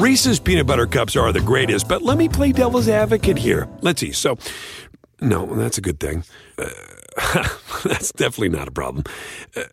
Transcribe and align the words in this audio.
Reese's 0.00 0.40
peanut 0.40 0.66
butter 0.66 0.86
cups 0.86 1.14
are 1.14 1.30
the 1.30 1.42
greatest, 1.42 1.86
but 1.86 2.00
let 2.00 2.16
me 2.16 2.26
play 2.26 2.52
devil's 2.52 2.88
advocate 2.88 3.36
here. 3.36 3.68
Let's 3.82 4.00
see. 4.00 4.12
So, 4.12 4.38
no, 5.20 5.44
that's 5.54 5.76
a 5.76 5.82
good 5.82 6.00
thing. 6.00 6.24
Uh, 6.56 6.70
that's 7.84 8.10
definitely 8.12 8.48
not 8.48 8.66
a 8.66 8.70
problem. 8.70 9.04
Uh, 9.54 9.64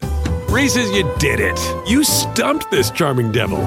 Reese's, 0.50 0.92
you 0.92 1.10
did 1.20 1.40
it. 1.40 1.58
You 1.88 2.04
stumped 2.04 2.70
this 2.72 2.92
charming 2.92 3.32
devil. 3.32 3.62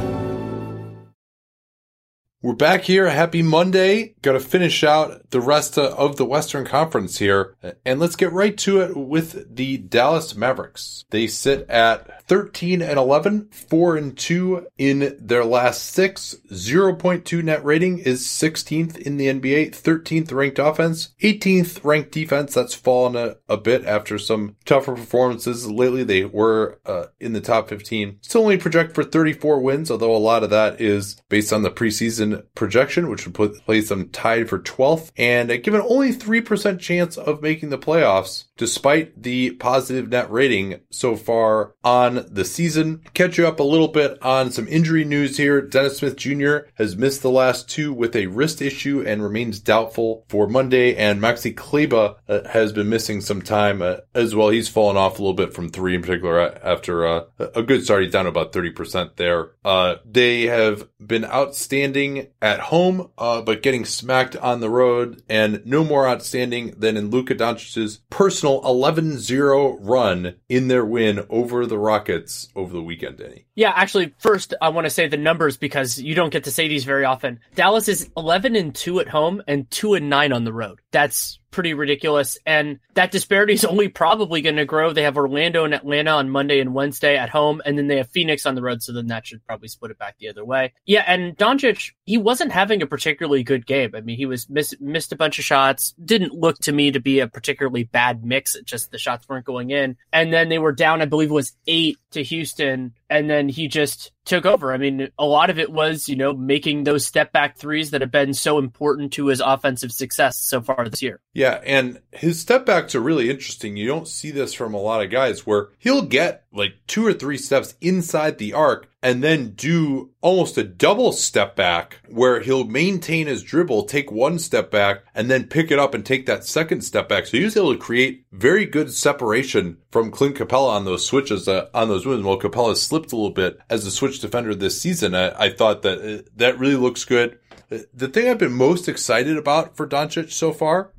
We're 2.43 2.55
back 2.55 2.83
here. 2.83 3.09
Happy 3.09 3.43
Monday. 3.43 4.15
Got 4.21 4.33
to 4.33 4.41
finish 4.41 4.85
out 4.85 5.31
the 5.31 5.41
rest 5.41 5.79
of 5.79 6.17
the 6.17 6.27
Western 6.27 6.67
Conference 6.67 7.19
here. 7.19 7.55
And 7.87 7.99
let's 8.01 8.17
get 8.17 8.33
right 8.33 8.57
to 8.59 8.81
it 8.81 8.97
with 8.97 9.57
the 9.57 9.79
Dallas 9.79 10.35
Mavericks. 10.35 11.07
They 11.09 11.27
sit 11.27 11.69
at 11.71 12.20
13 12.31 12.81
and 12.81 12.97
11, 12.97 13.49
4 13.51 13.97
and 13.97 14.17
2 14.17 14.69
in 14.79 15.17
their 15.21 15.45
last 15.45 15.83
six. 15.87 16.37
0.2 16.53 17.43
net 17.43 17.65
rating 17.65 17.99
is 17.99 18.25
16th 18.25 18.97
in 18.99 19.17
the 19.17 19.27
NBA, 19.27 19.71
13th 19.71 20.33
ranked 20.33 20.61
offense, 20.61 21.09
18th 21.23 21.85
ranked 21.85 22.13
defense. 22.13 22.55
That's 22.55 22.73
fallen 22.73 23.17
a, 23.17 23.39
a 23.49 23.57
bit 23.57 23.85
after 23.85 24.17
some 24.17 24.55
tougher 24.65 24.95
performances 24.95 25.69
lately. 25.69 26.05
They 26.05 26.25
were 26.25 26.79
uh, 26.87 27.07
in 27.19 27.33
the 27.33 27.41
top 27.41 27.69
15. 27.69 28.19
Still 28.21 28.43
only 28.43 28.59
project 28.59 28.95
for 28.95 29.03
34 29.03 29.61
wins, 29.61 29.91
although 29.91 30.15
a 30.15 30.19
lot 30.19 30.45
of 30.45 30.51
that 30.51 30.81
is 30.81 31.21
based 31.31 31.53
on 31.53 31.63
the 31.63 31.71
preseason 31.71 32.45
projection, 32.55 33.11
which 33.11 33.27
would 33.27 33.35
put, 33.35 33.59
place 33.65 33.89
them 33.89 34.09
tied 34.11 34.49
for 34.49 34.61
12th 34.61 35.11
and 35.17 35.49
given 35.65 35.81
only 35.81 36.13
3% 36.13 36.79
chance 36.79 37.19
of 37.19 37.43
making 37.43 37.71
the 37.71 37.77
playoffs 37.79 38.45
despite 38.61 39.23
the 39.23 39.53
positive 39.53 40.11
net 40.11 40.31
rating 40.31 40.79
so 40.91 41.17
far 41.17 41.75
on 41.83 42.20
the 42.29 42.45
season. 42.45 43.03
Catch 43.15 43.39
you 43.39 43.47
up 43.47 43.61
a 43.61 43.65
little 43.65 43.89
bit 43.89 44.23
on 44.23 44.51
some 44.51 44.69
injury 44.69 45.05
news 45.05 45.37
here. 45.37 45.61
Dennis 45.61 45.99
Smith 45.99 46.17
Jr. 46.17 46.69
has 46.75 46.97
missed 46.97 47.23
the 47.23 47.31
last 47.31 47.69
two 47.69 47.93
with 47.93 48.15
a 48.15 48.27
wrist 48.27 48.61
issue 48.61 49.03
and 49.07 49.23
remains 49.23 49.61
doubtful 49.61 50.25
for 50.29 50.47
Monday. 50.47 50.95
And 50.97 51.21
Maxi 51.21 51.57
Kleber 51.57 52.17
uh, 52.29 52.49
has 52.49 52.73
been 52.73 52.89
missing 52.89 53.21
some 53.21 53.43
time 53.43 53.83
uh, 53.83 53.99
as 54.15 54.35
well. 54.35 54.51
He's 54.51 54.69
fallen 54.69 54.97
off 54.97 55.19
a 55.19 55.23
little 55.23 55.35
bit 55.35 55.55
from 55.55 55.71
three 55.71 55.95
in 55.95 56.03
particular 56.03 56.59
after 56.65 57.07
uh, 57.07 57.25
a 57.39 57.63
good 57.63 57.85
start. 57.85 58.03
He's 58.03 58.13
down 58.13 58.27
about 58.27 58.53
30% 58.53 59.17
there. 59.17 59.53
Uh, 59.65 59.97
they 60.05 60.43
have 60.43 60.89
been 61.05 61.25
outstanding 61.25 62.29
at 62.43 62.61
home, 62.61 63.11
uh, 63.19 63.43
but 63.43 63.63
getting 63.63 63.85
smacked 63.85 64.37
on 64.37 64.61
the 64.61 64.71
road 64.71 65.23
and 65.29 65.63
no 65.65 65.85
more 65.85 66.07
outstanding 66.07 66.75
than 66.77 66.97
in 66.97 67.11
Luka 67.11 67.35
Doncic's 67.35 68.01
personal 68.11 68.63
11-0 68.63 69.79
run 69.81 70.35
in 70.49 70.69
their 70.69 70.85
win 70.85 71.27
over 71.29 71.67
the 71.67 71.79
Rockets 71.79 72.10
over 72.57 72.73
the 72.73 72.83
weekend, 72.83 73.19
Danny. 73.19 73.47
Yeah, 73.55 73.73
actually, 73.75 74.15
first 74.19 74.55
I 74.63 74.69
want 74.69 74.87
to 74.87 74.91
say 74.91 75.09
the 75.09 75.17
numbers 75.17 75.57
because 75.57 75.99
you 75.99 76.15
don't 76.15 76.31
get 76.31 76.45
to 76.45 76.51
say 76.51 76.69
these 76.69 76.85
very 76.85 77.05
often. 77.05 77.41
Dallas 77.55 77.89
is 77.89 78.09
11 78.17 78.55
and 78.57 78.75
2 78.75 79.01
at 79.01 79.09
home 79.09 79.43
and 79.49 79.71
2 79.71 79.95
and 79.95 80.09
9 80.09 80.33
on 80.33 80.45
the 80.45 80.53
road. 80.53 80.81
That's 80.93 81.40
pretty 81.51 81.75
ridiculous. 81.75 82.39
And 82.47 82.81
that 82.95 83.11
disparity 83.11 83.55
is 83.55 83.65
only 83.67 83.89
probably 83.89 84.43
going 84.43 84.57
to 84.57 84.65
grow. 84.65 84.93
They 84.93 85.03
have 85.03 85.17
Orlando 85.17 85.65
and 85.65 85.75
Atlanta 85.75 86.13
on 86.13 86.31
Monday 86.31 86.61
and 86.61 86.75
Wednesday 86.75 87.17
at 87.17 87.31
home, 87.31 87.61
and 87.65 87.77
then 87.77 87.89
they 87.89 87.97
have 87.97 88.11
Phoenix 88.11 88.47
on 88.47 88.55
the 88.55 88.63
road. 88.63 88.83
So 88.83 88.93
then 88.93 89.09
that 89.09 89.27
should 89.27 89.45
probably 89.47 89.69
split 89.69 89.91
it 89.91 89.99
back 89.99 90.17
the 90.19 90.29
other 90.29 90.45
way. 90.45 90.73
Yeah. 90.87 91.05
And 91.07 91.37
Doncic, 91.37 91.93
he 92.05 92.19
wasn't 92.19 92.53
having 92.53 92.83
a 92.83 92.87
particularly 92.87 93.43
good 93.43 93.67
game. 93.67 93.95
I 93.95 94.01
mean, 94.01 94.17
he 94.17 94.27
was 94.27 94.49
miss, 94.49 94.75
missed 94.81 95.13
a 95.13 95.17
bunch 95.17 95.39
of 95.39 95.45
shots. 95.45 95.95
Didn't 96.05 96.35
look 96.35 96.59
to 96.61 96.73
me 96.73 96.91
to 96.93 97.01
be 97.01 97.21
a 97.21 97.29
particularly 97.29 97.85
bad 97.85 98.25
mix. 98.25 98.57
Just 98.65 98.91
the 98.91 98.99
shots 98.99 99.29
weren't 99.29 99.47
going 99.47 99.71
in. 99.71 99.97
And 100.13 100.33
then 100.33 100.49
they 100.49 100.59
were 100.59 100.73
down, 100.73 101.03
I 101.03 101.07
believe 101.07 101.31
it 101.31 101.35
was 101.35 101.53
eight 101.67 101.99
to 102.13 102.23
Houston. 102.23 102.95
And 103.11 103.29
then 103.29 103.49
he 103.49 103.67
just 103.67 104.13
took 104.25 104.47
over. 104.47 104.73
I 104.73 104.77
mean, 104.77 105.09
a 105.19 105.27
lot 105.27 105.51
of 105.51 105.59
it 105.59 105.71
was, 105.71 106.09
you 106.09 106.15
know, 106.15 106.33
making 106.33 106.85
those 106.85 107.05
step 107.05 107.33
back 107.33 107.59
threes 107.59 107.91
that 107.91 108.01
have 108.01 108.13
been 108.13 108.33
so 108.33 108.59
important 108.59 109.13
to 109.15 109.27
his 109.27 109.41
offensive 109.41 109.91
success 109.91 110.39
so 110.39 110.61
far 110.61 110.89
this 110.89 111.03
year. 111.03 111.21
Yeah, 111.35 111.61
and 111.67 112.01
his 112.13 112.39
step 112.39 112.65
backs 112.65 112.95
are 112.95 113.01
really 113.01 113.29
interesting. 113.29 113.77
You 113.77 113.89
don't 113.89 114.07
see 114.07 114.31
this 114.31 114.55
from 114.55 114.75
a 114.75 114.81
lot 114.81 115.03
of 115.03 115.11
guys 115.11 115.45
where 115.45 115.71
he'll 115.79 116.03
get 116.03 116.45
like 116.53 116.75
two 116.87 117.07
or 117.07 117.13
three 117.13 117.39
steps 117.39 117.75
inside 117.81 118.39
the 118.39 118.53
arc 118.53 118.89
and 119.03 119.23
then 119.23 119.51
do 119.51 120.11
almost 120.21 120.59
a 120.59 120.65
double 120.65 121.13
step 121.13 121.57
back 121.57 122.01
where 122.09 122.41
he'll 122.41 122.65
maintain 122.65 123.27
his 123.27 123.43
dribble, 123.43 123.85
take 123.85 124.11
one 124.11 124.39
step 124.39 124.71
back, 124.71 125.05
and 125.15 125.31
then 125.31 125.47
pick 125.47 125.71
it 125.71 125.79
up 125.79 125.95
and 125.95 126.05
take 126.05 126.27
that 126.27 126.45
second 126.45 126.83
step 126.83 127.09
back. 127.09 127.27
So 127.27 127.39
he 127.39 127.45
was 127.45 127.57
able 127.57 127.73
to 127.73 127.79
create 127.79 128.27
very 128.33 128.67
good 128.67 128.93
separation 128.93 129.79
from 129.91 130.11
Clint 130.11 130.37
Capela 130.37 130.71
on 130.71 130.85
those 130.85 131.07
switches, 131.07 131.49
uh, 131.49 131.69
on 131.73 131.89
those 131.89 132.05
wins. 132.05 132.25
Well, 132.25 132.39
Capela 132.39 132.77
slipped 132.77 133.13
a 133.13 133.17
little 133.17 133.31
bit 133.31 133.59
as 133.71 133.87
a 133.87 133.91
switch 133.91 134.21
defender 134.21 134.55
this 134.55 134.81
season. 134.81 135.15
I, 135.15 135.47
I 135.47 135.51
thought 135.51 135.83
that 135.83 136.01
uh, 136.01 136.23
that 136.37 136.59
really 136.59 136.77
looks 136.77 137.05
good. 137.05 137.39
Uh, 137.71 137.79
the 137.95 138.09
thing 138.09 138.29
I've 138.29 138.39
been 138.39 138.53
most 138.53 138.89
excited 138.89 139.37
about 139.37 139.77
for 139.77 139.87
Doncic 139.87 140.33
so 140.33 140.53
far 140.53 140.91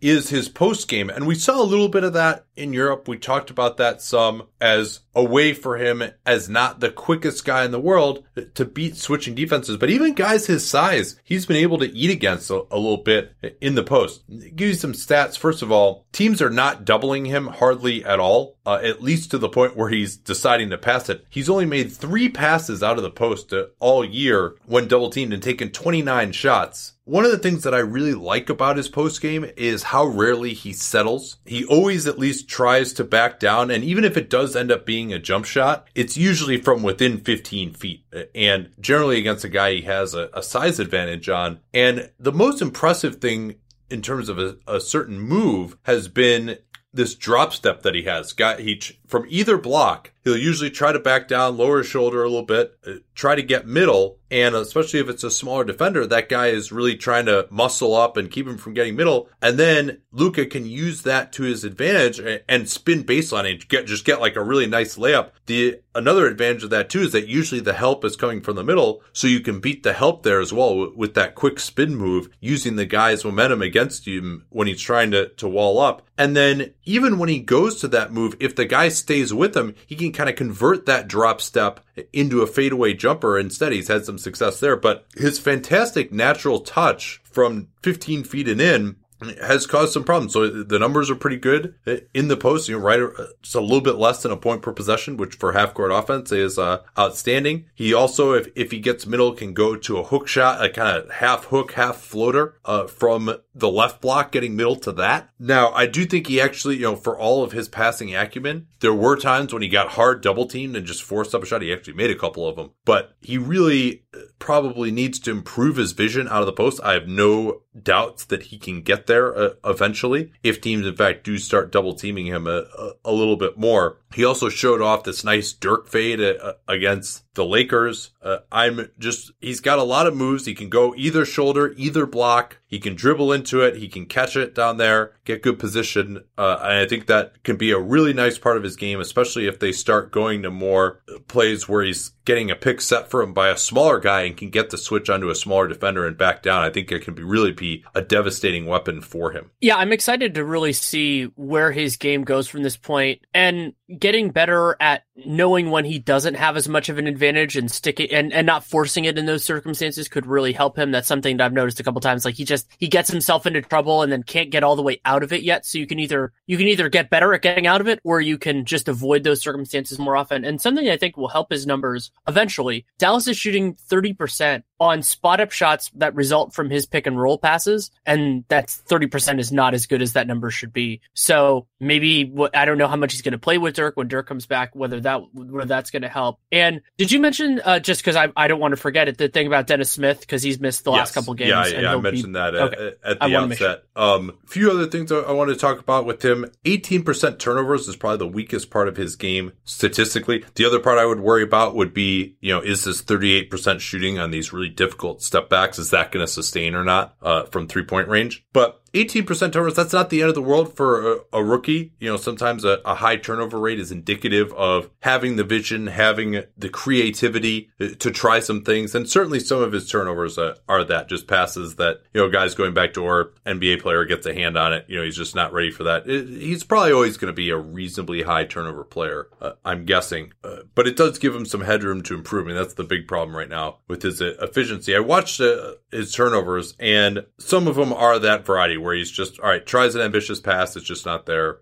is 0.00 0.30
his 0.30 0.48
post 0.48 0.88
game. 0.88 1.10
And 1.10 1.26
we 1.26 1.34
saw 1.34 1.60
a 1.60 1.64
little 1.64 1.88
bit 1.88 2.04
of 2.04 2.14
that 2.14 2.46
in 2.56 2.72
Europe. 2.72 3.06
We 3.06 3.18
talked 3.18 3.50
about 3.50 3.76
that 3.76 4.00
some 4.00 4.44
as 4.60 5.00
a 5.14 5.22
way 5.22 5.52
for 5.52 5.76
him 5.76 6.02
as 6.24 6.48
not 6.48 6.80
the 6.80 6.90
quickest 6.90 7.44
guy 7.44 7.64
in 7.64 7.70
the 7.70 7.80
world 7.80 8.24
to 8.54 8.64
beat 8.64 8.96
switching 8.96 9.34
defenses. 9.34 9.76
But 9.76 9.90
even 9.90 10.14
guys 10.14 10.46
his 10.46 10.66
size, 10.66 11.16
he's 11.24 11.46
been 11.46 11.56
able 11.56 11.78
to 11.78 11.92
eat 11.92 12.10
against 12.10 12.50
a, 12.50 12.64
a 12.70 12.78
little 12.78 13.02
bit 13.02 13.34
in 13.60 13.74
the 13.74 13.82
post. 13.82 14.22
Give 14.28 14.68
you 14.68 14.74
some 14.74 14.92
stats. 14.92 15.36
First 15.36 15.62
of 15.62 15.72
all, 15.72 16.06
teams 16.12 16.40
are 16.40 16.50
not 16.50 16.84
doubling 16.84 17.26
him 17.26 17.48
hardly 17.48 18.04
at 18.04 18.20
all, 18.20 18.56
uh, 18.64 18.80
at 18.82 19.02
least 19.02 19.30
to 19.32 19.38
the 19.38 19.48
point 19.48 19.76
where 19.76 19.88
he's 19.88 20.16
deciding 20.16 20.70
to 20.70 20.78
pass 20.78 21.08
it. 21.08 21.24
He's 21.28 21.50
only 21.50 21.66
made 21.66 21.92
three 21.92 22.28
passes 22.28 22.82
out 22.82 22.96
of 22.96 23.02
the 23.02 23.10
post 23.10 23.52
uh, 23.52 23.66
all 23.78 24.04
year 24.04 24.56
when 24.64 24.88
double 24.88 25.10
teamed 25.10 25.32
and 25.32 25.42
taken 25.42 25.70
29 25.70 26.32
shots. 26.32 26.94
One 27.10 27.24
of 27.24 27.32
the 27.32 27.38
things 27.38 27.64
that 27.64 27.74
I 27.74 27.80
really 27.80 28.14
like 28.14 28.48
about 28.48 28.76
his 28.76 28.88
post 28.88 29.20
game 29.20 29.44
is 29.56 29.82
how 29.82 30.06
rarely 30.06 30.54
he 30.54 30.72
settles. 30.72 31.38
He 31.44 31.64
always 31.64 32.06
at 32.06 32.20
least 32.20 32.48
tries 32.48 32.92
to 32.92 33.02
back 33.02 33.40
down. 33.40 33.68
And 33.72 33.82
even 33.82 34.04
if 34.04 34.16
it 34.16 34.30
does 34.30 34.54
end 34.54 34.70
up 34.70 34.86
being 34.86 35.12
a 35.12 35.18
jump 35.18 35.44
shot, 35.44 35.88
it's 35.96 36.16
usually 36.16 36.60
from 36.60 36.84
within 36.84 37.18
15 37.18 37.74
feet 37.74 38.04
and 38.32 38.70
generally 38.78 39.18
against 39.18 39.42
a 39.44 39.48
guy 39.48 39.72
he 39.72 39.80
has 39.80 40.14
a, 40.14 40.30
a 40.32 40.40
size 40.40 40.78
advantage 40.78 41.28
on. 41.28 41.58
And 41.74 42.12
the 42.20 42.30
most 42.30 42.62
impressive 42.62 43.16
thing 43.16 43.56
in 43.90 44.02
terms 44.02 44.28
of 44.28 44.38
a, 44.38 44.58
a 44.68 44.80
certain 44.80 45.18
move 45.18 45.76
has 45.82 46.06
been 46.06 46.58
this 46.92 47.16
drop 47.16 47.52
step 47.52 47.82
that 47.82 47.96
he 47.96 48.02
has. 48.02 48.32
Got 48.32 48.60
he 48.60 48.80
from 49.08 49.26
either 49.28 49.58
block, 49.58 50.12
he'll 50.24 50.36
usually 50.36 50.70
try 50.70 50.92
to 50.92 50.98
back 50.98 51.28
down, 51.28 51.56
lower 51.56 51.78
his 51.78 51.86
shoulder 51.86 52.22
a 52.22 52.28
little 52.28 52.44
bit, 52.44 52.76
uh, 52.86 52.92
try 53.14 53.34
to 53.34 53.42
get 53.42 53.66
middle, 53.66 54.18
and 54.30 54.54
especially 54.54 55.00
if 55.00 55.08
it's 55.08 55.24
a 55.24 55.30
smaller 55.30 55.64
defender, 55.64 56.06
that 56.06 56.28
guy 56.28 56.48
is 56.48 56.70
really 56.70 56.96
trying 56.96 57.26
to 57.26 57.48
muscle 57.50 57.94
up 57.94 58.16
and 58.16 58.30
keep 58.30 58.46
him 58.46 58.58
from 58.58 58.74
getting 58.74 58.94
middle. 58.94 59.28
And 59.42 59.58
then 59.58 60.02
Luka 60.12 60.46
can 60.46 60.66
use 60.66 61.02
that 61.02 61.32
to 61.32 61.42
his 61.42 61.64
advantage 61.64 62.20
and 62.48 62.68
spin 62.68 63.04
baseline 63.04 63.50
and 63.50 63.68
get 63.68 63.86
just 63.86 64.04
get 64.04 64.20
like 64.20 64.36
a 64.36 64.44
really 64.44 64.66
nice 64.66 64.96
layup. 64.96 65.30
The 65.46 65.80
another 65.96 66.26
advantage 66.26 66.62
of 66.62 66.70
that 66.70 66.90
too 66.90 67.00
is 67.00 67.12
that 67.12 67.26
usually 67.26 67.60
the 67.60 67.72
help 67.72 68.04
is 68.04 68.14
coming 68.14 68.40
from 68.40 68.54
the 68.54 68.62
middle, 68.62 69.02
so 69.12 69.26
you 69.26 69.40
can 69.40 69.58
beat 69.58 69.82
the 69.82 69.92
help 69.92 70.22
there 70.22 70.40
as 70.40 70.52
well 70.52 70.92
with 70.94 71.14
that 71.14 71.34
quick 71.34 71.58
spin 71.58 71.96
move, 71.96 72.28
using 72.38 72.76
the 72.76 72.86
guy's 72.86 73.24
momentum 73.24 73.62
against 73.62 74.06
him 74.06 74.46
when 74.50 74.68
he's 74.68 74.80
trying 74.80 75.10
to 75.10 75.28
to 75.30 75.48
wall 75.48 75.80
up. 75.80 76.06
And 76.16 76.36
then 76.36 76.74
even 76.84 77.18
when 77.18 77.30
he 77.30 77.40
goes 77.40 77.80
to 77.80 77.88
that 77.88 78.12
move, 78.12 78.36
if 78.38 78.54
the 78.54 78.66
guy 78.66 78.90
stays 78.90 79.34
with 79.34 79.56
him, 79.56 79.74
he 79.86 79.96
can 79.96 80.09
kind 80.12 80.30
of 80.30 80.36
convert 80.36 80.86
that 80.86 81.08
drop 81.08 81.40
step 81.40 81.80
into 82.12 82.42
a 82.42 82.46
fadeaway 82.46 82.94
jumper. 82.94 83.38
Instead, 83.38 83.72
he's 83.72 83.88
had 83.88 84.04
some 84.04 84.18
success 84.18 84.60
there. 84.60 84.76
But 84.76 85.06
his 85.16 85.38
fantastic 85.38 86.12
natural 86.12 86.60
touch 86.60 87.20
from 87.24 87.68
15 87.82 88.24
feet 88.24 88.48
and 88.48 88.60
in 88.60 88.96
has 89.42 89.66
caused 89.66 89.92
some 89.92 90.04
problems. 90.04 90.32
So 90.32 90.48
the 90.48 90.78
numbers 90.78 91.10
are 91.10 91.14
pretty 91.14 91.36
good 91.36 91.74
in 92.14 92.28
the 92.28 92.36
post. 92.36 92.68
You 92.68 92.78
know, 92.78 92.84
right, 92.84 93.00
just 93.42 93.54
a 93.54 93.60
little 93.60 93.80
bit 93.80 93.96
less 93.96 94.22
than 94.22 94.32
a 94.32 94.36
point 94.36 94.62
per 94.62 94.72
possession, 94.72 95.16
which 95.16 95.34
for 95.34 95.52
half 95.52 95.74
court 95.74 95.92
offense 95.92 96.32
is 96.32 96.58
uh, 96.58 96.82
outstanding. 96.98 97.66
He 97.74 97.94
also, 97.94 98.32
if 98.32 98.48
if 98.54 98.70
he 98.70 98.78
gets 98.80 99.06
middle, 99.06 99.32
can 99.32 99.54
go 99.54 99.76
to 99.76 99.98
a 99.98 100.04
hook 100.04 100.28
shot, 100.28 100.64
a 100.64 100.68
kind 100.68 100.96
of 100.96 101.10
half 101.10 101.46
hook, 101.46 101.72
half 101.72 101.96
floater 101.96 102.56
uh, 102.64 102.86
from 102.86 103.36
the 103.54 103.70
left 103.70 104.00
block, 104.00 104.32
getting 104.32 104.56
middle 104.56 104.76
to 104.76 104.92
that. 104.92 105.30
Now, 105.38 105.72
I 105.72 105.86
do 105.86 106.06
think 106.06 106.26
he 106.26 106.40
actually, 106.40 106.76
you 106.76 106.82
know, 106.82 106.96
for 106.96 107.18
all 107.18 107.42
of 107.42 107.52
his 107.52 107.68
passing 107.68 108.14
acumen, 108.14 108.68
there 108.80 108.94
were 108.94 109.16
times 109.16 109.52
when 109.52 109.62
he 109.62 109.68
got 109.68 109.88
hard 109.88 110.20
double 110.20 110.46
teamed 110.46 110.76
and 110.76 110.86
just 110.86 111.02
forced 111.02 111.34
up 111.34 111.42
a 111.42 111.46
shot. 111.46 111.62
He 111.62 111.72
actually 111.72 111.94
made 111.94 112.10
a 112.10 112.18
couple 112.18 112.46
of 112.46 112.56
them, 112.56 112.70
but 112.84 113.14
he 113.20 113.38
really 113.38 114.04
probably 114.38 114.90
needs 114.90 115.18
to 115.20 115.30
improve 115.30 115.76
his 115.76 115.92
vision 115.92 116.28
out 116.28 116.40
of 116.40 116.46
the 116.46 116.52
post. 116.52 116.80
I 116.82 116.94
have 116.94 117.08
no 117.08 117.62
doubts 117.80 118.24
that 118.26 118.44
he 118.44 118.58
can 118.58 118.82
get 118.82 119.06
there 119.10 119.36
uh, 119.36 119.50
eventually 119.64 120.32
if 120.42 120.60
teams 120.60 120.86
in 120.86 120.94
fact 120.94 121.24
do 121.24 121.36
start 121.36 121.72
double 121.72 121.94
teaming 121.94 122.26
him 122.26 122.46
a, 122.46 122.64
a, 122.78 122.92
a, 123.06 123.12
little 123.12 123.36
bit 123.36 123.58
more. 123.58 123.96
He 124.12 124.24
also 124.24 124.48
showed 124.48 124.80
off 124.80 125.04
this 125.04 125.24
nice 125.24 125.52
Dirk 125.52 125.88
fade 125.88 126.20
uh, 126.20 126.54
against 126.66 127.24
the 127.34 127.44
Lakers. 127.44 128.10
Uh, 128.20 128.38
I'm 128.50 128.90
just, 128.98 129.30
he's 129.40 129.60
got 129.60 129.78
a 129.78 129.84
lot 129.84 130.06
of 130.06 130.16
moves. 130.16 130.46
He 130.46 130.54
can 130.54 130.68
go 130.68 130.94
either 130.96 131.24
shoulder, 131.24 131.72
either 131.76 132.06
block. 132.06 132.58
He 132.66 132.80
can 132.80 132.94
dribble 132.94 133.32
into 133.32 133.62
it. 133.62 133.76
He 133.76 133.88
can 133.88 134.06
catch 134.06 134.36
it 134.36 134.54
down 134.54 134.76
there, 134.76 135.14
get 135.24 135.42
good 135.42 135.58
position. 135.58 136.24
Uh, 136.36 136.58
and 136.60 136.72
I 136.72 136.86
think 136.86 137.06
that 137.06 137.42
can 137.44 137.56
be 137.56 137.70
a 137.70 137.78
really 137.78 138.12
nice 138.12 138.38
part 138.38 138.56
of 138.56 138.62
his 138.62 138.76
game, 138.76 139.00
especially 139.00 139.46
if 139.46 139.58
they 139.58 139.72
start 139.72 140.10
going 140.12 140.42
to 140.42 140.50
more 140.50 141.02
plays 141.28 141.68
where 141.68 141.84
he's 141.84 142.10
getting 142.24 142.50
a 142.50 142.56
pick 142.56 142.80
set 142.80 143.10
for 143.10 143.22
him 143.22 143.32
by 143.32 143.48
a 143.48 143.56
smaller 143.56 143.98
guy 143.98 144.22
and 144.22 144.36
can 144.36 144.50
get 144.50 144.70
the 144.70 144.78
switch 144.78 145.08
onto 145.08 145.30
a 145.30 145.34
smaller 145.34 145.66
defender 145.66 146.06
and 146.06 146.16
back 146.16 146.42
down. 146.42 146.62
I 146.62 146.70
think 146.70 146.92
it 146.92 147.02
can 147.02 147.14
be 147.14 147.22
really 147.22 147.52
be 147.52 147.84
a 147.94 148.02
devastating 148.02 148.66
weapon 148.66 149.00
for 149.00 149.32
him. 149.32 149.50
Yeah, 149.60 149.76
I'm 149.76 149.92
excited 149.92 150.34
to 150.34 150.44
really 150.44 150.72
see 150.72 151.24
where 151.36 151.72
his 151.72 151.96
game 151.96 152.22
goes 152.22 152.46
from 152.46 152.62
this 152.62 152.76
point 152.76 153.20
and 153.34 153.72
getting 154.00 154.30
better 154.30 154.76
at 154.80 155.04
knowing 155.14 155.70
when 155.70 155.84
he 155.84 155.98
doesn't 155.98 156.34
have 156.34 156.56
as 156.56 156.68
much 156.68 156.88
of 156.88 156.98
an 156.98 157.06
advantage 157.06 157.56
and 157.56 157.70
sticking 157.70 158.10
and, 158.10 158.32
and 158.32 158.46
not 158.46 158.64
forcing 158.64 159.04
it 159.04 159.18
in 159.18 159.26
those 159.26 159.44
circumstances 159.44 160.08
could 160.08 160.26
really 160.26 160.52
help 160.52 160.78
him. 160.78 160.90
That's 160.90 161.06
something 161.06 161.36
that 161.36 161.44
I've 161.44 161.52
noticed 161.52 161.80
a 161.80 161.82
couple 161.82 162.00
times. 162.00 162.24
Like 162.24 162.34
he 162.34 162.44
just 162.44 162.66
he 162.78 162.88
gets 162.88 163.10
himself 163.10 163.46
into 163.46 163.62
trouble 163.62 164.02
and 164.02 164.10
then 164.10 164.22
can't 164.22 164.50
get 164.50 164.64
all 164.64 164.76
the 164.76 164.82
way 164.82 165.00
out 165.04 165.22
of 165.22 165.32
it 165.32 165.42
yet. 165.42 165.66
So 165.66 165.78
you 165.78 165.86
can 165.86 165.98
either 165.98 166.32
you 166.46 166.56
can 166.56 166.66
either 166.66 166.88
get 166.88 167.10
better 167.10 167.34
at 167.34 167.42
getting 167.42 167.66
out 167.66 167.80
of 167.80 167.88
it 167.88 168.00
or 168.02 168.20
you 168.20 168.38
can 168.38 168.64
just 168.64 168.88
avoid 168.88 169.22
those 169.22 169.42
circumstances 169.42 169.98
more 169.98 170.16
often. 170.16 170.44
And 170.44 170.60
something 170.60 170.88
I 170.88 170.96
think 170.96 171.16
will 171.16 171.28
help 171.28 171.50
his 171.50 171.66
numbers 171.66 172.10
eventually. 172.26 172.86
Dallas 172.98 173.28
is 173.28 173.36
shooting 173.36 173.74
30% 173.74 174.62
on 174.80 175.02
spot 175.02 175.40
up 175.40 175.52
shots 175.52 175.90
that 175.96 176.14
result 176.14 176.54
from 176.54 176.70
his 176.70 176.86
pick 176.86 177.06
and 177.06 177.20
roll 177.20 177.36
passes. 177.38 177.90
And 178.06 178.44
that's 178.48 178.80
30% 178.88 179.38
is 179.38 179.52
not 179.52 179.74
as 179.74 179.86
good 179.86 180.00
as 180.00 180.14
that 180.14 180.26
number 180.26 180.50
should 180.50 180.72
be. 180.72 181.02
So 181.12 181.66
maybe 181.78 182.32
I 182.54 182.64
don't 182.64 182.78
know 182.78 182.88
how 182.88 182.96
much 182.96 183.12
he's 183.12 183.22
going 183.22 183.32
to 183.32 183.38
play 183.38 183.58
with 183.58 183.74
Dirk 183.74 183.96
when 183.96 184.08
Dirk 184.08 184.26
comes 184.26 184.46
back, 184.46 184.74
whether 184.74 184.98
that, 185.00 185.22
whether 185.34 185.66
that's 185.66 185.90
going 185.90 186.02
to 186.02 186.08
help. 186.08 186.40
And 186.50 186.80
did 186.96 187.12
you 187.12 187.20
mention, 187.20 187.60
uh, 187.62 187.78
just 187.78 188.02
cause 188.02 188.16
I, 188.16 188.32
I 188.34 188.48
don't 188.48 188.58
want 188.58 188.72
to 188.72 188.76
forget 188.76 189.06
it, 189.06 189.18
the 189.18 189.28
thing 189.28 189.46
about 189.46 189.66
Dennis 189.66 189.90
Smith, 189.90 190.26
cause 190.26 190.42
he's 190.42 190.58
missed 190.58 190.84
the 190.84 190.92
yes. 190.92 190.98
last 190.98 191.14
couple 191.14 191.34
games. 191.34 191.50
Yeah, 191.50 191.66
yeah, 191.66 191.94
I 191.94 192.00
mentioned 192.00 192.32
be, 192.32 192.38
that 192.38 192.54
at, 192.54 192.62
okay. 192.72 192.92
at 193.04 193.20
the 193.20 193.36
outset. 193.36 193.84
Um, 193.94 194.38
a 194.42 194.46
few 194.46 194.70
other 194.70 194.86
things 194.86 195.12
I 195.12 195.32
want 195.32 195.50
to 195.50 195.56
talk 195.56 195.78
about 195.78 196.06
with 196.06 196.24
him. 196.24 196.50
18% 196.64 197.38
turnovers 197.38 197.86
is 197.86 197.96
probably 197.96 198.18
the 198.18 198.28
weakest 198.28 198.70
part 198.70 198.88
of 198.88 198.96
his 198.96 199.16
game 199.16 199.52
statistically. 199.64 200.42
The 200.54 200.64
other 200.64 200.80
part 200.80 200.98
I 200.98 201.04
would 201.04 201.20
worry 201.20 201.42
about 201.42 201.74
would 201.74 201.92
be, 201.92 202.36
you 202.40 202.54
know, 202.54 202.60
is 202.60 202.84
this 202.84 203.02
38% 203.02 203.80
shooting 203.80 204.18
on 204.18 204.30
these 204.30 204.52
really 204.52 204.69
difficult 204.70 205.22
step 205.22 205.48
backs. 205.48 205.78
Is 205.78 205.90
that 205.90 206.12
going 206.12 206.24
to 206.24 206.30
sustain 206.30 206.74
or 206.74 206.84
not 206.84 207.16
uh, 207.22 207.44
from 207.44 207.66
three 207.66 207.84
point 207.84 208.08
range? 208.08 208.44
But 208.52 208.80
18% 208.94 209.52
turnovers, 209.52 209.74
that's 209.74 209.92
not 209.92 210.10
the 210.10 210.20
end 210.20 210.30
of 210.30 210.34
the 210.34 210.42
world 210.42 210.76
for 210.76 211.12
a, 211.12 211.18
a 211.34 211.44
rookie. 211.44 211.92
You 212.00 212.10
know, 212.10 212.16
sometimes 212.16 212.64
a, 212.64 212.80
a, 212.84 212.96
high 212.96 213.16
turnover 213.16 213.58
rate 213.58 213.78
is 213.78 213.92
indicative 213.92 214.52
of 214.54 214.90
having 215.00 215.36
the 215.36 215.44
vision, 215.44 215.86
having 215.86 216.42
the 216.58 216.68
creativity 216.68 217.70
to 217.78 218.10
try 218.10 218.40
some 218.40 218.64
things. 218.64 218.94
And 218.94 219.08
certainly 219.08 219.38
some 219.38 219.62
of 219.62 219.72
his 219.72 219.88
turnovers 219.88 220.38
uh, 220.38 220.56
are 220.68 220.82
that 220.84 221.08
just 221.08 221.28
passes 221.28 221.76
that, 221.76 222.02
you 222.12 222.20
know, 222.20 222.28
guys 222.28 222.54
going 222.54 222.74
back 222.74 222.92
to 222.94 223.02
or 223.02 223.32
NBA 223.46 223.80
player 223.80 224.04
gets 224.04 224.26
a 224.26 224.34
hand 224.34 224.56
on 224.56 224.72
it. 224.72 224.86
You 224.88 224.98
know, 224.98 225.04
he's 225.04 225.16
just 225.16 225.34
not 225.36 225.52
ready 225.52 225.70
for 225.70 225.84
that. 225.84 226.08
It, 226.08 226.28
he's 226.28 226.64
probably 226.64 226.92
always 226.92 227.16
going 227.16 227.32
to 227.32 227.36
be 227.36 227.50
a 227.50 227.56
reasonably 227.56 228.22
high 228.22 228.44
turnover 228.44 228.82
player, 228.82 229.28
uh, 229.40 229.52
I'm 229.64 229.84
guessing. 229.84 230.32
Uh, 230.42 230.62
but 230.74 230.88
it 230.88 230.96
does 230.96 231.18
give 231.18 231.34
him 231.34 231.46
some 231.46 231.60
headroom 231.60 232.02
to 232.02 232.14
improve. 232.14 232.46
I 232.46 232.48
mean, 232.48 232.56
that's 232.56 232.74
the 232.74 232.84
big 232.84 233.06
problem 233.06 233.36
right 233.36 233.48
now 233.48 233.78
with 233.86 234.02
his 234.02 234.20
uh, 234.20 234.34
efficiency. 234.40 234.96
I 234.96 235.00
watched 235.00 235.40
uh, 235.40 235.74
his 235.92 236.12
turnovers 236.12 236.74
and 236.80 237.24
some 237.38 237.68
of 237.68 237.76
them 237.76 237.92
are 237.92 238.18
that 238.18 238.44
variety 238.44 238.79
where 238.80 238.94
he's 238.94 239.10
just 239.10 239.38
all 239.40 239.48
right, 239.48 239.64
tries 239.64 239.94
an 239.94 240.02
ambitious 240.02 240.40
pass, 240.40 240.76
it's 240.76 240.86
just 240.86 241.06
not 241.06 241.26
there. 241.26 241.58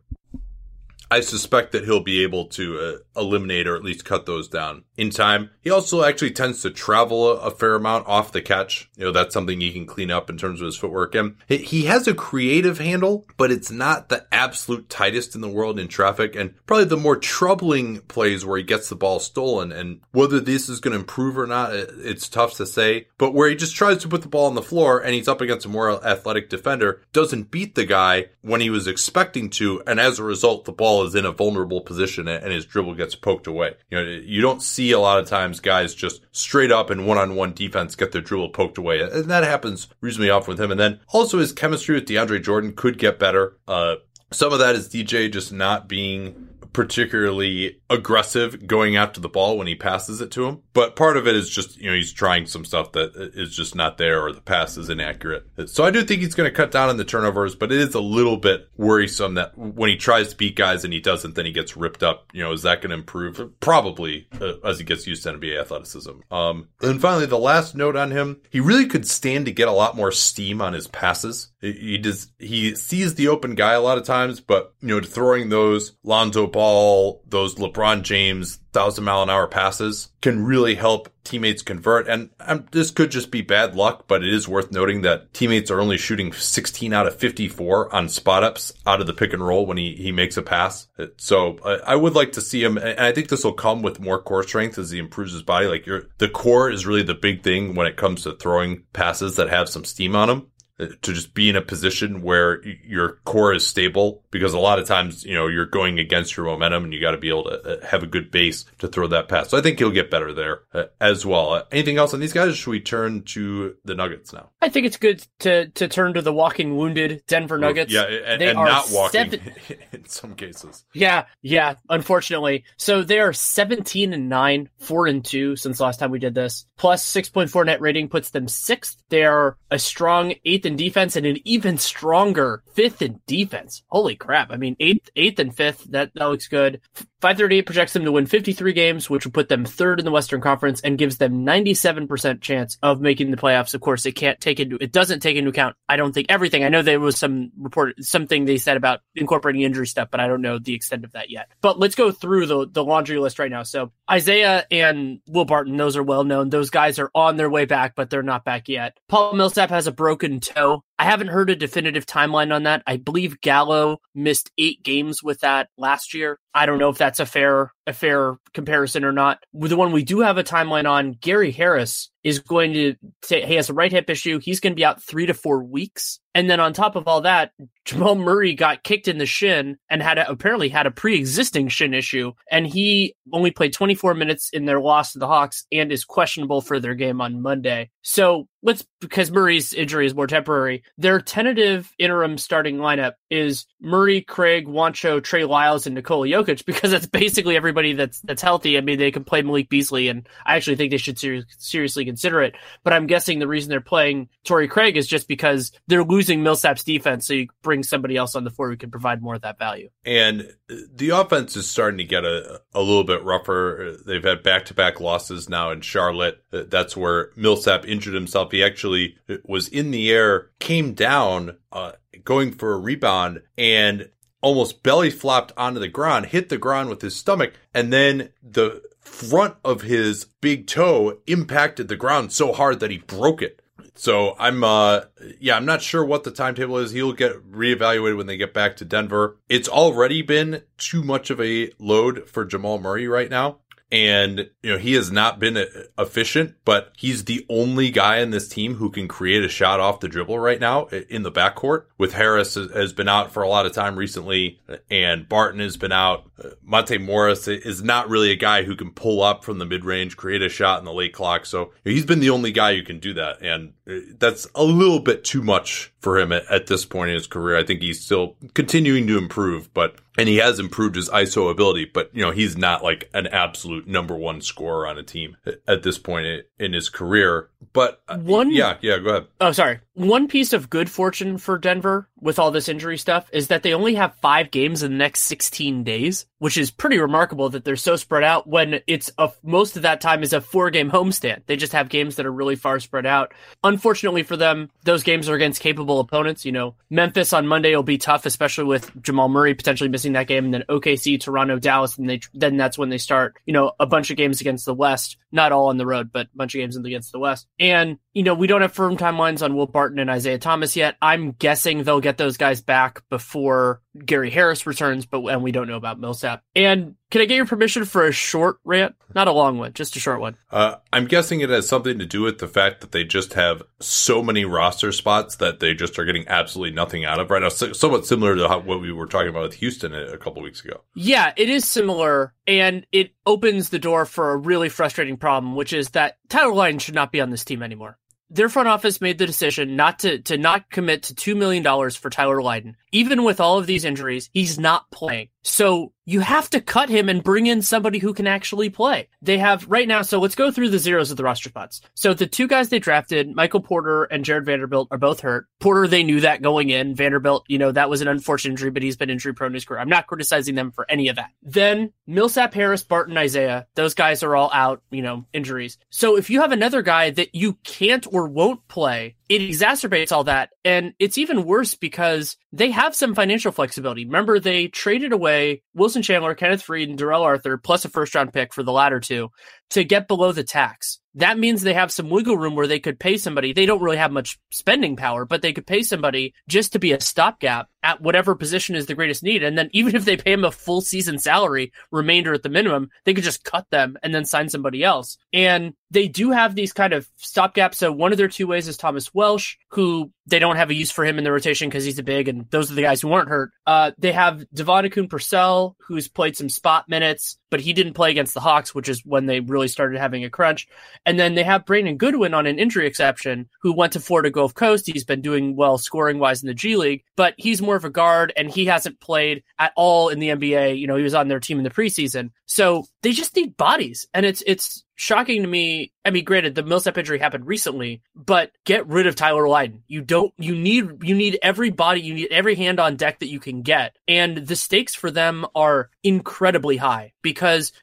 I 1.11 1.21
suspect 1.21 1.73
that 1.73 1.85
he'll 1.85 2.03
be 2.03 2.23
able 2.23 2.47
to 2.47 2.79
uh, 2.79 3.21
eliminate 3.21 3.67
or 3.67 3.77
at 3.77 3.83
least 3.83 4.05
cut 4.05 4.27
those 4.27 4.49
down 4.49 4.85
in 4.99 5.11
time. 5.11 5.51
He 5.63 5.71
also 5.71 6.03
actually 6.03 6.33
tends 6.33 6.61
to 6.63 6.71
travel 6.71 7.29
a, 7.29 7.35
a, 7.37 7.51
fair 7.53 7.77
amount 7.77 8.09
off 8.09 8.33
the 8.33 8.43
catch. 8.43 8.91
You 8.97 9.05
know, 9.05 9.13
that's 9.13 9.33
something 9.33 9.61
he 9.61 9.73
can 9.73 9.87
clean 9.87 10.11
up 10.11 10.29
in 10.29 10.37
terms 10.37 10.61
of 10.61 10.67
his 10.67 10.77
footwork. 10.77 11.15
And 11.15 11.37
he 11.47 11.85
has 11.85 12.09
a 12.09 12.15
creative 12.15 12.79
handle, 12.79 13.25
but 13.37 13.53
it's 13.53 13.71
not 13.71 14.09
the 14.09 14.27
absolute 14.33 14.91
tightest 14.91 15.37
in 15.37 15.41
the 15.41 15.49
world 15.49 15.79
in 15.79 15.87
traffic. 15.87 16.35
And 16.35 16.55
probably 16.67 16.87
the 16.87 16.97
more 16.97 17.17
troubling 17.17 18.01
plays 18.01 18.45
where 18.45 18.59
he 18.59 18.65
gets 18.65 18.89
the 18.89 18.97
ball 18.97 19.21
stolen. 19.21 19.71
And 19.71 20.01
whether 20.11 20.41
this 20.41 20.69
is 20.69 20.81
going 20.81 20.93
to 20.93 20.99
improve 20.99 21.39
or 21.39 21.47
not, 21.47 21.73
it's 21.73 22.29
tough 22.29 22.57
to 22.57 22.67
say. 22.67 23.07
But 23.19 23.35
where 23.35 23.49
he 23.49 23.55
just 23.55 23.77
tries 23.77 23.99
to 23.99 24.09
put 24.09 24.23
the 24.23 24.29
ball 24.29 24.47
on 24.47 24.57
the 24.57 24.63
floor 24.63 24.99
and 24.99 25.15
he's 25.15 25.29
up 25.29 25.41
against 25.41 25.67
a 25.67 25.69
more 25.69 26.05
athletic 26.05 26.51
defender, 26.51 27.03
doesn't 27.13 27.53
beat 27.53 27.77
the 27.77 27.87
guy 27.87 28.27
when 28.43 28.61
he 28.61 28.71
was 28.71 28.89
expecting 28.89 29.49
to. 29.51 29.81
And 29.87 30.01
as 30.01 30.19
a 30.19 30.25
result, 30.25 30.65
the 30.65 30.73
ball 30.73 31.05
is 31.05 31.15
in 31.15 31.25
a 31.25 31.31
vulnerable 31.31 31.83
position 31.83 32.27
and 32.27 32.53
his 32.53 32.67
dribble 32.67 32.95
gets 32.95 33.15
poked 33.15 33.47
away. 33.47 33.75
You 33.91 33.99
know, 33.99 34.11
you 34.11 34.43
don't 34.43 34.61
see 34.61 34.88
a 34.93 35.01
lot 35.01 35.19
of 35.19 35.27
times 35.27 35.61
guys 35.61 35.95
just 35.95 36.23
straight 36.33 36.73
up 36.73 36.91
in 36.91 37.07
one-on-one 37.07 37.53
defense 37.53 37.95
get 37.95 38.13
their 38.13 38.23
dribble 38.23 38.51
poked 38.51 38.79
away. 38.79 39.01
And 39.01 39.31
that 39.31 39.45
happens 39.45 39.89
reasonably 40.01 40.31
often 40.31 40.53
with 40.53 40.61
him. 40.61 40.71
And 40.71 40.81
then 40.81 41.01
also 41.09 41.39
his 41.39 41.53
chemistry 41.53 41.95
with 41.95 42.07
DeAndre 42.07 42.43
Jordan 42.43 42.75
could 42.75 42.99
get 42.99 43.19
better. 43.19 43.57
Uh, 43.67 43.97
some 44.31 44.53
of 44.53 44.59
that 44.59 44.75
is 44.75 44.89
DJ 44.89 45.33
just 45.33 45.53
not 45.53 45.89
being 45.89 46.49
particularly 46.73 47.81
aggressive 47.91 48.67
going 48.67 48.97
after 48.97 49.21
the 49.21 49.29
ball 49.29 49.59
when 49.59 49.67
he 49.67 49.75
passes 49.75 50.21
it 50.21 50.31
to 50.33 50.47
him. 50.47 50.63
But 50.73 50.97
part 50.97 51.17
of 51.17 51.27
it 51.27 51.35
is 51.35 51.49
just, 51.51 51.77
you 51.79 51.89
know, 51.89 51.97
he's 51.97 52.13
trying 52.13 52.47
some 52.47 52.65
stuff 52.65 52.93
that 52.93 53.13
is 53.35 53.55
just 53.55 53.75
not 53.75 53.99
there 53.99 54.23
or 54.23 54.33
the 54.33 54.41
pass 54.41 54.77
is 54.77 54.91
inaccurate. 54.91 55.47
So 55.67 55.85
I 55.85 55.91
do 55.91 56.03
think 56.03 56.23
he's 56.23 56.35
going 56.35 56.49
to 56.49 56.55
cut 56.55 56.71
down 56.71 56.89
on 56.89 56.97
the 56.97 57.05
turnovers, 57.05 57.55
but 57.55 57.73
it 57.73 57.81
is 57.81 57.95
a 57.95 58.01
little 58.01 58.37
bit 58.37 58.69
worrisome 58.77 59.35
that 59.35 59.57
when 59.57 59.91
he 59.91 59.97
tries 59.97 60.31
to 60.31 60.37
beat 60.37 60.57
guys 60.57 60.85
and 60.85 60.93
he 60.93 61.01
doesn't, 61.01 61.35
then 61.35 61.47
he 61.47 61.53
gets 61.53 61.77
ripped 61.77 62.03
up. 62.03 62.31
You 62.33 62.43
know, 62.43 62.53
is 62.53 62.63
that 62.63 62.81
going 62.81 62.91
to 62.91 62.97
improve? 62.97 63.41
Probably 63.61 64.29
uh, 64.41 64.55
as 64.65 64.79
he 64.79 64.85
gets 64.85 65.07
used 65.07 65.23
to 65.25 65.33
NBA 65.33 65.61
athleticism. 65.61 66.13
Um, 66.31 66.69
and 66.81 67.01
finally, 67.01 67.27
the 67.27 67.39
last 67.39 67.75
note 67.75 67.97
on 67.97 68.11
him, 68.11 68.41
he 68.51 68.61
really 68.61 68.87
could 68.87 69.07
stand 69.07 69.47
to 69.47 69.53
get 69.53 69.69
a 69.69 69.73
lot 69.73 69.97
more 69.97 70.13
steam 70.13 70.61
on 70.61 70.73
his 70.73 70.87
passes. 70.87 71.51
He 71.61 71.99
does, 71.99 72.31
he 72.39 72.77
sees 72.77 73.15
the 73.15 73.29
open 73.29 73.57
guy 73.57 73.73
a 73.73 73.81
lot 73.81 73.99
of 73.99 74.05
times, 74.05 74.41
but, 74.41 74.75
you 74.81 74.89
know, 74.89 75.01
throwing 75.01 75.49
those 75.49 75.93
Lonzo 76.05 76.47
ball, 76.47 77.23
those 77.27 77.57
LeBron 77.57 78.03
James 78.03 78.61
thousand 78.73 79.05
mile 79.05 79.23
an 79.25 79.31
hour 79.31 79.49
passes 79.49 80.11
can 80.21 80.45
really 80.45 80.77
help 80.77 81.09
teammates 81.25 81.63
convert. 81.63 82.07
And 82.07 82.31
um, 82.39 82.67
this 82.71 82.93
could 82.93 83.11
just 83.11 83.33
be 83.33 83.43
bad 83.43 83.75
luck, 83.75 84.05
but 84.07 84.23
it 84.23 84.33
is 84.33 84.47
worth 84.47 84.71
noting 84.71 85.03
that 85.03 85.35
teammates 85.35 85.71
are 85.73 85.81
only 85.81 85.99
shooting 85.99 86.33
16 86.33 86.93
out 86.93 87.09
of 87.09 87.17
54 87.17 87.93
on 87.93 88.09
spot 88.09 88.45
ups 88.45 88.73
out 88.87 89.01
of 89.01 89.09
the 89.09 89.13
pick 89.13 89.33
and 89.33 89.45
roll 89.45 89.67
when 89.67 89.79
he, 89.79 89.97
he 89.97 90.13
makes 90.13 90.37
a 90.37 90.43
pass. 90.43 90.87
So 91.17 91.59
I 91.85 91.97
would 91.97 92.15
like 92.15 92.33
to 92.33 92.41
see 92.41 92.63
him. 92.63 92.79
And 92.79 93.01
I 93.01 93.11
think 93.11 93.29
this 93.29 93.43
will 93.43 93.53
come 93.53 93.83
with 93.83 93.99
more 93.99 94.23
core 94.23 94.45
strength 94.45 94.79
as 94.79 94.93
he 94.93 94.99
improves 95.01 95.33
his 95.33 95.43
body. 95.43 95.67
Like 95.67 95.87
your, 95.87 96.05
the 96.19 96.29
core 96.29 96.71
is 96.71 96.87
really 96.87 97.03
the 97.03 97.15
big 97.15 97.43
thing 97.43 97.75
when 97.75 97.89
it 97.89 97.97
comes 97.97 98.23
to 98.23 98.37
throwing 98.37 98.85
passes 98.93 99.35
that 99.37 99.51
have 99.51 99.69
some 99.69 99.85
steam 99.85 100.15
on 100.15 100.29
them 100.29 100.47
to 100.79 101.13
just 101.13 101.35
be 101.35 101.49
in 101.49 101.57
a 101.57 101.63
position 101.63 102.23
where 102.23 102.65
your 102.65 103.19
core 103.25 103.53
is 103.53 103.67
stable 103.67 104.23
because 104.31 104.55
a 104.55 104.59
lot 104.59 104.79
of 104.79 104.87
times, 104.87 105.25
you 105.25 105.35
know, 105.35 105.47
you're 105.47 105.67
going 105.67 105.99
against 105.99 106.37
your 106.37 106.47
momentum 106.47 106.85
and 106.85 106.93
you 106.93 107.01
got 107.01 107.13
to 107.13 107.19
be 107.19 107.29
able 107.29 107.45
to 107.45 107.83
uh, 107.83 107.87
have 107.87 108.03
a 108.03 108.07
good 108.07 108.31
base 108.31 108.65
to 108.79 108.89
throw 108.89 109.07
that 109.09 109.29
pass. 109.29 109.49
So 109.49 109.59
I 109.59 109.61
think 109.61 109.79
he'll 109.79 109.91
get 109.91 110.11
better 110.11 110.33
there 110.33 110.61
uh, 110.73 110.85
as 111.01 111.25
well. 111.25 111.53
Uh, 111.53 111.63
anything 111.73 111.97
else 111.97 112.15
on 112.15 112.21
these 112.21 112.33
guys? 112.33 112.57
should 112.57 112.71
we 112.71 112.81
turn 112.81 113.23
to 113.23 113.77
the 113.85 113.95
Nuggets 113.95 114.33
now? 114.33 114.51
I 114.61 114.69
think 114.69 114.87
it's 114.87 114.97
good 114.97 115.27
to, 115.41 115.69
to 115.69 115.89
turn 115.89 116.15
to 116.15 116.23
the 116.23 116.33
walking 116.33 116.77
wounded 116.77 117.23
Denver 117.27 117.59
Nuggets. 117.59 117.93
Yeah. 117.93 118.05
And, 118.05 118.43
and 118.43 118.57
not 118.57 118.87
walking 118.91 119.31
seven... 119.31 119.53
in 119.93 120.07
some 120.07 120.35
cases. 120.35 120.85
Yeah. 120.93 121.27
Yeah. 121.43 121.75
Unfortunately. 121.89 122.65
So 122.77 123.03
they 123.03 123.21
are 123.21 123.33
17 123.33 124.13
and 124.13 124.29
nine, 124.29 124.69
four 124.79 125.07
and 125.07 125.25
two 125.25 125.57
since 125.57 125.81
last 125.81 126.01
time 126.01 126.11
we 126.11 126.19
did 126.19 126.35
this 126.35 126.67
plus 126.79 127.13
6.4 127.13 127.67
net 127.67 127.81
rating 127.81 128.09
puts 128.09 128.31
them 128.31 128.49
sixth. 128.49 129.03
They 129.11 129.25
are 129.25 129.59
a 129.71 129.79
strong 129.79 130.35
eighth 130.45 130.65
in 130.65 130.77
defense 130.77 131.17
and 131.17 131.27
an 131.27 131.39
even 131.45 131.77
stronger 131.77 132.63
fifth 132.73 133.03
in 133.03 133.21
defense. 133.27 133.83
Holy 133.89 134.17
crap. 134.19 134.51
I 134.51 134.57
mean, 134.57 134.77
eighth, 134.81 135.11
eighth 135.17 135.39
and 135.39 135.57
fifth, 135.57 135.85
that, 135.91 136.11
that 136.15 136.27
looks 136.27 136.49
good. 136.49 136.81
538 137.21 137.67
projects 137.67 137.93
them 137.93 138.05
to 138.05 138.13
win 138.13 138.27
53 138.27 138.73
games, 138.73 139.11
which 139.11 139.25
would 139.25 139.35
put 139.35 139.49
them 139.49 139.65
third 139.65 139.99
in 139.99 140.05
the 140.05 140.11
Western 140.11 140.41
Conference 140.41 140.81
and 140.81 140.99
gives 140.99 141.19
them 141.19 141.45
97% 141.45 142.41
chance 142.41 142.79
of 142.83 143.01
making 143.01 143.31
the 143.31 143.37
playoffs. 143.37 143.75
Of 143.75 143.81
course, 143.81 144.07
it 144.07 144.13
can't 144.13 144.41
take 144.41 144.61
into, 144.61 144.79
it 144.81 144.93
doesn't 144.93 145.21
take 145.21 145.37
into 145.37 145.51
account, 145.51 145.77
I 145.89 145.97
don't 145.97 146.13
think 146.13 146.29
everything. 146.31 146.63
I 146.63 146.69
know 146.69 146.83
there 146.83 147.01
was 147.01 147.19
some 147.19 147.51
report, 147.59 148.03
something 148.05 148.45
they 148.45 148.59
said 148.59 148.77
about 148.77 149.01
incorporating 149.17 149.63
injury 149.63 149.87
stuff, 149.87 150.09
but 150.11 150.21
I 150.21 150.29
don't 150.29 150.43
know 150.43 150.59
the 150.59 150.75
extent 150.75 151.05
of 151.05 151.13
that 151.13 151.31
yet. 151.31 151.51
But 151.61 151.79
let's 151.79 151.97
go 151.97 152.13
through 152.13 152.47
the, 152.47 152.69
the 152.71 152.85
laundry 152.85 153.19
list 153.19 153.39
right 153.39 153.51
now. 153.51 153.65
So 153.65 153.93
Isaiah 154.11 154.65
and 154.71 155.21
Will 155.27 155.45
Barton, 155.45 155.77
those 155.77 155.97
are 155.97 156.03
well 156.03 156.25
known. 156.25 156.51
Those 156.51 156.71
guys 156.71 156.99
are 156.99 157.11
on 157.15 157.37
their 157.37 157.51
way 157.51 157.65
back, 157.65 157.95
but 157.97 158.11
they're 158.11 158.23
not 158.23 158.45
back 158.45 158.69
yet. 158.69 158.97
Paul 159.09 159.35
Millsap 159.35 159.71
has 159.71 159.87
a 159.87 159.93
broken 159.93 160.41
toe. 160.41 160.85
I 160.99 161.05
haven't 161.05 161.29
heard 161.29 161.51
a 161.51 161.57
definitive 161.57 162.07
timeline 162.07 162.53
on 162.53 162.65
that. 162.65 162.83
I 162.87 162.97
believe 162.97 163.41
Gallo 163.41 163.99
missed 164.15 164.51
eight 164.59 164.83
games 164.83 165.23
with 165.23 165.41
that 165.41 165.69
last 165.77 166.13
year. 166.13 166.41
I 166.59 166.67
don't 166.67 166.81
know 166.81 166.89
if 166.89 166.99
that's 166.99 167.21
a 167.21 167.27
fair 167.27 167.73
a 167.87 167.93
fair 167.93 168.37
comparison 168.53 169.05
or 169.05 169.13
not. 169.13 169.39
The 169.53 169.77
one 169.77 169.93
we 169.93 170.03
do 170.03 170.21
have 170.21 170.39
a 170.39 170.45
timeline 170.45 170.91
on, 170.91 171.13
Gary 171.13 171.53
Harris 171.53 172.11
is 172.29 172.39
going 172.39 172.73
to 172.75 172.95
say 173.23 173.45
he 173.45 173.55
has 173.55 173.71
a 173.71 173.75
right 173.75 173.91
hip 173.91 174.09
issue. 174.11 174.39
He's 174.39 174.61
going 174.61 174.73
to 174.73 174.77
be 174.77 174.85
out 174.85 175.03
three 175.03 175.27
to 175.27 175.35
four 175.35 175.63
weeks. 175.63 176.21
And 176.35 176.49
then 176.49 176.61
on 176.61 176.73
top 176.73 176.95
of 176.95 177.09
all 177.09 177.23
that, 177.23 177.53
Jamal 177.85 178.15
Murray 178.15 178.55
got 178.55 178.85
kicked 178.85 179.09
in 179.09 179.19
the 179.19 179.27
shin 179.27 179.79
and 179.89 180.03
had 180.03 180.19
a, 180.19 180.31
apparently 180.31 180.69
had 180.69 180.87
a 180.87 180.91
pre-existing 180.91 181.69
shin 181.69 181.95
issue, 181.95 182.33
and 182.51 182.67
he 182.67 183.15
only 183.33 183.51
played 183.51 183.73
24 183.73 184.15
minutes 184.15 184.51
in 184.53 184.67
their 184.67 184.79
loss 184.79 185.13
to 185.13 185.19
the 185.19 185.27
Hawks 185.27 185.67
and 185.73 185.91
is 185.91 186.05
questionable 186.05 186.61
for 186.61 186.79
their 186.79 186.95
game 186.95 187.21
on 187.21 187.41
Monday. 187.41 187.91
So 188.03 188.47
let's 188.63 188.85
because 189.01 189.31
Murray's 189.31 189.73
injury 189.73 190.07
is 190.07 190.15
more 190.15 190.27
temporary. 190.27 190.83
Their 190.99 191.21
tentative 191.21 191.91
interim 191.99 192.37
starting 192.37 192.77
lineup 192.77 193.13
is 193.31 193.67
Murray, 193.81 194.21
Craig, 194.21 194.67
Juancho, 194.67 195.23
Trey 195.23 195.45
Lyles, 195.45 195.87
and 195.87 195.95
Nikola 195.95 196.27
Jokic 196.27 196.65
because 196.67 196.91
that's 196.91 197.07
basically 197.07 197.57
everybody 197.57 197.95
that's 197.95 198.21
that's 198.21 198.43
healthy. 198.43 198.77
I 198.77 198.83
mean, 198.83 198.99
they 198.99 199.11
can 199.11 199.25
play 199.25 199.43
Malik 199.43 199.69
Beasley, 199.69 200.09
and 200.09 200.29
I 200.45 200.57
actually 200.57 200.77
think 200.77 200.91
they 200.91 200.99
should 200.99 201.19
ser- 201.19 201.45
seriously 201.59 202.05
consider 202.05 202.18
it. 202.25 202.55
But 202.85 202.93
I'm 202.93 203.07
guessing 203.07 203.39
the 203.39 203.49
reason 203.49 203.71
they're 203.71 203.81
playing 203.81 204.29
Torrey 204.45 204.69
Craig 204.69 204.97
is 204.97 205.07
just 205.07 205.29
because 205.29 205.73
they're 205.87 206.05
losing 206.05 206.43
Millsap's 206.43 206.85
defense, 206.85 207.27
so 207.27 207.35
you 207.35 207.49
bring 207.63 207.83
somebody 207.83 208.17
else 208.17 208.35
on 208.35 208.45
the 208.45 208.51
floor 208.51 208.71
who 208.71 208.77
can 208.77 208.91
provide 208.91 209.23
more 209.23 209.35
of 209.35 209.43
that 209.43 209.59
value. 209.59 209.89
And 210.05 210.53
the 210.69 211.11
offense 211.11 211.57
is 211.57 211.69
starting 211.69 211.99
to 211.99 212.05
get 212.05 212.25
a, 212.25 212.61
a 212.75 212.81
little 212.81 213.05
bit 213.05 213.25
rougher. 213.25 213.97
They've 214.07 214.23
had 214.23 214.43
back 214.43 214.67
to 214.67 214.75
back 214.75 215.01
losses 215.01 215.49
now 215.49 215.71
in 215.71 215.81
Charlotte. 215.81 216.43
That's 216.51 216.97
where 216.97 217.31
Millsap 217.37 217.87
injured 217.87 218.15
himself. 218.15 218.53
He 218.53 218.63
actually 218.63 219.17
was 219.45 219.69
in 219.69 219.91
the 219.91 220.11
air, 220.11 220.51
came 220.59 220.95
down, 220.95 221.57
uh, 221.73 221.93
going 222.25 222.53
for 222.53 222.73
a 222.73 222.79
rebound, 222.79 223.43
and 223.57 224.11
almost 224.41 224.83
belly 224.83 225.11
flopped 225.11 225.53
onto 225.57 225.81
the 225.81 225.89
ground, 225.89 226.27
hit 226.27 226.49
the 226.49 226.59
ground 226.59 226.89
with 226.89 227.03
his 227.03 227.17
stomach, 227.17 227.55
and 227.75 227.93
then 227.93 228.31
the 228.43 228.83
front 229.01 229.57
of 229.65 229.83
his 229.83 230.27
big 230.41 230.67
toe 230.67 231.19
impacted 231.27 231.89
the 231.89 231.97
ground 231.97 232.33
so 232.33 232.53
hard 232.53 232.81
that 232.81 232.91
he 232.91 232.99
broke 232.99 233.43
it. 233.43 233.63
So 233.95 234.37
I'm 234.39 234.63
uh 234.63 235.03
yeah, 235.41 235.57
I'm 235.57 235.67
not 235.67 235.83
sure 235.83 236.05
what 236.05 236.23
the 236.23 236.31
timetable 236.31 236.79
is. 236.79 236.93
He'll 236.93 237.13
get 237.13 237.51
reevaluated 237.51 238.17
when 238.17 238.27
they 238.27 238.37
get 238.37 238.55
back 238.55 238.77
to 238.77 238.85
Denver. 238.85 239.37
It's 239.49 239.69
already 239.69 240.23
been 240.23 240.63
too 240.77 241.03
much 241.03 241.31
of 241.31 241.41
a 241.41 241.73
load 241.81 242.29
for 242.29 242.45
Jamal 242.45 242.79
Murray 242.79 243.09
right 243.09 243.29
now. 243.29 243.59
And, 243.91 244.51
you 244.63 244.73
know, 244.73 244.79
he 244.79 244.95
has 244.95 245.11
not 245.11 245.39
been 245.39 245.57
uh, 245.57 245.65
efficient, 245.97 246.57
but 246.65 246.93
he's 246.97 247.25
the 247.25 247.47
only 247.49 247.91
guy 247.91 248.19
in 248.19 248.31
this 248.31 248.47
team 248.47 248.75
who 248.75 248.91
can 248.91 249.09
create 249.09 249.43
a 249.43 249.49
shot 249.49 249.81
off 249.81 250.01
the 250.01 250.09
dribble 250.09 250.39
right 250.39 250.61
now 250.61 250.87
in 250.87 251.23
the 251.23 251.33
backcourt. 251.33 251.85
With 251.97 252.13
Harris 252.13 252.55
has 252.55 252.93
been 252.93 253.09
out 253.09 253.33
for 253.33 253.43
a 253.43 253.49
lot 253.49 253.65
of 253.65 253.73
time 253.73 253.97
recently, 253.97 254.61
and 254.91 255.27
Barton 255.27 255.61
has 255.61 255.79
been 255.79 255.93
out. 255.93 256.31
Uh, 256.43 256.51
Monte 256.63 256.99
Morris 256.99 257.49
is 257.49 257.83
not 257.83 258.11
really 258.11 258.31
a 258.31 258.37
guy 258.37 258.63
who 258.63 258.77
can 258.77 258.91
pull 258.91 259.23
up 259.23 259.43
from 259.43 259.59
the 259.59 259.67
mid 259.67 259.85
range, 259.85 260.17
create 260.17 260.43
a 260.43 260.51
shot 260.51 260.79
in 260.79 260.85
the 260.85 260.93
late 260.93 261.15
clock. 261.15 261.47
So 261.47 261.73
he's 261.83 262.05
been 262.05 262.21
the 262.21 262.31
only 262.31 262.53
guy 262.53 262.77
who 262.77 262.83
can 262.83 262.99
do 262.99 263.15
that. 263.15 263.41
And 263.41 263.73
uh, 263.89 264.01
that's 264.19 264.47
a 264.55 264.65
little 264.65 265.01
bit 265.01 265.25
too 265.25 265.43
much 265.43 265.95
for 266.01 266.19
him 266.19 266.33
at, 266.33 266.45
at 266.51 266.67
this 266.67 266.85
point 266.85 267.11
in 267.11 267.15
his 267.15 267.27
career. 267.27 267.57
I 267.57 267.65
think 267.65 267.83
he's 267.83 268.01
still 268.01 268.37
continuing 268.55 269.07
to 269.07 269.19
improve, 269.19 269.73
but 269.75 269.97
and 270.19 270.29
he 270.29 270.39
has 270.39 270.59
improved 270.59 270.97
his 270.97 271.09
ISO 271.09 271.49
ability, 271.49 271.87
but 271.95 272.11
you 272.13 272.23
know, 272.23 272.33
he's 272.33 272.57
not 272.57 272.83
like 272.83 273.09
an 273.15 273.29
absolute 273.29 273.87
number 273.87 274.17
one 274.17 274.41
scorer 274.41 274.87
on 274.87 274.99
a 274.99 275.03
team 275.05 275.37
at 275.67 275.85
this 275.85 275.97
point 275.97 276.45
in 276.59 276.73
his 276.73 276.89
career. 276.89 277.51
But 277.73 278.03
uh, 278.09 278.19
one, 278.19 278.51
yeah, 278.51 278.79
yeah, 278.81 278.99
go 278.99 279.11
ahead. 279.11 279.27
Oh, 279.41 279.53
sorry. 279.53 279.79
One 279.95 280.27
piece 280.27 280.53
of 280.53 280.71
good 280.71 280.91
fortune 280.91 281.39
for 281.39 281.57
Denver 281.57 282.09
with 282.21 282.39
all 282.39 282.51
this 282.51 282.69
injury 282.69 282.99
stuff 282.99 283.29
is 283.33 283.49
that 283.49 283.63
they 283.63 283.75
only 283.75 283.95
have 283.95 284.15
five 284.17 284.51
games 284.51 284.83
in 284.83 284.93
the 284.93 284.99
next 284.99 285.23
16 285.23 285.85
days, 285.85 286.27
which 286.39 286.57
is 286.57 286.71
pretty 286.71 286.99
remarkable 286.99 287.51
that 287.51 287.65
they're 287.65 287.77
so 287.77 287.97
spread 287.97 288.25
out 288.25 288.47
when 288.49 288.81
it's 288.87 289.11
a, 289.19 289.31
most 289.43 289.77
of 289.77 289.83
that 289.83 290.01
time 290.01 290.23
is 290.23 290.33
a 290.33 290.41
four 290.41 290.71
game 290.71 290.91
homestand. 290.91 291.43
They 291.47 291.57
just 291.57 291.73
have 291.73 291.89
games 291.89 292.17
that 292.17 292.27
are 292.27 292.33
really 292.33 292.57
far 292.57 292.81
spread 292.81 293.07
out. 293.07 293.35
Unfortunately 293.63 294.25
for 294.25 294.37
them, 294.37 294.71
those 294.83 295.03
games 295.05 295.29
are 295.29 295.35
against 295.35 295.61
capable 295.61 295.88
opponents. 295.97 296.45
You 296.45 296.53
know, 296.53 296.75
Memphis 296.91 297.33
on 297.33 297.47
Monday 297.47 297.75
will 297.75 297.83
be 297.83 297.99
tough, 297.99 298.27
especially 298.27 298.65
with 298.65 298.91
Jamal 299.03 299.29
Murray 299.29 299.55
potentially 299.55 299.89
missing 299.89 300.13
that 300.13 300.27
game, 300.27 300.45
and 300.45 300.55
then 300.55 300.65
OKC, 300.69 301.21
Toronto, 301.21 301.59
Dallas, 301.59 301.97
and 301.97 302.09
they 302.09 302.21
then 302.35 302.57
that's 302.57 302.77
when 302.77 302.91
they 302.91 302.99
start. 302.99 303.37
You 303.47 303.53
know, 303.53 303.73
a 303.81 303.87
bunch 303.87 304.11
of 304.11 304.17
games 304.17 304.41
against 304.41 304.67
the 304.67 304.75
West, 304.75 305.17
not 305.33 305.53
all 305.53 305.69
on 305.69 305.79
the 305.79 305.87
road, 305.87 306.11
but 306.13 306.27
a 306.27 306.37
bunch 306.37 306.55
of 306.55 306.59
games 306.59 306.77
against 306.77 307.13
the 307.13 307.19
West. 307.19 307.47
And 307.59 307.99
you 308.13 308.23
know, 308.23 308.35
we 308.35 308.47
don't 308.47 308.63
have 308.63 308.73
firm 308.73 308.97
timelines 308.97 309.43
on 309.43 309.57
Will 309.57 309.67
Barton 309.67 309.99
and 309.99 310.11
Isaiah 310.11 310.39
Thomas 310.39 310.77
yet. 310.77 310.97
I'm 311.01 311.33
guessing 311.33 311.83
they'll 311.83 312.01
get 312.01 312.19
those 312.19 312.37
guys 312.37 312.61
back 312.61 313.03
before 313.09 313.81
Gary 314.05 314.31
Harris 314.31 314.67
returns, 314.67 315.07
but 315.07 315.25
and 315.27 315.43
we 315.43 315.53
don't 315.53 315.69
know 315.69 315.77
about 315.77 316.01
Millsap. 316.01 316.43
And 316.55 316.97
can 317.11 317.23
I 317.23 317.25
get 317.25 317.37
your 317.37 317.47
permission 317.47 317.85
for 317.85 318.07
a 318.07 318.13
short 318.13 318.59
rant? 318.65 318.95
Not 319.15 319.29
a 319.29 319.33
long 319.33 319.59
one, 319.59 319.73
just 319.73 319.97
a 319.97 320.01
short 320.01 320.21
one. 320.21 320.37
Uh, 320.51 320.77
I'm 320.93 321.07
guessing 321.07 321.41
it 321.41 321.49
has 321.49 321.67
something 321.67 321.99
to 321.99 322.07
do 322.07 322.23
with 322.23 322.39
the 322.39 322.49
fact 322.49 322.83
that 322.83 322.93
they 322.93 323.05
just 323.05 323.33
have 323.33 323.63
so 323.81 324.23
many 324.23 324.45
roster 324.45 324.93
spots 324.93 325.37
that 325.37 325.61
they 325.61 325.73
just 325.73 325.99
are 325.99 326.05
getting 326.05 326.29
absolutely 326.29 326.75
nothing 326.75 327.05
out 327.05 327.19
of 327.19 327.31
right 327.31 327.41
now. 327.41 327.49
So, 327.49 327.73
somewhat 327.73 328.07
similar 328.07 328.37
to 328.37 328.49
how, 328.49 328.61
what 328.61 328.81
we 328.81 328.93
were 328.93 329.07
talking 329.07 329.29
about 329.29 329.45
with 329.45 329.55
Houston 329.55 329.95
a, 329.95 330.09
a 330.09 330.19
couple 330.19 330.43
weeks 330.43 330.63
ago. 330.63 330.83
Yeah, 330.95 331.33
it 331.37 331.49
is 331.49 331.67
similar, 331.67 332.35
and 332.47 332.87
it 332.93 333.15
opens 333.25 333.71
the 333.71 333.79
door 333.79 334.05
for 334.05 334.33
a 334.33 334.37
really 334.37 334.69
frustrating 334.69 335.17
problem, 335.17 335.57
which 335.57 335.73
is 335.73 335.91
that 335.91 336.19
Tyler 336.29 336.53
Lydon 336.53 336.79
should 336.79 336.95
not 336.95 337.13
be 337.13 337.21
on 337.21 337.31
this 337.31 337.45
team 337.45 337.63
anymore 337.63 337.99
their 338.31 338.49
front 338.49 338.69
office 338.69 339.01
made 339.01 339.19
the 339.19 339.27
decision 339.27 339.77
not 339.77 340.01
to 340.01 340.19
to 340.21 340.37
not 340.37 340.71
commit 340.71 341.05
to 341.05 341.15
two 341.15 341.35
million 341.35 341.63
dollars 341.63 341.97
for 341.97 342.11
Tyler 342.11 342.43
Lydon. 342.43 342.77
Even 342.93 343.25
with 343.25 343.41
all 343.41 343.59
of 343.59 343.67
these 343.67 343.85
injuries, 343.85 344.31
he's 344.33 344.59
not 344.59 344.91
playing. 344.91 345.29
So 345.43 345.93
you 346.05 346.21
have 346.21 346.49
to 346.51 346.61
cut 346.61 346.89
him 346.89 347.09
and 347.09 347.23
bring 347.23 347.47
in 347.47 347.63
somebody 347.63 347.99
who 347.99 348.15
can 348.15 348.27
actually 348.27 348.71
play. 348.71 349.09
They 349.21 349.39
have 349.39 349.67
right 349.69 349.87
now, 349.87 350.03
so 350.03 350.21
let's 350.21 350.35
go 350.35 350.51
through 350.51 350.71
the 350.71 350.79
zeros 350.79 351.11
of 351.11 351.17
the 351.17 351.23
roster 351.23 351.51
spots. 351.51 351.81
So 351.95 352.15
the 352.15 352.27
two 352.27 352.49
guys 352.49 352.69
they 352.69 352.79
drafted, 352.79 353.35
Michael 353.35 353.61
Porter 353.61 354.05
and 354.05 354.25
Jared 354.25 354.47
Vanderbilt, 354.47 354.89
are 354.91 354.99
both 354.99 355.21
hurt. 355.21 355.47
Porter, 355.61 355.87
they 355.87 356.03
knew 356.03 356.21
that 356.21 356.43
going 356.43 356.71
in. 356.71 356.95
Vanderbilt, 356.95 357.45
you 357.49 357.59
know, 357.59 357.73
that 357.73 357.91
was 357.91 358.01
an 358.01 358.09
unfortunate 358.09 358.53
injury, 358.53 358.71
but 358.71 358.83
he's 358.83 358.97
been 358.97 359.11
injury 359.11 359.35
prone 359.35 359.51
in 359.51 359.55
his 359.55 359.65
career. 359.65 359.81
I'm 359.81 359.89
not 359.89 360.07
criticizing 360.07 360.55
them 360.55 360.71
for 360.71 360.91
any 360.91 361.09
of 361.09 361.17
that. 361.17 361.31
Then 361.43 361.93
Millsap, 362.07 362.55
Harris, 362.55 362.83
Barton, 362.83 363.19
Isaiah, 363.19 363.67
those 363.75 363.95
guys 363.95 364.23
are 364.23 364.35
all 364.35 364.51
out, 364.53 364.83
you 364.91 365.03
know, 365.03 365.27
injuries. 365.35 365.77
So 365.91 366.17
if 366.17 366.31
you 366.31 366.41
have 366.41 366.53
another 366.53 366.81
guy 366.81 367.11
that 367.11 367.35
you 367.35 367.55
can't 367.65 368.07
or 368.11 368.29
won't 368.29 368.67
play, 368.69 369.17
it 369.29 369.41
exacerbates 369.41 370.13
all 370.13 370.25
that. 370.25 370.51
And 370.65 370.95
it's 370.99 371.19
even 371.19 371.45
worse 371.45 371.75
because 371.75 372.37
they 372.53 372.71
have 372.71 372.95
some 372.95 373.15
financial 373.15 373.53
flexibility. 373.53 374.05
Remember, 374.05 374.41
they 374.41 374.69
traded 374.69 375.13
away 375.13 375.63
Wilson 375.79 376.03
Chandler, 376.03 376.35
Kenneth 376.35 376.67
Faried, 376.67 376.89
and 376.89 376.99
Darrell 376.99 377.23
Arthur, 377.23 377.57
plus 377.57 377.85
a 377.85 377.89
first 377.89 378.15
round 378.15 378.33
pick 378.33 378.53
for 378.53 378.63
the 378.63 378.73
latter 378.73 379.01
two 379.01 379.31
to 379.71 379.85
get 379.85 380.09
below 380.09 380.33
the 380.33 380.45
tax. 380.45 380.99
That 381.15 381.39
means 381.39 381.63
they 381.63 381.75
have 381.75 381.91
some 381.91 382.11
wiggle 382.11 382.37
room 382.37 382.55
where 382.55 382.67
they 382.67 382.79
could 382.79 383.01
pay 383.01 383.17
somebody. 383.17 383.53
They 383.53 383.67
don't 383.67 383.83
really 383.83 383.97
have 383.97 384.13
much 384.13 384.39
spending 384.51 384.95
power, 384.95 385.25
but 385.25 385.43
they 385.43 385.53
could 385.53 385.67
pay 385.67 385.83
somebody 385.83 386.33
just 386.49 386.73
to 386.73 386.79
be 386.79 386.93
a 386.93 387.01
stopgap 387.01 387.69
at 387.83 388.01
whatever 388.01 388.35
position 388.35 388.77
is 388.77 388.87
the 388.87 388.95
greatest 388.95 389.23
need. 389.23 389.43
And 389.43 389.59
then 389.59 389.69
even 389.73 389.97
if 389.97 390.05
they 390.05 390.17
pay 390.17 390.33
them 390.33 390.45
a 390.45 390.53
full 390.53 390.81
season 390.81 391.19
salary, 391.19 391.73
remainder 391.91 392.35
at 392.35 392.43
the 392.43 392.49
minimum, 392.49 392.91
they 393.05 393.15
could 393.15 393.25
just 393.25 393.43
cut 393.43 393.67
them 393.71 393.97
and 394.03 394.15
then 394.15 394.25
sign 394.25 394.49
somebody 394.49 394.85
else. 394.85 395.19
And 395.33 395.75
they 395.91 396.07
do 396.07 396.31
have 396.31 396.55
these 396.55 396.73
kind 396.73 396.93
of 396.93 397.09
stopgaps. 397.19 397.77
So 397.77 397.91
one 397.91 398.13
of 398.13 398.19
their 398.19 398.29
two 398.29 398.47
ways 398.47 398.69
is 398.69 398.77
Thomas 398.77 399.13
Welsh, 399.13 399.57
who 399.71 400.11
they 400.27 400.39
don't 400.39 400.57
have 400.57 400.71
a 400.71 400.75
use 400.75 400.91
for 400.91 401.05
him 401.05 401.19
in 401.19 401.25
the 401.25 401.33
rotation 401.33 401.69
because 401.69 401.85
he's 401.85 401.99
a 401.99 402.03
big, 402.03 402.29
and 402.29 402.51
those 402.51 402.71
are 402.71 402.75
the 402.75 402.83
guys 402.83 403.01
who 403.01 403.09
weren't 403.09 403.29
hurt. 403.29 403.51
Uh, 403.67 403.93
they 403.99 404.13
have 404.13 404.45
DeVaughn 404.55 405.09
Purcell, 405.09 405.77
who's 405.87 406.09
played 406.09 406.37
some 406.37 406.49
spot 406.49 406.89
minutes, 406.89 407.38
but 407.51 407.61
he 407.61 407.73
didn't 407.73 407.95
play 407.95 408.11
against 408.11 408.35
the 408.35 408.41
Hawks, 408.41 408.75
which 408.75 408.89
is 408.89 409.05
when 409.05 409.27
they 409.27 409.41
really 409.41 409.69
started 409.69 409.99
having 409.99 410.25
a 410.25 410.31
crunch. 410.31 410.69
And 411.07 411.19
then 411.19 411.35
they 411.35 411.45
have 411.45 411.67
Brandon 411.67 411.97
Goodwin 411.97 412.35
on 412.35 412.47
an 412.47 412.59
injury 412.59 412.87
exception, 412.87 413.49
who 413.61 413.73
went 413.73 413.93
to 413.95 414.01
Florida 414.01 414.31
Gulf 414.31 414.55
Coast. 414.55 414.87
He's 414.87 415.05
been 415.05 415.21
doing 415.21 415.57
well 415.57 415.79
scoring 415.79 416.19
wise 416.19 416.43
in 416.43 416.49
the 416.49 416.55
G 416.55 416.77
League, 416.77 417.05
but 417.17 417.35
he's 417.37 417.63
more 417.63 417.77
of 417.77 417.85
a 417.85 417.91
guard, 417.91 418.33
and 418.37 418.51
he 418.51 418.67
hasn't 418.67 419.01
played 419.01 419.43
at 419.59 419.73
all 419.77 420.09
in 420.09 420.19
the 420.19 420.29
NBA. 420.29 420.79
You 420.79 420.87
know, 420.87 420.97
he 420.97 421.03
was 421.03 421.15
on 421.15 421.29
their 421.29 421.41
team 421.41 421.59
in 421.59 421.65
the 421.65 421.71
preseason. 421.71 422.31
So 422.47 422.87
they 423.03 423.13
just 423.13 423.37
need 423.37 423.57
bodies. 423.57 424.07
And 424.15 424.27
it's 424.27 424.43
it's 424.47 424.85
shocking 424.99 425.43
to 425.43 425.49
me. 425.49 425.93
I 426.05 426.11
mean, 426.11 426.25
granted, 426.25 426.55
the 426.55 426.63
Millsap 426.63 426.99
injury 426.99 427.19
happened 427.19 427.47
recently, 427.47 428.03
but 428.15 428.51
get 428.65 428.87
rid 428.89 429.07
of 429.07 429.15
Tyler 429.15 429.49
Lydon. 429.49 429.83
You 429.87 430.03
don't. 430.03 430.33
You 430.39 430.55
need. 430.55 431.05
You 431.05 431.15
need 431.15 431.39
every 431.43 431.71
body. 431.71 432.01
You 432.01 432.15
need 432.15 432.33
every 432.33 432.55
hand 432.55 432.81
on 432.81 432.97
deck 432.97 433.21
that 433.21 433.29
you 433.29 433.39
can 433.39 433.63
get. 433.63 433.97
And 434.09 434.39
the 434.39 434.57
stakes 434.57 434.95
for 434.95 435.11
them 435.11 435.47
are 435.55 435.91
incredibly 436.03 436.77
high 436.77 437.13
because 437.23 437.38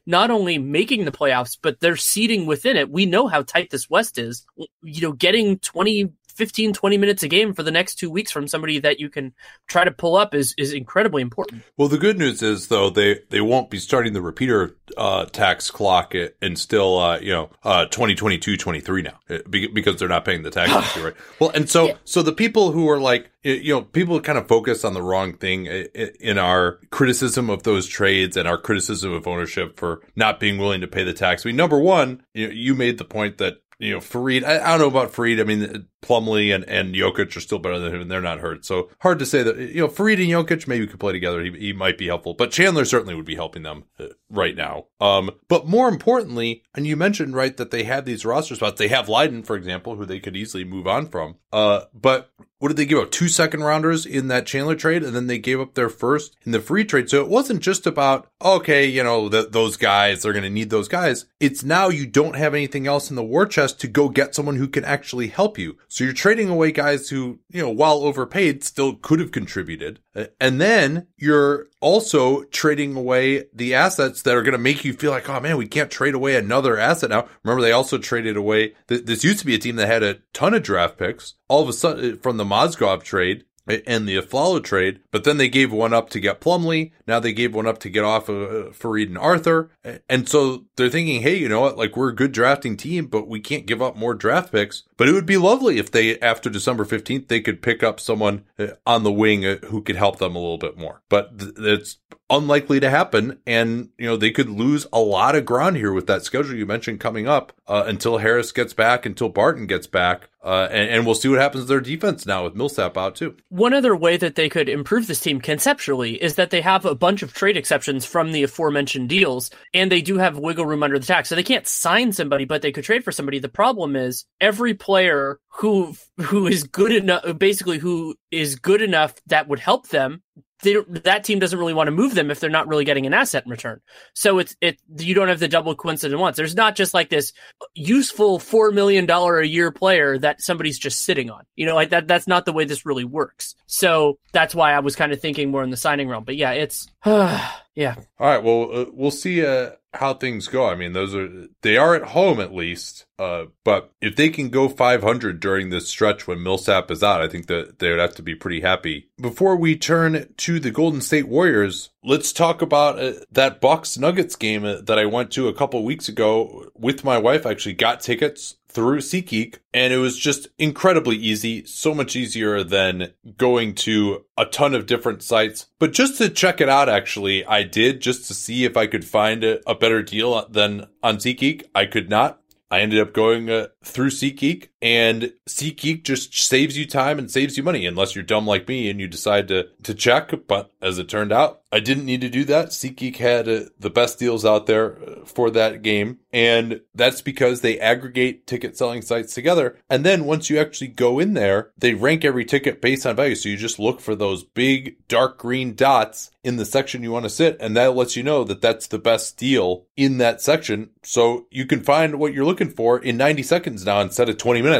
not 0.06 0.30
only 0.30 0.58
making 0.58 1.04
the 1.04 1.12
playoffs, 1.12 1.58
but 1.60 1.80
they're 1.80 1.96
seeding 1.96 2.46
within 2.46 2.76
it. 2.76 2.90
We 2.90 3.06
know 3.06 3.26
how 3.26 3.42
tight 3.42 3.70
this 3.70 3.90
West 3.90 4.18
is. 4.18 4.46
You 4.82 5.00
know, 5.00 5.12
getting 5.12 5.58
twenty 5.58 6.12
15, 6.36 6.72
20 6.72 6.98
minutes 6.98 7.22
a 7.22 7.28
game 7.28 7.54
for 7.54 7.62
the 7.62 7.70
next 7.70 7.96
two 7.96 8.10
weeks 8.10 8.30
from 8.30 8.46
somebody 8.46 8.78
that 8.80 9.00
you 9.00 9.08
can 9.08 9.32
try 9.66 9.84
to 9.84 9.90
pull 9.90 10.16
up 10.16 10.34
is, 10.34 10.54
is 10.58 10.72
incredibly 10.72 11.22
important. 11.22 11.62
Well, 11.76 11.88
the 11.88 11.98
good 11.98 12.18
news 12.18 12.42
is 12.42 12.68
though, 12.68 12.90
they, 12.90 13.20
they 13.30 13.40
won't 13.40 13.70
be 13.70 13.78
starting 13.78 14.12
the 14.12 14.20
repeater, 14.20 14.76
uh, 14.96 15.24
tax 15.26 15.70
clock 15.70 16.14
and 16.42 16.58
still, 16.58 16.98
uh, 16.98 17.18
you 17.18 17.32
know, 17.32 17.50
uh, 17.64 17.86
2022, 17.86 18.56
23 18.56 19.02
now 19.02 19.18
uh, 19.30 19.38
because 19.48 19.96
they're 19.96 20.08
not 20.08 20.24
paying 20.24 20.42
the 20.42 20.50
taxes, 20.50 21.02
right? 21.02 21.14
Well, 21.40 21.50
and 21.50 21.68
so, 21.68 21.88
yeah. 21.88 21.94
so 22.04 22.22
the 22.22 22.32
people 22.32 22.72
who 22.72 22.88
are 22.88 23.00
like, 23.00 23.30
you 23.42 23.72
know, 23.72 23.82
people 23.82 24.20
kind 24.20 24.38
of 24.38 24.48
focus 24.48 24.84
on 24.84 24.92
the 24.92 25.02
wrong 25.02 25.34
thing 25.34 25.66
in 25.66 26.36
our 26.36 26.80
criticism 26.90 27.48
of 27.48 27.62
those 27.62 27.86
trades 27.86 28.36
and 28.36 28.48
our 28.48 28.58
criticism 28.58 29.12
of 29.12 29.26
ownership 29.26 29.78
for 29.78 30.02
not 30.16 30.40
being 30.40 30.58
willing 30.58 30.80
to 30.80 30.88
pay 30.88 31.04
the 31.04 31.12
tax. 31.12 31.46
I 31.46 31.50
mean, 31.50 31.56
number 31.56 31.78
one, 31.78 32.22
you, 32.34 32.48
you 32.48 32.74
made 32.74 32.98
the 32.98 33.04
point 33.04 33.38
that 33.38 33.58
you 33.78 33.92
know, 33.92 33.98
Faried, 33.98 34.42
I, 34.44 34.58
I, 34.58 34.70
don't 34.70 34.80
know 34.80 34.86
about 34.86 35.12
Faried. 35.12 35.40
I 35.40 35.44
mean, 35.44 35.86
Plumlee 36.02 36.54
and, 36.54 36.64
and 36.64 36.94
Jokic 36.94 37.36
are 37.36 37.40
still 37.40 37.58
better 37.58 37.78
than 37.78 37.94
him 37.94 38.00
and 38.02 38.10
they're 38.10 38.20
not 38.20 38.40
hurt. 38.40 38.64
So 38.64 38.90
hard 39.00 39.18
to 39.18 39.26
say 39.26 39.42
that, 39.42 39.56
you 39.56 39.80
know, 39.80 39.88
Faried 39.88 40.20
and 40.20 40.48
Jokic 40.48 40.68
maybe 40.68 40.86
could 40.86 41.00
play 41.00 41.12
together. 41.12 41.42
He, 41.42 41.50
he 41.50 41.72
might 41.72 41.98
be 41.98 42.06
helpful, 42.06 42.34
but 42.34 42.50
Chandler 42.50 42.84
certainly 42.84 43.14
would 43.14 43.24
be 43.24 43.34
helping 43.34 43.62
them 43.62 43.84
uh, 43.98 44.06
right 44.30 44.54
now. 44.54 44.86
Um, 45.00 45.30
but 45.48 45.66
more 45.66 45.88
importantly, 45.88 46.62
and 46.74 46.86
you 46.86 46.96
mentioned, 46.96 47.34
right, 47.34 47.56
that 47.56 47.70
they 47.70 47.84
have 47.84 48.04
these 48.04 48.24
roster 48.24 48.54
spots. 48.54 48.78
They 48.78 48.88
have 48.88 49.08
Lydon, 49.08 49.42
for 49.42 49.56
example, 49.56 49.96
who 49.96 50.06
they 50.06 50.20
could 50.20 50.36
easily 50.36 50.64
move 50.64 50.86
on 50.86 51.08
from. 51.08 51.36
Uh, 51.52 51.82
but 51.94 52.30
what 52.58 52.68
did 52.68 52.78
they 52.78 52.86
give 52.86 52.98
up? 52.98 53.10
Two 53.10 53.28
second 53.28 53.62
rounders 53.62 54.06
in 54.06 54.28
that 54.28 54.46
Chandler 54.46 54.74
trade, 54.74 55.02
and 55.02 55.14
then 55.14 55.26
they 55.26 55.38
gave 55.38 55.60
up 55.60 55.74
their 55.74 55.90
first 55.90 56.36
in 56.44 56.52
the 56.52 56.58
Faried 56.58 56.88
trade. 56.88 57.10
So 57.10 57.20
it 57.22 57.28
wasn't 57.28 57.60
just 57.60 57.86
about, 57.86 58.28
okay, 58.42 58.86
you 58.86 59.02
know, 59.02 59.28
the, 59.28 59.46
those 59.50 59.76
guys, 59.76 60.22
they're 60.22 60.32
going 60.32 60.42
to 60.42 60.50
need 60.50 60.70
those 60.70 60.88
guys. 60.88 61.26
It's 61.38 61.62
now 61.62 61.88
you 61.88 62.06
don't 62.06 62.36
have 62.36 62.54
anything 62.54 62.86
else 62.86 63.10
in 63.10 63.16
the 63.16 63.22
war 63.22 63.44
chest 63.44 63.78
to 63.80 63.88
go 63.88 64.08
get 64.08 64.34
someone 64.34 64.56
who 64.56 64.68
can 64.68 64.84
actually 64.84 65.28
help 65.28 65.58
you. 65.58 65.76
You're 66.04 66.12
trading 66.12 66.48
away 66.48 66.72
guys 66.72 67.08
who, 67.08 67.38
you 67.48 67.62
know, 67.62 67.70
while 67.70 67.98
overpaid, 67.98 68.64
still 68.64 68.94
could 68.94 69.20
have 69.20 69.32
contributed. 69.32 70.00
And 70.40 70.60
then 70.60 71.06
you're 71.16 71.66
also 71.80 72.42
trading 72.44 72.96
away 72.96 73.44
the 73.54 73.74
assets 73.74 74.22
that 74.22 74.34
are 74.34 74.42
going 74.42 74.52
to 74.52 74.58
make 74.58 74.84
you 74.84 74.92
feel 74.92 75.10
like, 75.10 75.28
oh 75.28 75.40
man, 75.40 75.56
we 75.56 75.66
can't 75.66 75.90
trade 75.90 76.14
away 76.14 76.36
another 76.36 76.78
asset 76.78 77.10
now. 77.10 77.28
Remember, 77.44 77.62
they 77.62 77.72
also 77.72 77.98
traded 77.98 78.36
away, 78.36 78.74
this 78.88 79.24
used 79.24 79.40
to 79.40 79.46
be 79.46 79.54
a 79.54 79.58
team 79.58 79.76
that 79.76 79.86
had 79.86 80.02
a 80.02 80.18
ton 80.32 80.54
of 80.54 80.62
draft 80.62 80.98
picks. 80.98 81.34
All 81.48 81.62
of 81.62 81.68
a 81.68 81.72
sudden, 81.72 82.18
from 82.18 82.36
the 82.36 82.44
Mozgov 82.44 83.02
trade, 83.02 83.44
and 83.86 84.08
the 84.08 84.16
Afflalo 84.16 84.62
trade, 84.62 85.00
but 85.10 85.24
then 85.24 85.38
they 85.38 85.48
gave 85.48 85.72
one 85.72 85.92
up 85.92 86.08
to 86.10 86.20
get 86.20 86.40
Plumlee. 86.40 86.92
Now 87.08 87.18
they 87.18 87.32
gave 87.32 87.52
one 87.52 87.66
up 87.66 87.78
to 87.78 87.90
get 87.90 88.04
off 88.04 88.28
of 88.28 88.42
uh, 88.42 88.70
Faried 88.70 89.08
and 89.08 89.18
Arthur. 89.18 89.70
And 90.08 90.28
so 90.28 90.66
they're 90.76 90.88
thinking, 90.88 91.22
hey, 91.22 91.34
you 91.34 91.48
know 91.48 91.62
what? 91.62 91.76
Like 91.76 91.96
we're 91.96 92.10
a 92.10 92.14
good 92.14 92.30
drafting 92.30 92.76
team, 92.76 93.06
but 93.06 93.26
we 93.26 93.40
can't 93.40 93.66
give 93.66 93.82
up 93.82 93.96
more 93.96 94.14
draft 94.14 94.52
picks. 94.52 94.84
But 94.96 95.08
it 95.08 95.12
would 95.12 95.26
be 95.26 95.36
lovely 95.36 95.78
if 95.78 95.90
they, 95.90 96.18
after 96.20 96.48
December 96.48 96.84
15th, 96.84 97.28
they 97.28 97.40
could 97.40 97.62
pick 97.62 97.82
up 97.82 98.00
someone 98.00 98.44
uh, 98.58 98.68
on 98.86 99.02
the 99.02 99.12
wing 99.12 99.44
uh, 99.44 99.56
who 99.66 99.82
could 99.82 99.96
help 99.96 100.18
them 100.18 100.34
a 100.34 100.38
little 100.38 100.58
bit 100.58 100.78
more. 100.78 101.02
But 101.08 101.38
th- 101.38 101.52
it's 101.58 101.98
unlikely 102.30 102.80
to 102.80 102.90
happen. 102.90 103.38
And, 103.46 103.90
you 103.98 104.06
know, 104.06 104.16
they 104.16 104.30
could 104.30 104.48
lose 104.48 104.86
a 104.92 105.00
lot 105.00 105.36
of 105.36 105.44
ground 105.44 105.76
here 105.76 105.92
with 105.92 106.06
that 106.06 106.24
schedule 106.24 106.54
you 106.54 106.66
mentioned 106.66 107.00
coming 107.00 107.28
up 107.28 107.52
uh, 107.66 107.84
until 107.86 108.18
Harris 108.18 108.52
gets 108.52 108.72
back, 108.72 109.06
until 109.06 109.28
Barton 109.28 109.66
gets 109.66 109.86
back. 109.86 110.28
Uh, 110.42 110.68
and, 110.70 110.88
and, 110.90 111.06
we'll 111.06 111.16
see 111.16 111.28
what 111.28 111.40
happens 111.40 111.64
to 111.64 111.66
their 111.66 111.80
defense 111.80 112.24
now 112.24 112.44
with 112.44 112.54
Millsap 112.54 112.96
out 112.96 113.16
too. 113.16 113.34
One 113.48 113.74
other 113.74 113.96
way 113.96 114.16
that 114.16 114.36
they 114.36 114.48
could 114.48 114.68
improve 114.68 115.08
this 115.08 115.18
team 115.18 115.40
conceptually 115.40 116.22
is 116.22 116.36
that 116.36 116.50
they 116.50 116.60
have 116.60 116.84
a 116.84 116.94
bunch 116.94 117.24
of 117.24 117.34
trade 117.34 117.56
exceptions 117.56 118.06
from 118.06 118.30
the 118.30 118.44
aforementioned 118.44 119.08
deals, 119.08 119.50
and 119.74 119.90
they 119.90 120.02
do 120.02 120.18
have 120.18 120.38
wiggle 120.38 120.64
room 120.64 120.84
under 120.84 121.00
the 121.00 121.06
tax. 121.06 121.28
So 121.28 121.34
they 121.34 121.42
can't 121.42 121.66
sign 121.66 122.12
somebody, 122.12 122.44
but 122.44 122.62
they 122.62 122.70
could 122.70 122.84
trade 122.84 123.02
for 123.02 123.10
somebody. 123.10 123.40
The 123.40 123.48
problem 123.48 123.96
is 123.96 124.24
every 124.40 124.74
player 124.86 125.40
who 125.48 125.96
who 126.18 126.46
is 126.46 126.62
good 126.62 126.92
enough, 126.92 127.36
basically 127.38 127.78
who 127.78 128.14
is 128.30 128.54
good 128.54 128.80
enough 128.80 129.14
that 129.26 129.48
would 129.48 129.58
help 129.58 129.88
them 129.88 130.22
that 130.62 131.22
team 131.22 131.38
doesn't 131.38 131.58
really 131.58 131.74
want 131.74 131.88
to 131.88 131.92
move 131.92 132.14
them 132.14 132.30
if 132.30 132.40
they're 132.40 132.48
not 132.48 132.66
really 132.66 132.84
getting 132.84 133.04
an 133.06 133.12
asset 133.12 133.44
in 133.44 133.50
return. 133.50 133.80
So 134.14 134.38
it's 134.38 134.56
it 134.60 134.80
you 134.98 135.14
don't 135.14 135.28
have 135.28 135.38
the 135.38 135.48
double 135.48 135.74
coincidence 135.74 136.18
once. 136.18 136.36
There's 136.36 136.54
not 136.54 136.76
just 136.76 136.94
like 136.94 137.10
this 137.10 137.32
useful 137.74 138.38
four 138.38 138.70
million 138.70 139.04
dollar 139.06 139.38
a 139.38 139.46
year 139.46 139.70
player 139.70 140.18
that 140.18 140.40
somebody's 140.40 140.78
just 140.78 141.04
sitting 141.04 141.30
on. 141.30 141.44
You 141.56 141.66
know, 141.66 141.74
like 141.74 141.90
that 141.90 142.08
that's 142.08 142.26
not 142.26 142.46
the 142.46 142.52
way 142.52 142.64
this 142.64 142.86
really 142.86 143.04
works. 143.04 143.54
So 143.66 144.18
that's 144.32 144.54
why 144.54 144.72
I 144.72 144.80
was 144.80 144.96
kind 144.96 145.12
of 145.12 145.20
thinking 145.20 145.50
more 145.50 145.62
in 145.62 145.70
the 145.70 145.76
signing 145.76 146.08
realm. 146.08 146.24
But 146.24 146.36
yeah, 146.36 146.52
it's 146.52 146.86
yeah. 147.04 147.96
All 148.18 148.26
right. 148.26 148.42
Well, 148.42 148.70
uh, 148.72 148.86
we'll 148.92 149.10
see 149.10 149.44
uh, 149.44 149.72
how 149.96 150.14
things 150.14 150.48
go. 150.48 150.68
I 150.68 150.74
mean, 150.74 150.92
those 150.92 151.14
are 151.14 151.46
they 151.62 151.76
are 151.76 151.94
at 151.94 152.08
home 152.08 152.40
at 152.40 152.54
least. 152.54 153.06
Uh, 153.18 153.46
but 153.64 153.92
if 154.00 154.14
they 154.16 154.28
can 154.28 154.50
go 154.50 154.68
500 154.68 155.40
during 155.40 155.70
this 155.70 155.88
stretch 155.88 156.26
when 156.26 156.42
Millsap 156.42 156.90
is 156.90 157.02
out, 157.02 157.22
I 157.22 157.28
think 157.28 157.46
that 157.46 157.78
they 157.78 157.90
would 157.90 157.98
have 157.98 158.14
to 158.16 158.22
be 158.22 158.34
pretty 158.34 158.60
happy. 158.60 159.08
Before 159.20 159.56
we 159.56 159.76
turn 159.76 160.34
to 160.36 160.60
the 160.60 160.70
Golden 160.70 161.00
State 161.00 161.28
Warriors, 161.28 161.90
let's 162.04 162.32
talk 162.32 162.60
about 162.60 162.98
uh, 162.98 163.12
that 163.32 163.60
Bucks 163.60 163.96
Nuggets 163.96 164.36
game 164.36 164.64
uh, 164.64 164.82
that 164.82 164.98
I 164.98 165.06
went 165.06 165.30
to 165.32 165.48
a 165.48 165.54
couple 165.54 165.82
weeks 165.82 166.08
ago 166.08 166.70
with 166.74 167.04
my 167.04 167.16
wife. 167.16 167.46
I 167.46 167.52
actually 167.52 167.74
got 167.74 168.00
tickets 168.00 168.56
through 168.76 168.98
SeatGeek, 168.98 169.60
and 169.72 169.90
it 169.90 169.96
was 169.96 170.18
just 170.18 170.48
incredibly 170.58 171.16
easy, 171.16 171.64
so 171.64 171.94
much 171.94 172.14
easier 172.14 172.62
than 172.62 173.14
going 173.38 173.74
to 173.74 174.26
a 174.36 174.44
ton 174.44 174.74
of 174.74 174.84
different 174.84 175.22
sites. 175.22 175.68
But 175.78 175.94
just 175.94 176.18
to 176.18 176.28
check 176.28 176.60
it 176.60 176.68
out, 176.68 176.86
actually, 176.86 177.42
I 177.46 177.62
did 177.62 178.02
just 178.02 178.28
to 178.28 178.34
see 178.34 178.66
if 178.66 178.76
I 178.76 178.86
could 178.86 179.06
find 179.06 179.42
a, 179.42 179.66
a 179.66 179.74
better 179.74 180.02
deal 180.02 180.46
than 180.50 180.88
on 181.02 181.16
SeatGeek. 181.16 181.64
I 181.74 181.86
could 181.86 182.10
not. 182.10 182.42
I 182.70 182.80
ended 182.80 183.00
up 183.00 183.14
going 183.14 183.48
uh, 183.48 183.68
through 183.82 184.10
SeatGeek, 184.10 184.68
and 184.82 185.32
SeatGeek 185.48 186.04
just 186.04 186.34
saves 186.34 186.76
you 186.76 186.86
time 186.86 187.18
and 187.18 187.30
saves 187.30 187.56
you 187.56 187.62
money, 187.62 187.86
unless 187.86 188.14
you're 188.14 188.24
dumb 188.24 188.46
like 188.46 188.68
me 188.68 188.90
and 188.90 189.00
you 189.00 189.08
decide 189.08 189.48
to 189.48 189.68
to 189.82 189.94
check. 189.94 190.32
But 190.46 190.70
as 190.80 190.98
it 190.98 191.08
turned 191.08 191.32
out, 191.32 191.62
I 191.72 191.80
didn't 191.80 192.04
need 192.04 192.20
to 192.20 192.28
do 192.28 192.44
that. 192.44 192.68
SeatGeek 192.68 193.16
had 193.16 193.48
uh, 193.48 193.60
the 193.78 193.90
best 193.90 194.18
deals 194.18 194.44
out 194.44 194.66
there 194.66 194.98
uh, 194.98 195.24
for 195.24 195.50
that 195.50 195.82
game, 195.82 196.20
and 196.32 196.80
that's 196.94 197.20
because 197.20 197.60
they 197.60 197.78
aggregate 197.78 198.46
ticket 198.46 198.76
selling 198.76 199.02
sites 199.02 199.34
together. 199.34 199.78
And 199.90 200.04
then 200.04 200.24
once 200.24 200.48
you 200.48 200.58
actually 200.58 200.88
go 200.88 201.18
in 201.18 201.34
there, 201.34 201.72
they 201.76 201.94
rank 201.94 202.24
every 202.24 202.44
ticket 202.44 202.80
based 202.80 203.04
on 203.04 203.16
value. 203.16 203.34
So 203.34 203.48
you 203.48 203.56
just 203.56 203.78
look 203.78 204.00
for 204.00 204.14
those 204.14 204.44
big 204.44 204.96
dark 205.08 205.38
green 205.38 205.74
dots 205.74 206.30
in 206.44 206.56
the 206.56 206.64
section 206.64 207.02
you 207.02 207.10
want 207.10 207.24
to 207.24 207.30
sit, 207.30 207.56
and 207.60 207.76
that 207.76 207.96
lets 207.96 208.16
you 208.16 208.22
know 208.22 208.44
that 208.44 208.60
that's 208.60 208.86
the 208.86 208.98
best 208.98 209.36
deal 209.36 209.86
in 209.96 210.18
that 210.18 210.40
section. 210.40 210.90
So 211.02 211.46
you 211.50 211.66
can 211.66 211.82
find 211.82 212.20
what 212.20 212.32
you're 212.32 212.44
looking 212.44 212.70
for 212.70 212.98
in 212.98 213.16
90 213.16 213.42
seconds 213.42 213.84
now 213.84 214.00
instead 214.00 214.28
of 214.28 214.38
20 214.38 214.62
minutes, 214.62 214.75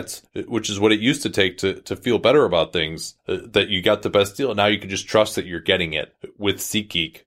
which 0.47 0.71
is 0.71 0.81
what 0.81 0.93
it 0.93 1.01
used 1.01 1.23
to 1.23 1.31
take 1.31 1.59
to, 1.59 1.75
to 1.83 1.97
feel 1.97 2.19
better 2.19 2.45
about 2.45 2.73
things, 2.73 3.15
uh, 3.29 3.39
that 3.53 3.69
you 3.69 3.83
got 3.83 4.03
the 4.03 4.11
best 4.11 4.37
deal. 4.37 4.55
Now 4.55 4.67
you 4.67 4.79
can 4.79 4.91
just 4.91 5.09
trust 5.09 5.37
that 5.37 5.47
you're 5.47 5.61
getting 5.61 5.93
it 5.93 6.15
with 6.39 6.59
SeatGeek. 6.59 7.23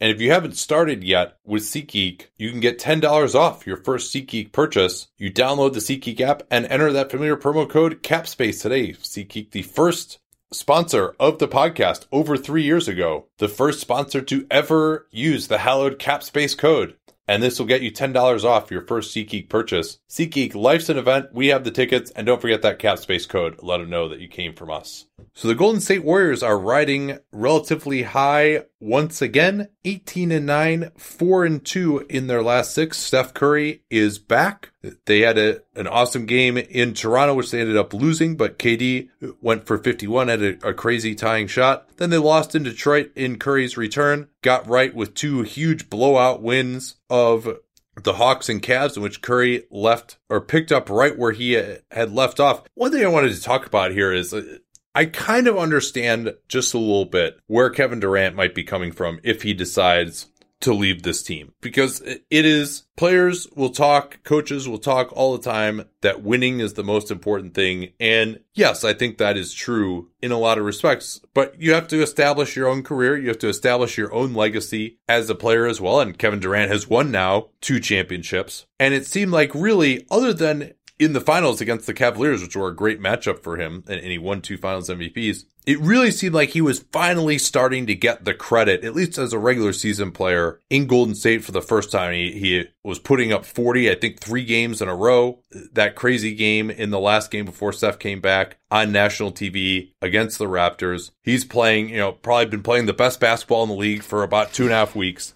And 0.00 0.10
if 0.10 0.20
you 0.20 0.32
haven't 0.32 0.56
started 0.56 1.04
yet 1.04 1.36
with 1.44 1.62
SeatGeek, 1.62 2.26
you 2.36 2.50
can 2.50 2.58
get 2.58 2.80
$10 2.80 3.36
off 3.36 3.68
your 3.68 3.76
first 3.76 4.12
SeatGeek 4.12 4.50
purchase. 4.50 5.06
You 5.16 5.32
download 5.32 5.74
the 5.74 5.78
SeatGeek 5.78 6.20
app 6.20 6.42
and 6.50 6.66
enter 6.66 6.92
that 6.92 7.10
familiar 7.10 7.36
promo 7.36 7.70
code 7.70 8.02
CAPSPACE 8.02 8.60
today. 8.62 8.94
SeatGeek, 8.94 9.52
the 9.52 9.62
first 9.62 10.18
sponsor 10.52 11.14
of 11.20 11.38
the 11.38 11.48
podcast 11.48 12.06
over 12.10 12.36
three 12.36 12.64
years 12.64 12.88
ago, 12.88 13.26
the 13.38 13.48
first 13.48 13.80
sponsor 13.80 14.20
to 14.22 14.44
ever 14.50 15.06
use 15.10 15.46
the 15.46 15.58
hallowed 15.58 16.00
CAPSPACE 16.00 16.58
code. 16.58 16.96
And 17.32 17.42
this 17.42 17.58
will 17.58 17.64
get 17.64 17.80
you 17.80 17.90
$10 17.90 18.44
off 18.44 18.70
your 18.70 18.82
first 18.82 19.16
SeatGeek 19.16 19.48
purchase. 19.48 19.96
SeatGeek, 20.10 20.54
life's 20.54 20.90
an 20.90 20.98
event. 20.98 21.32
We 21.32 21.46
have 21.46 21.64
the 21.64 21.70
tickets. 21.70 22.10
And 22.10 22.26
don't 22.26 22.42
forget 22.42 22.60
that 22.60 22.78
CAPSPACE 22.78 23.26
code. 23.26 23.60
Let 23.62 23.78
them 23.78 23.88
know 23.88 24.10
that 24.10 24.20
you 24.20 24.28
came 24.28 24.52
from 24.52 24.70
us. 24.70 25.06
So 25.34 25.48
the 25.48 25.54
Golden 25.54 25.80
State 25.80 26.04
Warriors 26.04 26.42
are 26.42 26.58
riding 26.58 27.18
relatively 27.32 28.02
high 28.02 28.64
once 28.80 29.22
again, 29.22 29.68
18 29.84 30.32
and 30.32 30.46
9, 30.46 30.90
4 30.96 31.44
and 31.44 31.64
2 31.64 32.06
in 32.08 32.26
their 32.26 32.42
last 32.42 32.74
6. 32.74 32.98
Steph 32.98 33.32
Curry 33.32 33.82
is 33.90 34.18
back. 34.18 34.72
They 35.06 35.20
had 35.20 35.38
a, 35.38 35.60
an 35.76 35.86
awesome 35.86 36.26
game 36.26 36.56
in 36.58 36.94
Toronto 36.94 37.34
which 37.34 37.50
they 37.50 37.60
ended 37.60 37.76
up 37.76 37.94
losing, 37.94 38.36
but 38.36 38.58
KD 38.58 39.08
went 39.40 39.66
for 39.66 39.78
51 39.78 40.28
at 40.28 40.42
a, 40.42 40.68
a 40.68 40.74
crazy 40.74 41.14
tying 41.14 41.46
shot. 41.46 41.88
Then 41.96 42.10
they 42.10 42.18
lost 42.18 42.54
in 42.54 42.64
Detroit 42.64 43.12
in 43.14 43.38
Curry's 43.38 43.76
return, 43.76 44.28
got 44.42 44.66
right 44.66 44.94
with 44.94 45.14
two 45.14 45.42
huge 45.42 45.88
blowout 45.88 46.42
wins 46.42 46.96
of 47.08 47.58
the 48.02 48.14
Hawks 48.14 48.48
and 48.48 48.62
Cavs, 48.62 48.96
in 48.96 49.02
which 49.02 49.22
Curry 49.22 49.64
left 49.70 50.18
or 50.28 50.40
picked 50.40 50.72
up 50.72 50.88
right 50.88 51.16
where 51.16 51.32
he 51.32 51.52
had 51.52 52.12
left 52.12 52.40
off. 52.40 52.62
One 52.74 52.90
thing 52.90 53.04
I 53.04 53.08
wanted 53.08 53.34
to 53.34 53.42
talk 53.42 53.66
about 53.66 53.92
here 53.92 54.12
is 54.12 54.32
uh, 54.32 54.58
I 54.94 55.06
kind 55.06 55.46
of 55.46 55.56
understand 55.56 56.34
just 56.48 56.74
a 56.74 56.78
little 56.78 57.06
bit 57.06 57.38
where 57.46 57.70
Kevin 57.70 58.00
Durant 58.00 58.36
might 58.36 58.54
be 58.54 58.64
coming 58.64 58.92
from 58.92 59.20
if 59.22 59.42
he 59.42 59.54
decides 59.54 60.28
to 60.62 60.72
leave 60.72 61.02
this 61.02 61.22
team 61.22 61.52
because 61.60 62.00
it 62.00 62.24
is 62.30 62.84
players 62.96 63.48
will 63.54 63.70
talk, 63.70 64.22
coaches 64.22 64.68
will 64.68 64.78
talk 64.78 65.12
all 65.12 65.36
the 65.36 65.42
time 65.42 65.84
that 66.02 66.22
winning 66.22 66.60
is 66.60 66.74
the 66.74 66.84
most 66.84 67.10
important 67.10 67.52
thing. 67.52 67.88
And 67.98 68.40
yes, 68.54 68.84
I 68.84 68.94
think 68.94 69.18
that 69.18 69.36
is 69.36 69.52
true 69.52 70.10
in 70.20 70.30
a 70.30 70.38
lot 70.38 70.58
of 70.58 70.64
respects, 70.64 71.20
but 71.34 71.60
you 71.60 71.74
have 71.74 71.88
to 71.88 72.00
establish 72.00 72.54
your 72.54 72.68
own 72.68 72.82
career. 72.82 73.16
You 73.16 73.28
have 73.28 73.38
to 73.40 73.48
establish 73.48 73.98
your 73.98 74.14
own 74.14 74.34
legacy 74.34 74.98
as 75.08 75.28
a 75.28 75.34
player 75.34 75.66
as 75.66 75.80
well. 75.80 76.00
And 76.00 76.16
Kevin 76.16 76.40
Durant 76.40 76.70
has 76.70 76.88
won 76.88 77.10
now 77.10 77.48
two 77.60 77.80
championships. 77.80 78.66
And 78.78 78.94
it 78.94 79.06
seemed 79.06 79.32
like 79.32 79.54
really, 79.54 80.06
other 80.10 80.32
than 80.32 80.74
in 81.04 81.12
the 81.12 81.20
finals 81.20 81.60
against 81.60 81.86
the 81.86 81.94
Cavaliers, 81.94 82.42
which 82.42 82.56
were 82.56 82.68
a 82.68 82.74
great 82.74 83.00
matchup 83.00 83.40
for 83.40 83.56
him, 83.56 83.84
and, 83.88 84.00
he 84.00 84.18
won 84.18 84.40
two 84.40 84.56
finals 84.56 84.88
MVPs, 84.88 85.44
it 85.64 85.78
really 85.78 86.10
seemed 86.10 86.34
like 86.34 86.50
he 86.50 86.60
was 86.60 86.84
finally 86.92 87.38
starting 87.38 87.86
to 87.86 87.94
get 87.94 88.24
the 88.24 88.34
credit, 88.34 88.84
at 88.84 88.94
least 88.94 89.16
as 89.16 89.32
a 89.32 89.38
regular 89.38 89.72
season 89.72 90.10
player 90.10 90.60
in 90.68 90.86
Golden 90.86 91.14
State 91.14 91.44
for 91.44 91.52
the 91.52 91.62
first 91.62 91.92
time. 91.92 92.12
He, 92.12 92.32
he 92.32 92.64
was 92.82 92.98
putting 92.98 93.32
up 93.32 93.44
40, 93.44 93.90
I 93.90 93.94
think 93.94 94.18
three 94.18 94.44
games 94.44 94.82
in 94.82 94.88
a 94.88 94.94
row. 94.94 95.38
That 95.72 95.94
crazy 95.94 96.34
game 96.34 96.70
in 96.70 96.90
the 96.90 96.98
last 96.98 97.30
game 97.30 97.44
before 97.44 97.72
Steph 97.72 97.98
came 97.98 98.20
back 98.20 98.58
on 98.70 98.90
national 98.90 99.32
TV 99.32 99.92
against 100.02 100.38
the 100.38 100.46
Raptors. 100.46 101.12
He's 101.22 101.44
playing, 101.44 101.90
you 101.90 101.98
know, 101.98 102.12
probably 102.12 102.46
been 102.46 102.62
playing 102.62 102.86
the 102.86 102.92
best 102.92 103.20
basketball 103.20 103.62
in 103.62 103.68
the 103.68 103.76
league 103.76 104.02
for 104.02 104.24
about 104.24 104.52
two 104.52 104.64
and 104.64 104.72
a 104.72 104.76
half 104.76 104.96
weeks. 104.96 105.34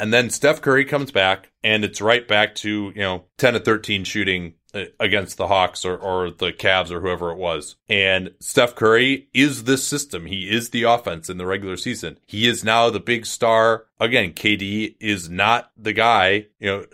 And 0.00 0.12
then 0.12 0.30
Steph 0.30 0.60
Curry 0.60 0.84
comes 0.84 1.10
back 1.10 1.50
and 1.64 1.84
it's 1.84 2.00
right 2.00 2.26
back 2.26 2.54
to, 2.56 2.92
you 2.94 3.00
know, 3.00 3.24
10 3.38 3.54
to 3.54 3.60
13 3.60 4.04
shooting 4.04 4.54
against 5.00 5.36
the 5.36 5.48
Hawks 5.48 5.84
or, 5.84 5.96
or 5.96 6.30
the 6.30 6.52
Cavs 6.52 6.90
or 6.90 7.00
whoever 7.00 7.30
it 7.30 7.38
was. 7.38 7.76
And 7.88 8.34
Steph 8.40 8.74
Curry 8.74 9.28
is 9.32 9.64
this 9.64 9.86
system. 9.86 10.26
He 10.26 10.50
is 10.50 10.70
the 10.70 10.82
offense 10.82 11.30
in 11.30 11.38
the 11.38 11.46
regular 11.46 11.76
season. 11.76 12.18
He 12.26 12.46
is 12.46 12.64
now 12.64 12.90
the 12.90 13.00
big 13.00 13.26
star. 13.26 13.86
Again, 13.98 14.32
KD 14.32 14.96
is 15.00 15.30
not 15.30 15.70
the 15.76 15.92
guy, 15.92 16.46
you 16.60 16.68
know, 16.68 16.86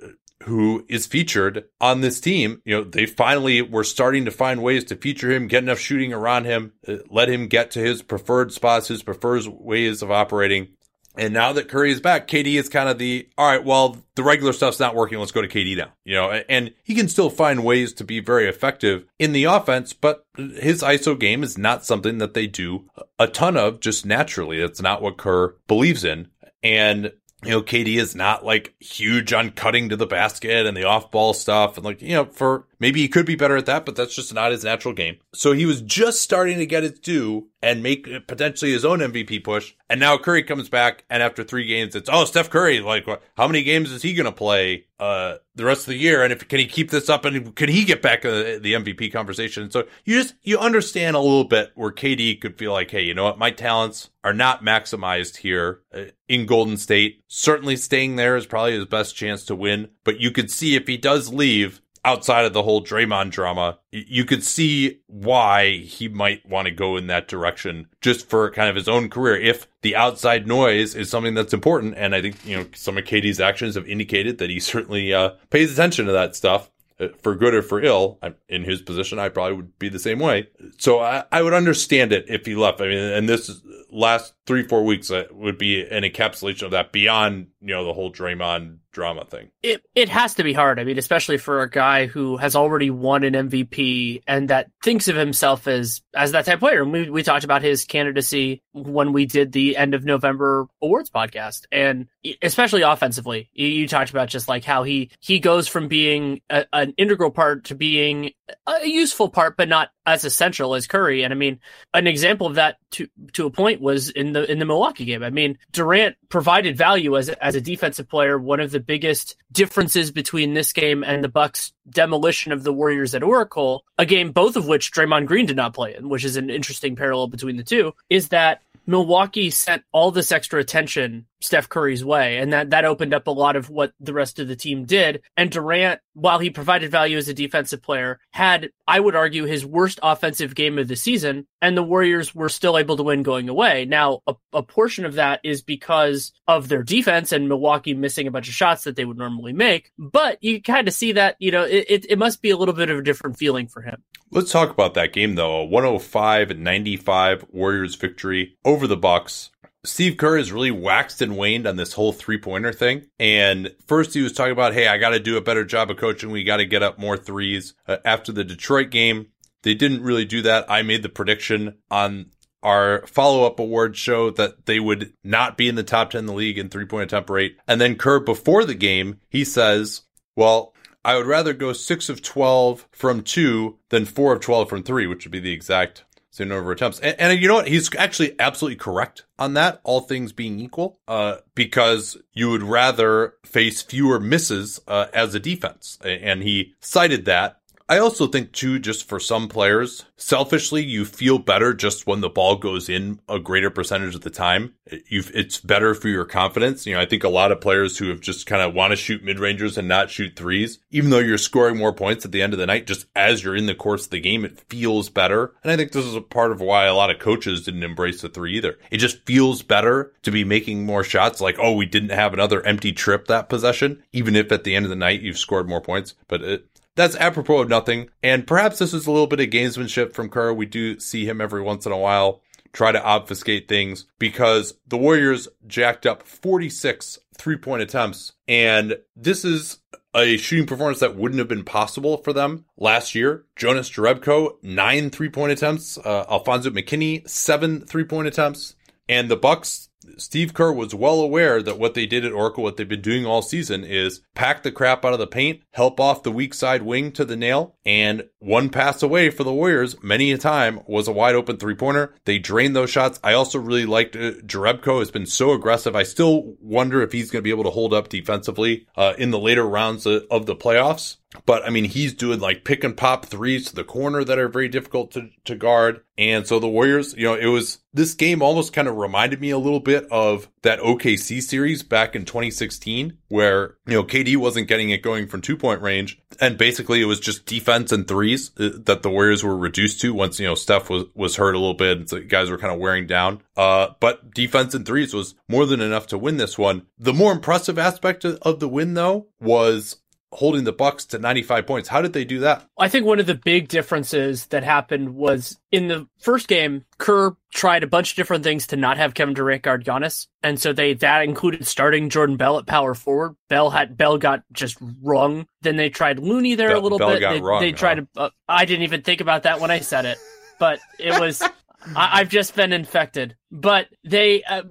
who 0.44 0.84
is 0.88 1.06
featured 1.06 1.64
on 1.80 2.00
this 2.00 2.20
team. 2.20 2.60
You 2.64 2.76
know, 2.76 2.84
they 2.84 3.06
finally 3.06 3.62
were 3.62 3.84
starting 3.84 4.26
to 4.26 4.30
find 4.30 4.62
ways 4.62 4.84
to 4.84 4.96
feature 4.96 5.30
him, 5.30 5.48
get 5.48 5.62
enough 5.62 5.78
shooting 5.78 6.12
around 6.12 6.44
him, 6.44 6.72
uh, 6.86 6.96
let 7.10 7.30
him 7.30 7.48
get 7.48 7.70
to 7.72 7.80
his 7.80 8.02
preferred 8.02 8.52
spots, 8.52 8.88
his 8.88 9.02
preferred 9.02 9.46
ways 9.46 10.02
of 10.02 10.10
operating. 10.10 10.68
And 11.16 11.32
now 11.32 11.52
that 11.52 11.68
Curry 11.68 11.92
is 11.92 12.00
back, 12.00 12.26
KD 12.26 12.54
is 12.54 12.68
kind 12.68 12.88
of 12.88 12.98
the, 12.98 13.28
all 13.38 13.48
right, 13.48 13.64
well, 13.64 13.96
the 14.16 14.24
regular 14.24 14.52
stuff's 14.52 14.80
not 14.80 14.96
working. 14.96 15.18
Let's 15.18 15.32
go 15.32 15.42
to 15.42 15.48
KD 15.48 15.76
now, 15.76 15.92
you 16.04 16.14
know, 16.14 16.30
and 16.48 16.74
he 16.82 16.94
can 16.94 17.08
still 17.08 17.30
find 17.30 17.64
ways 17.64 17.92
to 17.94 18.04
be 18.04 18.20
very 18.20 18.48
effective 18.48 19.04
in 19.18 19.32
the 19.32 19.44
offense, 19.44 19.92
but 19.92 20.26
his 20.36 20.82
ISO 20.82 21.18
game 21.18 21.42
is 21.42 21.56
not 21.56 21.84
something 21.84 22.18
that 22.18 22.34
they 22.34 22.46
do 22.46 22.88
a 23.18 23.28
ton 23.28 23.56
of 23.56 23.80
just 23.80 24.04
naturally. 24.04 24.60
That's 24.60 24.82
not 24.82 25.02
what 25.02 25.16
Kerr 25.16 25.54
believes 25.68 26.04
in. 26.04 26.28
And 26.62 27.12
you 27.44 27.50
know, 27.50 27.62
KD 27.62 27.96
is 27.96 28.16
not 28.16 28.44
like 28.44 28.74
huge 28.80 29.32
on 29.32 29.50
cutting 29.50 29.90
to 29.90 29.96
the 29.96 30.06
basket 30.06 30.66
and 30.66 30.76
the 30.76 30.84
off 30.84 31.10
ball 31.10 31.34
stuff. 31.34 31.76
And 31.76 31.84
like, 31.84 32.00
you 32.00 32.14
know, 32.14 32.24
for 32.24 32.66
maybe 32.84 33.00
he 33.00 33.08
could 33.08 33.24
be 33.24 33.34
better 33.34 33.56
at 33.56 33.64
that, 33.64 33.86
but 33.86 33.96
that's 33.96 34.14
just 34.14 34.34
not 34.34 34.52
his 34.52 34.62
natural 34.62 34.92
game. 34.92 35.16
So 35.32 35.52
he 35.52 35.64
was 35.64 35.80
just 35.80 36.20
starting 36.20 36.58
to 36.58 36.66
get 36.66 36.82
his 36.82 36.98
due 36.98 37.48
and 37.62 37.82
make 37.82 38.06
potentially 38.26 38.72
his 38.72 38.84
own 38.84 38.98
MVP 38.98 39.42
push. 39.42 39.72
And 39.88 39.98
now 39.98 40.18
Curry 40.18 40.42
comes 40.42 40.68
back 40.68 41.04
and 41.08 41.22
after 41.22 41.42
three 41.42 41.64
games, 41.64 41.96
it's, 41.96 42.10
oh, 42.12 42.26
Steph 42.26 42.50
Curry, 42.50 42.80
like, 42.80 43.06
how 43.38 43.46
many 43.46 43.62
games 43.62 43.90
is 43.90 44.02
he 44.02 44.12
going 44.12 44.26
to 44.26 44.32
play, 44.32 44.84
uh, 45.00 45.36
the 45.54 45.64
rest 45.64 45.82
of 45.82 45.86
the 45.86 45.96
year? 45.96 46.22
And 46.22 46.30
if, 46.30 46.46
can 46.46 46.58
he 46.58 46.66
keep 46.66 46.90
this 46.90 47.08
up 47.08 47.24
and 47.24 47.56
can 47.56 47.70
he 47.70 47.86
get 47.86 48.02
back 48.02 48.26
uh, 48.26 48.58
the 48.60 48.74
MVP 48.74 49.10
conversation? 49.10 49.70
So 49.70 49.86
you 50.04 50.20
just, 50.20 50.34
you 50.42 50.58
understand 50.58 51.16
a 51.16 51.20
little 51.20 51.44
bit 51.44 51.72
where 51.76 51.90
KD 51.90 52.38
could 52.38 52.58
feel 52.58 52.72
like, 52.72 52.90
hey, 52.90 53.02
you 53.02 53.14
know 53.14 53.24
what? 53.24 53.38
My 53.38 53.50
talents 53.50 54.10
are 54.24 54.34
not 54.34 54.62
maximized 54.62 55.36
here 55.38 55.80
uh, 55.94 56.04
in 56.28 56.44
Golden 56.44 56.76
State. 56.76 57.22
Certainly 57.28 57.76
staying 57.76 58.16
there 58.16 58.36
is 58.36 58.44
probably 58.44 58.72
his 58.72 58.84
best 58.84 59.16
chance 59.16 59.42
to 59.46 59.54
win, 59.54 59.88
but 60.04 60.20
you 60.20 60.30
could 60.30 60.50
see 60.50 60.74
if 60.74 60.86
he 60.86 60.98
does 60.98 61.32
leave, 61.32 61.80
outside 62.04 62.44
of 62.44 62.52
the 62.52 62.62
whole 62.62 62.84
Draymond 62.84 63.30
drama, 63.30 63.78
you 63.90 64.24
could 64.24 64.44
see 64.44 65.00
why 65.06 65.78
he 65.78 66.08
might 66.08 66.46
want 66.48 66.66
to 66.66 66.72
go 66.72 66.96
in 66.96 67.06
that 67.06 67.28
direction 67.28 67.88
just 68.00 68.28
for 68.28 68.50
kind 68.50 68.68
of 68.68 68.76
his 68.76 68.88
own 68.88 69.08
career. 69.08 69.36
If 69.36 69.66
the 69.82 69.96
outside 69.96 70.46
noise 70.46 70.94
is 70.94 71.10
something 71.10 71.34
that's 71.34 71.54
important, 71.54 71.94
and 71.96 72.14
I 72.14 72.20
think, 72.20 72.44
you 72.46 72.56
know, 72.56 72.66
some 72.74 72.98
of 72.98 73.04
KD's 73.04 73.40
actions 73.40 73.74
have 73.74 73.88
indicated 73.88 74.38
that 74.38 74.50
he 74.50 74.60
certainly 74.60 75.12
uh, 75.14 75.30
pays 75.50 75.72
attention 75.72 76.06
to 76.06 76.12
that 76.12 76.36
stuff. 76.36 76.70
Uh, 77.00 77.08
for 77.22 77.34
good 77.34 77.54
or 77.54 77.62
for 77.62 77.82
ill, 77.82 78.20
I'm 78.22 78.36
in 78.48 78.62
his 78.62 78.80
position, 78.80 79.18
I 79.18 79.28
probably 79.28 79.56
would 79.56 79.78
be 79.80 79.88
the 79.88 79.98
same 79.98 80.20
way. 80.20 80.48
So 80.78 81.00
I, 81.00 81.24
I 81.32 81.42
would 81.42 81.52
understand 81.52 82.12
it 82.12 82.26
if 82.28 82.46
he 82.46 82.54
left. 82.54 82.80
I 82.80 82.86
mean, 82.86 82.98
and 82.98 83.28
this 83.28 83.60
last 83.90 84.34
three, 84.46 84.62
four 84.62 84.84
weeks 84.84 85.10
uh, 85.10 85.24
would 85.32 85.58
be 85.58 85.82
an 85.82 86.04
encapsulation 86.04 86.62
of 86.62 86.70
that 86.70 86.92
beyond, 86.92 87.48
you 87.64 87.72
know, 87.72 87.86
the 87.86 87.94
whole 87.94 88.12
Draymond 88.12 88.76
drama 88.92 89.24
thing. 89.24 89.50
It 89.62 89.82
it 89.94 90.10
has 90.10 90.34
to 90.34 90.44
be 90.44 90.52
hard. 90.52 90.78
I 90.78 90.84
mean, 90.84 90.98
especially 90.98 91.38
for 91.38 91.62
a 91.62 91.70
guy 91.70 92.04
who 92.04 92.36
has 92.36 92.54
already 92.54 92.90
won 92.90 93.24
an 93.24 93.32
MVP 93.32 94.22
and 94.26 94.50
that 94.50 94.70
thinks 94.82 95.08
of 95.08 95.16
himself 95.16 95.66
as 95.66 96.02
as 96.14 96.32
that 96.32 96.44
type 96.44 96.56
of 96.56 96.60
player. 96.60 96.82
And 96.82 96.92
we 96.92 97.08
we 97.08 97.22
talked 97.22 97.44
about 97.44 97.62
his 97.62 97.86
candidacy 97.86 98.62
when 98.72 99.14
we 99.14 99.24
did 99.24 99.52
the 99.52 99.78
end 99.78 99.94
of 99.94 100.04
November 100.04 100.66
awards 100.82 101.08
podcast, 101.08 101.62
and 101.72 102.06
especially 102.42 102.82
offensively, 102.82 103.48
you, 103.54 103.66
you 103.66 103.88
talked 103.88 104.10
about 104.10 104.28
just 104.28 104.46
like 104.46 104.64
how 104.64 104.82
he 104.82 105.10
he 105.20 105.38
goes 105.38 105.66
from 105.66 105.88
being 105.88 106.42
a, 106.50 106.66
an 106.74 106.92
integral 106.98 107.30
part 107.30 107.64
to 107.64 107.74
being 107.74 108.32
a 108.66 108.86
useful 108.86 109.28
part, 109.28 109.56
but 109.56 109.68
not 109.68 109.90
as 110.06 110.24
essential 110.24 110.74
as 110.74 110.86
Curry. 110.86 111.22
And 111.22 111.32
I 111.32 111.36
mean, 111.36 111.60
an 111.94 112.06
example 112.06 112.46
of 112.46 112.56
that 112.56 112.76
to 112.92 113.08
to 113.32 113.46
a 113.46 113.50
point 113.50 113.80
was 113.80 114.10
in 114.10 114.32
the 114.32 114.50
in 114.50 114.58
the 114.58 114.64
Milwaukee 114.64 115.04
game. 115.04 115.22
I 115.22 115.30
mean, 115.30 115.58
Durant 115.72 116.16
provided 116.28 116.76
value 116.76 117.16
as 117.16 117.28
as 117.28 117.54
a 117.54 117.60
defensive 117.60 118.08
player. 118.08 118.38
One 118.38 118.60
of 118.60 118.70
the 118.70 118.80
biggest 118.80 119.36
differences 119.52 120.10
between 120.10 120.54
this 120.54 120.72
game 120.72 121.02
and 121.04 121.24
the 121.24 121.28
Bucks 121.28 121.72
demolition 121.88 122.52
of 122.52 122.64
the 122.64 122.72
Warriors 122.72 123.14
at 123.14 123.22
Oracle, 123.22 123.84
a 123.98 124.06
game 124.06 124.32
both 124.32 124.56
of 124.56 124.66
which 124.66 124.92
Draymond 124.92 125.26
Green 125.26 125.46
did 125.46 125.56
not 125.56 125.74
play 125.74 125.94
in, 125.94 126.08
which 126.08 126.24
is 126.24 126.36
an 126.36 126.50
interesting 126.50 126.96
parallel 126.96 127.28
between 127.28 127.56
the 127.56 127.64
two, 127.64 127.94
is 128.10 128.28
that 128.28 128.60
Milwaukee 128.86 129.50
sent 129.50 129.82
all 129.92 130.10
this 130.10 130.32
extra 130.32 130.60
attention 130.60 131.26
Steph 131.44 131.68
Curry's 131.68 132.04
way. 132.04 132.38
And 132.38 132.52
that, 132.52 132.70
that 132.70 132.86
opened 132.86 133.12
up 133.12 133.26
a 133.26 133.30
lot 133.30 133.54
of 133.54 133.68
what 133.68 133.92
the 134.00 134.14
rest 134.14 134.38
of 134.38 134.48
the 134.48 134.56
team 134.56 134.86
did. 134.86 135.22
And 135.36 135.50
Durant, 135.50 136.00
while 136.14 136.38
he 136.38 136.48
provided 136.48 136.90
value 136.90 137.18
as 137.18 137.28
a 137.28 137.34
defensive 137.34 137.82
player, 137.82 138.18
had, 138.30 138.70
I 138.88 138.98
would 138.98 139.14
argue, 139.14 139.44
his 139.44 139.66
worst 139.66 140.00
offensive 140.02 140.54
game 140.54 140.78
of 140.78 140.88
the 140.88 140.96
season. 140.96 141.46
And 141.60 141.76
the 141.76 141.82
Warriors 141.82 142.34
were 142.34 142.48
still 142.48 142.78
able 142.78 142.96
to 142.96 143.02
win 143.02 143.22
going 143.22 143.48
away. 143.48 143.84
Now, 143.84 144.20
a, 144.26 144.34
a 144.54 144.62
portion 144.62 145.04
of 145.04 145.14
that 145.14 145.40
is 145.44 145.60
because 145.62 146.32
of 146.48 146.68
their 146.68 146.82
defense 146.82 147.30
and 147.30 147.48
Milwaukee 147.48 147.94
missing 147.94 148.26
a 148.26 148.30
bunch 148.30 148.48
of 148.48 148.54
shots 148.54 148.84
that 148.84 148.96
they 148.96 149.04
would 149.04 149.18
normally 149.18 149.52
make. 149.52 149.90
But 149.98 150.42
you 150.42 150.62
kind 150.62 150.88
of 150.88 150.94
see 150.94 151.12
that, 151.12 151.36
you 151.38 151.50
know, 151.50 151.64
it, 151.64 151.84
it, 151.88 152.06
it 152.10 152.18
must 152.18 152.40
be 152.40 152.50
a 152.50 152.56
little 152.56 152.74
bit 152.74 152.90
of 152.90 152.98
a 152.98 153.02
different 153.02 153.36
feeling 153.36 153.68
for 153.68 153.82
him. 153.82 154.02
Let's 154.30 154.50
talk 154.50 154.70
about 154.70 154.94
that 154.94 155.12
game 155.12 155.34
though. 155.34 155.60
A 155.60 155.64
105 155.64 156.58
95 156.58 157.44
Warriors 157.50 157.94
victory 157.94 158.56
over 158.64 158.86
the 158.86 158.96
Bucks. 158.96 159.50
Steve 159.84 160.16
Kerr 160.16 160.38
has 160.38 160.52
really 160.52 160.70
waxed 160.70 161.20
and 161.20 161.36
waned 161.36 161.66
on 161.66 161.76
this 161.76 161.92
whole 161.92 162.12
three 162.12 162.38
pointer 162.38 162.72
thing. 162.72 163.06
And 163.18 163.74
first 163.86 164.14
he 164.14 164.22
was 164.22 164.32
talking 164.32 164.52
about, 164.52 164.74
hey, 164.74 164.88
I 164.88 164.98
got 164.98 165.10
to 165.10 165.20
do 165.20 165.36
a 165.36 165.42
better 165.42 165.64
job 165.64 165.90
of 165.90 165.98
coaching. 165.98 166.30
We 166.30 166.42
got 166.42 166.56
to 166.56 166.66
get 166.66 166.82
up 166.82 166.98
more 166.98 167.16
threes. 167.16 167.74
Uh, 167.86 167.98
after 168.04 168.32
the 168.32 168.44
Detroit 168.44 168.90
game, 168.90 169.28
they 169.62 169.74
didn't 169.74 170.02
really 170.02 170.24
do 170.24 170.42
that. 170.42 170.70
I 170.70 170.82
made 170.82 171.02
the 171.02 171.08
prediction 171.08 171.76
on 171.90 172.30
our 172.62 173.06
follow 173.06 173.44
up 173.44 173.60
award 173.60 173.96
show 173.96 174.30
that 174.30 174.64
they 174.64 174.80
would 174.80 175.12
not 175.22 175.58
be 175.58 175.68
in 175.68 175.74
the 175.74 175.82
top 175.82 176.10
10 176.10 176.20
in 176.20 176.26
the 176.26 176.32
league 176.32 176.58
in 176.58 176.70
three 176.70 176.86
point 176.86 177.04
attempt 177.04 177.28
rate. 177.28 177.58
And 177.68 177.80
then 177.80 177.96
Kerr, 177.96 178.20
before 178.20 178.64
the 178.64 178.74
game, 178.74 179.20
he 179.28 179.44
says, 179.44 180.02
well, 180.34 180.74
I 181.04 181.16
would 181.16 181.26
rather 181.26 181.52
go 181.52 181.74
six 181.74 182.08
of 182.08 182.22
12 182.22 182.88
from 182.90 183.22
two 183.22 183.78
than 183.90 184.06
four 184.06 184.32
of 184.32 184.40
12 184.40 184.68
from 184.70 184.82
three, 184.82 185.06
which 185.06 185.26
would 185.26 185.32
be 185.32 185.40
the 185.40 185.52
exact 185.52 186.04
number 186.40 186.72
of 186.72 186.76
attempts. 186.76 187.00
And, 187.00 187.18
and, 187.20 187.40
you 187.40 187.48
know 187.48 187.54
what? 187.54 187.68
He's 187.68 187.94
actually 187.94 188.34
absolutely 188.40 188.76
correct 188.76 189.24
on 189.38 189.54
that, 189.54 189.80
all 189.84 190.00
things 190.00 190.32
being 190.32 190.58
equal, 190.58 190.98
uh, 191.06 191.36
because 191.54 192.16
you 192.32 192.50
would 192.50 192.62
rather 192.62 193.34
face 193.44 193.82
fewer 193.82 194.18
misses 194.18 194.80
uh, 194.88 195.06
as 195.12 195.34
a 195.34 195.40
defense. 195.40 195.98
And 196.02 196.42
he 196.42 196.74
cited 196.80 197.24
that 197.26 197.60
I 197.86 197.98
also 197.98 198.26
think 198.26 198.52
too, 198.52 198.78
just 198.78 199.06
for 199.06 199.20
some 199.20 199.46
players, 199.46 200.06
selfishly, 200.16 200.82
you 200.82 201.04
feel 201.04 201.38
better 201.38 201.74
just 201.74 202.06
when 202.06 202.22
the 202.22 202.30
ball 202.30 202.56
goes 202.56 202.88
in 202.88 203.20
a 203.28 203.38
greater 203.38 203.68
percentage 203.68 204.14
of 204.14 204.22
the 204.22 204.30
time. 204.30 204.72
You've, 205.08 205.30
it's 205.34 205.60
better 205.60 205.94
for 205.94 206.08
your 206.08 206.24
confidence. 206.24 206.86
You 206.86 206.94
know, 206.94 207.00
I 207.00 207.06
think 207.06 207.24
a 207.24 207.28
lot 207.28 207.52
of 207.52 207.60
players 207.60 207.98
who 207.98 208.08
have 208.08 208.20
just 208.20 208.46
kind 208.46 208.62
of 208.62 208.72
want 208.72 208.92
to 208.92 208.96
shoot 208.96 209.22
mid 209.22 209.38
rangers 209.38 209.76
and 209.76 209.86
not 209.86 210.08
shoot 210.08 210.34
threes, 210.34 210.78
even 210.90 211.10
though 211.10 211.18
you're 211.18 211.36
scoring 211.36 211.76
more 211.76 211.92
points 211.92 212.24
at 212.24 212.32
the 212.32 212.40
end 212.40 212.54
of 212.54 212.58
the 212.58 212.66
night, 212.66 212.86
just 212.86 213.06
as 213.14 213.44
you're 213.44 213.56
in 213.56 213.66
the 213.66 213.74
course 213.74 214.06
of 214.06 214.10
the 214.10 214.20
game, 214.20 214.46
it 214.46 214.60
feels 214.70 215.10
better. 215.10 215.54
And 215.62 215.70
I 215.70 215.76
think 215.76 215.92
this 215.92 216.06
is 216.06 216.14
a 216.14 216.22
part 216.22 216.52
of 216.52 216.62
why 216.62 216.86
a 216.86 216.94
lot 216.94 217.10
of 217.10 217.18
coaches 217.18 217.64
didn't 217.64 217.82
embrace 217.82 218.22
the 218.22 218.30
three 218.30 218.56
either. 218.56 218.78
It 218.90 218.98
just 218.98 219.26
feels 219.26 219.62
better 219.62 220.12
to 220.22 220.30
be 220.30 220.44
making 220.44 220.86
more 220.86 221.04
shots. 221.04 221.42
Like, 221.42 221.58
oh, 221.58 221.74
we 221.74 221.84
didn't 221.84 222.10
have 222.10 222.32
another 222.32 222.64
empty 222.64 222.92
trip 222.92 223.26
that 223.26 223.50
possession, 223.50 224.02
even 224.12 224.36
if 224.36 224.50
at 224.52 224.64
the 224.64 224.74
end 224.74 224.86
of 224.86 224.90
the 224.90 224.96
night 224.96 225.20
you've 225.20 225.38
scored 225.38 225.68
more 225.68 225.82
points. 225.82 226.14
But 226.28 226.42
it, 226.42 226.66
that's 226.96 227.16
apropos 227.16 227.62
of 227.62 227.68
nothing. 227.68 228.10
And 228.22 228.46
perhaps 228.46 228.78
this 228.78 228.94
is 228.94 229.06
a 229.06 229.10
little 229.10 229.26
bit 229.26 229.40
of 229.40 229.48
gamesmanship 229.48 230.12
from 230.12 230.28
Kerr. 230.28 230.52
We 230.52 230.66
do 230.66 230.98
see 231.00 231.26
him 231.26 231.40
every 231.40 231.62
once 231.62 231.86
in 231.86 231.92
a 231.92 231.98
while 231.98 232.40
try 232.74 232.92
to 232.92 233.02
obfuscate 233.02 233.68
things 233.68 234.04
because 234.18 234.74
the 234.86 234.98
Warriors 234.98 235.48
jacked 235.66 236.04
up 236.04 236.24
46 236.24 237.20
three 237.38 237.56
point 237.56 237.82
attempts. 237.82 238.32
And 238.46 238.98
this 239.16 239.44
is 239.44 239.78
a 240.14 240.36
shooting 240.36 240.66
performance 240.66 241.00
that 241.00 241.16
wouldn't 241.16 241.38
have 241.38 241.48
been 241.48 241.64
possible 241.64 242.18
for 242.18 242.32
them 242.32 242.66
last 242.76 243.14
year. 243.14 243.44
Jonas 243.56 243.90
Jerebko, 243.90 244.56
nine 244.62 245.10
three 245.10 245.30
point 245.30 245.52
attempts. 245.52 245.96
Uh, 245.98 246.24
Alfonzo 246.28 246.70
McKinney, 246.70 247.28
seven 247.28 247.80
three 247.80 248.04
point 248.04 248.28
attempts. 248.28 248.74
And 249.08 249.30
the 249.30 249.36
Bucks 249.36 249.90
Steve 250.16 250.54
Kerr 250.54 250.72
was 250.72 250.94
well 250.94 251.20
aware 251.20 251.62
that 251.62 251.78
what 251.78 251.94
they 251.94 252.06
did 252.06 252.24
at 252.24 252.32
Oracle, 252.32 252.62
what 252.62 252.76
they've 252.76 252.88
been 252.88 253.00
doing 253.00 253.26
all 253.26 253.42
season, 253.42 253.84
is 253.84 254.20
pack 254.34 254.62
the 254.62 254.72
crap 254.72 255.04
out 255.04 255.12
of 255.12 255.18
the 255.18 255.26
paint, 255.26 255.62
help 255.72 256.00
off 256.00 256.22
the 256.22 256.32
weak 256.32 256.54
side 256.54 256.82
wing 256.82 257.12
to 257.12 257.24
the 257.24 257.36
nail, 257.36 257.76
and 257.84 258.24
one 258.38 258.68
pass 258.68 259.02
away 259.02 259.30
for 259.30 259.44
the 259.44 259.52
Warriors 259.52 260.02
many 260.02 260.32
a 260.32 260.38
time 260.38 260.80
was 260.86 261.08
a 261.08 261.12
wide 261.12 261.34
open 261.34 261.56
three 261.56 261.74
pointer. 261.74 262.14
They 262.24 262.38
drained 262.38 262.76
those 262.76 262.90
shots. 262.90 263.18
I 263.22 263.32
also 263.32 263.58
really 263.58 263.86
liked 263.86 264.16
uh, 264.16 264.32
Jerebko 264.46 264.98
has 265.00 265.10
been 265.10 265.26
so 265.26 265.52
aggressive. 265.52 265.96
I 265.96 266.02
still 266.02 266.54
wonder 266.60 267.02
if 267.02 267.12
he's 267.12 267.30
going 267.30 267.40
to 267.40 267.44
be 267.44 267.50
able 267.50 267.64
to 267.64 267.70
hold 267.70 267.94
up 267.94 268.08
defensively 268.08 268.86
uh, 268.96 269.14
in 269.18 269.30
the 269.30 269.38
later 269.38 269.66
rounds 269.66 270.06
of 270.06 270.46
the 270.46 270.56
playoffs. 270.56 271.16
But 271.46 271.64
I 271.64 271.70
mean, 271.70 271.84
he's 271.84 272.14
doing 272.14 272.40
like 272.40 272.64
pick 272.64 272.84
and 272.84 272.96
pop 272.96 273.26
threes 273.26 273.66
to 273.66 273.74
the 273.74 273.84
corner 273.84 274.24
that 274.24 274.38
are 274.38 274.48
very 274.48 274.68
difficult 274.68 275.10
to, 275.12 275.30
to 275.44 275.54
guard. 275.54 276.00
And 276.16 276.46
so 276.46 276.60
the 276.60 276.68
Warriors, 276.68 277.14
you 277.16 277.24
know, 277.24 277.34
it 277.34 277.46
was 277.46 277.80
this 277.92 278.14
game 278.14 278.40
almost 278.40 278.72
kind 278.72 278.86
of 278.86 278.96
reminded 278.96 279.40
me 279.40 279.50
a 279.50 279.58
little 279.58 279.80
bit 279.80 280.06
of 280.10 280.48
that 280.62 280.78
OKC 280.78 281.42
series 281.42 281.82
back 281.82 282.14
in 282.14 282.24
2016, 282.24 283.18
where, 283.28 283.76
you 283.86 283.94
know, 283.94 284.04
KD 284.04 284.36
wasn't 284.36 284.68
getting 284.68 284.90
it 284.90 285.02
going 285.02 285.26
from 285.26 285.40
two 285.40 285.56
point 285.56 285.82
range. 285.82 286.20
And 286.40 286.56
basically 286.56 287.02
it 287.02 287.06
was 287.06 287.20
just 287.20 287.46
defense 287.46 287.90
and 287.90 288.06
threes 288.06 288.52
uh, 288.58 288.70
that 288.84 289.02
the 289.02 289.10
Warriors 289.10 289.42
were 289.42 289.56
reduced 289.56 290.00
to 290.02 290.14
once, 290.14 290.38
you 290.38 290.46
know, 290.46 290.54
Steph 290.54 290.88
was, 290.88 291.04
was 291.14 291.36
hurt 291.36 291.54
a 291.54 291.58
little 291.58 291.74
bit. 291.74 291.98
And 291.98 292.08
so 292.08 292.20
guys 292.20 292.48
were 292.48 292.58
kind 292.58 292.72
of 292.72 292.80
wearing 292.80 293.06
down. 293.06 293.42
Uh, 293.56 293.88
but 293.98 294.32
defense 294.34 294.74
and 294.74 294.86
threes 294.86 295.12
was 295.12 295.34
more 295.48 295.66
than 295.66 295.80
enough 295.80 296.06
to 296.08 296.18
win 296.18 296.36
this 296.36 296.56
one. 296.56 296.86
The 296.98 297.12
more 297.12 297.32
impressive 297.32 297.78
aspect 297.78 298.24
of 298.24 298.60
the 298.60 298.68
win 298.68 298.94
though 298.94 299.26
was 299.40 299.96
holding 300.34 300.64
the 300.64 300.72
Bucks 300.72 301.04
to 301.06 301.18
95 301.18 301.66
points. 301.66 301.88
How 301.88 302.02
did 302.02 302.12
they 302.12 302.24
do 302.24 302.40
that? 302.40 302.68
I 302.76 302.88
think 302.88 303.06
one 303.06 303.20
of 303.20 303.26
the 303.26 303.36
big 303.36 303.68
differences 303.68 304.46
that 304.46 304.64
happened 304.64 305.14
was 305.14 305.58
in 305.70 305.86
the 305.86 306.08
first 306.18 306.48
game, 306.48 306.84
Kerr 306.98 307.36
tried 307.52 307.84
a 307.84 307.86
bunch 307.86 308.10
of 308.10 308.16
different 308.16 308.42
things 308.42 308.66
to 308.68 308.76
not 308.76 308.96
have 308.96 309.14
Kevin 309.14 309.34
Durant 309.34 309.62
guard 309.62 309.84
Giannis, 309.84 310.26
and 310.42 310.60
so 310.60 310.72
they 310.72 310.94
that 310.94 311.22
included 311.22 311.66
starting 311.66 312.10
Jordan 312.10 312.36
Bell 312.36 312.58
at 312.58 312.66
power 312.66 312.94
forward. 312.94 313.36
Bell 313.48 313.70
had 313.70 313.96
Bell 313.96 314.18
got 314.18 314.42
just 314.52 314.76
wrong. 315.02 315.46
Then 315.62 315.76
they 315.76 315.88
tried 315.88 316.18
Looney 316.18 316.56
there 316.56 316.70
Bell, 316.70 316.80
a 316.80 316.82
little 316.82 316.98
Bell 316.98 317.12
bit. 317.12 317.20
Got 317.20 317.32
they, 317.32 317.40
wrong, 317.40 317.60
they 317.60 317.72
tried 317.72 317.98
huh? 317.98 318.04
to. 318.14 318.20
Uh, 318.20 318.30
I 318.48 318.64
didn't 318.64 318.82
even 318.82 319.02
think 319.02 319.20
about 319.20 319.44
that 319.44 319.60
when 319.60 319.70
I 319.70 319.80
said 319.80 320.04
it, 320.04 320.18
but 320.58 320.80
it 320.98 321.18
was. 321.18 321.42
I, 321.96 322.20
I've 322.20 322.30
just 322.30 322.56
been 322.56 322.72
infected. 322.72 323.36
But 323.52 323.88
they 324.02 324.42
uh, 324.42 324.62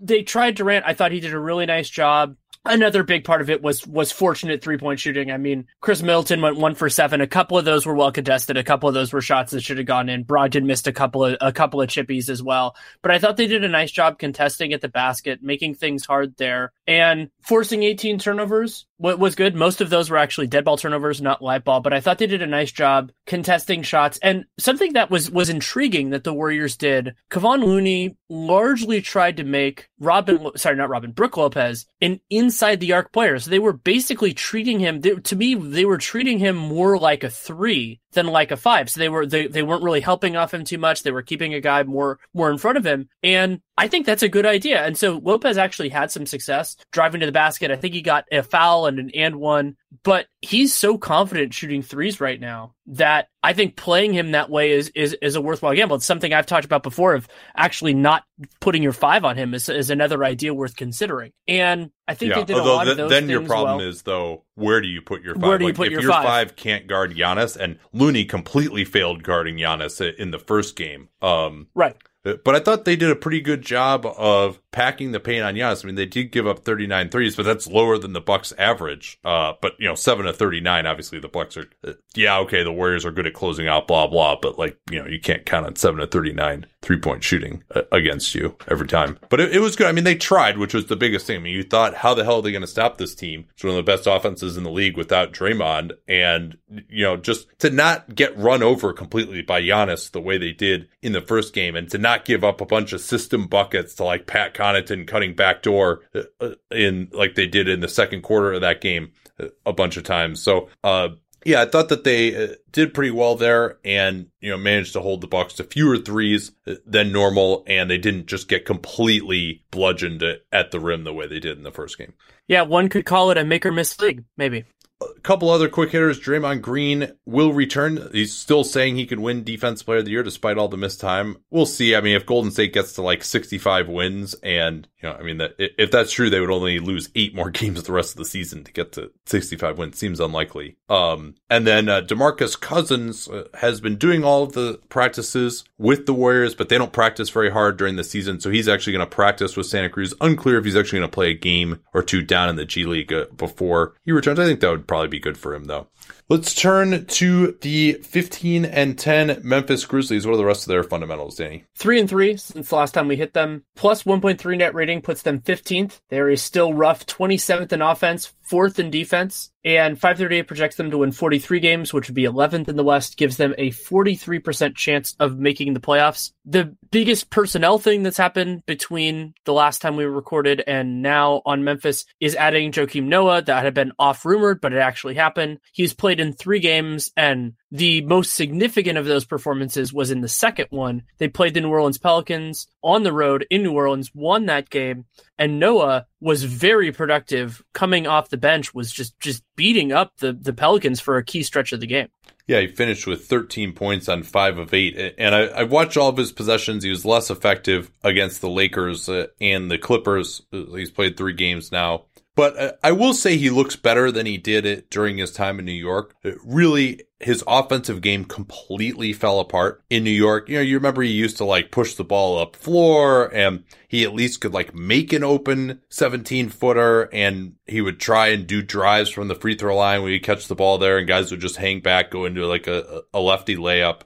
they 0.00 0.22
tried 0.22 0.54
Durant. 0.54 0.84
I 0.86 0.94
thought 0.94 1.12
he 1.12 1.20
did 1.20 1.34
a 1.34 1.38
really 1.38 1.66
nice 1.66 1.88
job. 1.88 2.36
Another 2.64 3.02
big 3.02 3.24
part 3.24 3.40
of 3.40 3.50
it 3.50 3.62
was 3.62 3.86
was 3.86 4.12
fortunate 4.12 4.62
three 4.62 4.78
point 4.78 5.00
shooting. 5.00 5.30
I 5.30 5.38
mean, 5.38 5.66
Khris 5.80 6.02
Middleton 6.02 6.40
went 6.40 6.56
one 6.56 6.74
for 6.74 6.88
seven. 6.88 7.20
A 7.20 7.26
couple 7.26 7.56
of 7.58 7.64
those 7.64 7.86
were 7.86 7.94
well 7.94 8.12
contested. 8.12 8.56
A 8.56 8.64
couple 8.64 8.88
of 8.88 8.94
those 8.94 9.12
were 9.12 9.20
shots 9.20 9.52
that 9.52 9.62
should 9.62 9.78
have 9.78 9.86
gone 9.86 10.08
in. 10.08 10.24
Brogdon 10.24 10.64
missed 10.64 10.86
a 10.86 10.92
couple 10.92 11.24
of 11.24 11.36
a 11.40 11.52
couple 11.52 11.80
of 11.80 11.88
chippies 11.88 12.28
as 12.28 12.42
well. 12.42 12.76
But 13.02 13.12
I 13.12 13.18
thought 13.18 13.36
they 13.36 13.46
did 13.46 13.64
a 13.64 13.68
nice 13.68 13.90
job 13.90 14.18
contesting 14.18 14.72
at 14.72 14.80
the 14.80 14.88
basket, 14.88 15.42
making 15.42 15.74
things 15.74 16.04
hard 16.04 16.36
there, 16.36 16.72
and 16.86 17.30
forcing 17.40 17.82
18 17.82 18.18
turnovers. 18.18 18.86
What 18.98 19.18
was 19.18 19.36
good. 19.36 19.54
Most 19.54 19.80
of 19.80 19.90
those 19.90 20.10
were 20.10 20.16
actually 20.16 20.48
dead 20.48 20.64
ball 20.64 20.76
turnovers, 20.76 21.22
not 21.22 21.40
light 21.40 21.64
ball. 21.64 21.80
But 21.80 21.92
I 21.92 22.00
thought 22.00 22.18
they 22.18 22.26
did 22.26 22.42
a 22.42 22.46
nice 22.46 22.72
job 22.72 23.12
contesting 23.26 23.82
shots. 23.82 24.18
And 24.22 24.44
something 24.58 24.94
that 24.94 25.10
was 25.10 25.30
was 25.30 25.48
intriguing 25.48 26.10
that 26.10 26.24
the 26.24 26.34
Warriors 26.34 26.76
did. 26.76 27.14
Kevon 27.30 27.64
Looney 27.64 28.16
largely 28.28 29.00
tried 29.00 29.36
to 29.36 29.44
make 29.44 29.88
Robin, 30.00 30.50
sorry, 30.56 30.76
not 30.76 30.88
Robin, 30.88 31.12
Brooke 31.12 31.36
Lopez, 31.36 31.86
an 32.00 32.20
inside 32.48 32.80
the 32.80 32.92
arc 32.94 33.12
player. 33.12 33.38
So 33.38 33.50
they 33.50 33.58
were 33.58 33.74
basically 33.74 34.32
treating 34.32 34.80
him. 34.80 35.02
They, 35.02 35.14
to 35.14 35.36
me, 35.36 35.54
they 35.54 35.84
were 35.84 35.98
treating 35.98 36.38
him 36.38 36.56
more 36.56 36.98
like 36.98 37.22
a 37.22 37.30
three 37.30 38.00
than 38.12 38.26
like 38.26 38.50
a 38.50 38.56
five. 38.56 38.88
So 38.88 38.98
they 38.98 39.10
were 39.10 39.26
they, 39.26 39.46
they 39.46 39.62
weren't 39.62 39.82
really 39.82 40.00
helping 40.00 40.34
off 40.34 40.54
him 40.54 40.64
too 40.64 40.78
much. 40.78 41.02
They 41.02 41.10
were 41.10 41.22
keeping 41.22 41.52
a 41.52 41.60
guy 41.60 41.82
more 41.82 42.18
more 42.32 42.50
in 42.50 42.58
front 42.58 42.78
of 42.78 42.86
him. 42.86 43.08
And 43.22 43.60
I 43.78 43.86
think 43.86 44.06
that's 44.06 44.24
a 44.24 44.28
good 44.28 44.44
idea. 44.44 44.84
And 44.84 44.98
so 44.98 45.20
Lopez 45.22 45.56
actually 45.56 45.88
had 45.88 46.10
some 46.10 46.26
success 46.26 46.76
driving 46.90 47.20
to 47.20 47.26
the 47.26 47.32
basket. 47.32 47.70
I 47.70 47.76
think 47.76 47.94
he 47.94 48.02
got 48.02 48.24
a 48.32 48.42
foul 48.42 48.86
and 48.86 48.98
an 48.98 49.10
and 49.14 49.36
one, 49.36 49.76
but 50.02 50.26
he's 50.42 50.74
so 50.74 50.98
confident 50.98 51.54
shooting 51.54 51.82
threes 51.82 52.20
right 52.20 52.40
now 52.40 52.74
that 52.86 53.28
I 53.44 53.52
think 53.52 53.76
playing 53.76 54.14
him 54.14 54.32
that 54.32 54.50
way 54.50 54.72
is 54.72 54.90
is, 54.96 55.16
is 55.22 55.36
a 55.36 55.40
worthwhile 55.40 55.74
gamble. 55.74 55.94
It's 55.94 56.06
something 56.06 56.32
I've 56.32 56.46
talked 56.46 56.64
about 56.64 56.82
before 56.82 57.14
of 57.14 57.28
actually 57.56 57.94
not 57.94 58.24
putting 58.60 58.82
your 58.82 58.92
five 58.92 59.24
on 59.24 59.36
him 59.36 59.54
is, 59.54 59.68
is 59.68 59.90
another 59.90 60.24
idea 60.24 60.52
worth 60.52 60.74
considering. 60.74 61.32
And 61.46 61.90
I 62.08 62.14
think 62.14 62.34
they 62.34 62.42
did 62.44 62.56
a 62.56 62.64
lot 62.64 62.84
th- 62.84 62.92
of 62.92 62.96
those 62.96 63.10
then 63.10 63.28
your 63.28 63.44
problem 63.44 63.78
well. 63.78 63.88
is 63.88 64.02
though, 64.02 64.44
where 64.56 64.80
do 64.80 64.88
you 64.88 65.02
put 65.02 65.22
your 65.22 65.34
five? 65.34 65.42
Where 65.44 65.58
do 65.58 65.64
you 65.64 65.68
Like, 65.68 65.76
put 65.76 65.86
if 65.86 65.92
your 65.92 66.02
your 66.02 66.12
five? 66.12 66.56
can't 66.56 66.88
guard 66.88 67.14
Giannis, 67.14 67.56
and 67.56 67.78
Looney 67.92 68.24
completely 68.24 68.84
failed 68.84 69.22
guarding 69.22 69.56
Giannis 69.56 70.00
in 70.16 70.32
the 70.32 70.38
first 70.40 70.74
game. 70.74 71.10
Um, 71.22 71.68
right. 71.76 71.96
But 72.44 72.54
I 72.54 72.60
thought 72.60 72.84
they 72.84 72.96
did 72.96 73.10
a 73.10 73.16
pretty 73.16 73.40
good 73.40 73.62
job 73.62 74.06
of 74.06 74.60
packing 74.70 75.12
the 75.12 75.20
paint 75.20 75.44
on 75.44 75.54
Giannis. 75.54 75.84
I 75.84 75.86
mean, 75.86 75.94
they 75.94 76.06
did 76.06 76.30
give 76.30 76.46
up 76.46 76.60
39 76.60 77.08
threes, 77.08 77.36
but 77.36 77.44
that's 77.44 77.66
lower 77.66 77.98
than 77.98 78.12
the 78.12 78.20
Bucks 78.20 78.52
average. 78.58 79.18
Uh, 79.24 79.54
but 79.60 79.72
you 79.78 79.88
know, 79.88 79.94
seven 79.94 80.26
to 80.26 80.32
39, 80.32 80.86
obviously 80.86 81.18
the 81.18 81.28
Bucks 81.28 81.56
are, 81.56 81.68
uh, 81.86 81.92
yeah, 82.14 82.38
okay, 82.40 82.62
the 82.62 82.72
Warriors 82.72 83.04
are 83.04 83.10
good 83.10 83.26
at 83.26 83.34
closing 83.34 83.68
out, 83.68 83.88
blah, 83.88 84.06
blah, 84.06 84.36
but 84.40 84.58
like, 84.58 84.78
you 84.90 85.00
know, 85.00 85.08
you 85.08 85.20
can't 85.20 85.46
count 85.46 85.66
on 85.66 85.76
seven 85.76 86.00
to 86.00 86.06
39 86.06 86.66
three 86.80 86.98
point 86.98 87.24
shooting 87.24 87.64
uh, 87.74 87.82
against 87.90 88.34
you 88.34 88.56
every 88.68 88.86
time. 88.86 89.18
But 89.28 89.40
it, 89.40 89.56
it 89.56 89.60
was 89.60 89.76
good. 89.76 89.88
I 89.88 89.92
mean, 89.92 90.04
they 90.04 90.14
tried, 90.14 90.58
which 90.58 90.74
was 90.74 90.86
the 90.86 90.96
biggest 90.96 91.26
thing. 91.26 91.36
I 91.36 91.40
mean, 91.40 91.54
you 91.54 91.62
thought, 91.62 91.94
how 91.94 92.14
the 92.14 92.24
hell 92.24 92.36
are 92.36 92.42
they 92.42 92.52
going 92.52 92.62
to 92.62 92.68
stop 92.68 92.98
this 92.98 93.14
team? 93.14 93.46
It's 93.54 93.64
one 93.64 93.72
of 93.72 93.76
the 93.76 93.90
best 93.90 94.06
offenses 94.06 94.56
in 94.56 94.62
the 94.62 94.70
league 94.70 94.96
without 94.96 95.32
Draymond. 95.32 95.92
And, 96.06 96.56
you 96.88 97.04
know, 97.04 97.16
just 97.16 97.46
to 97.60 97.70
not 97.70 98.14
get 98.14 98.36
run 98.38 98.62
over 98.62 98.92
completely 98.92 99.42
by 99.42 99.62
Giannis 99.62 100.10
the 100.10 100.20
way 100.20 100.38
they 100.38 100.52
did 100.52 100.88
in 101.02 101.12
the 101.12 101.20
first 101.20 101.52
game 101.52 101.74
and 101.74 101.90
to 101.90 101.98
not 101.98 102.17
give 102.24 102.44
up 102.44 102.60
a 102.60 102.66
bunch 102.66 102.92
of 102.92 103.00
system 103.00 103.46
buckets 103.46 103.94
to 103.94 104.04
like 104.04 104.26
Pat 104.26 104.54
Connaughton 104.54 105.06
cutting 105.06 105.34
back 105.34 105.62
door 105.62 106.02
uh, 106.14 106.22
uh, 106.40 106.54
in 106.70 107.08
like 107.12 107.34
they 107.34 107.46
did 107.46 107.68
in 107.68 107.80
the 107.80 107.88
second 107.88 108.22
quarter 108.22 108.52
of 108.52 108.60
that 108.62 108.80
game 108.80 109.12
uh, 109.40 109.48
a 109.66 109.72
bunch 109.72 109.96
of 109.96 110.04
times. 110.04 110.42
So, 110.42 110.68
uh, 110.84 111.10
yeah, 111.44 111.62
I 111.62 111.66
thought 111.66 111.88
that 111.90 112.04
they 112.04 112.56
did 112.72 112.92
pretty 112.92 113.12
well 113.12 113.36
there, 113.36 113.78
and 113.84 114.26
you 114.40 114.50
know 114.50 114.58
managed 114.58 114.92
to 114.94 115.00
hold 115.00 115.20
the 115.20 115.28
Bucks 115.28 115.54
to 115.54 115.64
fewer 115.64 115.96
threes 115.96 116.50
than 116.84 117.12
normal, 117.12 117.62
and 117.66 117.88
they 117.88 117.96
didn't 117.96 118.26
just 118.26 118.48
get 118.48 118.66
completely 118.66 119.64
bludgeoned 119.70 120.22
at 120.52 120.70
the 120.72 120.80
rim 120.80 121.04
the 121.04 121.14
way 121.14 121.28
they 121.28 121.38
did 121.38 121.56
in 121.56 121.62
the 121.62 121.70
first 121.70 121.96
game. 121.96 122.12
Yeah, 122.48 122.62
one 122.62 122.88
could 122.88 123.06
call 123.06 123.30
it 123.30 123.38
a 123.38 123.44
make 123.44 123.64
or 123.64 123.72
miss 123.72 123.98
league, 124.00 124.24
maybe. 124.36 124.64
A 125.00 125.20
couple 125.20 125.48
other 125.48 125.68
quick 125.68 125.92
hitters. 125.92 126.18
Draymond 126.18 126.60
Green 126.60 127.12
will 127.24 127.52
return. 127.52 128.08
He's 128.12 128.32
still 128.32 128.64
saying 128.64 128.96
he 128.96 129.06
can 129.06 129.22
win 129.22 129.44
Defense 129.44 129.82
Player 129.82 129.98
of 129.98 130.04
the 130.04 130.10
Year 130.10 130.24
despite 130.24 130.58
all 130.58 130.68
the 130.68 130.76
missed 130.76 131.00
time. 131.00 131.36
We'll 131.50 131.66
see. 131.66 131.94
I 131.94 132.00
mean, 132.00 132.16
if 132.16 132.26
Golden 132.26 132.50
State 132.50 132.72
gets 132.72 132.94
to 132.94 133.02
like 133.02 133.22
65 133.22 133.88
wins, 133.88 134.34
and 134.42 134.88
you 135.00 135.08
know, 135.08 135.14
I 135.14 135.22
mean, 135.22 135.38
that 135.38 135.54
if 135.58 135.92
that's 135.92 136.10
true, 136.10 136.30
they 136.30 136.40
would 136.40 136.50
only 136.50 136.80
lose 136.80 137.10
eight 137.14 137.34
more 137.34 137.50
games 137.52 137.82
the 137.84 137.92
rest 137.92 138.12
of 138.12 138.16
the 138.16 138.24
season 138.24 138.64
to 138.64 138.72
get 138.72 138.92
to 138.92 139.12
65 139.26 139.78
wins. 139.78 139.98
Seems 139.98 140.18
unlikely. 140.18 140.76
Um, 140.88 141.36
and 141.48 141.64
then 141.64 141.88
uh, 141.88 142.00
Demarcus 142.00 142.58
Cousins 142.58 143.28
uh, 143.28 143.44
has 143.54 143.80
been 143.80 143.96
doing 143.96 144.24
all 144.24 144.42
of 144.42 144.52
the 144.54 144.80
practices 144.88 145.64
with 145.78 146.06
the 146.06 146.14
Warriors, 146.14 146.56
but 146.56 146.68
they 146.68 146.78
don't 146.78 146.92
practice 146.92 147.30
very 147.30 147.50
hard 147.50 147.76
during 147.76 147.94
the 147.94 148.04
season. 148.04 148.40
So 148.40 148.50
he's 148.50 148.66
actually 148.68 148.94
going 148.94 149.08
to 149.08 149.14
practice 149.14 149.56
with 149.56 149.66
Santa 149.66 149.90
Cruz. 149.90 150.12
Unclear 150.20 150.58
if 150.58 150.64
he's 150.64 150.76
actually 150.76 150.98
going 150.98 151.10
to 151.10 151.14
play 151.14 151.30
a 151.30 151.34
game 151.34 151.80
or 151.94 152.02
two 152.02 152.22
down 152.22 152.48
in 152.48 152.56
the 152.56 152.64
G 152.64 152.84
League 152.84 153.12
uh, 153.12 153.26
before 153.36 153.94
he 154.04 154.10
returns. 154.10 154.40
I 154.40 154.44
think 154.44 154.58
that 154.60 154.70
would 154.70 154.87
probably 154.88 155.06
be 155.06 155.20
good 155.20 155.38
for 155.38 155.54
him, 155.54 155.66
though. 155.66 155.86
Let's 156.28 156.54
turn 156.54 157.06
to 157.06 157.52
the 157.60 157.92
15 157.92 158.64
and 158.64 158.98
10 158.98 159.42
Memphis 159.44 159.84
Grizzlies. 159.84 160.26
What 160.26 160.34
are 160.34 160.38
the 160.38 160.44
rest 160.44 160.64
of 160.64 160.68
their 160.68 160.82
fundamentals, 160.82 161.36
Danny? 161.36 161.64
Three 161.76 162.00
and 162.00 162.08
three 162.08 162.36
since 162.36 162.70
the 162.70 162.76
last 162.76 162.92
time 162.92 163.06
we 163.06 163.16
hit 163.16 163.34
them. 163.34 163.64
Plus 163.76 164.02
1.3 164.02 164.58
net 164.58 164.74
rating 164.74 165.02
puts 165.02 165.22
them 165.22 165.40
15th. 165.40 166.00
They're 166.08 166.34
still 166.36 166.74
rough 166.74 167.06
27th 167.06 167.72
in 167.72 167.82
offense, 167.82 168.34
fourth 168.48 168.78
in 168.78 168.90
defense, 168.90 169.50
and 169.64 170.00
538 170.00 170.42
projects 170.46 170.76
them 170.76 170.90
to 170.90 170.98
win 170.98 171.12
43 171.12 171.60
games, 171.60 171.92
which 171.92 172.08
would 172.08 172.14
be 172.14 172.24
11th 172.24 172.68
in 172.68 172.76
the 172.76 172.84
West, 172.84 173.18
gives 173.18 173.36
them 173.36 173.54
a 173.58 173.70
43% 173.70 174.74
chance 174.74 175.14
of 175.20 175.38
making 175.38 175.74
the 175.74 175.80
playoffs. 175.80 176.32
The 176.46 176.74
biggest 176.90 177.28
personnel 177.28 177.78
thing 177.78 178.02
that's 178.02 178.16
happened 178.16 178.64
between 178.64 179.34
the 179.44 179.52
last 179.52 179.82
time 179.82 179.96
we 179.96 180.04
recorded 180.04 180.62
and 180.66 181.02
now 181.02 181.42
on 181.44 181.64
Memphis 181.64 182.06
is 182.20 182.34
adding 182.34 182.72
Joakim 182.72 183.04
Noah 183.04 183.42
that 183.42 183.64
had 183.64 183.74
been 183.74 183.92
off 183.98 184.24
rumored, 184.24 184.60
but 184.60 184.72
it 184.72 184.78
actually 184.78 185.14
happened. 185.14 185.58
He's 185.72 185.92
played 185.92 186.20
in 186.20 186.32
three 186.32 186.60
games 186.60 187.10
and 187.16 187.52
the 187.70 188.00
most 188.02 188.34
significant 188.34 188.98
of 188.98 189.04
those 189.04 189.24
performances 189.24 189.92
was 189.92 190.10
in 190.10 190.20
the 190.20 190.28
second 190.28 190.66
one. 190.70 191.02
They 191.18 191.28
played 191.28 191.54
the 191.54 191.60
New 191.60 191.70
Orleans 191.70 191.98
Pelicans 191.98 192.66
on 192.82 193.02
the 193.02 193.12
road 193.12 193.46
in 193.50 193.62
New 193.62 193.72
Orleans, 193.72 194.14
won 194.14 194.46
that 194.46 194.70
game, 194.70 195.04
and 195.38 195.60
Noah 195.60 196.06
was 196.20 196.44
very 196.44 196.92
productive 196.92 197.62
coming 197.74 198.06
off 198.06 198.30
the 198.30 198.36
bench, 198.36 198.74
was 198.74 198.90
just 198.90 199.18
just 199.20 199.42
beating 199.56 199.92
up 199.92 200.16
the 200.18 200.32
the 200.32 200.52
Pelicans 200.52 201.00
for 201.00 201.16
a 201.16 201.24
key 201.24 201.42
stretch 201.42 201.72
of 201.72 201.80
the 201.80 201.86
game. 201.86 202.08
Yeah, 202.48 202.60
he 202.60 202.66
finished 202.68 203.06
with 203.06 203.26
13 203.26 203.74
points 203.74 204.08
on 204.08 204.22
five 204.22 204.56
of 204.56 204.72
eight. 204.72 205.14
And 205.18 205.34
I, 205.34 205.60
I've 205.60 205.70
watched 205.70 205.98
all 205.98 206.08
of 206.08 206.16
his 206.16 206.32
possessions. 206.32 206.82
He 206.82 206.88
was 206.88 207.04
less 207.04 207.30
effective 207.30 207.90
against 208.02 208.40
the 208.40 208.48
Lakers 208.48 209.06
uh, 209.06 209.26
and 209.38 209.70
the 209.70 209.76
Clippers. 209.76 210.40
He's 210.50 210.90
played 210.90 211.18
three 211.18 211.34
games 211.34 211.70
now. 211.70 212.06
But 212.38 212.56
uh, 212.56 212.72
I 212.84 212.92
will 212.92 213.14
say 213.14 213.36
he 213.36 213.50
looks 213.50 213.74
better 213.74 214.12
than 214.12 214.24
he 214.24 214.38
did 214.38 214.64
it 214.64 214.90
during 214.90 215.18
his 215.18 215.32
time 215.32 215.58
in 215.58 215.64
New 215.64 215.72
York. 215.72 216.14
It 216.22 216.36
really, 216.44 217.00
his 217.18 217.42
offensive 217.48 218.00
game 218.00 218.24
completely 218.24 219.12
fell 219.12 219.40
apart 219.40 219.82
in 219.90 220.04
New 220.04 220.12
York. 220.12 220.48
You 220.48 220.58
know, 220.58 220.62
you 220.62 220.76
remember 220.76 221.02
he 221.02 221.10
used 221.10 221.38
to 221.38 221.44
like 221.44 221.72
push 221.72 221.94
the 221.94 222.04
ball 222.04 222.38
up 222.38 222.54
floor 222.54 223.34
and 223.34 223.64
he 223.88 224.04
at 224.04 224.14
least 224.14 224.40
could 224.40 224.54
like 224.54 224.72
make 224.72 225.12
an 225.12 225.24
open 225.24 225.80
17 225.88 226.48
footer 226.50 227.12
and 227.12 227.54
he 227.66 227.80
would 227.80 227.98
try 227.98 228.28
and 228.28 228.46
do 228.46 228.62
drives 228.62 229.10
from 229.10 229.26
the 229.26 229.34
free 229.34 229.56
throw 229.56 229.76
line 229.76 230.02
where 230.02 230.12
he 230.12 230.20
catch 230.20 230.46
the 230.46 230.54
ball 230.54 230.78
there 230.78 230.98
and 230.98 231.08
guys 231.08 231.32
would 231.32 231.40
just 231.40 231.56
hang 231.56 231.80
back, 231.80 232.12
go 232.12 232.24
into 232.24 232.46
like 232.46 232.68
a, 232.68 233.02
a 233.12 233.18
lefty 233.18 233.56
layup 233.56 234.02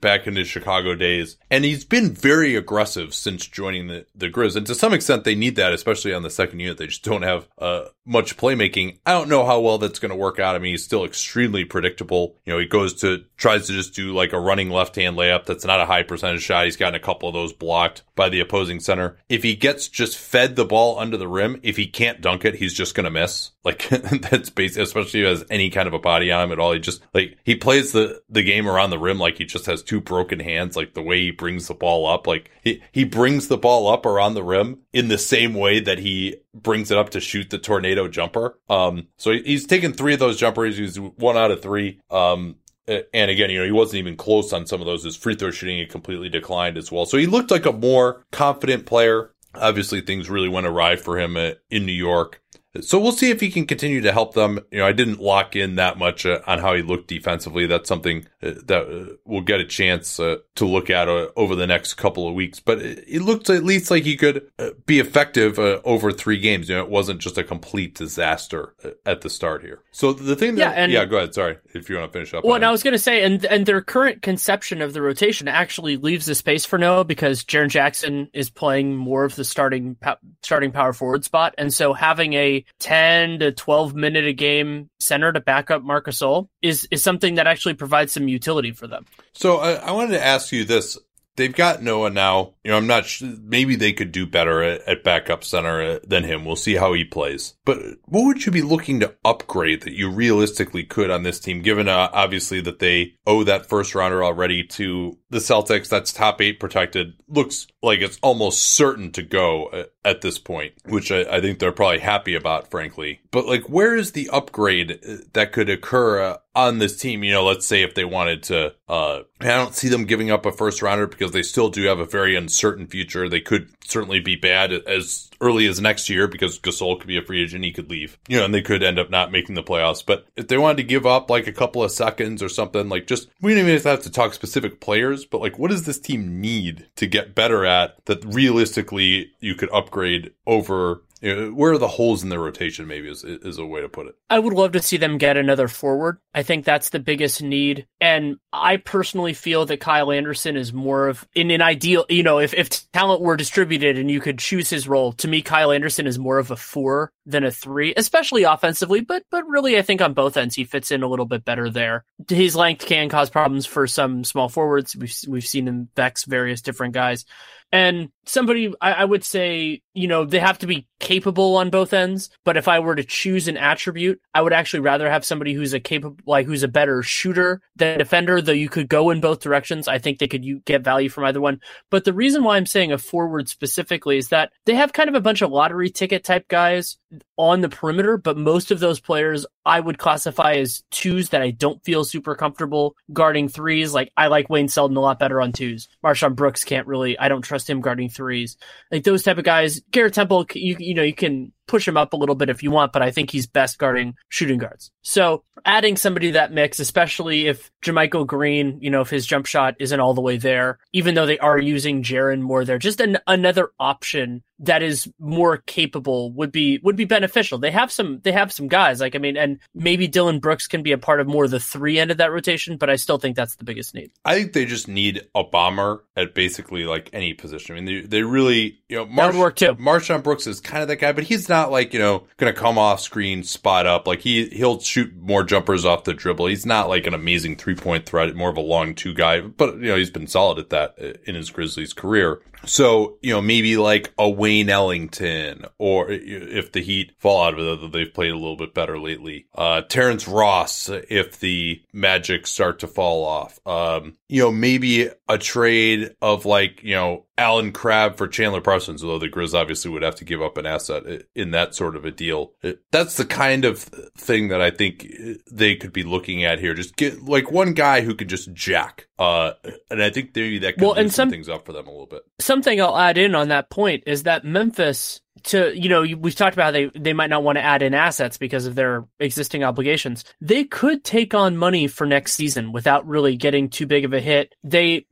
back 0.00 0.26
in 0.26 0.36
his 0.36 0.48
Chicago 0.48 0.94
days. 0.94 1.36
And 1.50 1.64
he's 1.64 1.84
been 1.84 2.12
very 2.12 2.54
aggressive 2.54 3.14
since 3.14 3.46
joining 3.46 3.88
the, 3.88 4.06
the 4.14 4.28
Grizz. 4.28 4.56
And 4.56 4.66
to 4.66 4.74
some 4.74 4.92
extent, 4.92 5.24
they 5.24 5.34
need 5.34 5.56
that, 5.56 5.72
especially 5.72 6.12
on 6.12 6.22
the 6.22 6.30
second 6.30 6.60
unit. 6.60 6.78
They 6.78 6.86
just 6.86 7.04
don't 7.04 7.22
have 7.22 7.48
uh, 7.58 7.84
much 8.04 8.36
playmaking. 8.36 8.98
I 9.06 9.12
don't 9.12 9.28
know 9.28 9.44
how 9.44 9.60
well 9.60 9.78
that's 9.78 9.98
going 9.98 10.10
to 10.10 10.16
work 10.16 10.38
out. 10.38 10.54
I 10.54 10.58
mean, 10.58 10.72
he's 10.72 10.84
still 10.84 11.04
extremely 11.04 11.64
predictable. 11.64 12.36
You 12.44 12.52
know, 12.52 12.58
he 12.58 12.66
goes 12.66 12.94
to, 13.00 13.24
tries 13.36 13.66
to 13.66 13.72
just 13.72 13.94
do 13.94 14.12
like 14.12 14.32
a 14.32 14.40
running 14.40 14.70
left 14.70 14.96
hand 14.96 15.16
layup. 15.16 15.46
That's 15.46 15.64
not 15.64 15.80
a 15.80 15.86
high 15.86 16.02
percentage 16.02 16.42
shot. 16.42 16.64
He's 16.64 16.76
gotten 16.76 16.94
a 16.94 17.00
couple 17.00 17.28
of 17.28 17.34
those 17.34 17.52
blocked 17.52 18.02
by 18.14 18.28
the 18.28 18.40
opposing 18.40 18.80
center. 18.80 19.16
If 19.28 19.42
he 19.42 19.56
gets 19.56 19.88
just 19.88 20.18
fed 20.18 20.56
the 20.56 20.64
ball 20.64 20.98
under 20.98 21.16
the 21.16 21.28
rim, 21.28 21.60
if 21.62 21.76
he 21.76 21.86
can't 21.86 22.20
dunk 22.20 22.44
it, 22.44 22.56
he's 22.56 22.74
just 22.74 22.94
going 22.94 23.04
to 23.04 23.10
miss. 23.10 23.52
Like 23.64 23.88
that's 23.88 24.50
basic, 24.50 24.82
especially 24.82 25.20
if 25.20 25.26
he 25.26 25.30
has 25.30 25.44
any 25.50 25.70
kind 25.70 25.86
of 25.86 25.94
a 25.94 25.98
body 25.98 26.32
on 26.32 26.44
him 26.44 26.52
at 26.52 26.58
all. 26.58 26.72
He 26.72 26.80
just 26.80 27.02
like, 27.14 27.38
he 27.44 27.54
plays 27.54 27.92
the, 27.92 28.22
the 28.28 28.42
game 28.42 28.68
around 28.68 28.90
the 28.90 28.98
rim 28.98 29.18
like 29.18 29.38
he 29.38 29.44
just 29.44 29.66
has 29.70 29.82
two 29.82 30.00
broken 30.00 30.40
hands, 30.40 30.76
like 30.76 30.94
the 30.94 31.02
way 31.02 31.20
he 31.20 31.30
brings 31.30 31.68
the 31.68 31.74
ball 31.74 32.06
up. 32.06 32.26
Like 32.26 32.50
he, 32.62 32.82
he 32.92 33.04
brings 33.04 33.48
the 33.48 33.56
ball 33.56 33.88
up 33.88 34.04
around 34.04 34.34
the 34.34 34.42
rim 34.42 34.80
in 34.92 35.08
the 35.08 35.18
same 35.18 35.54
way 35.54 35.80
that 35.80 35.98
he 35.98 36.36
brings 36.54 36.90
it 36.90 36.98
up 36.98 37.10
to 37.10 37.20
shoot 37.20 37.50
the 37.50 37.58
tornado 37.58 38.08
jumper. 38.08 38.58
Um, 38.68 39.08
so 39.16 39.32
he's 39.32 39.66
taken 39.66 39.92
three 39.92 40.14
of 40.14 40.20
those 40.20 40.38
jumpers. 40.38 40.76
He's 40.76 40.98
one 40.98 41.36
out 41.36 41.50
of 41.50 41.62
three. 41.62 42.00
Um, 42.10 42.56
and 42.86 43.30
again, 43.30 43.50
you 43.50 43.58
know, 43.58 43.64
he 43.64 43.72
wasn't 43.72 43.98
even 43.98 44.16
close 44.16 44.52
on 44.52 44.66
some 44.66 44.80
of 44.80 44.86
those. 44.86 45.04
His 45.04 45.16
free 45.16 45.36
throw 45.36 45.50
shooting 45.50 45.78
had 45.78 45.90
completely 45.90 46.28
declined 46.28 46.76
as 46.76 46.90
well. 46.90 47.06
So 47.06 47.16
he 47.16 47.26
looked 47.26 47.50
like 47.50 47.66
a 47.66 47.72
more 47.72 48.24
confident 48.32 48.86
player. 48.86 49.32
Obviously, 49.54 50.00
things 50.00 50.30
really 50.30 50.48
went 50.48 50.66
awry 50.66 50.96
for 50.96 51.18
him 51.18 51.36
uh, 51.36 51.52
in 51.70 51.86
New 51.86 51.92
York. 51.92 52.39
So 52.80 53.00
we'll 53.00 53.12
see 53.12 53.30
if 53.30 53.40
he 53.40 53.50
can 53.50 53.66
continue 53.66 54.00
to 54.00 54.12
help 54.12 54.34
them. 54.34 54.60
You 54.70 54.78
know, 54.78 54.86
I 54.86 54.92
didn't 54.92 55.18
lock 55.18 55.56
in 55.56 55.74
that 55.74 55.98
much 55.98 56.24
uh, 56.24 56.40
on 56.46 56.60
how 56.60 56.74
he 56.74 56.82
looked 56.82 57.08
defensively. 57.08 57.66
That's 57.66 57.88
something 57.88 58.26
uh, 58.42 58.52
that 58.66 58.86
uh, 58.86 59.16
we'll 59.24 59.40
get 59.40 59.60
a 59.60 59.64
chance 59.64 60.20
uh, 60.20 60.36
to 60.54 60.66
look 60.66 60.88
at 60.88 61.08
uh, 61.08 61.28
over 61.34 61.56
the 61.56 61.66
next 61.66 61.94
couple 61.94 62.28
of 62.28 62.34
weeks. 62.34 62.60
But 62.60 62.78
it, 62.78 63.04
it 63.08 63.22
looked 63.22 63.50
at 63.50 63.64
least 63.64 63.90
like 63.90 64.04
he 64.04 64.16
could 64.16 64.48
uh, 64.58 64.70
be 64.86 65.00
effective 65.00 65.58
over 65.58 66.12
three 66.12 66.38
games. 66.38 66.68
You 66.68 66.76
know, 66.76 66.84
it 66.84 66.90
wasn't 66.90 67.20
just 67.20 67.36
a 67.38 67.42
complete 67.42 67.96
disaster 67.96 68.74
at 69.04 69.22
the 69.22 69.30
start 69.30 69.62
here. 69.62 69.82
So 69.90 70.12
the 70.12 70.36
thing 70.36 70.54
that, 70.54 70.60
yeah, 70.60 70.82
and, 70.82 70.92
yeah 70.92 71.04
go 71.06 71.16
ahead. 71.16 71.34
Sorry 71.34 71.58
if 71.74 71.90
you 71.90 71.96
want 71.96 72.12
to 72.12 72.16
finish 72.16 72.32
up. 72.32 72.44
Well, 72.44 72.54
and 72.54 72.64
I 72.64 72.70
was 72.70 72.84
going 72.84 72.92
to 72.92 72.98
say, 72.98 73.24
and 73.24 73.44
and 73.46 73.66
their 73.66 73.80
current 73.80 74.22
conception 74.22 74.80
of 74.80 74.92
the 74.92 75.02
rotation 75.02 75.48
actually 75.48 75.96
leaves 75.96 76.26
the 76.26 76.36
space 76.36 76.64
for 76.64 76.78
Noah 76.78 77.04
because 77.04 77.42
Jaren 77.42 77.68
Jackson 77.68 78.28
is 78.32 78.48
playing 78.48 78.94
more 78.94 79.24
of 79.24 79.34
the 79.34 79.44
starting 79.44 79.96
starting 80.42 80.70
power 80.70 80.92
forward 80.92 81.24
spot, 81.24 81.54
and 81.58 81.74
so 81.74 81.92
having 81.92 82.34
a 82.34 82.59
10 82.80 83.40
to 83.40 83.52
12 83.52 83.94
minute 83.94 84.24
a 84.24 84.32
game 84.32 84.90
center 84.98 85.32
to 85.32 85.40
back 85.40 85.70
up 85.70 85.82
Marc 85.82 86.06
Gasol 86.06 86.48
is, 86.62 86.86
is 86.90 87.02
something 87.02 87.36
that 87.36 87.46
actually 87.46 87.74
provides 87.74 88.12
some 88.12 88.28
utility 88.28 88.72
for 88.72 88.86
them. 88.86 89.06
So 89.32 89.58
I, 89.58 89.72
I 89.72 89.92
wanted 89.92 90.12
to 90.12 90.24
ask 90.24 90.52
you 90.52 90.64
this. 90.64 90.98
They've 91.36 91.54
got 91.54 91.82
Noah 91.82 92.10
now. 92.10 92.54
You 92.64 92.70
know, 92.70 92.76
I'm 92.76 92.86
not 92.86 93.06
sure. 93.06 93.28
Maybe 93.42 93.74
they 93.74 93.92
could 93.92 94.12
do 94.12 94.26
better 94.26 94.62
at, 94.62 94.82
at 94.82 95.04
backup 95.04 95.44
center 95.44 95.82
uh, 95.82 95.98
than 96.06 96.24
him. 96.24 96.44
We'll 96.44 96.56
see 96.56 96.76
how 96.76 96.92
he 96.92 97.04
plays. 97.04 97.54
But 97.64 97.78
what 98.04 98.26
would 98.26 98.44
you 98.44 98.52
be 98.52 98.62
looking 98.62 99.00
to 99.00 99.14
upgrade 99.24 99.82
that 99.82 99.94
you 99.94 100.10
realistically 100.10 100.84
could 100.84 101.10
on 101.10 101.22
this 101.22 101.40
team, 101.40 101.62
given 101.62 101.88
uh, 101.88 102.10
obviously 102.12 102.60
that 102.62 102.78
they 102.78 103.14
owe 103.26 103.44
that 103.44 103.66
first 103.66 103.94
rounder 103.94 104.22
already 104.22 104.62
to 104.64 105.18
the 105.30 105.38
Celtics? 105.38 105.88
That's 105.88 106.12
top 106.12 106.40
eight 106.42 106.60
protected. 106.60 107.14
Looks 107.28 107.66
like 107.82 108.00
it's 108.00 108.18
almost 108.22 108.62
certain 108.62 109.10
to 109.12 109.22
go 109.22 109.66
uh, 109.66 109.84
at 110.04 110.20
this 110.20 110.38
point, 110.38 110.74
which 110.86 111.10
I, 111.10 111.22
I, 111.22 111.40
think 111.40 111.58
they're 111.58 111.72
probably 111.72 111.98
happy 111.98 112.34
about, 112.34 112.70
frankly. 112.70 113.20
But 113.30 113.46
like, 113.46 113.68
where 113.68 113.94
is 113.94 114.12
the 114.12 114.28
upgrade 114.30 115.00
uh, 115.06 115.16
that 115.32 115.52
could 115.52 115.70
occur 115.70 116.20
uh, 116.20 116.36
on 116.54 116.78
this 116.78 116.98
team? 116.98 117.22
You 117.22 117.32
know, 117.32 117.44
let's 117.44 117.66
say 117.66 117.82
if 117.82 117.94
they 117.94 118.04
wanted 118.04 118.42
to, 118.44 118.74
uh, 118.88 119.20
I 119.40 119.46
don't 119.46 119.74
see 119.74 119.88
them 119.88 120.04
giving 120.04 120.30
up 120.30 120.46
a 120.46 120.52
first 120.52 120.82
rounder 120.82 121.06
because 121.06 121.32
they 121.32 121.42
still 121.42 121.70
do 121.70 121.84
have 121.84 122.00
a 122.00 122.06
very 122.06 122.34
uncertain 122.50 122.88
future. 122.88 123.28
They 123.28 123.40
could 123.40 123.70
certainly 123.84 124.18
be 124.18 124.34
bad 124.34 124.72
as 124.72 125.30
early 125.40 125.66
as 125.66 125.80
next 125.80 126.10
year 126.10 126.26
because 126.26 126.58
Gasol 126.58 126.98
could 126.98 127.06
be 127.06 127.16
a 127.16 127.22
free 127.22 127.42
agent. 127.42 127.64
He 127.64 127.72
could 127.72 127.88
leave, 127.88 128.18
you 128.28 128.38
know, 128.38 128.44
and 128.44 128.52
they 128.52 128.60
could 128.60 128.82
end 128.82 128.98
up 128.98 129.08
not 129.08 129.30
making 129.30 129.54
the 129.54 129.62
playoffs. 129.62 130.04
But 130.04 130.26
if 130.36 130.48
they 130.48 130.58
wanted 130.58 130.78
to 130.78 130.82
give 130.82 131.06
up 131.06 131.30
like 131.30 131.46
a 131.46 131.52
couple 131.52 131.82
of 131.82 131.92
seconds 131.92 132.42
or 132.42 132.48
something, 132.48 132.88
like 132.88 133.06
just, 133.06 133.28
we 133.40 133.54
don't 133.54 133.68
even 133.68 133.82
have 133.82 134.02
to 134.02 134.10
talk 134.10 134.34
specific 134.34 134.80
players, 134.80 135.24
but 135.24 135.40
like, 135.40 135.58
what 135.58 135.70
does 135.70 135.84
this 135.84 136.00
team 136.00 136.40
need 136.40 136.88
to 136.96 137.06
get 137.06 137.34
better 137.34 137.64
at 137.64 138.04
that 138.06 138.24
realistically 138.24 139.30
you 139.38 139.54
could 139.54 139.70
upgrade 139.70 140.32
over 140.46 141.02
you 141.20 141.36
know, 141.36 141.50
where 141.50 141.72
are 141.72 141.78
the 141.78 141.88
holes 141.88 142.22
in 142.22 142.30
their 142.30 142.40
rotation? 142.40 142.86
Maybe 142.86 143.08
is 143.08 143.24
is 143.24 143.58
a 143.58 143.66
way 143.66 143.82
to 143.82 143.88
put 143.88 144.06
it. 144.06 144.14
I 144.30 144.38
would 144.38 144.54
love 144.54 144.72
to 144.72 144.82
see 144.82 144.96
them 144.96 145.18
get 145.18 145.36
another 145.36 145.68
forward. 145.68 146.18
I 146.34 146.42
think 146.42 146.64
that's 146.64 146.90
the 146.90 146.98
biggest 146.98 147.42
need, 147.42 147.86
and 148.00 148.36
I 148.52 148.78
personally 148.78 149.34
feel 149.34 149.66
that 149.66 149.80
Kyle 149.80 150.10
Anderson 150.10 150.56
is 150.56 150.72
more 150.72 151.08
of 151.08 151.28
in 151.34 151.50
an 151.50 151.60
ideal. 151.60 152.06
You 152.08 152.22
know, 152.22 152.38
if 152.38 152.54
if 152.54 152.90
talent 152.92 153.20
were 153.20 153.36
distributed 153.36 153.98
and 153.98 154.10
you 154.10 154.20
could 154.20 154.38
choose 154.38 154.70
his 154.70 154.88
role, 154.88 155.12
to 155.14 155.28
me, 155.28 155.42
Kyle 155.42 155.72
Anderson 155.72 156.06
is 156.06 156.18
more 156.18 156.38
of 156.38 156.50
a 156.50 156.56
four 156.56 157.12
than 157.26 157.44
a 157.44 157.50
three, 157.50 157.92
especially 157.96 158.44
offensively. 158.44 159.00
But 159.00 159.24
but 159.30 159.46
really, 159.46 159.76
I 159.76 159.82
think 159.82 160.00
on 160.00 160.14
both 160.14 160.38
ends 160.38 160.54
he 160.54 160.64
fits 160.64 160.90
in 160.90 161.02
a 161.02 161.08
little 161.08 161.26
bit 161.26 161.44
better 161.44 161.68
there. 161.68 162.04
His 162.28 162.56
length 162.56 162.86
can 162.86 163.10
cause 163.10 163.28
problems 163.28 163.66
for 163.66 163.86
some 163.86 164.24
small 164.24 164.48
forwards. 164.48 164.96
We've 164.96 165.14
we've 165.28 165.46
seen 165.46 165.68
him 165.68 165.88
vex 165.94 166.24
various 166.24 166.62
different 166.62 166.94
guys. 166.94 167.26
And 167.72 168.08
somebody, 168.26 168.72
I, 168.80 168.92
I, 168.92 169.04
would 169.04 169.22
say, 169.22 169.82
you 169.94 170.08
know, 170.08 170.24
they 170.24 170.40
have 170.40 170.58
to 170.58 170.66
be 170.66 170.88
capable 170.98 171.56
on 171.56 171.70
both 171.70 171.92
ends. 171.92 172.30
But 172.44 172.56
if 172.56 172.66
I 172.66 172.80
were 172.80 172.96
to 172.96 173.04
choose 173.04 173.46
an 173.46 173.56
attribute, 173.56 174.20
I 174.34 174.42
would 174.42 174.52
actually 174.52 174.80
rather 174.80 175.08
have 175.08 175.24
somebody 175.24 175.54
who's 175.54 175.72
a 175.72 175.80
capable, 175.80 176.18
like 176.26 176.46
who's 176.46 176.64
a 176.64 176.68
better 176.68 177.02
shooter 177.02 177.60
than 177.76 177.98
defender. 177.98 178.42
Though 178.42 178.52
you 178.52 178.68
could 178.68 178.88
go 178.88 179.10
in 179.10 179.20
both 179.20 179.40
directions, 179.40 179.86
I 179.86 179.98
think 179.98 180.18
they 180.18 180.28
could 180.28 180.44
you, 180.44 180.60
get 180.64 180.82
value 180.82 181.08
from 181.08 181.24
either 181.24 181.40
one. 181.40 181.60
But 181.90 182.04
the 182.04 182.12
reason 182.12 182.42
why 182.42 182.56
I'm 182.56 182.66
saying 182.66 182.92
a 182.92 182.98
forward 182.98 183.48
specifically 183.48 184.18
is 184.18 184.28
that 184.28 184.50
they 184.66 184.74
have 184.74 184.92
kind 184.92 185.08
of 185.08 185.14
a 185.14 185.20
bunch 185.20 185.42
of 185.42 185.50
lottery 185.50 185.90
ticket 185.90 186.24
type 186.24 186.48
guys 186.48 186.96
on 187.36 187.60
the 187.60 187.68
perimeter, 187.68 188.16
but 188.16 188.36
most 188.36 188.70
of 188.70 188.80
those 188.80 189.00
players 189.00 189.46
I 189.64 189.80
would 189.80 189.98
classify 189.98 190.54
as 190.54 190.82
twos 190.90 191.30
that 191.30 191.42
I 191.42 191.50
don't 191.50 191.82
feel 191.84 192.04
super 192.04 192.34
comfortable 192.34 192.96
guarding 193.12 193.48
threes. 193.48 193.92
Like 193.92 194.12
I 194.16 194.28
like 194.28 194.48
Wayne 194.48 194.68
Selden 194.68 194.96
a 194.96 195.00
lot 195.00 195.18
better 195.18 195.40
on 195.40 195.52
twos. 195.52 195.88
MarShon 196.04 196.34
Brooks 196.36 196.64
can't 196.64 196.86
really. 196.86 197.18
I 197.18 197.28
don't 197.28 197.42
trust 197.42 197.68
him 197.68 197.80
guarding 197.80 198.08
threes. 198.08 198.56
Like 198.90 199.04
those 199.04 199.22
type 199.22 199.38
of 199.38 199.44
guys. 199.44 199.80
Garrett 199.90 200.14
Temple, 200.14 200.46
you 200.54 200.76
you 200.78 200.94
know 200.94 201.02
you 201.02 201.14
can 201.14 201.52
push 201.70 201.86
him 201.86 201.96
up 201.96 202.12
a 202.12 202.16
little 202.16 202.34
bit 202.34 202.50
if 202.50 202.64
you 202.64 202.70
want, 202.72 202.92
but 202.92 203.00
I 203.00 203.12
think 203.12 203.30
he's 203.30 203.46
best 203.46 203.78
guarding 203.78 204.16
shooting 204.28 204.58
guards. 204.58 204.90
So 205.02 205.44
adding 205.64 205.96
somebody 205.96 206.28
to 206.28 206.32
that 206.32 206.52
mix, 206.52 206.80
especially 206.80 207.46
if 207.46 207.70
JaMychal 207.84 208.26
Green, 208.26 208.78
you 208.80 208.90
know, 208.90 209.02
if 209.02 209.10
his 209.10 209.24
jump 209.24 209.46
shot 209.46 209.76
isn't 209.78 210.00
all 210.00 210.12
the 210.12 210.20
way 210.20 210.36
there, 210.36 210.80
even 210.92 211.14
though 211.14 211.26
they 211.26 211.38
are 211.38 211.58
using 211.58 212.02
Jaren 212.02 212.40
more 212.40 212.64
there, 212.64 212.78
just 212.78 213.00
an, 213.00 213.18
another 213.28 213.70
option 213.78 214.42
that 214.62 214.82
is 214.82 215.08
more 215.18 215.56
capable 215.56 216.32
would 216.32 216.52
be 216.52 216.78
would 216.82 216.96
be 216.96 217.06
beneficial. 217.06 217.58
They 217.58 217.70
have 217.70 217.90
some 217.90 218.20
they 218.22 218.32
have 218.32 218.52
some 218.52 218.68
guys 218.68 219.00
like 219.00 219.14
I 219.14 219.18
mean, 219.18 219.36
and 219.36 219.58
maybe 219.74 220.06
Dillon 220.06 220.38
Brooks 220.38 220.66
can 220.66 220.82
be 220.82 220.92
a 220.92 220.98
part 220.98 221.20
of 221.20 221.26
more 221.26 221.44
of 221.44 221.50
the 221.50 221.60
three 221.60 221.98
end 221.98 222.10
of 222.10 222.18
that 222.18 222.30
rotation, 222.30 222.76
but 222.76 222.90
I 222.90 222.96
still 222.96 223.18
think 223.18 223.36
that's 223.36 223.56
the 223.56 223.64
biggest 223.64 223.94
need. 223.94 224.10
I 224.24 224.34
think 224.34 224.52
they 224.52 224.66
just 224.66 224.86
need 224.86 225.26
a 225.34 225.44
bomber 225.44 226.04
at 226.14 226.34
basically 226.34 226.84
like 226.84 227.08
any 227.12 227.32
position. 227.32 227.74
I 227.74 227.80
mean, 227.80 227.86
they 227.86 228.06
they 228.06 228.22
really 228.22 228.80
you 228.88 228.96
know 228.96 229.06
Marsh, 229.06 229.34
work 229.34 229.56
too. 229.56 229.74
MarShon 229.76 230.22
Brooks 230.22 230.46
is 230.46 230.60
kind 230.60 230.82
of 230.82 230.88
that 230.88 230.96
guy, 230.96 231.12
but 231.12 231.24
he's 231.24 231.48
not 231.48 231.59
like 231.68 231.92
you 231.92 231.98
know 231.98 232.26
going 232.38 232.52
to 232.52 232.58
come 232.58 232.78
off 232.78 233.00
screen, 233.00 233.42
spot 233.42 233.86
up. 233.86 234.06
Like 234.06 234.20
he 234.20 234.48
he'll 234.48 234.80
shoot 234.80 235.14
more 235.16 235.44
jumpers 235.44 235.84
off 235.84 236.04
the 236.04 236.14
dribble. 236.14 236.46
He's 236.46 236.64
not 236.64 236.88
like 236.88 237.06
an 237.06 237.14
amazing 237.14 237.56
three 237.56 237.74
point 237.74 238.06
threat, 238.06 238.34
more 238.34 238.48
of 238.48 238.56
a 238.56 238.62
long 238.62 238.94
two 238.94 239.12
guy, 239.12 239.40
but 239.40 239.74
you 239.76 239.88
know 239.88 239.96
he's 239.96 240.10
been 240.10 240.26
solid 240.26 240.58
at 240.58 240.70
that 240.70 240.98
in 241.26 241.34
his 241.34 241.50
Grizzlies 241.50 241.92
career. 241.92 242.40
So, 242.66 243.18
you 243.22 243.32
know, 243.32 243.40
maybe 243.40 243.76
like 243.76 244.12
a 244.18 244.28
Wayne 244.28 244.68
Ellington, 244.68 245.64
or 245.78 246.10
if 246.10 246.72
the 246.72 246.80
Heat 246.80 247.12
fall 247.18 247.44
out 247.44 247.58
of 247.58 247.84
it, 247.84 247.92
they've 247.92 248.12
played 248.12 248.32
a 248.32 248.36
little 248.36 248.56
bit 248.56 248.74
better 248.74 248.98
lately. 248.98 249.46
Uh, 249.54 249.82
Terrence 249.82 250.28
Ross, 250.28 250.88
if 250.88 251.40
the 251.40 251.82
Magic 251.92 252.46
start 252.46 252.80
to 252.80 252.86
fall 252.86 253.24
off. 253.24 253.58
Um, 253.66 254.16
you 254.28 254.42
know, 254.42 254.52
maybe 254.52 255.08
a 255.28 255.38
trade 255.38 256.14
of 256.20 256.44
like, 256.44 256.82
you 256.82 256.94
know, 256.94 257.24
Allen 257.38 257.72
Crabbe 257.72 258.16
for 258.16 258.28
Chandler 258.28 258.60
Parsons, 258.60 259.02
although 259.02 259.18
the 259.18 259.28
Grizz 259.28 259.54
obviously 259.54 259.90
would 259.90 260.02
have 260.02 260.16
to 260.16 260.24
give 260.24 260.42
up 260.42 260.58
an 260.58 260.66
asset 260.66 261.24
in 261.34 261.49
that 261.52 261.74
sort 261.74 261.96
of 261.96 262.04
a 262.04 262.10
deal. 262.10 262.52
That's 262.90 263.16
the 263.16 263.24
kind 263.24 263.64
of 263.64 263.78
thing 263.80 264.48
that 264.48 264.60
I 264.60 264.70
think 264.70 265.06
they 265.50 265.76
could 265.76 265.92
be 265.92 266.02
looking 266.02 266.44
at 266.44 266.58
here. 266.60 266.74
Just 266.74 266.96
get 266.96 267.22
like 267.22 267.50
one 267.50 267.72
guy 267.74 268.00
who 268.02 268.14
could 268.14 268.28
just 268.28 268.52
jack. 268.52 269.06
Uh, 269.18 269.52
and 269.90 270.02
I 270.02 270.10
think 270.10 270.30
maybe 270.34 270.58
that 270.60 270.74
could 270.74 270.82
Well, 270.82 270.92
and 270.94 271.12
some- 271.12 271.30
things 271.30 271.48
up 271.48 271.66
for 271.66 271.72
them 271.72 271.86
a 271.86 271.90
little 271.90 272.06
bit. 272.06 272.22
Something 272.40 272.80
I'll 272.80 272.96
add 272.98 273.18
in 273.18 273.34
on 273.34 273.48
that 273.48 273.70
point 273.70 274.04
is 274.06 274.22
that 274.24 274.44
Memphis 274.44 275.20
to 275.42 275.72
you 275.74 275.88
know 275.88 276.02
we've 276.18 276.34
talked 276.34 276.54
about 276.54 276.64
how 276.66 276.70
they 276.72 276.90
they 276.94 277.12
might 277.14 277.30
not 277.30 277.42
want 277.42 277.56
to 277.56 277.62
add 277.62 277.82
in 277.82 277.94
assets 277.94 278.36
because 278.36 278.66
of 278.66 278.74
their 278.74 279.06
existing 279.20 279.64
obligations. 279.64 280.22
They 280.40 280.64
could 280.64 281.02
take 281.02 281.32
on 281.32 281.56
money 281.56 281.86
for 281.86 282.06
next 282.06 282.34
season 282.34 282.72
without 282.72 283.06
really 283.06 283.36
getting 283.36 283.70
too 283.70 283.86
big 283.86 284.04
of 284.04 284.12
a 284.12 284.20
hit. 284.20 284.54
They 284.64 285.06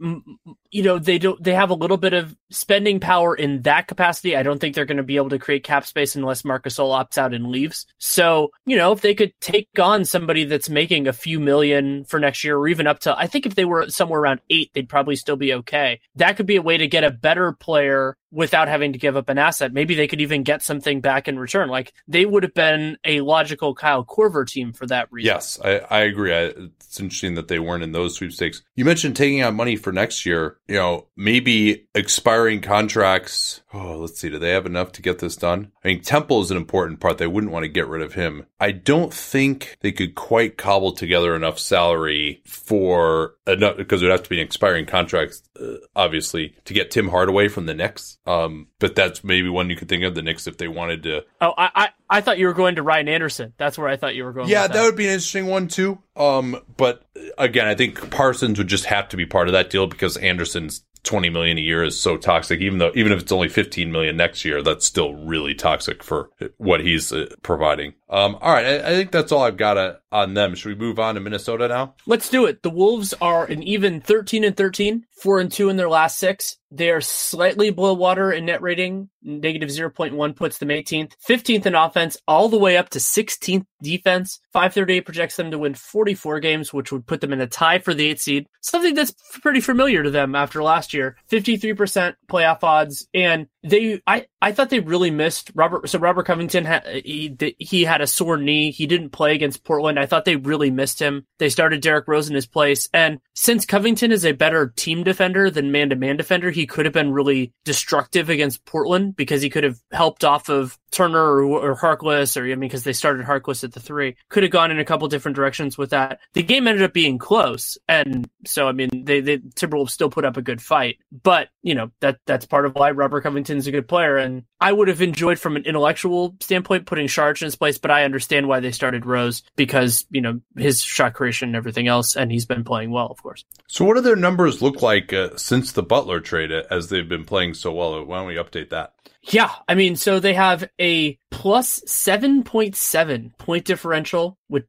you 0.71 0.83
know 0.83 0.99
they 0.99 1.19
don't 1.19 1.43
they 1.43 1.55
have 1.55 1.71
a 1.71 1.75
little 1.75 1.97
bit 1.97 2.13
of 2.13 2.37
spending 2.51 3.01
power 3.01 3.35
in 3.35 3.63
that 3.63 3.89
capacity. 3.89 4.37
I 4.37 4.43
don't 4.43 4.61
think 4.61 4.75
they're 4.75 4.85
going 4.85 4.99
to 4.99 5.03
be 5.03 5.17
able 5.17 5.31
to 5.31 5.39
create 5.39 5.65
cap 5.65 5.87
space 5.87 6.17
unless 6.17 6.45
Marcus 6.45 6.77
Gasol 6.79 6.99
opts 6.99 7.19
out 7.19 7.35
and 7.35 7.49
leaves. 7.49 7.87
So 7.99 8.51
you 8.67 8.77
know 8.77 8.93
if 8.93 9.01
they 9.01 9.15
could 9.15 9.33
take 9.41 9.69
on 9.81 10.05
somebody 10.05 10.45
that's 10.45 10.69
making 10.69 11.09
a 11.09 11.13
few 11.13 11.41
million 11.41 12.05
for 12.05 12.21
next 12.21 12.45
year 12.45 12.57
or 12.57 12.69
even 12.69 12.87
up 12.87 13.01
to 13.01 13.17
I 13.17 13.27
think 13.27 13.47
if 13.47 13.55
they 13.55 13.65
were 13.65 13.89
somewhere 13.89 14.21
around 14.21 14.41
eight 14.51 14.71
they'd 14.75 14.89
probably 14.89 15.17
still 15.17 15.37
be 15.37 15.55
okay. 15.55 16.01
That 16.17 16.37
could 16.37 16.47
be 16.47 16.57
a 16.57 16.63
way 16.63 16.77
to 16.77 16.87
get 16.87 17.05
a 17.05 17.11
better 17.11 17.53
player 17.53 18.17
without 18.31 18.69
having 18.69 18.93
to 18.93 18.99
give 18.99 19.17
up 19.17 19.29
an 19.29 19.39
asset. 19.39 19.73
Maybe 19.73 19.95
they 19.95 20.07
could 20.07 20.21
even 20.21 20.43
get 20.43 20.63
something 20.63 21.01
back 21.01 21.29
in 21.29 21.39
return. 21.39 21.69
Like 21.69 21.93
they 22.07 22.27
would 22.27 22.43
have 22.43 22.55
been 22.55 22.99
a 23.05 23.21
logical 23.23 23.75
Kyle 23.75 24.05
Korver 24.05 24.47
team 24.47 24.73
for 24.73 24.87
that 24.87 25.09
reason. 25.11 25.27
Yes, 25.27 25.59
I, 25.65 25.79
I 25.79 26.01
agree. 26.01 26.33
I, 26.33 26.53
it's 26.89 27.01
interesting 27.01 27.35
that 27.35 27.49
they 27.49 27.59
weren't 27.59 27.83
in 27.83 27.93
those 27.93 28.17
sweepstakes. 28.17 28.63
You 28.77 28.85
mentioned 28.85 29.17
taking 29.17 29.41
out 29.41 29.55
money 29.55 29.77
for 29.77 29.93
next 29.93 30.27
year. 30.27 30.58
You 30.69 30.75
know, 30.75 31.07
maybe 31.17 31.89
expiring 31.95 32.61
contracts. 32.61 33.63
Oh, 33.73 33.97
let's 33.97 34.21
see. 34.21 34.29
Do 34.29 34.39
they 34.39 34.51
have 34.51 34.67
enough 34.67 34.93
to 34.93 35.03
get 35.03 35.19
this 35.19 35.35
done? 35.35 35.73
I 35.83 35.89
mean, 35.89 36.03
Temple 36.03 36.43
is 36.43 36.51
an 36.51 36.59
important 36.59 37.01
part. 37.01 37.17
They 37.17 37.27
wouldn't 37.27 37.53
want 37.53 37.65
to 37.65 37.69
get 37.69 37.89
rid 37.89 38.03
of 38.03 38.15
him. 38.15 38.45
I 38.61 38.73
don't 38.73 39.13
think 39.13 39.79
they 39.81 39.93
could 39.93 40.15
quite 40.15 40.59
cobble 40.59 40.93
together 40.93 41.35
enough 41.35 41.59
salary 41.59 42.43
for 42.47 43.35
enough 43.47 43.79
because 43.79 44.03
it 44.03 44.07
would 44.07 44.13
have 44.13 44.23
to 44.25 44.31
be 44.31 44.41
an 44.41 44.47
expiring 44.47 44.85
contract, 44.85 45.41
uh, 45.59 45.77
obviously, 45.97 46.55
to 46.67 46.75
get 46.75 46.91
Tim 46.91 47.09
Hardaway 47.09 47.49
from 47.49 47.65
the 47.65 47.75
Knicks. 47.75 48.19
Um, 48.27 48.69
but 48.79 48.95
that's 48.95 49.25
maybe 49.25 49.49
one 49.49 49.71
you 49.71 49.77
could 49.77 49.89
think 49.89 50.05
of 50.05 50.15
the 50.15 50.23
Knicks 50.23 50.47
if 50.47 50.57
they 50.57 50.69
wanted 50.69 51.03
to 51.05 51.25
Oh, 51.41 51.53
I, 51.57 51.71
I 51.75 51.89
I 52.11 52.21
thought 52.21 52.39
you 52.39 52.47
were 52.47 52.55
going 52.55 52.77
to 52.77 52.83
Ryan 52.83 53.09
Anderson. 53.09 53.53
That's 53.57 53.77
where 53.77 53.89
I 53.89 53.97
thought 53.97 54.15
you 54.15 54.25
were 54.25 54.33
going. 54.33 54.49
Yeah, 54.49 54.65
with 54.65 54.73
that 54.73 54.83
would 54.85 54.97
be 54.97 55.07
an 55.07 55.13
interesting 55.13 55.47
one 55.47 55.69
too. 55.69 55.99
Um, 56.17 56.61
but 56.77 57.07
again, 57.37 57.67
I 57.67 57.75
think 57.75 58.11
Parsons 58.11 58.59
would 58.59 58.69
just 58.69 58.87
have 58.87 59.09
to 59.11 59.17
be 59.17 59.27
part 59.27 59.49
of 59.49 59.53
that 59.53 59.71
deal 59.71 59.87
because 59.87 60.17
Anderson's 60.17 60.85
twenty 61.03 61.29
million 61.29 61.59
a 61.59 61.61
year 61.61 61.85
is 61.85 62.01
so 62.01 62.17
toxic. 62.17 62.61
Even 62.61 62.79
though, 62.79 62.93
even 62.95 63.13
if 63.13 63.21
it's 63.21 63.33
only 63.33 63.49
fifteen 63.49 63.93
million 63.93 64.17
next 64.17 64.45
year, 64.45 64.63
that's 64.63 64.87
still 64.87 65.15
really 65.15 65.55
toxic 65.55 66.03
for 66.03 66.31
what 66.57 66.81
he's 66.81 67.13
uh, 67.13 67.27
providing. 67.43 67.95
Um, 68.11 68.37
all 68.41 68.53
right, 68.53 68.65
I, 68.65 68.77
I 68.79 68.91
think 68.91 69.11
that's 69.11 69.33
all 69.33 69.43
I've 69.43 69.57
got 69.57 69.77
uh, 69.77 69.95
on 70.11 70.35
them. 70.35 70.55
Should 70.55 70.69
we 70.71 70.87
move 70.87 70.99
on 70.99 71.15
to 71.15 71.21
Minnesota 71.21 71.69
now? 71.69 71.95
Let's 72.07 72.31
do 72.31 72.47
it. 72.47 72.63
The 72.63 72.71
Wolves 72.71 73.15
are 73.21 73.45
an 73.45 73.63
even 73.63 74.01
13 74.01 74.45
and 74.45 74.57
13, 74.57 75.05
4 75.23 75.41
and 75.41 75.53
2 75.53 75.69
in 75.69 75.77
their 75.77 75.89
last 75.89 76.19
6. 76.19 76.57
They 76.71 76.91
are 76.91 77.01
slightly 77.01 77.71
below 77.71 77.95
water 77.95 78.31
in 78.31 78.47
net 78.47 78.61
rating. 78.61 79.09
Negative 79.23 79.71
0.1 79.71 80.37
puts 80.37 80.59
them 80.59 80.69
18th. 80.69 81.13
15th 81.27 81.67
in 81.67 81.75
offense, 81.75 82.19
all 82.29 82.49
the 82.49 82.59
way 82.59 82.77
up 82.77 82.91
to 82.91 82.99
16th 82.99 83.65
defense. 83.83 84.41
538 84.53 85.01
projects 85.05 85.37
them 85.37 85.51
to 85.51 85.59
win 85.59 85.75
44 85.75 86.41
games, 86.41 86.73
which 86.73 86.93
would 86.93 87.07
put 87.07 87.21
them 87.21 87.33
in 87.33 87.41
a 87.41 87.47
tie 87.47 87.79
for 87.79 87.95
the 87.95 88.13
8th 88.13 88.21
seed. 88.21 88.47
Something 88.61 88.95
that's 88.95 89.15
pretty 89.41 89.61
familiar 89.61 90.03
to 90.03 90.11
them 90.11 90.35
after 90.35 90.63
last 90.63 90.93
year. 90.93 91.17
53% 91.31 92.15
playoff 92.31 92.63
odds. 92.63 93.09
And 93.15 93.47
they, 93.63 94.03
I, 94.07 94.27
I 94.43 94.53
thought 94.53 94.71
they 94.71 94.81
really 94.81 95.11
missed 95.11 95.51
Robert. 95.55 95.89
So 95.89 95.99
Robert 95.99 96.27
Covington, 96.27 96.67
he, 97.05 97.57
he 97.59 97.85
had 97.85 97.98
a 98.01 98.07
sore 98.07 98.37
knee. 98.37 98.71
He 98.71 98.87
didn't 98.87 99.11
play 99.11 99.35
against 99.35 99.65
Portland. 99.65 99.99
I 99.99 100.07
thought 100.07 100.25
they 100.25 100.37
really 100.37 100.71
missed 100.71 101.01
him. 101.01 101.27
They 101.39 101.49
started 101.49 101.81
Derrick 101.81 102.09
Rose 102.09 102.29
in 102.29 102.35
his 102.35 102.47
place. 102.47 102.89
And 102.93 103.21
since 103.35 103.67
Covington 103.67 104.13
is 104.13 104.25
a 104.25 104.33
better 104.33 104.73
team 104.77 105.05
defender 105.05 105.51
than 105.51 105.73
man 105.73 105.91
to 105.91 105.97
man 105.97 106.17
defender, 106.17 106.51
he 106.51 106.67
could 106.67 106.87
have 106.87 106.95
been 106.95 107.13
really 107.13 107.53
destructive 107.65 108.31
against 108.31 108.65
Portland 108.65 109.17
because 109.17 109.43
he 109.43 109.51
could 109.51 109.65
have 109.65 109.79
helped 109.93 110.25
off 110.25 110.49
of 110.49 110.79
Turner 110.91 111.21
or, 111.21 111.45
or 111.45 111.77
Harkless, 111.77 112.37
or 112.37 112.45
I 112.45 112.49
mean, 112.49 112.61
because 112.61 112.85
they 112.85 112.93
started 112.93 113.27
Harkless 113.27 113.65
at 113.65 113.73
the 113.73 113.81
three, 113.81 114.17
could 114.29 114.43
have 114.43 114.53
gone 114.53 114.71
in 114.71 114.79
a 114.79 114.85
couple 114.85 115.07
different 115.09 115.37
directions 115.37 115.77
with 115.77 115.91
that. 115.91 116.21
The 116.33 116.43
game 116.43 116.67
ended 116.67 116.83
up 116.83 116.93
being 116.93 117.19
close, 117.19 117.77
and 117.89 118.29
so 118.47 118.69
I 118.69 118.73
mean, 118.73 119.05
they, 119.05 119.21
they 119.21 119.39
Timberwolves 119.39 119.91
still 119.91 120.11
put 120.11 120.25
up 120.25 120.37
a 120.37 120.43
good 120.43 120.63
fight, 120.63 120.99
but 121.23 121.49
you 121.63 121.75
know 121.75 121.91
that 122.01 122.19
that's 122.27 122.47
part 122.47 122.67
of 122.67 122.75
why 122.75 122.91
Robert 122.91 123.23
Covington's 123.23 123.67
a 123.67 123.73
good 123.73 123.89
player, 123.89 124.17
and 124.17 124.45
I 124.61 124.73
would 124.73 124.89
have 124.89 125.03
enjoyed 125.03 125.39
from 125.39 125.57
an 125.57 125.65
intellectual 125.65 126.37
standpoint 126.41 126.87
putting 126.87 127.07
Saric 127.07 127.43
in 127.43 127.47
his 127.47 127.57
place, 127.57 127.79
but 127.79 127.88
I 127.91 128.05
understand 128.05 128.49
why 128.49 128.61
they 128.61 128.73
started 128.73 129.07
Rose 129.07 129.43
because 129.57 130.07
you 130.11 130.21
know 130.21 130.41
his 130.57 130.81
shot 130.81 131.15
creation 131.15 131.49
and 131.51 131.57
everything 131.57 131.89
else, 131.89 132.17
and 132.17 132.31
he's 132.31 132.47
been 132.47 132.65
playing 132.65 132.91
well, 132.91 133.07
of 133.07 133.23
course. 133.23 133.45
So, 133.67 133.85
what 133.85 133.95
do 133.95 134.01
their 134.01 134.17
numbers 134.17 134.63
look 134.63 134.83
like 134.83 135.13
uh, 135.13 135.37
since 135.37 135.73
the 135.73 135.83
Butler 135.83 136.21
trade 136.21 136.53
uh, 136.53 136.63
as 136.71 136.89
they've 136.89 137.09
been 137.09 137.25
playing 137.25 137.55
so 137.55 137.73
well? 137.73 138.05
Why 138.05 138.19
don't 138.19 138.27
we 138.27 138.35
update 138.37 138.71
that? 138.71 138.95
Yeah, 139.31 139.53
I 139.69 139.75
mean, 139.75 139.97
so 139.97 140.21
they 140.21 140.35
have 140.35 140.69
a 140.81 141.19
plus 141.31 141.81
7.7 141.87 143.37
point 143.37 143.65
differential 143.65 144.39
with 144.49 144.65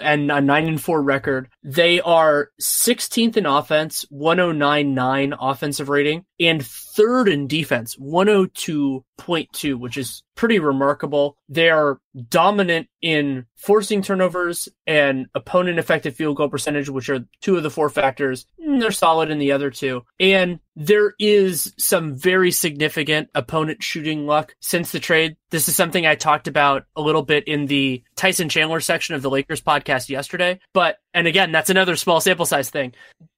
and 0.00 0.30
a 0.30 0.40
9 0.40 0.68
and 0.68 0.80
4 0.80 1.02
record. 1.02 1.48
They 1.62 2.00
are 2.00 2.50
16th 2.60 3.36
in 3.36 3.46
offense, 3.46 4.04
1099 4.10 5.34
offensive 5.40 5.88
rating, 5.88 6.24
and 6.38 6.64
third 6.64 7.28
in 7.28 7.48
defense, 7.48 7.96
102.2, 7.96 9.74
which 9.74 9.96
is 9.96 10.22
pretty 10.36 10.58
remarkable. 10.58 11.36
They 11.48 11.70
are 11.70 11.98
dominant 12.28 12.88
in 13.04 13.44
forcing 13.54 14.00
turnovers 14.00 14.66
and 14.86 15.26
opponent 15.34 15.78
effective 15.78 16.16
field 16.16 16.38
goal 16.38 16.48
percentage, 16.48 16.88
which 16.88 17.10
are 17.10 17.26
two 17.42 17.54
of 17.54 17.62
the 17.62 17.70
four 17.70 17.90
factors. 17.90 18.46
Mm, 18.58 18.80
they're 18.80 18.90
solid 18.90 19.30
in 19.30 19.38
the 19.38 19.52
other 19.52 19.70
two. 19.70 20.02
And 20.18 20.58
there 20.74 21.12
is 21.18 21.74
some 21.78 22.16
very 22.16 22.50
significant 22.50 23.28
opponent 23.34 23.82
shooting 23.82 24.26
luck 24.26 24.56
since 24.60 24.90
the 24.90 25.00
trade. 25.00 25.36
This 25.50 25.68
is 25.68 25.76
something 25.76 26.06
I 26.06 26.14
talked 26.14 26.48
about 26.48 26.86
a 26.96 27.02
little 27.02 27.22
bit 27.22 27.46
in 27.46 27.66
the 27.66 28.02
Tyson 28.16 28.48
Chandler 28.48 28.80
section 28.80 29.14
of 29.14 29.20
the 29.20 29.30
Lakers 29.30 29.60
podcast 29.60 30.08
yesterday. 30.08 30.58
But, 30.72 30.96
and 31.12 31.26
again, 31.26 31.52
that's 31.52 31.68
another 31.68 31.96
small 31.96 32.22
sample 32.22 32.46
size 32.46 32.70
thing. 32.70 32.94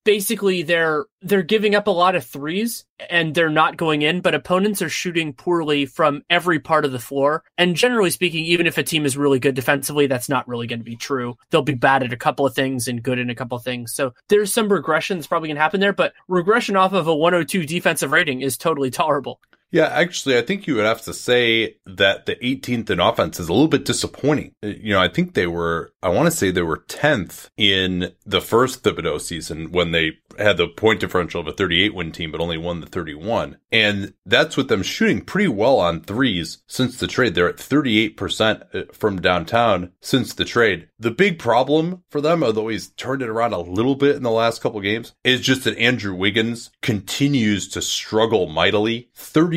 Basically, 0.07 0.63
they're, 0.63 1.07
they're 1.21 1.43
giving 1.43 1.75
up 1.75 1.89
a 1.89 1.91
lot 1.91 2.15
of 2.15 2.25
threes 2.25 2.85
and 3.11 3.35
they're 3.35 3.51
not 3.51 3.77
going 3.77 4.03
in, 4.03 4.21
but 4.21 4.37
opponents 4.37 4.81
are 4.81 4.89
shooting 4.89 5.33
poorly 5.33 5.85
from 5.85 6.23
every 6.31 6.61
part 6.61 6.85
of 6.85 6.93
the 6.93 7.01
floor. 7.01 7.43
And 7.59 7.75
generally 7.75 8.11
speaking, 8.11 8.45
even 8.45 8.69
if 8.69 8.79
a 8.79 8.85
team 8.85 9.05
is 9.05 9.17
really 9.17 9.41
good 9.41 9.57
defensively, 9.57 10.07
that's 10.07 10.29
not 10.29 10.47
really 10.47 10.69
going 10.69 10.79
to 10.79 10.85
be 10.85 10.95
true. 10.95 11.37
They'll 11.51 11.63
be 11.63 11.75
bad 11.75 12.05
at 12.05 12.13
a 12.13 12.17
couple 12.17 12.47
of 12.47 12.55
things 12.55 12.87
and 12.87 13.03
good 13.03 13.19
in 13.19 13.31
a 13.31 13.35
couple 13.35 13.59
of 13.59 13.65
things. 13.65 13.93
So 13.93 14.15
there's 14.29 14.55
some 14.55 14.73
regression 14.73 15.19
that's 15.19 15.27
probably 15.27 15.49
going 15.49 15.57
to 15.57 15.63
happen 15.63 15.81
there, 15.81 15.93
but 15.93 16.13
regression 16.29 16.77
off 16.77 16.93
of 16.93 17.09
a 17.09 17.17
102 17.17 17.67
defensive 17.67 18.13
rating 18.13 18.43
is 18.43 18.57
totally 18.57 18.93
tolerable. 18.93 19.41
Yeah, 19.71 19.87
actually, 19.87 20.39
I 20.39 20.43
think 20.43 20.67
you 20.67 20.77
would 20.77 20.85
have 20.85 21.03
to 21.03 21.12
say 21.12 21.77
that 21.87 22.27
the 22.27 22.37
18th 22.37 22.89
in 22.91 23.01
offense 23.01 23.41
is 23.41 23.49
a 23.49 23.53
little 23.53 23.69
bit 23.69 23.85
disappointing. 23.85 24.53
Uh, 24.62 24.69
you 24.69 24.93
know, 24.93 25.01
I 25.01 25.09
think 25.09 25.35
they 25.35 25.47
were, 25.47 25.93
I 26.03 26.09
want 26.09 26.27
to 26.27 26.37
say 26.37 26.51
they 26.51 26.62
were 26.62 26.85
10th 26.89 27.49
in 27.57 28.12
the 28.25 28.41
first 28.41 28.83
Thibodeau 28.83 29.21
season 29.21 29.73
when 29.73 29.91
they 29.91 30.19
had 30.39 30.57
the 30.57 30.69
point 30.69 31.01
differential 31.01 31.41
of 31.41 31.49
a 31.49 31.53
38 31.53 31.95
win 31.95 32.12
team, 32.12 32.31
but 32.31 32.41
only 32.41 32.59
won 32.59 32.81
the 32.81 32.87
31. 32.87 33.57
And 33.73 34.14
that's 34.25 34.57
with 34.57 34.69
them 34.69 34.83
shooting 34.83 35.21
pretty 35.21 35.49
well 35.49 35.79
on 35.79 36.01
threes 36.01 36.59
since 36.67 36.99
the 36.99 37.07
trade. 37.07 37.35
They're 37.35 37.49
at 37.49 37.57
38% 37.57 38.75
uh, 38.75 38.93
from 38.93 39.21
downtown 39.21 39.93
since 40.01 40.35
the 40.35 40.45
trade. 40.45 40.89
The 40.99 41.11
big 41.11 41.39
problem 41.39 42.03
for 42.09 42.21
them, 42.21 42.43
although 42.43 42.69
he's 42.69 42.89
turned 42.89 43.23
it 43.23 43.29
around 43.29 43.53
a 43.53 43.61
little 43.61 43.97
bit 43.97 44.17
in 44.17 44.23
the 44.23 44.31
last 44.31 44.62
couple 44.62 44.81
games, 44.81 45.14
is 45.25 45.41
just 45.41 45.64
that 45.64 45.77
Andrew 45.79 46.14
Wiggins 46.14 46.71
continues 46.83 47.69
to 47.69 47.83
struggle 47.83 48.47
mightily. 48.47 49.11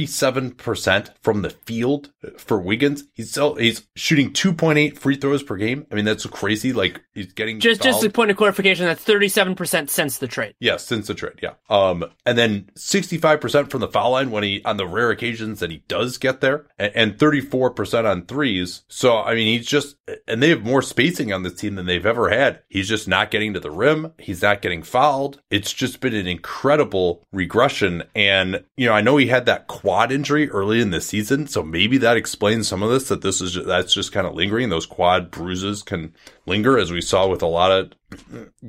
37% 0.05 1.09
from 1.21 1.41
the 1.41 1.49
field 1.49 2.11
for 2.37 2.59
Wiggins. 2.59 3.03
He's 3.13 3.31
still, 3.31 3.55
he's 3.55 3.87
shooting 3.95 4.31
2.8 4.31 4.97
free 4.97 5.15
throws 5.15 5.43
per 5.43 5.55
game. 5.55 5.85
I 5.91 5.95
mean, 5.95 6.05
that's 6.05 6.25
crazy. 6.25 6.73
Like 6.73 7.01
he's 7.13 7.33
getting 7.33 7.59
just, 7.59 7.81
fouled. 7.83 7.95
just 7.95 8.05
a 8.05 8.09
point 8.09 8.31
of 8.31 8.37
clarification. 8.37 8.85
That's 8.85 9.03
37% 9.03 9.89
since 9.89 10.17
the 10.17 10.27
trade. 10.27 10.55
Yeah, 10.59 10.77
since 10.77 11.07
the 11.07 11.13
trade. 11.13 11.39
Yeah. 11.41 11.53
Um, 11.69 12.05
and 12.25 12.37
then 12.37 12.69
65% 12.75 13.69
from 13.69 13.81
the 13.81 13.87
foul 13.87 14.11
line 14.11 14.31
when 14.31 14.43
he, 14.43 14.63
on 14.63 14.77
the 14.77 14.87
rare 14.87 15.11
occasions 15.11 15.59
that 15.59 15.71
he 15.71 15.83
does 15.87 16.17
get 16.17 16.41
there 16.41 16.65
and, 16.77 16.91
and 16.95 17.17
34% 17.17 18.05
on 18.09 18.25
threes. 18.25 18.83
So, 18.87 19.17
I 19.17 19.35
mean, 19.35 19.47
he's 19.47 19.67
just, 19.67 19.95
and 20.27 20.41
they 20.41 20.49
have 20.49 20.63
more 20.63 20.81
spacing 20.81 21.33
on 21.33 21.43
this 21.43 21.55
team 21.55 21.75
than 21.75 21.85
they've 21.85 22.05
ever 22.05 22.29
had. 22.29 22.61
He's 22.69 22.87
just 22.87 23.07
not 23.07 23.31
getting 23.31 23.53
to 23.53 23.59
the 23.59 23.71
rim. 23.71 24.13
He's 24.17 24.41
not 24.41 24.61
getting 24.61 24.83
fouled. 24.83 25.41
It's 25.49 25.73
just 25.73 25.99
been 25.99 26.13
an 26.13 26.27
incredible 26.27 27.23
regression. 27.31 28.03
And, 28.15 28.63
you 28.77 28.87
know, 28.87 28.93
I 28.93 29.01
know 29.01 29.17
he 29.17 29.27
had 29.27 29.45
that 29.45 29.67
quad 29.89 30.11
injury 30.11 30.47
early 30.51 30.81
in 30.81 30.91
the 30.91 31.01
season. 31.01 31.47
So 31.47 31.63
maybe 31.63 31.97
that 31.97 32.15
explains 32.15 32.67
some 32.67 32.83
of 32.83 32.91
this, 32.91 33.07
that 33.07 33.23
this 33.23 33.41
is, 33.41 33.53
just, 33.53 33.65
that's 33.65 33.91
just 33.91 34.11
kind 34.11 34.27
of 34.27 34.35
lingering. 34.35 34.69
Those 34.69 34.85
quad 34.85 35.31
bruises 35.31 35.81
can 35.81 36.13
linger 36.45 36.77
as 36.77 36.91
we 36.91 37.01
saw 37.01 37.27
with 37.27 37.41
a 37.41 37.47
lot 37.47 37.71
of 37.71 37.91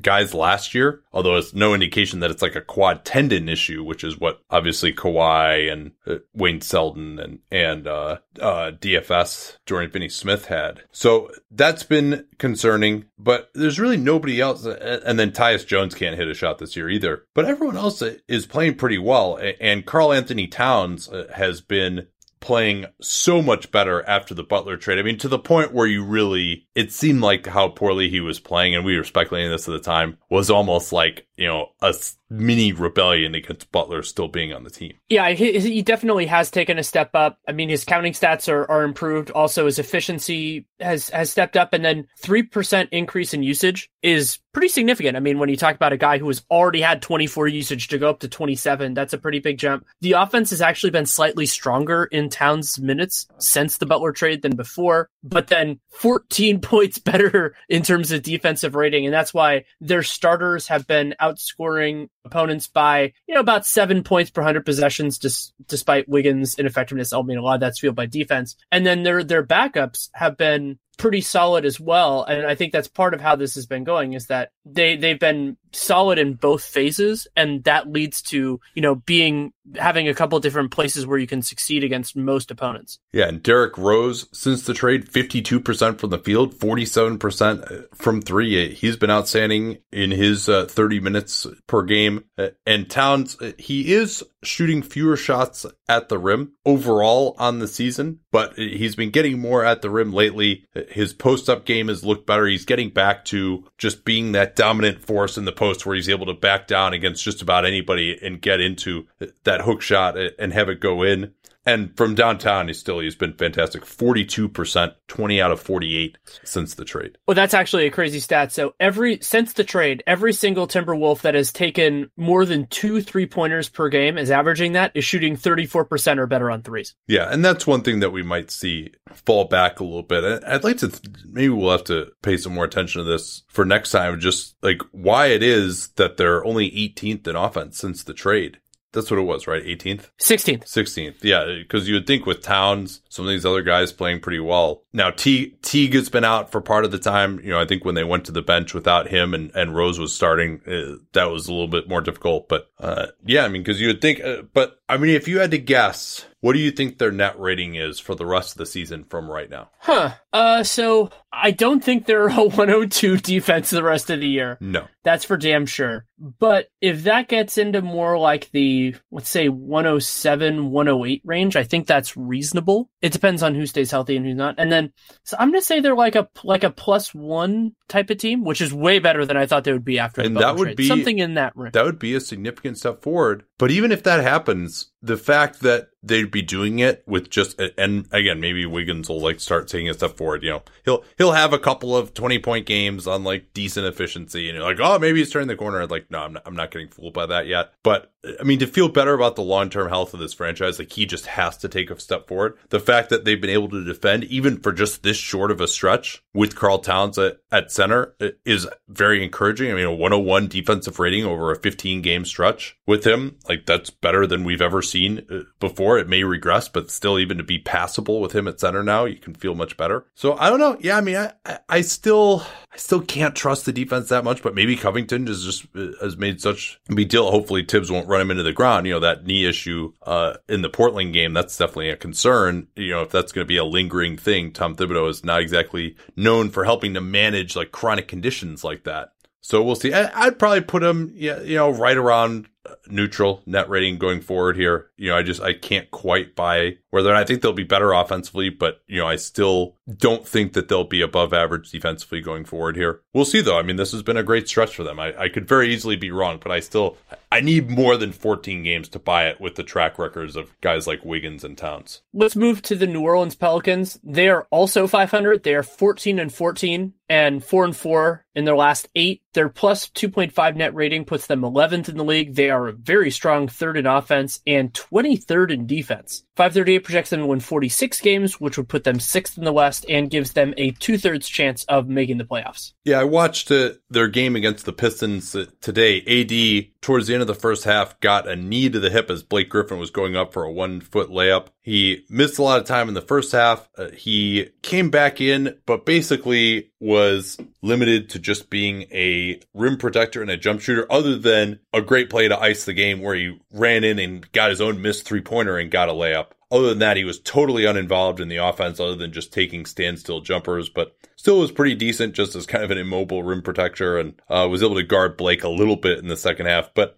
guys 0.01 0.35
last 0.35 0.75
year, 0.75 1.03
although 1.13 1.37
it's 1.37 1.55
no 1.55 1.75
indication 1.75 2.21
that 2.21 2.31
it's 2.31 2.43
like 2.43 2.57
a 2.57 2.61
quad 2.61 3.05
tendon 3.05 3.49
issue, 3.49 3.83
which 3.83 4.05
is 4.05 4.19
what 4.19 4.41
obviously 4.51 4.93
Kawhi 4.93 5.73
and 5.73 5.93
uh, 6.07 6.17
Wayne 6.35 6.61
Selden 6.61 7.19
and, 7.19 7.39
and, 7.51 7.87
uh, 7.87 8.19
uh, 8.41 8.73
DFS 8.73 9.57
Dorian 9.67 9.91
Finney-Smith 9.91 10.47
had. 10.47 10.83
So 10.93 11.31
that's 11.51 11.83
been 11.83 12.27
concerning, 12.39 13.07
but 13.19 13.51
there's 13.55 13.81
really 13.81 13.97
nobody 13.97 14.41
else. 14.41 14.65
And 14.65 15.19
then 15.19 15.33
Tyus 15.33 15.67
Jones 15.67 15.95
can't 15.95 16.17
hit 16.17 16.29
a 16.29 16.35
shot 16.35 16.59
this 16.59 16.77
year 16.77 16.89
either, 16.89 17.25
but 17.35 17.45
everyone 17.45 17.77
else 17.77 18.03
is 18.29 18.47
playing 18.47 18.77
pretty 18.77 18.99
well. 18.99 19.39
And 19.61 19.87
Karl-Anthony 19.87 20.47
Towns 20.47 21.09
uh, 21.09 21.31
has 21.35 21.61
been 21.61 22.07
playing 22.41 22.87
so 23.01 23.43
much 23.43 23.71
better 23.71 24.03
after 24.09 24.35
the 24.35 24.43
Butler 24.43 24.77
trade. 24.77 24.99
I 24.99 25.03
mean, 25.03 25.19
to 25.19 25.29
the 25.29 25.39
point 25.39 25.73
where 25.73 25.87
you 25.87 26.05
really, 26.05 26.67
it 26.75 26.93
seemed 26.93 27.21
like 27.21 27.47
how 27.47 27.69
poorly 27.69 28.09
he 28.09 28.21
was 28.21 28.41
playing, 28.41 28.75
and 28.75 28.85
we 28.85 28.97
were 28.97 29.05
speculating 29.05 29.51
this 29.51 29.69
at 29.69 29.73
the 29.73 29.81
time, 29.81 30.19
was 30.31 30.51
almost 30.51 30.93
like, 30.93 31.27
you 31.37 31.47
know, 31.47 31.73
a 31.83 31.95
mini 32.31 32.73
rebellion 32.73 33.35
against 33.35 33.71
Butler 33.73 34.03
still 34.03 34.29
being 34.29 34.53
on 34.53 34.63
the 34.63 34.71
team. 34.71 34.95
Yeah, 35.09 35.31
he, 35.31 35.59
he 35.59 35.83
definitely 35.83 36.27
has 36.27 36.51
taken 36.51 36.79
a 36.79 36.85
step 36.85 37.11
up. 37.15 37.39
I 37.49 37.53
mean, 37.53 37.69
his 37.69 37.85
counting 37.85 38.13
stats 38.13 38.49
are, 38.49 38.71
are 38.71 38.85
improved. 38.85 39.31
Also, 39.33 39.67
his 39.67 39.79
efficiency 39.79 40.67
has, 40.79 41.11
has 41.11 41.31
stepped 41.31 41.57
up. 41.57 41.73
And 41.73 41.85
then 41.85 42.07
3% 42.23 42.89
increase 42.93 43.35
in 43.35 43.43
usage 43.43 43.91
is 44.03 44.39
pretty 44.53 44.69
significant. 44.69 45.17
I 45.17 45.21
mean, 45.21 45.39
when 45.39 45.49
you 45.49 45.57
talk 45.57 45.75
about 45.75 45.93
a 45.93 45.97
guy 45.97 46.19
who 46.19 46.29
has 46.29 46.43
already 46.51 46.81
had 46.81 47.03
24 47.03 47.49
usage 47.49 47.89
to 47.89 47.99
go 47.99 48.11
up 48.11 48.21
to 48.21 48.29
27, 48.29 48.95
that's 48.95 49.13
a 49.13 49.19
pretty 49.19 49.41
big 49.41 49.59
jump. 49.59 49.87
The 50.01 50.13
offense 50.13 50.51
has 50.51 50.61
actually 50.61 50.91
been 50.91 51.07
slightly 51.07 51.47
stronger 51.47 52.05
in 52.05 52.29
Towns' 52.29 52.79
minutes 52.79 53.27
since 53.39 53.79
the 53.79 53.87
Butler 53.87 54.13
trade 54.13 54.43
than 54.43 54.57
before, 54.57 55.09
but 55.23 55.49
then 55.49 55.81
14 55.91 56.61
points 56.61 56.99
better 56.99 57.55
in 57.69 57.83
terms 57.83 58.13
of 58.13 58.23
defensive 58.23 58.75
rating. 58.75 59.05
And 59.05 59.15
that's 59.15 59.35
why 59.35 59.65
their 59.81 60.03
starters 60.03 60.69
have 60.69 60.87
been 60.87 61.15
outscoring 61.21 62.09
opponents 62.25 62.67
by, 62.67 63.13
you 63.27 63.35
know, 63.35 63.41
about 63.41 63.67
seven 63.67 64.03
points 64.03 64.31
per 64.31 64.43
100 64.43 64.65
possessions, 64.65 65.19
dis- 65.19 65.53
despite 65.67 66.09
Wiggins' 66.09 66.59
ineffectiveness. 66.59 67.13
I 67.13 67.23
mean, 67.23 67.39
a 67.39 67.43
lot 67.43 67.55
of 67.55 67.61
that's 67.61 67.81
fueled 67.81 67.97
by 67.97 68.07
defense. 68.07 68.57
And 68.71 68.85
then 68.85 69.03
their, 69.03 69.25
their 69.25 69.45
backups 69.45 70.11
have 70.15 70.37
been 70.37 70.79
pretty 71.01 71.23
solid 71.23 71.65
as 71.65 71.81
well. 71.81 72.25
And 72.25 72.47
I 72.47 72.55
think 72.55 72.73
that's 72.73 72.87
part 72.87 73.15
of 73.15 73.23
how 73.23 73.35
this 73.35 73.55
has 73.55 73.65
been 73.65 73.85
going 73.85 74.13
is 74.13 74.27
that 74.27 74.53
they, 74.67 74.97
they've 74.97 75.19
been 75.19 75.57
solid 75.73 76.19
in 76.19 76.35
both 76.35 76.63
phases. 76.63 77.27
And 77.35 77.65
that 77.65 77.91
leads 77.91 78.21
to, 78.23 78.61
you 78.75 78.83
know, 78.83 78.97
being, 78.97 79.53
having 79.77 80.09
a 80.09 80.15
couple 80.15 80.39
different 80.41 80.73
places 80.73 81.07
where 81.07 81.19
you 81.19 81.27
can 81.27 81.41
succeed 81.41 81.85
against 81.85 82.17
most 82.17 82.51
opponents. 82.51 82.99
Yeah. 83.13 83.29
And 83.29 83.43
Derrick 83.43 83.79
Rose, 83.79 84.29
since 84.33 84.67
the 84.67 84.75
trade, 84.75 85.11
52% 85.11 85.99
from 85.99 86.11
the 86.11 86.19
field, 86.19 86.55
47% 86.55 87.73
uh, 87.73 87.87
from 87.95 88.21
three. 88.21 88.67
Uh, 88.67 88.75
he's 88.75 88.97
been 88.97 89.11
outstanding 89.11 89.79
in 89.91 90.11
his 90.11 90.49
uh, 90.51 90.67
30 90.67 91.01
minutes 91.01 91.47
per 91.67 91.83
game. 91.83 92.25
Uh, 92.37 92.49
and 92.67 92.91
Towns, 92.91 93.39
he 93.59 93.95
is 93.95 94.23
shooting 94.43 94.83
fewer 94.83 95.17
shots 95.17 95.65
at 95.89 96.09
the 96.09 96.19
rim 96.19 96.53
overall 96.65 97.35
on 97.39 97.59
the 97.59 97.69
season, 97.69 98.21
but 98.31 98.55
he's 98.57 98.97
been 98.97 99.11
getting 99.11 99.39
more 99.39 99.65
at 99.65 99.83
the 99.83 99.91
rim 99.91 100.13
lately. 100.13 100.65
His 100.91 101.13
post 101.13 101.49
up 101.49 101.65
game 101.65 101.89
has 101.89 102.05
looked 102.05 102.27
better. 102.27 102.47
He's 102.47 102.65
getting 102.65 102.91
back 102.91 103.25
to 103.27 103.65
just 103.79 104.05
being 104.05 104.33
that 104.33 104.57
dominant 104.57 105.01
force 105.01 105.39
in 105.39 105.45
the 105.45 105.53
post 105.53 105.87
where 105.87 105.95
he's 105.95 106.09
able 106.09 106.27
to 106.27 106.35
back 106.35 106.67
down 106.67 106.93
against 106.93 107.25
just 107.25 107.43
about 107.43 107.65
anybody 107.65 108.19
and 108.21 108.41
get 108.41 108.61
into 108.61 109.07
that 109.45 109.63
hook 109.63 109.83
shot 109.83 110.19
and 110.19 110.53
have 110.53 110.69
it 110.69 110.81
go 110.81 111.03
in. 111.03 111.33
And 111.71 111.97
from 111.97 112.17
downtown, 112.17 112.67
he's 112.67 112.81
still 112.81 112.99
he's 112.99 113.15
been 113.15 113.35
fantastic. 113.35 113.87
Forty 113.87 114.25
two 114.25 114.49
percent, 114.49 114.95
twenty 115.07 115.41
out 115.41 115.53
of 115.53 115.61
forty 115.61 115.97
eight 115.97 116.19
since 116.43 116.75
the 116.75 116.85
trade. 116.85 117.17
Well, 117.29 117.37
that's 117.37 117.55
actually 117.55 117.87
a 117.87 117.93
crazy 117.93 118.19
stat. 118.19 118.51
So 118.51 118.75
every 118.81 119.21
since 119.23 119.53
the 119.53 119.63
trade, 119.63 120.03
every 120.05 120.33
single 120.33 120.67
Timberwolf 120.67 121.21
that 121.21 121.37
has 121.37 121.53
taken 121.53 122.11
more 122.17 122.45
than 122.45 122.67
two 122.67 123.01
three 123.03 123.27
pointers 123.27 123.69
per 123.69 123.89
game 123.89 124.19
is 124.19 124.33
averaging 124.33 124.73
that 124.73 124.91
is 124.97 125.05
shooting 125.05 125.37
thirty 125.37 125.65
four 125.65 125.85
percent 125.85 126.19
or 126.19 126.27
better 126.27 126.51
on 126.51 126.63
threes. 126.63 126.97
Yeah, 127.07 127.33
and 127.33 127.45
that's 127.45 127.69
one 127.69 127.83
thing 127.83 128.01
that 128.01 128.11
we 128.11 128.25
might 128.25 128.51
see 128.51 128.93
fall 129.13 129.45
back 129.45 129.79
a 129.79 129.85
little 129.85 130.03
bit. 130.03 130.43
I'd 130.45 130.65
like 130.65 130.79
to 130.79 130.93
maybe 131.29 131.51
we'll 131.51 131.71
have 131.71 131.85
to 131.85 132.11
pay 132.23 132.37
some 132.37 132.55
more 132.55 132.65
attention 132.65 133.05
to 133.05 133.09
this 133.09 133.45
for 133.47 133.65
next 133.65 133.93
time. 133.93 134.19
Just 134.19 134.57
like 134.61 134.83
why 134.91 135.27
it 135.27 135.45
is 135.45 135.91
that 135.91 136.17
they're 136.17 136.45
only 136.45 136.69
18th 136.69 137.29
in 137.29 137.37
offense 137.37 137.79
since 137.79 138.03
the 138.03 138.13
trade. 138.13 138.59
That's 138.93 139.11
what 139.11 139.21
it 139.21 139.25
was, 139.25 139.47
right? 139.47 139.65
18th? 139.65 140.11
16th. 140.21 140.65
16th. 140.65 141.23
Yeah, 141.23 141.45
because 141.61 141.89
you 141.89 141.95
would 141.95 142.07
think 142.07 142.27
with 142.27 142.43
Towns, 142.43 143.01
some 143.09 143.25
of 143.25 143.31
these 143.31 143.47
other 143.47 143.63
guys 143.63 143.93
playing 143.93 144.21
pretty 144.21 144.41
well. 144.41 144.83
Now, 144.93 145.11
T- 145.11 145.57
Teague 145.63 145.95
has 145.95 146.09
been 146.09 146.25
out 146.25 146.51
for 146.51 146.61
part 146.61 146.85
of 146.85 146.91
the 146.91 146.99
time. 146.99 147.39
You 147.41 147.51
know, 147.51 147.61
I 147.61 147.67
think 147.67 147.85
when 147.85 147.95
they 147.95 148.05
went 148.05 148.25
to 148.25 148.33
the 148.33 148.43
bench 148.43 148.75
without 148.75 149.09
him 149.09 149.33
and, 149.35 149.53
and 149.55 149.75
Rose 149.77 149.99
was 149.99 150.13
starting, 150.13 150.61
uh, 150.67 150.97
that 151.13 151.31
was 151.31 151.47
a 151.47 151.53
little 151.53 151.69
bit 151.69 151.89
more 151.89 152.01
difficult. 152.01 152.49
But 152.49 152.71
uh, 152.79 153.07
yeah, 153.25 153.45
I 153.45 153.49
mean, 153.49 153.63
because 153.63 153.81
you 153.81 153.89
would 153.89 154.01
think, 154.01 154.21
uh, 154.21 154.43
but 154.53 154.81
I 154.89 154.97
mean, 154.97 155.15
if 155.15 155.29
you 155.29 155.39
had 155.39 155.53
to 155.53 155.59
guess, 155.59 156.27
what 156.41 156.55
do 156.55 156.59
you 156.59 156.71
think 156.71 156.99
their 156.99 157.13
net 157.13 157.39
rating 157.39 157.77
is 157.77 158.01
for 158.01 158.15
the 158.15 158.27
rest 158.27 158.53
of 158.53 158.59
the 158.59 158.67
season 158.67 159.05
from 159.05 159.31
right 159.31 159.49
now? 159.49 159.71
Huh. 159.79 160.15
Uh, 160.33 160.63
so 160.63 161.11
I 161.33 161.51
don't 161.51 161.83
think 161.83 162.07
they're 162.07 162.29
a 162.29 162.35
102 162.45 163.19
defense 163.19 163.71
the 163.71 163.83
rest 163.83 164.11
of 164.11 164.21
the 164.21 164.29
year. 164.29 164.59
No. 164.61 164.87
That's 165.03 165.25
for 165.25 165.37
damn 165.37 165.67
sure. 165.67 166.07
But 166.19 166.69
if 166.81 167.05
that 167.05 167.29
gets 167.29 167.57
into 167.57 167.81
more 167.81 168.19
like 168.19 168.51
the, 168.51 168.95
let's 169.11 169.31
say 169.31 169.49
107, 169.49 170.71
108 170.71 171.23
range, 171.25 171.57
I 171.57 171.65
think 171.65 171.87
that's 171.87 172.17
reasonable. 172.17 172.91
It 173.01 173.13
depends 173.13 173.43
on 173.43 173.55
who 173.55 173.65
stays 173.65 173.91
healthy 173.91 174.17
and 174.17 174.27
who's 174.27 174.37
not. 174.37 174.57
And 174.59 174.71
then, 174.71 174.93
so 175.25 175.37
I'm 175.39 175.53
to 175.55 175.63
say 175.63 175.81
they're 175.81 175.95
like 175.95 176.17
a, 176.17 176.29
like 176.45 176.65
a 176.65 176.71
plus 176.71 177.15
one 177.15 177.75
type 177.89 178.11
of 178.11 178.19
team, 178.19 178.45
which 178.45 178.61
is 178.61 178.75
way 178.75 178.99
better 178.99 179.25
than 179.25 179.39
I 179.39 179.47
thought 179.47 179.65
they 179.65 179.73
would 179.73 179.85
be 179.85 179.99
after 179.99 180.21
and 180.21 180.37
the 180.37 180.41
that 180.41 180.57
would 180.57 180.65
trade. 180.65 180.77
be 180.77 180.89
something 180.89 181.19
in 181.19 181.35
that 181.35 181.57
range. 181.57 181.73
That 181.73 181.87
would 181.87 181.99
be 181.99 182.15
a 182.15 182.21
significant 182.21 182.77
step 182.77 183.03
forward. 183.03 183.45
But 183.59 183.71
even 183.71 183.91
if 183.91 184.03
that 184.03 184.21
happens, 184.21 184.91
the 185.01 185.17
fact 185.17 185.61
that 185.61 185.89
they'd 186.03 186.31
be 186.31 186.43
doing 186.43 186.79
it 186.79 187.03
with 187.07 187.29
just 187.31 187.61
and 187.77 188.07
again 188.11 188.41
maybe 188.41 188.65
Wiggins 188.65 189.09
will 189.09 189.21
like 189.21 189.39
start 189.39 189.69
taking 189.69 189.89
a 189.89 189.95
step 189.95 190.17
You 190.21 190.51
know, 190.51 190.63
he'll 190.85 191.05
he'll 191.19 191.33
have 191.33 191.53
a 191.53 191.59
couple 191.59 191.97
of 191.97 192.15
twenty 192.15 192.39
point 192.39 192.67
games 192.67 193.07
on 193.07 193.25
like 193.25 193.53
decent 193.55 193.87
efficiency, 193.87 194.49
and 194.49 194.57
you're 194.57 194.67
like, 194.67 194.79
oh, 194.81 194.99
maybe 194.99 195.19
he's 195.19 195.31
turning 195.31 195.49
the 195.49 195.57
corner. 195.57 195.87
Like, 195.87 196.11
no, 196.11 196.21
I'm 196.21 196.33
not, 196.35 196.43
I'm 196.47 196.55
not 196.55 196.71
getting 196.71 196.89
fooled 196.89 197.15
by 197.15 197.27
that 197.27 197.47
yet. 197.47 197.73
But 197.83 198.13
I 198.39 198.43
mean, 198.43 198.59
to 198.59 198.67
feel 198.67 198.89
better 198.89 199.15
about 199.15 199.37
the 199.37 199.43
long 199.43 199.71
term 199.71 199.89
health 199.89 200.13
of 200.13 200.21
this 200.21 200.35
franchise, 200.35 200.79
like 200.79 200.93
he 200.93 201.07
just 201.07 201.27
has 201.27 201.57
to 201.59 201.69
take 201.69 201.91
a 201.91 201.99
step 201.99 202.29
forward. 202.29 202.59
The 202.69 202.81
fact 202.81 203.09
that 203.11 203.25
they've 203.25 203.41
been 203.41 203.51
able 203.51 203.71
to 203.71 203.85
defend 203.85 204.25
even 204.25 204.59
for 204.59 204.73
just 204.73 205.03
this 205.03 205.17
short 205.17 205.51
of 205.51 205.61
a 205.61 205.69
stretch 205.69 206.23
with 206.35 206.55
Karl 206.55 206.79
Towns 206.79 207.19
at, 207.19 207.39
at 207.51 207.73
center 207.73 208.15
is 208.45 208.69
very 208.89 209.25
encouraging. 209.25 209.71
I 209.71 209.75
mean, 209.75 209.87
a 209.87 209.95
101 209.95 210.49
defensive 210.49 210.99
rating 210.99 211.25
over 211.25 211.51
a 211.51 211.59
15 211.59 212.03
game 212.03 212.25
stretch 212.25 212.77
with 212.87 213.07
him, 213.07 213.39
like 213.49 213.65
that's 213.67 213.91
better 213.91 214.27
than 214.27 214.45
we've 214.45 214.61
ever 214.61 214.83
seen 214.83 215.27
uh, 215.31 215.41
before. 215.59 215.99
It 215.99 216.09
may 216.09 216.23
regress, 216.25 216.69
but 216.69 216.91
still, 216.91 217.19
even 217.19 217.39
to 217.39 217.45
be 217.45 217.59
passable 217.59 218.21
with 218.21 218.33
him 218.33 218.47
at 218.47 218.61
center 218.61 218.83
now, 218.83 219.07
you 219.07 219.17
can 219.17 219.35
feel 219.35 219.55
much 219.55 219.77
better. 219.77 220.07
So 220.15 220.37
I 220.37 220.51
don't 220.51 220.61
know. 220.61 220.77
Yeah, 220.81 220.99
I 220.99 221.01
mean, 221.01 221.17
I, 221.17 221.59
I 221.69 221.81
still, 221.81 222.45
I 222.73 222.77
still 222.77 223.01
can't 223.01 223.35
trust 223.35 223.65
the 223.65 223.73
defense 223.73 224.11
that 224.11 224.25
much, 224.25 224.43
but 224.43 224.55
maybe 224.55 224.77
Covington 224.77 225.27
just 225.27 225.67
uh, 225.75 225.93
has 226.03 226.17
made 226.17 226.41
such 226.41 226.79
a 226.91 226.95
big 226.95 227.09
deal. 227.09 227.31
Hopefully, 227.31 227.65
Thibs 227.65 227.91
won't 227.91 228.10
run 228.11 228.21
him 228.21 228.31
into 228.31 228.43
the 228.43 228.53
ground. 228.53 228.87
You 228.87 228.95
know, 228.95 229.01
that 229.01 229.25
knee 229.25 229.47
issue 229.47 229.93
uh, 230.03 230.35
in 230.49 230.63
the 230.63 230.69
Portland 230.69 231.15
game, 231.15 231.33
that's 231.33 231.57
definitely 231.57 231.91
a 231.91 231.97
concern. 231.97 232.67
You 232.77 232.91
know, 232.91 233.03
if 233.03 233.11
that's 233.11 233.33
going 233.33 233.45
to 233.45 233.49
be 233.49 233.57
a 233.57 233.65
lingering 233.65 234.19
thing, 234.19 234.53
Tom 234.53 234.77
Thibodeau 234.77 235.09
is 235.09 235.25
not 235.25 235.41
exactly 235.41 235.97
known 236.17 236.51
for 236.51 236.65
helping 236.65 236.95
to 236.95 237.01
manage 237.01 237.57
like 237.57 237.73
chronic 237.73 238.09
conditions 238.09 238.65
like 238.65 238.85
that. 238.85 239.13
So 239.41 239.63
we'll 239.63 239.77
see. 239.77 239.93
I, 239.93 240.27
would 240.27 240.39
probably 240.39 240.61
put 240.61 240.83
him, 240.83 241.13
you 241.15 241.55
know, 241.55 241.71
right 241.71 241.97
around 241.97 242.49
neutral 242.89 243.43
net 243.47 243.69
rating 243.69 243.99
going 243.99 244.21
forward 244.21 244.57
here. 244.57 244.91
You 244.97 245.11
know, 245.11 245.17
I 245.17 245.23
just 245.23 245.41
I 245.41 245.53
can't 245.53 245.91
quite 245.91 246.35
buy 246.35 246.79
whether 246.91 247.15
I 247.15 247.25
think 247.25 247.43
they'll 247.43 247.53
be 247.53 247.65
better 247.65 247.93
offensively, 247.93 248.51
but 248.51 248.83
you 248.87 249.01
know, 249.01 249.07
I 249.07 249.17
still 249.17 249.77
don't 249.97 250.27
think 250.27 250.53
that 250.53 250.69
they'll 250.69 250.85
be 250.85 251.01
above 251.01 251.33
average 251.33 251.71
defensively 251.71 252.21
going 252.21 252.45
forward 252.45 252.77
here. 252.77 253.01
We'll 253.15 253.25
see 253.25 253.41
though. 253.41 253.59
I 253.59 253.63
mean, 253.63 253.77
this 253.77 253.93
has 253.93 254.03
been 254.03 254.17
a 254.17 254.23
great 254.23 254.49
stretch 254.49 254.75
for 254.75 254.85
them. 254.85 255.01
I, 255.01 255.19
I 255.19 255.29
could 255.29 255.49
very 255.49 255.73
easily 255.73 255.97
be 255.97 256.11
wrong, 256.11 256.39
but 256.43 256.53
I 256.53 256.61
still 256.61 256.97
I 257.33 257.41
need 257.41 257.71
more 257.71 257.97
than 257.97 258.13
14 258.13 258.63
games 258.63 258.89
to 258.91 258.99
buy 258.99 259.29
it 259.29 259.41
with 259.41 259.55
the 259.55 259.63
track 259.63 259.99
records 259.99 260.37
of 260.37 260.59
guys 260.61 260.87
like 260.87 261.05
Wiggins 261.05 261.45
and 261.45 261.57
Towns. 261.57 262.03
Let's 262.13 262.35
move 262.35 262.61
to 262.63 262.75
the 262.75 262.89
New 262.89 263.03
Orleans 263.03 263.37
Pelicans. 263.37 264.01
They 264.03 264.29
are 264.29 264.49
also 264.51 264.87
500. 264.87 265.45
They 265.45 265.55
are 265.55 265.63
14 265.63 266.19
and 266.19 266.33
14 266.33 266.93
and 267.09 267.45
4 267.45 267.65
and 267.65 267.77
4 267.77 268.27
in 268.35 268.45
their 268.45 268.57
last 268.57 268.89
8. 268.97 269.23
Their 269.35 269.49
plus 269.49 269.89
2.5 269.89 270.57
net 270.57 270.75
rating 270.75 271.05
puts 271.05 271.27
them 271.27 271.43
11th 271.43 271.89
in 271.89 271.97
the 271.97 272.05
league. 272.05 272.35
They 272.35 272.50
are 272.51 272.69
a 272.69 272.73
very 272.73 273.11
strong 273.11 273.49
third 273.49 273.77
in 273.77 273.87
offense 273.87 274.41
and 274.47 274.73
23rd 274.73 275.53
in 275.53 275.67
defense. 275.67 276.25
538 276.41 276.79
projects 276.79 277.11
them 277.11 277.21
to 277.21 277.27
win 277.27 277.39
46 277.39 278.01
games, 278.01 278.41
which 278.41 278.57
would 278.57 278.67
put 278.67 278.85
them 278.85 278.99
sixth 278.99 279.37
in 279.37 279.45
the 279.45 279.53
West 279.53 279.85
and 279.91 280.11
gives 280.11 280.33
them 280.33 280.55
a 280.57 280.71
two 280.71 280.97
thirds 280.97 281.29
chance 281.29 281.65
of 281.65 281.87
making 281.87 282.17
the 282.17 282.25
playoffs. 282.25 282.73
Yeah, 282.83 282.99
I 282.99 283.05
watched 283.05 283.51
uh, 283.51 283.73
their 283.91 284.09
game 284.09 284.37
against 284.37 284.65
the 284.65 284.73
Pistons 284.73 285.37
uh, 285.37 285.45
today. 285.61 286.01
AD 286.01 286.81
towards 286.81 287.07
the 287.07 287.13
end 287.13 287.21
of 287.21 287.27
the 287.27 287.35
first 287.35 287.65
half, 287.65 288.01
got 288.01 288.27
a 288.27 288.37
knee 288.37 288.71
to 288.71 288.81
the 288.81 288.89
hip 288.89 289.11
as 289.11 289.23
Blake 289.23 289.51
Griffin 289.51 289.79
was 289.79 289.91
going 289.91 290.17
up 290.17 290.33
for 290.33 290.45
a 290.45 290.51
one 290.51 290.81
foot 290.81 291.11
layup. 291.11 291.49
He 291.63 292.07
missed 292.09 292.39
a 292.39 292.43
lot 292.43 292.59
of 292.59 292.67
time 292.67 292.89
in 292.89 292.95
the 292.95 293.03
first 293.03 293.33
half. 293.33 293.69
Uh, 293.77 293.91
he 293.91 294.49
came 294.63 294.91
back 294.91 295.21
in, 295.21 295.59
but 295.67 295.85
basically 295.85 296.71
was 296.81 297.39
limited 297.63 298.09
to 298.11 298.19
just 298.19 298.49
being 298.49 298.83
a 298.91 299.41
rim 299.53 299.77
protector 299.77 300.23
and 300.23 300.31
a 300.31 300.39
jump 300.39 300.63
shooter, 300.63 300.91
other 300.91 301.19
than 301.19 301.61
a 301.75 301.83
great 301.83 302.09
play 302.09 302.29
to 302.29 302.41
ice 302.41 302.65
the 302.65 302.73
game 302.73 303.03
where 303.03 303.15
he 303.15 303.39
ran 303.53 303.85
in 303.85 303.99
and 303.99 304.33
got 304.33 304.51
his 304.51 304.63
own 304.63 304.81
missed 304.81 305.05
three 305.05 305.21
pointer 305.21 305.59
and 305.59 305.71
got 305.71 305.91
a 305.91 305.93
layup. 305.93 306.29
Other 306.53 306.71
than 306.71 306.81
that, 306.81 306.97
he 306.97 307.05
was 307.05 307.21
totally 307.21 307.65
uninvolved 307.65 308.21
in 308.21 308.29
the 308.29 308.39
offense 308.39 308.81
other 308.81 308.97
than 308.97 309.13
just 309.13 309.33
taking 309.33 309.67
standstill 309.67 310.21
jumpers, 310.21 310.69
but 310.69 310.97
still 311.15 311.39
was 311.39 311.53
pretty 311.53 311.77
decent 311.77 312.15
just 312.15 312.35
as 312.35 312.47
kind 312.47 312.65
of 312.65 312.71
an 312.71 312.79
immobile 312.79 313.23
rim 313.23 313.43
protector 313.43 313.99
and 313.99 314.21
uh, 314.29 314.49
was 314.51 314.63
able 314.63 314.75
to 314.75 314.83
guard 314.83 315.17
Blake 315.17 315.45
a 315.45 315.49
little 315.49 315.77
bit 315.77 315.99
in 315.99 316.09
the 316.09 316.17
second 316.17 316.47
half. 316.47 316.75
But 316.75 316.97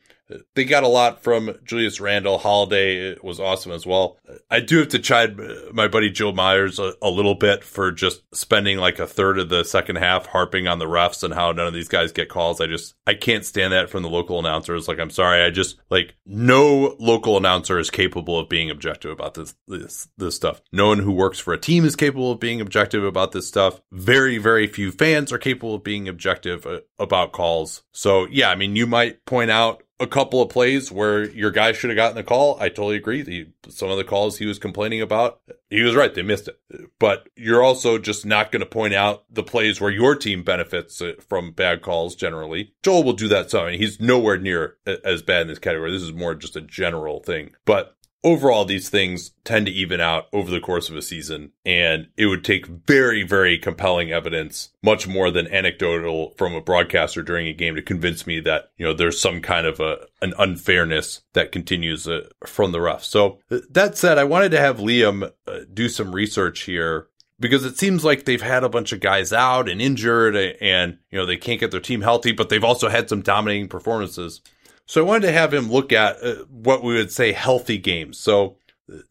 they 0.55 0.65
got 0.65 0.83
a 0.83 0.89
lot 0.89 1.23
from 1.23 1.59
Julius 1.65 2.01
Randle. 2.01 2.39
Holiday 2.39 3.17
was 3.23 3.41
awesome 3.41 3.73
as 3.73 3.87
well. 3.87 4.19
I 4.51 4.61
do 4.61 4.79
have 4.79 4.89
to 4.89 4.99
chide 4.99 5.39
my 5.73 5.89
buddy 5.89 6.11
Joel 6.11 6.33
Meyers 6.33 6.79
a, 6.79 6.95
a, 7.03 7.11
little 7.11 7.35
bit 7.35 7.65
for 7.65 7.93
just 7.93 8.23
spending 8.35 8.79
like 8.79 8.99
a 8.99 9.07
third 9.07 9.39
of 9.39 9.49
the 9.49 9.65
second 9.65 9.97
half 9.97 10.27
harping 10.27 10.67
on 10.67 10.79
the 10.79 10.87
refs 10.87 11.23
and 11.23 11.35
how 11.35 11.53
none 11.53 11.67
of 11.67 11.75
these 11.75 11.89
guys 11.89 12.13
get 12.13 12.29
calls. 12.29 12.61
I 12.61 12.67
just 12.67 12.95
I 13.07 13.15
can't 13.15 13.45
stand 13.45 13.73
that 13.73 13.91
from 13.91 14.03
the 14.03 14.09
local 14.09 14.39
announcers. 14.39 14.89
Like 14.89 14.99
I'm 14.99 15.11
sorry, 15.11 15.43
I 15.43 15.51
just 15.51 15.77
like 15.91 16.15
no 16.27 16.97
local 16.99 17.37
announcer 17.37 17.79
is 17.79 17.91
capable 17.91 18.39
of 18.39 18.49
being 18.49 18.71
objective 18.71 19.11
about 19.11 19.35
this 19.35 19.55
this 19.69 20.09
this 20.17 20.37
stuff. 20.37 20.63
No 20.73 20.89
one 20.89 20.99
who 20.99 21.13
works 21.13 21.39
for 21.39 21.53
a 21.53 21.59
team 21.59 21.85
is 21.85 21.97
capable 21.97 22.33
of 22.33 22.41
being 22.41 22.61
objective 22.61 23.05
about 23.05 23.33
this 23.33 23.49
stuff. 23.49 23.81
Very 23.93 24.39
very 24.39 24.67
few 24.67 24.91
fans 24.91 25.33
are 25.33 25.39
capable 25.39 25.75
of 25.75 25.85
being 25.85 26.09
objective 26.09 26.67
uh, 26.67 26.81
about 26.99 27.33
calls. 27.33 27.83
So 27.93 28.27
yeah, 28.31 28.51
I 28.51 28.55
mean 28.55 28.77
you 28.77 28.87
might 28.87 29.25
point 29.25 29.51
out 29.51 29.83
a 30.03 30.07
couple 30.09 30.43
of 30.43 30.49
plays 30.49 30.91
where 30.91 31.31
your 31.31 31.53
guy 31.53 31.71
should 31.71 31.91
have 31.91 31.97
gotten 31.97 32.17
the 32.17 32.25
call. 32.25 32.59
I 32.61 32.69
totally 32.69 32.97
agree. 32.97 33.53
Some 33.69 33.89
of 33.89 33.97
the 33.97 34.05
calls 34.05 34.37
he 34.37 34.47
was 34.47 34.59
complaining 34.59 35.01
about, 35.01 35.41
he 35.71 35.83
was 35.83 35.95
right. 35.95 36.13
They 36.13 36.23
missed 36.23 36.49
it. 36.49 36.59
But 36.99 37.29
you're 37.37 37.63
also 37.63 37.99
just 37.99 38.27
not 38.27 38.51
going 38.51 38.61
to 38.61 38.67
point 38.67 38.95
out 38.95 39.25
the 39.31 39.45
plays 39.45 39.81
where 39.81 39.93
your 39.93 40.17
team 40.17 40.43
benefits 40.43 41.01
uh, 41.01 41.13
from 41.29 41.53
bad 41.53 41.83
calls 41.83 42.17
generally. 42.17 42.75
Joel 42.83 43.05
will 43.05 43.13
do 43.13 43.29
that 43.29 43.51
some. 43.51 43.69
He's 43.69 44.01
nowhere 44.01 44.39
near 44.39 44.77
as 45.05 45.23
bad 45.23 45.43
in 45.43 45.49
this 45.49 45.61
category. 45.61 45.93
This 45.93 46.03
is 46.03 46.13
more 46.13 46.35
just 46.35 46.57
a 46.57 46.61
general 46.61 47.21
thing. 47.21 47.53
But 47.65 47.97
overall, 48.25 48.65
these 48.65 48.89
things 48.89 49.33
tend 49.45 49.67
to 49.67 49.73
even 49.73 50.01
out 50.01 50.27
over 50.33 50.51
the 50.51 50.61
course 50.61 50.89
of 50.89 50.97
a 50.97 51.03
season. 51.03 51.53
And 51.65 52.09
it 52.17 52.27
would 52.27 52.45
take 52.45 52.67
very, 52.67 53.23
very 53.23 53.59
compelling 53.59 54.13
evidence, 54.13 54.71
much 54.83 55.09
more 55.09 55.31
than 55.31 55.53
anecdotal 55.53 56.35
from 56.37 56.55
a 56.55 56.61
broadcaster 56.61 57.23
during 57.23 57.47
a 57.47 57.53
game 57.53 57.75
to 57.75 57.83
convince 57.83 58.27
me 58.27 58.41
that, 58.41 58.71
you 58.77 58.87
know, 58.87 58.95
there's 58.95 59.21
some 59.21 59.41
kind 59.41 59.67
of 59.67 59.81
a, 59.81 60.07
an 60.21 60.35
unfairness 60.39 61.23
that 61.33 61.53
continues 61.53 62.07
uh, 62.07 62.29
from 62.47 62.73
the 62.73 62.81
rough. 62.81 63.05
So 63.05 63.39
that 63.49 63.97
said, 63.97 64.19
I 64.19 64.25
wanted 64.25 64.51
to 64.53 64.61
have 64.61 64.79
Liam 64.79 65.31
uh, 65.47 65.59
do 65.73 65.89
some 65.89 66.15
research 66.15 66.63
here 66.63 67.09
because 67.41 67.65
it 67.65 67.77
seems 67.77 68.05
like 68.05 68.25
they've 68.25 68.41
had 68.41 68.63
a 68.63 68.69
bunch 68.69 68.93
of 68.93 69.01
guys 69.01 69.33
out 69.33 69.69
and 69.69 69.83
injured 69.83 70.37
and, 70.37 70.99
you 71.11 71.19
know, 71.19 71.27
they 71.27 71.37
can't 71.37 71.59
get 71.59 71.73
their 71.73 71.81
team 71.81 72.01
healthy, 72.01 72.31
but 72.31 72.49
they've 72.49 72.63
also 72.63 72.89
had 72.89 73.09
some 73.09 73.21
dominating 73.21 73.69
performances. 73.69 74.41
So 74.87 75.01
I 75.01 75.07
wanted 75.07 75.27
to 75.27 75.33
have 75.33 75.55
him 75.55 75.71
look 75.71 75.93
at 75.93 76.23
uh, 76.23 76.45
what 76.49 76.83
we 76.83 76.95
would 76.95 77.13
say 77.13 77.33
healthy 77.33 77.79
games. 77.79 78.19
So 78.19 78.57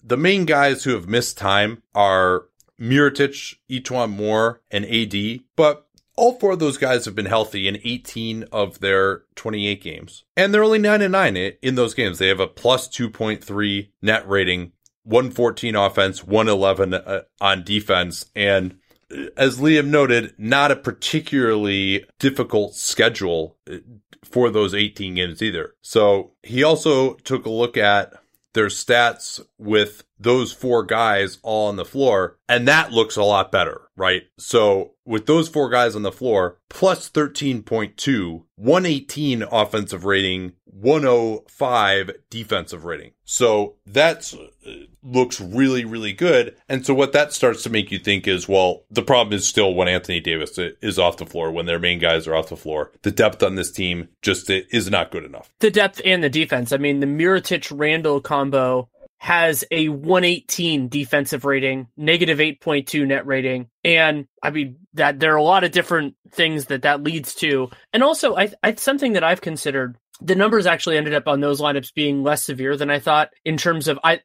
the 0.04 0.18
main 0.18 0.46
guys 0.46 0.84
who 0.84 0.92
have 0.92 1.08
missed 1.08 1.38
time 1.38 1.84
are 1.96 2.46
Mirotic, 2.80 3.56
E'Twaun 3.70 4.12
Moore, 4.12 4.62
and 4.70 4.86
AD, 4.86 5.42
but 5.56 5.88
all 6.16 6.38
four 6.40 6.52
of 6.52 6.60
those 6.60 6.78
guys 6.78 7.06
have 7.06 7.16
been 7.16 7.26
healthy 7.26 7.68
in 7.68 7.80
18 7.84 8.46
of 8.52 8.80
their 8.80 9.24
28 9.36 9.82
games. 9.82 10.24
And 10.36 10.54
they're 10.54 10.64
only 10.64 10.80
9 10.80 11.02
and 11.02 11.12
9 11.12 11.36
in 11.36 11.76
those 11.76 11.94
games. 11.94 12.20
They 12.20 12.28
have 12.28 12.40
a 12.40 12.48
plus 12.48 12.88
2.3 12.88 13.90
net 14.02 14.28
rating, 14.28 14.74
114 15.04 15.76
offense, 15.76 16.24
111 16.24 16.94
uh, 16.94 17.22
on 17.40 17.64
defense, 17.64 18.26
and 18.36 18.78
uh, 19.12 19.26
as 19.38 19.60
Liam 19.60 19.88
noted, 19.88 20.34
not 20.38 20.72
a 20.72 20.76
particularly 20.76 22.06
difficult 22.20 22.76
schedule 22.76 23.58
for 24.24 24.50
those 24.50 24.74
18 24.74 25.16
games 25.16 25.42
either. 25.42 25.74
So 25.82 26.32
he 26.44 26.64
also 26.64 27.16
took 27.16 27.46
a 27.46 27.50
look 27.50 27.78
at 27.78 28.14
their 28.54 28.68
stats 28.68 29.42
with 29.58 30.04
those 30.20 30.52
four 30.52 30.84
guys 30.84 31.40
all 31.42 31.70
on 31.70 31.78
the 31.78 31.86
floor, 31.86 32.38
and 32.48 32.68
that 32.68 32.92
looks 32.92 33.16
a 33.16 33.24
lot 33.24 33.52
better, 33.52 33.82
right? 33.96 34.24
So 34.38 34.92
with 35.06 35.26
those 35.26 35.50
four 35.50 35.70
guys 35.70 35.96
on 35.96 36.04
the 36.04 36.12
floor, 36.12 36.60
plus 36.70 37.10
13.2, 37.10 38.44
118 38.56 39.44
offensive 39.44 40.06
rating, 40.06 40.54
105 40.72 42.12
defensive 42.30 42.86
rating. 42.86 43.12
So 43.26 43.76
that's 43.86 44.36
looks 45.04 45.42
really, 45.42 45.86
really 45.86 46.14
good. 46.14 46.56
And 46.70 46.86
so 46.86 46.94
what 46.94 47.14
that 47.14 47.34
starts 47.34 47.64
to 47.64 47.70
make 47.70 47.92
you 47.92 48.00
think 48.00 48.28
is, 48.28 48.48
well, 48.48 48.84
the 48.90 49.02
problem 49.02 49.34
is 49.34 49.48
still 49.48 49.74
when 49.74 49.88
Anthony 49.88 50.20
Davis 50.20 50.58
is 50.58 51.00
off 51.00 51.18
the 51.18 51.26
floor, 51.26 51.52
when 51.52 51.66
their 51.66 51.80
main 51.80 52.00
guys 52.00 52.28
are 52.28 52.36
off 52.36 52.50
the 52.50 52.58
floor. 52.58 52.92
The 53.02 53.12
depth 53.12 53.44
on 53.44 53.56
this 53.56 53.72
team 53.72 54.10
just 54.22 54.50
is 54.50 54.90
not 54.90 55.12
good 55.12 55.24
enough. 55.24 55.50
The 55.60 55.72
depth 55.72 56.02
and 56.06 56.24
the 56.24 56.30
defense. 56.30 56.72
I 56.72 56.78
mean, 56.78 57.00
the 57.00 57.08
Mirotic 57.08 57.72
Randle 57.76 58.22
combo 58.22 58.90
has 59.18 59.64
a 59.70 59.88
118 59.88 60.90
defensive 60.90 61.46
rating, 61.46 61.88
negative 61.96 62.40
8.2 62.40 63.06
net 63.06 63.28
rating. 63.28 63.68
And 63.84 64.28
I 64.42 64.50
mean, 64.50 64.78
that 64.96 65.20
there 65.20 65.34
are 65.34 65.38
a 65.38 65.44
lot 65.44 65.64
of 65.64 65.72
different 65.72 66.16
things 66.32 66.66
that 66.66 66.82
that 66.82 67.04
leads 67.04 67.36
to. 67.36 67.70
And 67.94 68.02
also, 68.02 68.36
I, 68.36 68.52
I 68.64 68.74
something 68.76 69.14
that 69.14 69.24
I've 69.24 69.42
considered 69.42 69.96
the 70.22 70.36
numbers 70.36 70.68
actually 70.68 70.98
ended 70.98 71.14
up 71.14 71.28
on 71.28 71.42
those 71.42 71.60
lineups 71.60 71.94
being 71.94 72.24
less 72.24 72.44
severe 72.44 72.78
than 72.78 72.90
I 72.90 73.00
thought 73.00 73.30
in 73.44 73.58
terms 73.58 73.88
of 73.88 74.00
I, 74.04 74.22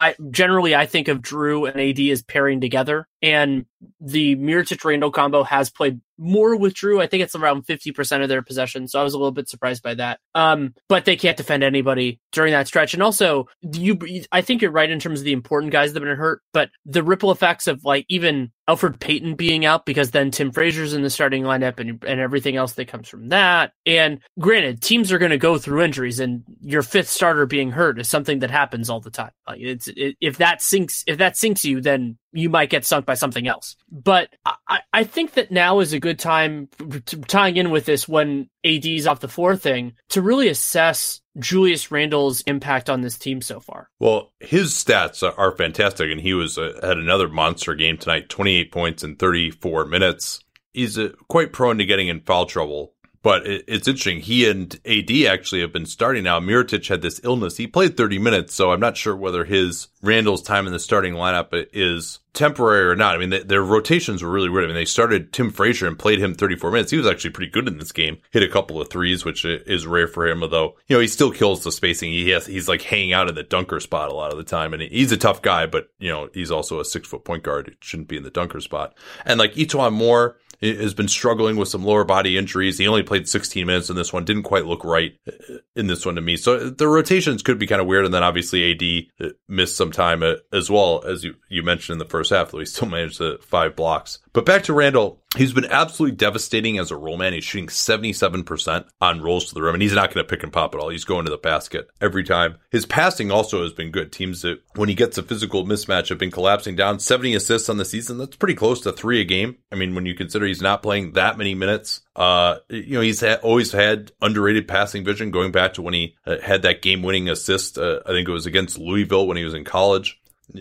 I 0.00 0.16
generally 0.30 0.74
I 0.74 0.86
think 0.86 1.08
of 1.08 1.22
Jrue 1.22 1.70
and 1.70 1.80
AD 1.80 2.00
as 2.10 2.22
pairing 2.22 2.60
together. 2.60 3.06
And 3.22 3.66
the 4.00 4.36
Mirotic 4.36 4.84
Randle 4.84 5.12
combo 5.12 5.44
has 5.44 5.70
played 5.70 6.00
more 6.18 6.56
with 6.56 6.74
Jrue. 6.74 7.02
I 7.02 7.06
think 7.06 7.22
it's 7.22 7.34
around 7.34 7.66
50% 7.66 8.22
of 8.22 8.28
their 8.28 8.42
possession. 8.42 8.88
So 8.88 9.00
I 9.00 9.02
was 9.02 9.14
a 9.14 9.18
little 9.18 9.32
bit 9.32 9.48
surprised 9.48 9.82
by 9.82 9.94
that. 9.94 10.20
Um, 10.34 10.74
but 10.88 11.04
they 11.04 11.16
can't 11.16 11.36
defend 11.36 11.62
anybody 11.62 12.20
during 12.32 12.52
that 12.52 12.66
stretch. 12.66 12.94
And 12.94 13.02
also 13.02 13.46
you, 13.62 13.98
I 14.32 14.40
think 14.40 14.62
you're 14.62 14.70
right 14.70 14.90
in 14.90 15.00
terms 15.00 15.20
of 15.20 15.24
the 15.24 15.32
important 15.32 15.72
guys 15.72 15.92
that 15.92 16.02
have 16.02 16.08
been 16.08 16.16
hurt, 16.16 16.42
but 16.52 16.70
the 16.84 17.02
ripple 17.02 17.30
effects 17.30 17.66
of 17.66 17.84
like 17.84 18.06
even 18.08 18.52
Elfrid 18.68 18.98
Payton 18.98 19.36
being 19.36 19.64
out 19.64 19.86
because 19.86 20.10
then 20.10 20.30
Tim 20.30 20.50
Frazier's 20.50 20.92
in 20.92 21.02
the 21.02 21.10
starting 21.10 21.44
lineup 21.44 21.78
and, 21.78 22.02
and 22.04 22.20
everything 22.20 22.56
else 22.56 22.72
that 22.72 22.88
comes 22.88 23.08
from 23.08 23.28
that. 23.28 23.72
And 23.84 24.20
granted, 24.38 24.82
teams 24.82 25.12
are 25.12 25.18
going 25.18 25.30
to 25.30 25.38
go 25.38 25.56
through 25.58 25.82
injuries 25.82 26.18
and 26.18 26.42
your 26.60 26.82
fifth 26.82 27.08
starter 27.08 27.46
being 27.46 27.70
hurt 27.70 28.00
is 28.00 28.08
something 28.08 28.40
that 28.40 28.50
happens 28.50 28.90
all 28.90 29.00
the 29.00 29.10
time. 29.10 29.30
Like 29.46 29.60
it's, 29.60 29.88
it, 29.88 30.16
if 30.20 30.38
that 30.38 30.62
sinks, 30.62 31.04
if 31.06 31.18
that 31.18 31.36
sinks 31.36 31.64
you, 31.64 31.80
then 31.80 32.18
you 32.32 32.48
might 32.48 32.70
get 32.70 32.84
sunk 32.84 33.06
by 33.06 33.14
something 33.14 33.46
else. 33.46 33.76
But 33.90 34.30
I, 34.44 34.80
I 34.92 35.04
think 35.04 35.34
that 35.34 35.50
now 35.50 35.80
is 35.80 35.92
a 35.92 36.00
good 36.00 36.18
time 36.18 36.68
to, 37.06 37.20
tying 37.22 37.56
in 37.56 37.70
with 37.70 37.86
this 37.86 38.08
when 38.08 38.48
AD's 38.64 39.06
off 39.06 39.20
the 39.20 39.28
floor 39.28 39.56
thing 39.56 39.94
to 40.10 40.22
really 40.22 40.48
assess 40.48 41.20
Julius 41.38 41.90
Randle's 41.90 42.40
impact 42.42 42.90
on 42.90 43.00
this 43.00 43.18
team 43.18 43.40
so 43.40 43.60
far. 43.60 43.88
Well, 44.00 44.32
his 44.40 44.72
stats 44.72 45.22
are 45.22 45.56
fantastic, 45.56 46.10
and 46.10 46.20
he 46.20 46.34
was 46.34 46.58
uh, 46.58 46.78
had 46.82 46.98
another 46.98 47.28
monster 47.28 47.74
game 47.74 47.98
tonight: 47.98 48.28
twenty 48.28 48.56
eight 48.56 48.72
points 48.72 49.04
in 49.04 49.16
thirty 49.16 49.50
four 49.50 49.84
minutes. 49.86 50.40
He's 50.72 50.98
uh, 50.98 51.10
quite 51.28 51.52
prone 51.52 51.78
to 51.78 51.86
getting 51.86 52.08
in 52.08 52.20
foul 52.20 52.46
trouble. 52.46 52.94
But 53.26 53.44
it's 53.44 53.88
interesting. 53.88 54.20
He 54.20 54.48
and 54.48 54.72
AD 54.86 55.10
actually 55.26 55.60
have 55.62 55.72
been 55.72 55.84
starting 55.84 56.22
now. 56.22 56.38
Mirotic 56.38 56.86
had 56.86 57.02
this 57.02 57.20
illness. 57.24 57.56
He 57.56 57.66
played 57.66 57.96
30 57.96 58.20
minutes, 58.20 58.54
so 58.54 58.70
I'm 58.70 58.78
not 58.78 58.96
sure 58.96 59.16
whether 59.16 59.44
his 59.44 59.88
Randle's 60.00 60.42
time 60.42 60.68
in 60.68 60.72
the 60.72 60.78
starting 60.78 61.14
lineup 61.14 61.48
is 61.72 62.20
temporary 62.34 62.86
or 62.86 62.94
not. 62.94 63.16
I 63.16 63.18
mean, 63.18 63.48
their 63.48 63.64
rotations 63.64 64.22
were 64.22 64.30
really 64.30 64.48
weird. 64.48 64.62
I 64.62 64.66
mean, 64.68 64.76
they 64.76 64.84
started 64.84 65.32
Tim 65.32 65.50
Frazier 65.50 65.88
and 65.88 65.98
played 65.98 66.20
him 66.20 66.34
34 66.34 66.70
minutes. 66.70 66.92
He 66.92 66.98
was 66.98 67.06
actually 67.08 67.30
pretty 67.30 67.50
good 67.50 67.66
in 67.66 67.78
this 67.78 67.90
game. 67.90 68.18
Hit 68.30 68.44
a 68.44 68.48
couple 68.48 68.80
of 68.80 68.90
threes, 68.90 69.24
which 69.24 69.44
is 69.44 69.88
rare 69.88 70.06
for 70.06 70.24
him, 70.24 70.44
although, 70.44 70.76
you 70.86 70.94
know, 70.94 71.00
he 71.00 71.08
still 71.08 71.32
kills 71.32 71.64
the 71.64 71.72
spacing. 71.72 72.12
He 72.12 72.30
has, 72.30 72.46
he's 72.46 72.68
like 72.68 72.82
hanging 72.82 73.12
out 73.12 73.28
in 73.28 73.34
the 73.34 73.42
dunker 73.42 73.80
spot 73.80 74.10
a 74.10 74.14
lot 74.14 74.30
of 74.30 74.38
the 74.38 74.44
time. 74.44 74.72
And 74.72 74.82
he's 74.82 75.10
a 75.10 75.16
tough 75.16 75.42
guy, 75.42 75.66
but, 75.66 75.88
you 75.98 76.10
know, 76.10 76.28
he's 76.32 76.52
also 76.52 76.78
a 76.78 76.84
six 76.84 77.08
foot 77.08 77.24
point 77.24 77.42
guard. 77.42 77.66
It 77.66 77.78
shouldn't 77.80 78.08
be 78.08 78.18
in 78.18 78.22
the 78.22 78.30
dunker 78.30 78.60
spot. 78.60 78.94
And 79.24 79.40
like 79.40 79.54
E'Twaun 79.54 79.94
Moore, 79.94 80.36
has 80.60 80.94
been 80.94 81.08
struggling 81.08 81.56
with 81.56 81.68
some 81.68 81.84
lower 81.84 82.04
body 82.04 82.36
injuries. 82.36 82.78
He 82.78 82.88
only 82.88 83.02
played 83.02 83.28
16 83.28 83.66
minutes 83.66 83.90
in 83.90 83.96
this 83.96 84.12
one. 84.12 84.24
Didn't 84.24 84.44
quite 84.44 84.66
look 84.66 84.84
right 84.84 85.16
uh, 85.26 85.56
in 85.74 85.86
this 85.86 86.06
one 86.06 86.14
to 86.16 86.20
me. 86.20 86.36
So 86.36 86.56
uh, 86.56 86.70
the 86.76 86.88
rotations 86.88 87.42
could 87.42 87.58
be 87.58 87.66
kind 87.66 87.80
of 87.80 87.86
weird. 87.86 88.04
And 88.04 88.14
then 88.14 88.22
obviously 88.22 88.72
AD 89.20 89.26
uh, 89.26 89.32
missed 89.48 89.76
some 89.76 89.92
time 89.92 90.22
as 90.52 90.70
well, 90.70 91.02
as 91.04 91.24
you, 91.24 91.34
you 91.48 91.62
mentioned 91.62 91.94
in 91.94 91.98
the 91.98 92.10
first 92.10 92.30
half, 92.30 92.50
though 92.50 92.58
he 92.58 92.66
still 92.66 92.88
managed 92.88 93.18
the 93.18 93.38
five 93.42 93.76
blocks. 93.76 94.18
But 94.32 94.46
back 94.46 94.64
to 94.64 94.72
Randle, 94.72 95.20
he's 95.36 95.52
been 95.52 95.66
absolutely 95.66 96.16
devastating 96.16 96.78
as 96.78 96.90
a 96.90 96.96
roll 96.96 97.16
man. 97.16 97.32
He's 97.32 97.44
shooting 97.44 97.68
77% 97.68 98.86
on 99.00 99.22
rolls 99.22 99.46
to 99.46 99.54
the 99.54 99.62
rim, 99.62 99.74
and 99.74 99.82
he's 99.82 99.94
not 99.94 100.12
going 100.12 100.24
to 100.24 100.28
pick 100.28 100.42
and 100.42 100.52
pop 100.52 100.74
at 100.74 100.80
all. 100.80 100.88
He's 100.88 101.04
going 101.04 101.24
to 101.24 101.30
the 101.30 101.38
basket 101.38 101.88
every 102.00 102.24
time. 102.24 102.56
His 102.70 102.86
passing 102.86 103.30
also 103.30 103.62
has 103.62 103.72
been 103.72 103.90
good. 103.90 104.12
Teams 104.12 104.42
that, 104.42 104.60
when 104.74 104.88
he 104.88 104.94
gets 104.94 105.18
a 105.18 105.22
physical 105.22 105.64
mismatch, 105.64 106.08
have 106.08 106.18
been 106.18 106.30
collapsing 106.30 106.76
down. 106.76 106.98
70 106.98 107.34
assists 107.34 107.68
on 107.68 107.76
the 107.76 107.84
season. 107.84 108.18
That's 108.18 108.36
pretty 108.36 108.54
close 108.54 108.80
to 108.82 108.92
three 108.92 109.20
a 109.20 109.24
game. 109.24 109.56
I 109.70 109.76
mean, 109.76 109.94
when 109.94 110.06
you 110.06 110.14
consider 110.14 110.46
he's 110.46 110.62
not 110.62 110.82
playing 110.82 111.12
that 111.12 111.38
many 111.38 111.54
minutes. 111.54 112.00
Uh, 112.14 112.56
you 112.68 112.94
know, 112.94 113.02
he's 113.02 113.20
ha- 113.20 113.38
always 113.42 113.72
had 113.72 114.12
underrated 114.22 114.66
passing 114.66 115.04
vision 115.04 115.30
going 115.30 115.52
back 115.52 115.74
to 115.74 115.82
when 115.82 115.94
he 115.94 116.16
uh, 116.26 116.38
had 116.42 116.62
that 116.62 116.82
game 116.82 117.02
winning 117.02 117.28
assist. 117.28 117.78
Uh, 117.78 118.00
I 118.06 118.10
think 118.10 118.28
it 118.28 118.32
was 118.32 118.46
against 118.46 118.78
Louisville 118.78 119.26
when 119.26 119.36
he 119.36 119.44
was 119.44 119.54
in 119.54 119.64
college 119.64 120.18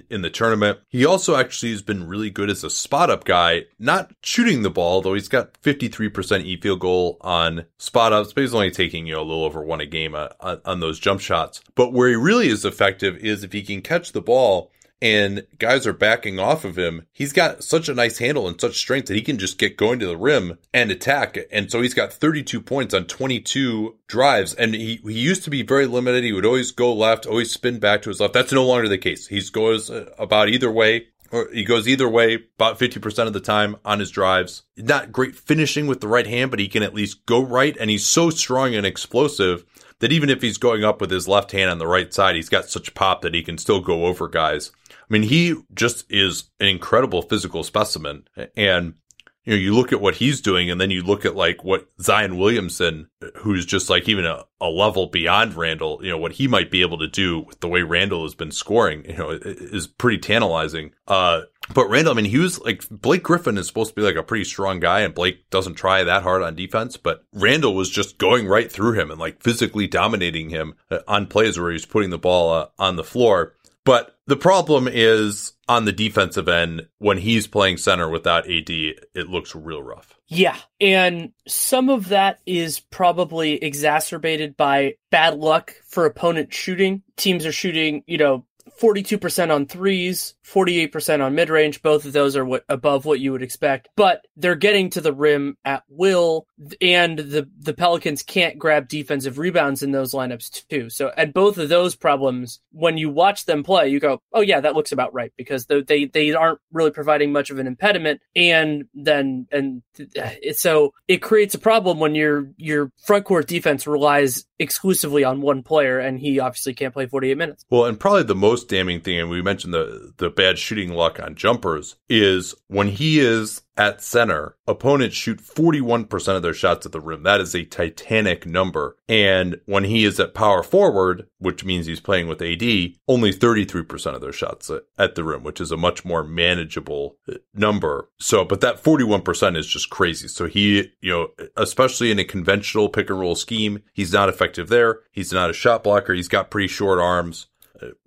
in 0.10 0.22
the 0.22 0.30
tournament. 0.30 0.80
He 0.90 1.06
also 1.06 1.36
actually 1.36 1.72
has 1.72 1.82
been 1.82 2.08
really 2.08 2.30
good 2.30 2.50
as 2.50 2.64
a 2.64 2.70
spot 2.70 3.10
up 3.10 3.24
guy, 3.24 3.66
not 3.80 4.12
shooting 4.22 4.62
the 4.62 4.70
ball, 4.70 5.02
though 5.02 5.14
he's 5.14 5.28
got 5.28 5.54
53% 5.62 6.44
e 6.44 6.60
field 6.60 6.80
goal 6.80 7.18
on 7.22 7.66
spot 7.78 8.14
ups, 8.14 8.34
but 8.34 8.42
he's 8.42 8.54
only 8.54 8.72
taking, 8.72 9.06
you 9.06 9.16
know, 9.16 9.22
a 9.22 9.24
little 9.24 9.44
over 9.44 9.64
one 9.64 9.82
a 9.82 9.86
game 9.86 10.16
uh, 10.16 10.30
on, 10.40 10.62
on 10.66 10.80
those 10.80 11.00
jump 11.00 11.22
shots. 11.22 11.62
But 11.76 11.94
where 11.94 12.10
he 12.10 12.16
really 12.16 12.48
is 12.48 12.66
effective 12.66 13.18
is 13.18 13.44
if 13.44 13.54
he 13.54 13.62
can 13.62 13.82
catch 13.82 14.12
the 14.12 14.22
ball 14.22 14.72
and 15.02 15.46
guys 15.60 15.86
are 15.86 15.94
backing 15.94 16.40
off 16.40 16.64
of 16.64 16.78
him, 16.78 17.06
he's 17.12 17.34
got 17.34 17.64
such 17.64 17.90
a 17.90 17.94
nice 17.94 18.18
handle 18.20 18.48
and 18.48 18.60
such 18.60 18.78
strength 18.78 19.08
that 19.08 19.16
he 19.16 19.22
can 19.22 19.38
just 19.38 19.58
get 19.58 19.78
going 19.78 20.00
to 20.00 20.08
the 20.08 20.18
rim 20.18 20.58
and 20.74 20.90
attack. 20.90 21.38
And 21.52 21.70
so 21.70 21.82
he's 21.82 21.94
got 21.94 22.14
32 22.14 22.62
points 22.62 22.94
on 22.94 23.06
22 23.06 23.98
drives. 24.08 24.54
And 24.54 24.74
he, 24.74 25.02
he 25.04 25.20
used 25.20 25.44
to 25.44 25.50
be 25.50 25.64
very 25.64 25.86
limited. 25.86 26.24
He 26.24 26.32
would 26.32 26.46
always 26.46 26.72
go 26.72 26.94
left, 26.94 27.26
always 27.26 27.52
spin 27.52 27.80
back 27.80 28.02
to 28.04 28.10
his 28.10 28.20
left. 28.20 28.34
That's 28.34 28.54
no 28.54 28.66
longer 28.66 28.88
the 28.88 28.98
case. 28.98 29.28
He 29.28 29.42
goes 29.52 29.90
uh, 29.90 30.10
about 30.18 30.50
either 30.50 30.72
way. 30.72 31.08
Or 31.32 31.50
he 31.52 31.64
goes 31.64 31.88
either 31.88 32.08
way 32.08 32.36
about 32.56 32.80
50% 32.80 33.28
of 33.28 33.34
the 33.34 33.40
time 33.40 33.76
on 33.84 34.00
his 34.00 34.12
drives. 34.12 34.64
Not 34.78 35.12
great 35.12 35.36
finishing 35.36 35.88
with 35.88 36.00
the 36.00 36.08
right 36.08 36.28
hand, 36.28 36.52
but 36.52 36.60
he 36.60 36.68
can 36.68 36.84
at 36.84 36.94
least 36.94 37.26
go 37.26 37.42
right. 37.42 37.76
And 37.80 37.90
he's 37.90 38.06
so 38.06 38.30
strong 38.30 38.76
and 38.76 38.86
explosive 38.86 39.66
that 40.00 40.12
even 40.12 40.30
if 40.30 40.42
he's 40.42 40.58
going 40.58 40.84
up 40.84 41.02
with 41.02 41.10
his 41.10 41.28
left 41.28 41.52
hand 41.52 41.72
on 41.72 41.80
the 41.80 41.88
right 41.88 42.14
side, 42.14 42.36
he's 42.36 42.50
got 42.50 42.70
such 42.70 42.94
pop 42.94 43.22
that 43.22 43.34
he 43.34 43.42
can 43.42 43.58
still 43.58 43.82
go 43.82 44.06
over 44.06 44.28
guys. 44.28 44.72
I 45.10 45.14
mean, 45.14 45.24
he 45.24 45.56
just 45.74 46.06
is 46.10 46.46
an 46.60 46.68
incredible 46.68 47.22
physical 47.22 47.64
specimen. 47.64 48.28
And, 48.56 48.96
you 49.44 49.54
know, 49.54 49.60
you 49.60 49.76
look 49.76 49.94
at 49.94 50.02
what 50.02 50.16
he's 50.16 50.42
doing 50.42 50.72
and 50.72 50.82
then 50.82 50.90
you 50.90 51.04
look 51.04 51.26
at 51.26 51.36
like 51.36 51.64
what 51.64 51.88
Zion 52.02 52.38
Williamson, 52.38 53.10
who's 53.38 53.66
just 53.66 53.90
like 53.90 54.10
even 54.10 54.26
a, 54.26 54.44
a 54.60 54.68
level 54.68 55.06
beyond 55.08 55.56
Randle, 55.56 56.00
you 56.02 56.10
know, 56.10 56.18
what 56.18 56.34
he 56.34 56.48
might 56.48 56.72
be 56.72 56.82
able 56.82 56.98
to 56.98 57.08
do 57.08 57.42
with 57.42 57.60
the 57.60 57.68
way 57.68 57.84
Randle 57.84 58.24
has 58.24 58.34
been 58.34 58.52
scoring, 58.52 59.06
you 59.06 59.18
know, 59.18 59.30
is 59.30 59.86
pretty 59.86 60.18
tantalizing. 60.18 60.92
Uh, 61.08 61.42
but 61.74 61.90
Randle, 61.90 62.14
I 62.14 62.16
mean, 62.16 62.26
he 62.26 62.38
was 62.38 62.60
like 62.60 62.88
Blake 62.90 63.24
Griffin 63.24 63.58
is 63.58 63.68
supposed 63.68 63.92
to 63.92 63.96
be 63.96 64.02
like 64.02 64.16
a 64.16 64.24
pretty 64.24 64.46
strong 64.46 64.80
guy, 64.80 65.02
and 65.02 65.16
Blake 65.16 65.50
doesn't 65.50 65.76
try 65.76 66.04
that 66.04 66.24
hard 66.24 66.44
on 66.44 66.56
defense. 66.56 66.98
But 66.98 67.24
Randle 67.34 67.76
was 67.76 67.90
just 67.90 68.18
going 68.18 68.48
right 68.48 68.72
through 68.72 68.94
him 68.94 69.10
and 69.10 69.20
like 69.20 69.42
physically 69.42 69.88
dominating 69.88 70.50
him 70.50 70.76
uh, 70.92 71.00
on 71.08 71.28
plays 71.28 71.60
where 71.60 71.72
he's 71.72 71.86
putting 71.86 72.12
the 72.12 72.18
ball 72.18 72.54
uh, 72.54 72.68
on 72.78 72.96
the 72.96 73.04
floor. 73.04 73.54
But 73.86 74.18
the 74.26 74.36
problem 74.36 74.88
is 74.92 75.54
on 75.70 75.86
the 75.86 75.92
defensive 75.92 76.50
end, 76.50 76.88
when 76.98 77.20
he's 77.20 77.48
playing 77.48 77.78
center 77.78 78.10
without 78.10 78.50
AD, 78.50 78.70
it 78.70 79.30
looks 79.30 79.56
real 79.56 79.82
rough. 79.82 80.18
Yeah. 80.28 80.58
And 80.82 81.32
some 81.48 81.90
of 81.90 82.10
that 82.10 82.40
is 82.46 82.80
probably 82.80 83.64
exacerbated 83.64 84.58
by 84.58 84.96
bad 85.12 85.38
luck 85.38 85.76
for 85.88 86.06
opponent 86.06 86.52
shooting. 86.54 87.04
Teams 87.16 87.46
are 87.46 87.52
shooting, 87.52 88.04
you 88.08 88.18
know, 88.18 88.46
42% 88.82 89.54
on 89.54 89.66
threes, 89.66 90.36
48% 90.46 91.24
on 91.24 91.36
mid 91.36 91.50
range. 91.50 91.82
Both 91.82 92.06
of 92.06 92.14
those 92.14 92.36
are 92.36 92.46
what, 92.46 92.64
above 92.70 93.06
what 93.06 93.20
you 93.20 93.32
would 93.32 93.44
expect, 93.44 93.90
but 93.96 94.26
they're 94.36 94.56
getting 94.56 94.90
to 94.92 95.02
the 95.02 95.14
rim 95.14 95.58
at 95.64 95.84
will. 95.90 96.48
And 96.82 97.18
the, 97.18 97.50
the 97.60 97.74
Pelicans 97.74 98.24
can't 98.24 98.60
grab 98.60 98.88
defensive 98.88 99.38
rebounds 99.38 99.84
in 99.84 99.92
those 99.92 100.14
lineups 100.14 100.68
too. 100.68 100.90
So 100.90 101.12
at 101.16 101.34
both 101.34 101.58
of 101.58 101.70
those 101.70 101.96
problems, 101.96 102.60
when 102.72 102.98
you 102.98 103.10
watch 103.10 103.46
them 103.46 103.64
play, 103.64 103.90
you 103.90 104.00
go, 104.00 104.22
Oh 104.34 104.42
yeah, 104.42 104.62
that 104.62 104.76
looks 104.76 104.92
about 104.92 105.14
right 105.14 105.32
because 105.38 105.66
they, 105.66 106.06
they 106.06 106.34
aren't 106.34 106.60
really 106.72 106.92
providing 106.92 107.32
much 107.32 107.50
of 107.50 107.60
an 107.60 107.68
impediment. 107.68 108.22
And 108.36 108.86
then, 108.94 109.48
and 109.52 109.84
uh, 110.22 110.30
so 110.54 110.94
it 111.08 111.18
creates 111.18 111.56
a 111.56 111.60
problem 111.60 112.00
when 112.00 112.16
your, 112.16 112.50
your 112.58 112.92
front 113.06 113.26
court 113.26 113.48
defense 113.48 113.88
relies 113.88 114.46
exclusively 114.60 115.24
on 115.24 115.42
one 115.42 115.64
player 115.64 116.00
and 116.00 116.20
he 116.20 116.40
obviously 116.40 116.74
can't 116.74 116.94
play 116.94 117.06
48 117.06 117.38
minutes. 117.38 117.66
Well, 117.70 117.86
and 117.86 118.00
probably 118.00 118.24
the 118.24 118.36
most 118.36 118.70
damning 118.70 119.02
thing, 119.02 119.20
and 119.20 119.30
we 119.30 119.42
mentioned 119.42 119.74
the, 119.74 120.14
the 120.18 120.30
bad 120.30 120.58
shooting 120.58 120.92
luck 120.92 121.20
on 121.20 121.36
jumpers, 121.36 121.96
is 122.10 122.56
when 122.68 122.88
he 122.88 123.20
is 123.20 123.62
at 123.78 124.02
center, 124.02 124.56
opponents 124.68 125.16
shoot 125.16 125.42
41% 125.42 126.36
of 126.36 126.42
their 126.42 126.54
shots 126.54 126.86
at 126.86 126.92
the 126.92 127.02
rim. 127.02 127.24
That 127.24 127.42
is 127.42 127.54
a 127.54 127.66
titanic 127.66 128.46
number. 128.46 128.98
And 129.08 129.60
when 129.66 129.84
he 129.84 130.06
is 130.06 130.20
at 130.20 130.34
power 130.34 130.64
forward, 130.64 131.28
which 131.40 131.66
means 131.66 131.86
he's 131.86 132.00
playing 132.00 132.28
with 132.28 132.42
AD, 132.42 132.64
only 133.08 133.34
33% 133.34 134.16
of 134.16 134.22
their 134.22 134.32
shots 134.32 134.72
at 134.98 135.16
the 135.16 135.24
rim, 135.24 135.44
which 135.44 135.62
is 135.62 135.72
a 135.72 135.78
much 135.78 136.06
more 136.06 136.24
manageable 136.24 137.18
uh, 137.30 137.36
number. 137.54 138.10
So, 138.20 138.46
but 138.46 138.62
that 138.62 138.82
41% 138.82 139.58
is 139.58 139.68
just 139.68 139.90
crazy. 139.90 140.28
So 140.28 140.48
he, 140.48 140.92
you 141.02 141.12
know, 141.12 141.28
especially 141.58 142.12
in 142.12 142.20
a 142.20 142.24
conventional 142.24 142.90
pick 142.90 143.10
and 143.10 143.20
roll 143.20 143.36
scheme, 143.36 143.84
he's 143.94 144.14
not 144.14 144.30
effective 144.30 144.70
there. 144.70 145.00
He's 145.12 145.34
not 145.34 145.50
a 145.50 145.54
shot 145.54 145.84
blocker. 145.84 146.14
He's 146.14 146.28
got 146.28 146.50
pretty 146.50 146.68
short 146.68 147.00
arms 147.00 147.48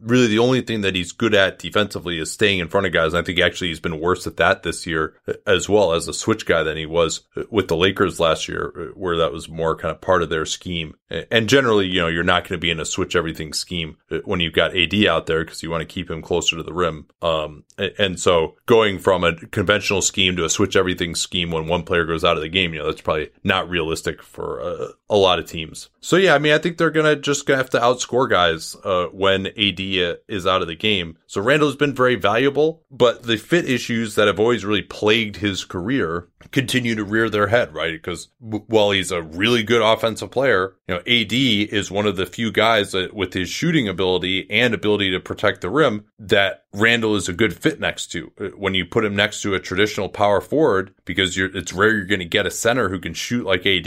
really 0.01 0.27
the 0.27 0.39
only 0.39 0.61
thing 0.61 0.83
that 0.83 0.95
he's 0.95 1.13
good 1.13 1.35
at 1.35 1.59
defensively 1.59 2.19
is 2.19 2.31
staying 2.31 2.59
in 2.59 2.69
front 2.69 2.87
of 2.87 2.93
guys. 2.93 3.13
And 3.13 3.23
I 3.23 3.25
think 3.25 3.39
actually 3.41 3.69
he's 3.69 3.81
been 3.81 4.01
worse 4.01 4.27
at 4.27 4.37
that 4.37 4.63
this 4.63 4.87
year 4.87 5.15
uh, 5.27 5.35
as 5.47 5.69
well 5.69 5.93
as 5.93 6.09
a 6.09 6.15
switch 6.15 6.47
guy 6.47 6.63
than 6.63 6.77
he 6.77 6.87
was 6.87 7.23
uh, 7.37 7.43
with 7.51 7.69
the 7.69 7.77
Lakers 7.77 8.21
last 8.21 8.49
year, 8.49 8.73
uh, 8.77 8.99
where 8.99 9.17
that 9.17 9.33
was 9.33 9.49
more 9.49 9.77
kind 9.77 9.93
of 9.93 10.01
part 10.01 10.23
of 10.23 10.31
their 10.31 10.47
scheme. 10.47 10.95
And 11.31 11.49
generally, 11.49 11.87
you 11.87 12.01
know, 12.01 12.09
you're 12.09 12.23
not 12.23 12.45
going 12.45 12.59
to 12.59 12.59
be 12.59 12.71
in 12.71 12.81
a 12.81 12.85
switch 12.85 13.17
everything 13.17 13.55
scheme 13.55 13.97
when 14.25 14.41
you've 14.41 14.53
got 14.53 14.77
AD 14.77 14.95
out 15.07 15.25
there 15.25 15.43
because 15.43 15.63
you 15.63 15.71
want 15.71 15.81
to 15.81 15.87
keep 15.87 16.11
him 16.11 16.21
closer 16.21 16.57
to 16.57 16.63
the 16.63 16.75
rim. 16.75 17.07
Um, 17.23 17.65
and 17.99 18.21
so 18.21 18.57
going 18.67 18.99
from 18.99 19.25
a 19.25 19.35
conventional 19.35 20.03
scheme 20.03 20.37
to 20.37 20.45
a 20.45 20.51
switch 20.51 20.77
everything 20.77 21.15
scheme 21.15 21.51
when 21.51 21.67
one 21.67 21.85
player 21.85 22.05
goes 22.05 22.25
out 22.25 22.37
of 22.37 22.43
the 22.43 22.49
game, 22.51 22.75
you 22.75 22.81
know, 22.81 22.87
that's 22.87 23.01
probably 23.01 23.31
not 23.43 23.71
realistic 23.71 24.23
for 24.23 24.61
a, 24.61 24.89
a 25.09 25.17
lot 25.17 25.39
of 25.39 25.47
teams. 25.47 25.89
So 26.03 26.17
yeah, 26.17 26.35
I 26.35 26.39
mean, 26.39 26.53
I 26.53 26.59
think 26.59 26.77
they're 26.77 26.91
going 26.91 27.07
to 27.07 27.17
just 27.17 27.47
gonna 27.47 27.57
have 27.57 27.71
to 27.71 27.81
outscore 27.81 28.29
guys 28.29 28.77
uh, 28.85 29.07
when 29.07 29.47
AD 29.59 29.81
is 30.29 30.47
out 30.47 30.63
of 30.63 30.69
the 30.69 30.77
game. 30.77 31.19
So 31.27 31.41
Randle's 31.41 31.77
been 31.77 31.95
very 31.95 32.15
valuable, 32.15 32.85
but 32.91 33.25
the 33.25 33.37
fit 33.37 33.69
issues 33.69 34.15
that 34.15 34.29
have 34.29 34.41
always 34.41 34.65
really 34.65 34.83
plagued 34.83 35.37
his 35.37 35.65
career 35.65 36.29
continue 36.53 36.95
to 36.95 37.05
rear 37.05 37.29
their 37.29 37.49
head, 37.49 37.75
right? 37.75 37.93
Because 37.93 38.29
while 38.39 38.91
he's 38.91 39.11
a 39.11 39.23
really 39.23 39.63
good 39.63 39.83
offensive 39.83 40.31
player, 40.31 40.77
you 40.87 40.95
know, 40.95 41.01
AD 41.01 41.33
is 41.33 41.91
one 41.91 42.07
of 42.07 42.17
the 42.17 42.27
few 42.27 42.51
guys 42.51 42.93
that 42.93 43.15
with 43.15 43.35
his 43.35 43.49
shooting 43.49 43.89
ability 43.89 44.47
and 44.51 44.73
ability 44.73 45.11
to 45.11 45.21
protect 45.21 45.61
the 45.61 45.71
rim 45.71 46.07
that 46.19 46.65
Randle 46.73 47.17
is 47.17 47.29
a 47.29 47.33
good 47.33 47.59
fit 47.59 47.81
next 47.81 48.09
to. 48.13 48.33
Uh, 48.41 48.49
when 48.57 48.75
you 48.75 48.85
put 48.85 49.05
him 49.05 49.17
next 49.17 49.43
to 49.43 49.55
a 49.55 49.61
traditional 49.61 50.09
power 50.09 50.41
forward, 50.41 50.95
because 51.05 51.37
it's 51.37 51.73
rare 51.73 51.97
you're 51.97 52.05
going 52.05 52.19
to 52.21 52.25
get 52.25 52.47
a 52.47 52.51
center 52.51 52.89
who 52.89 53.01
can 53.01 53.15
shoot 53.15 53.45
like 53.45 53.67
AD. 53.67 53.87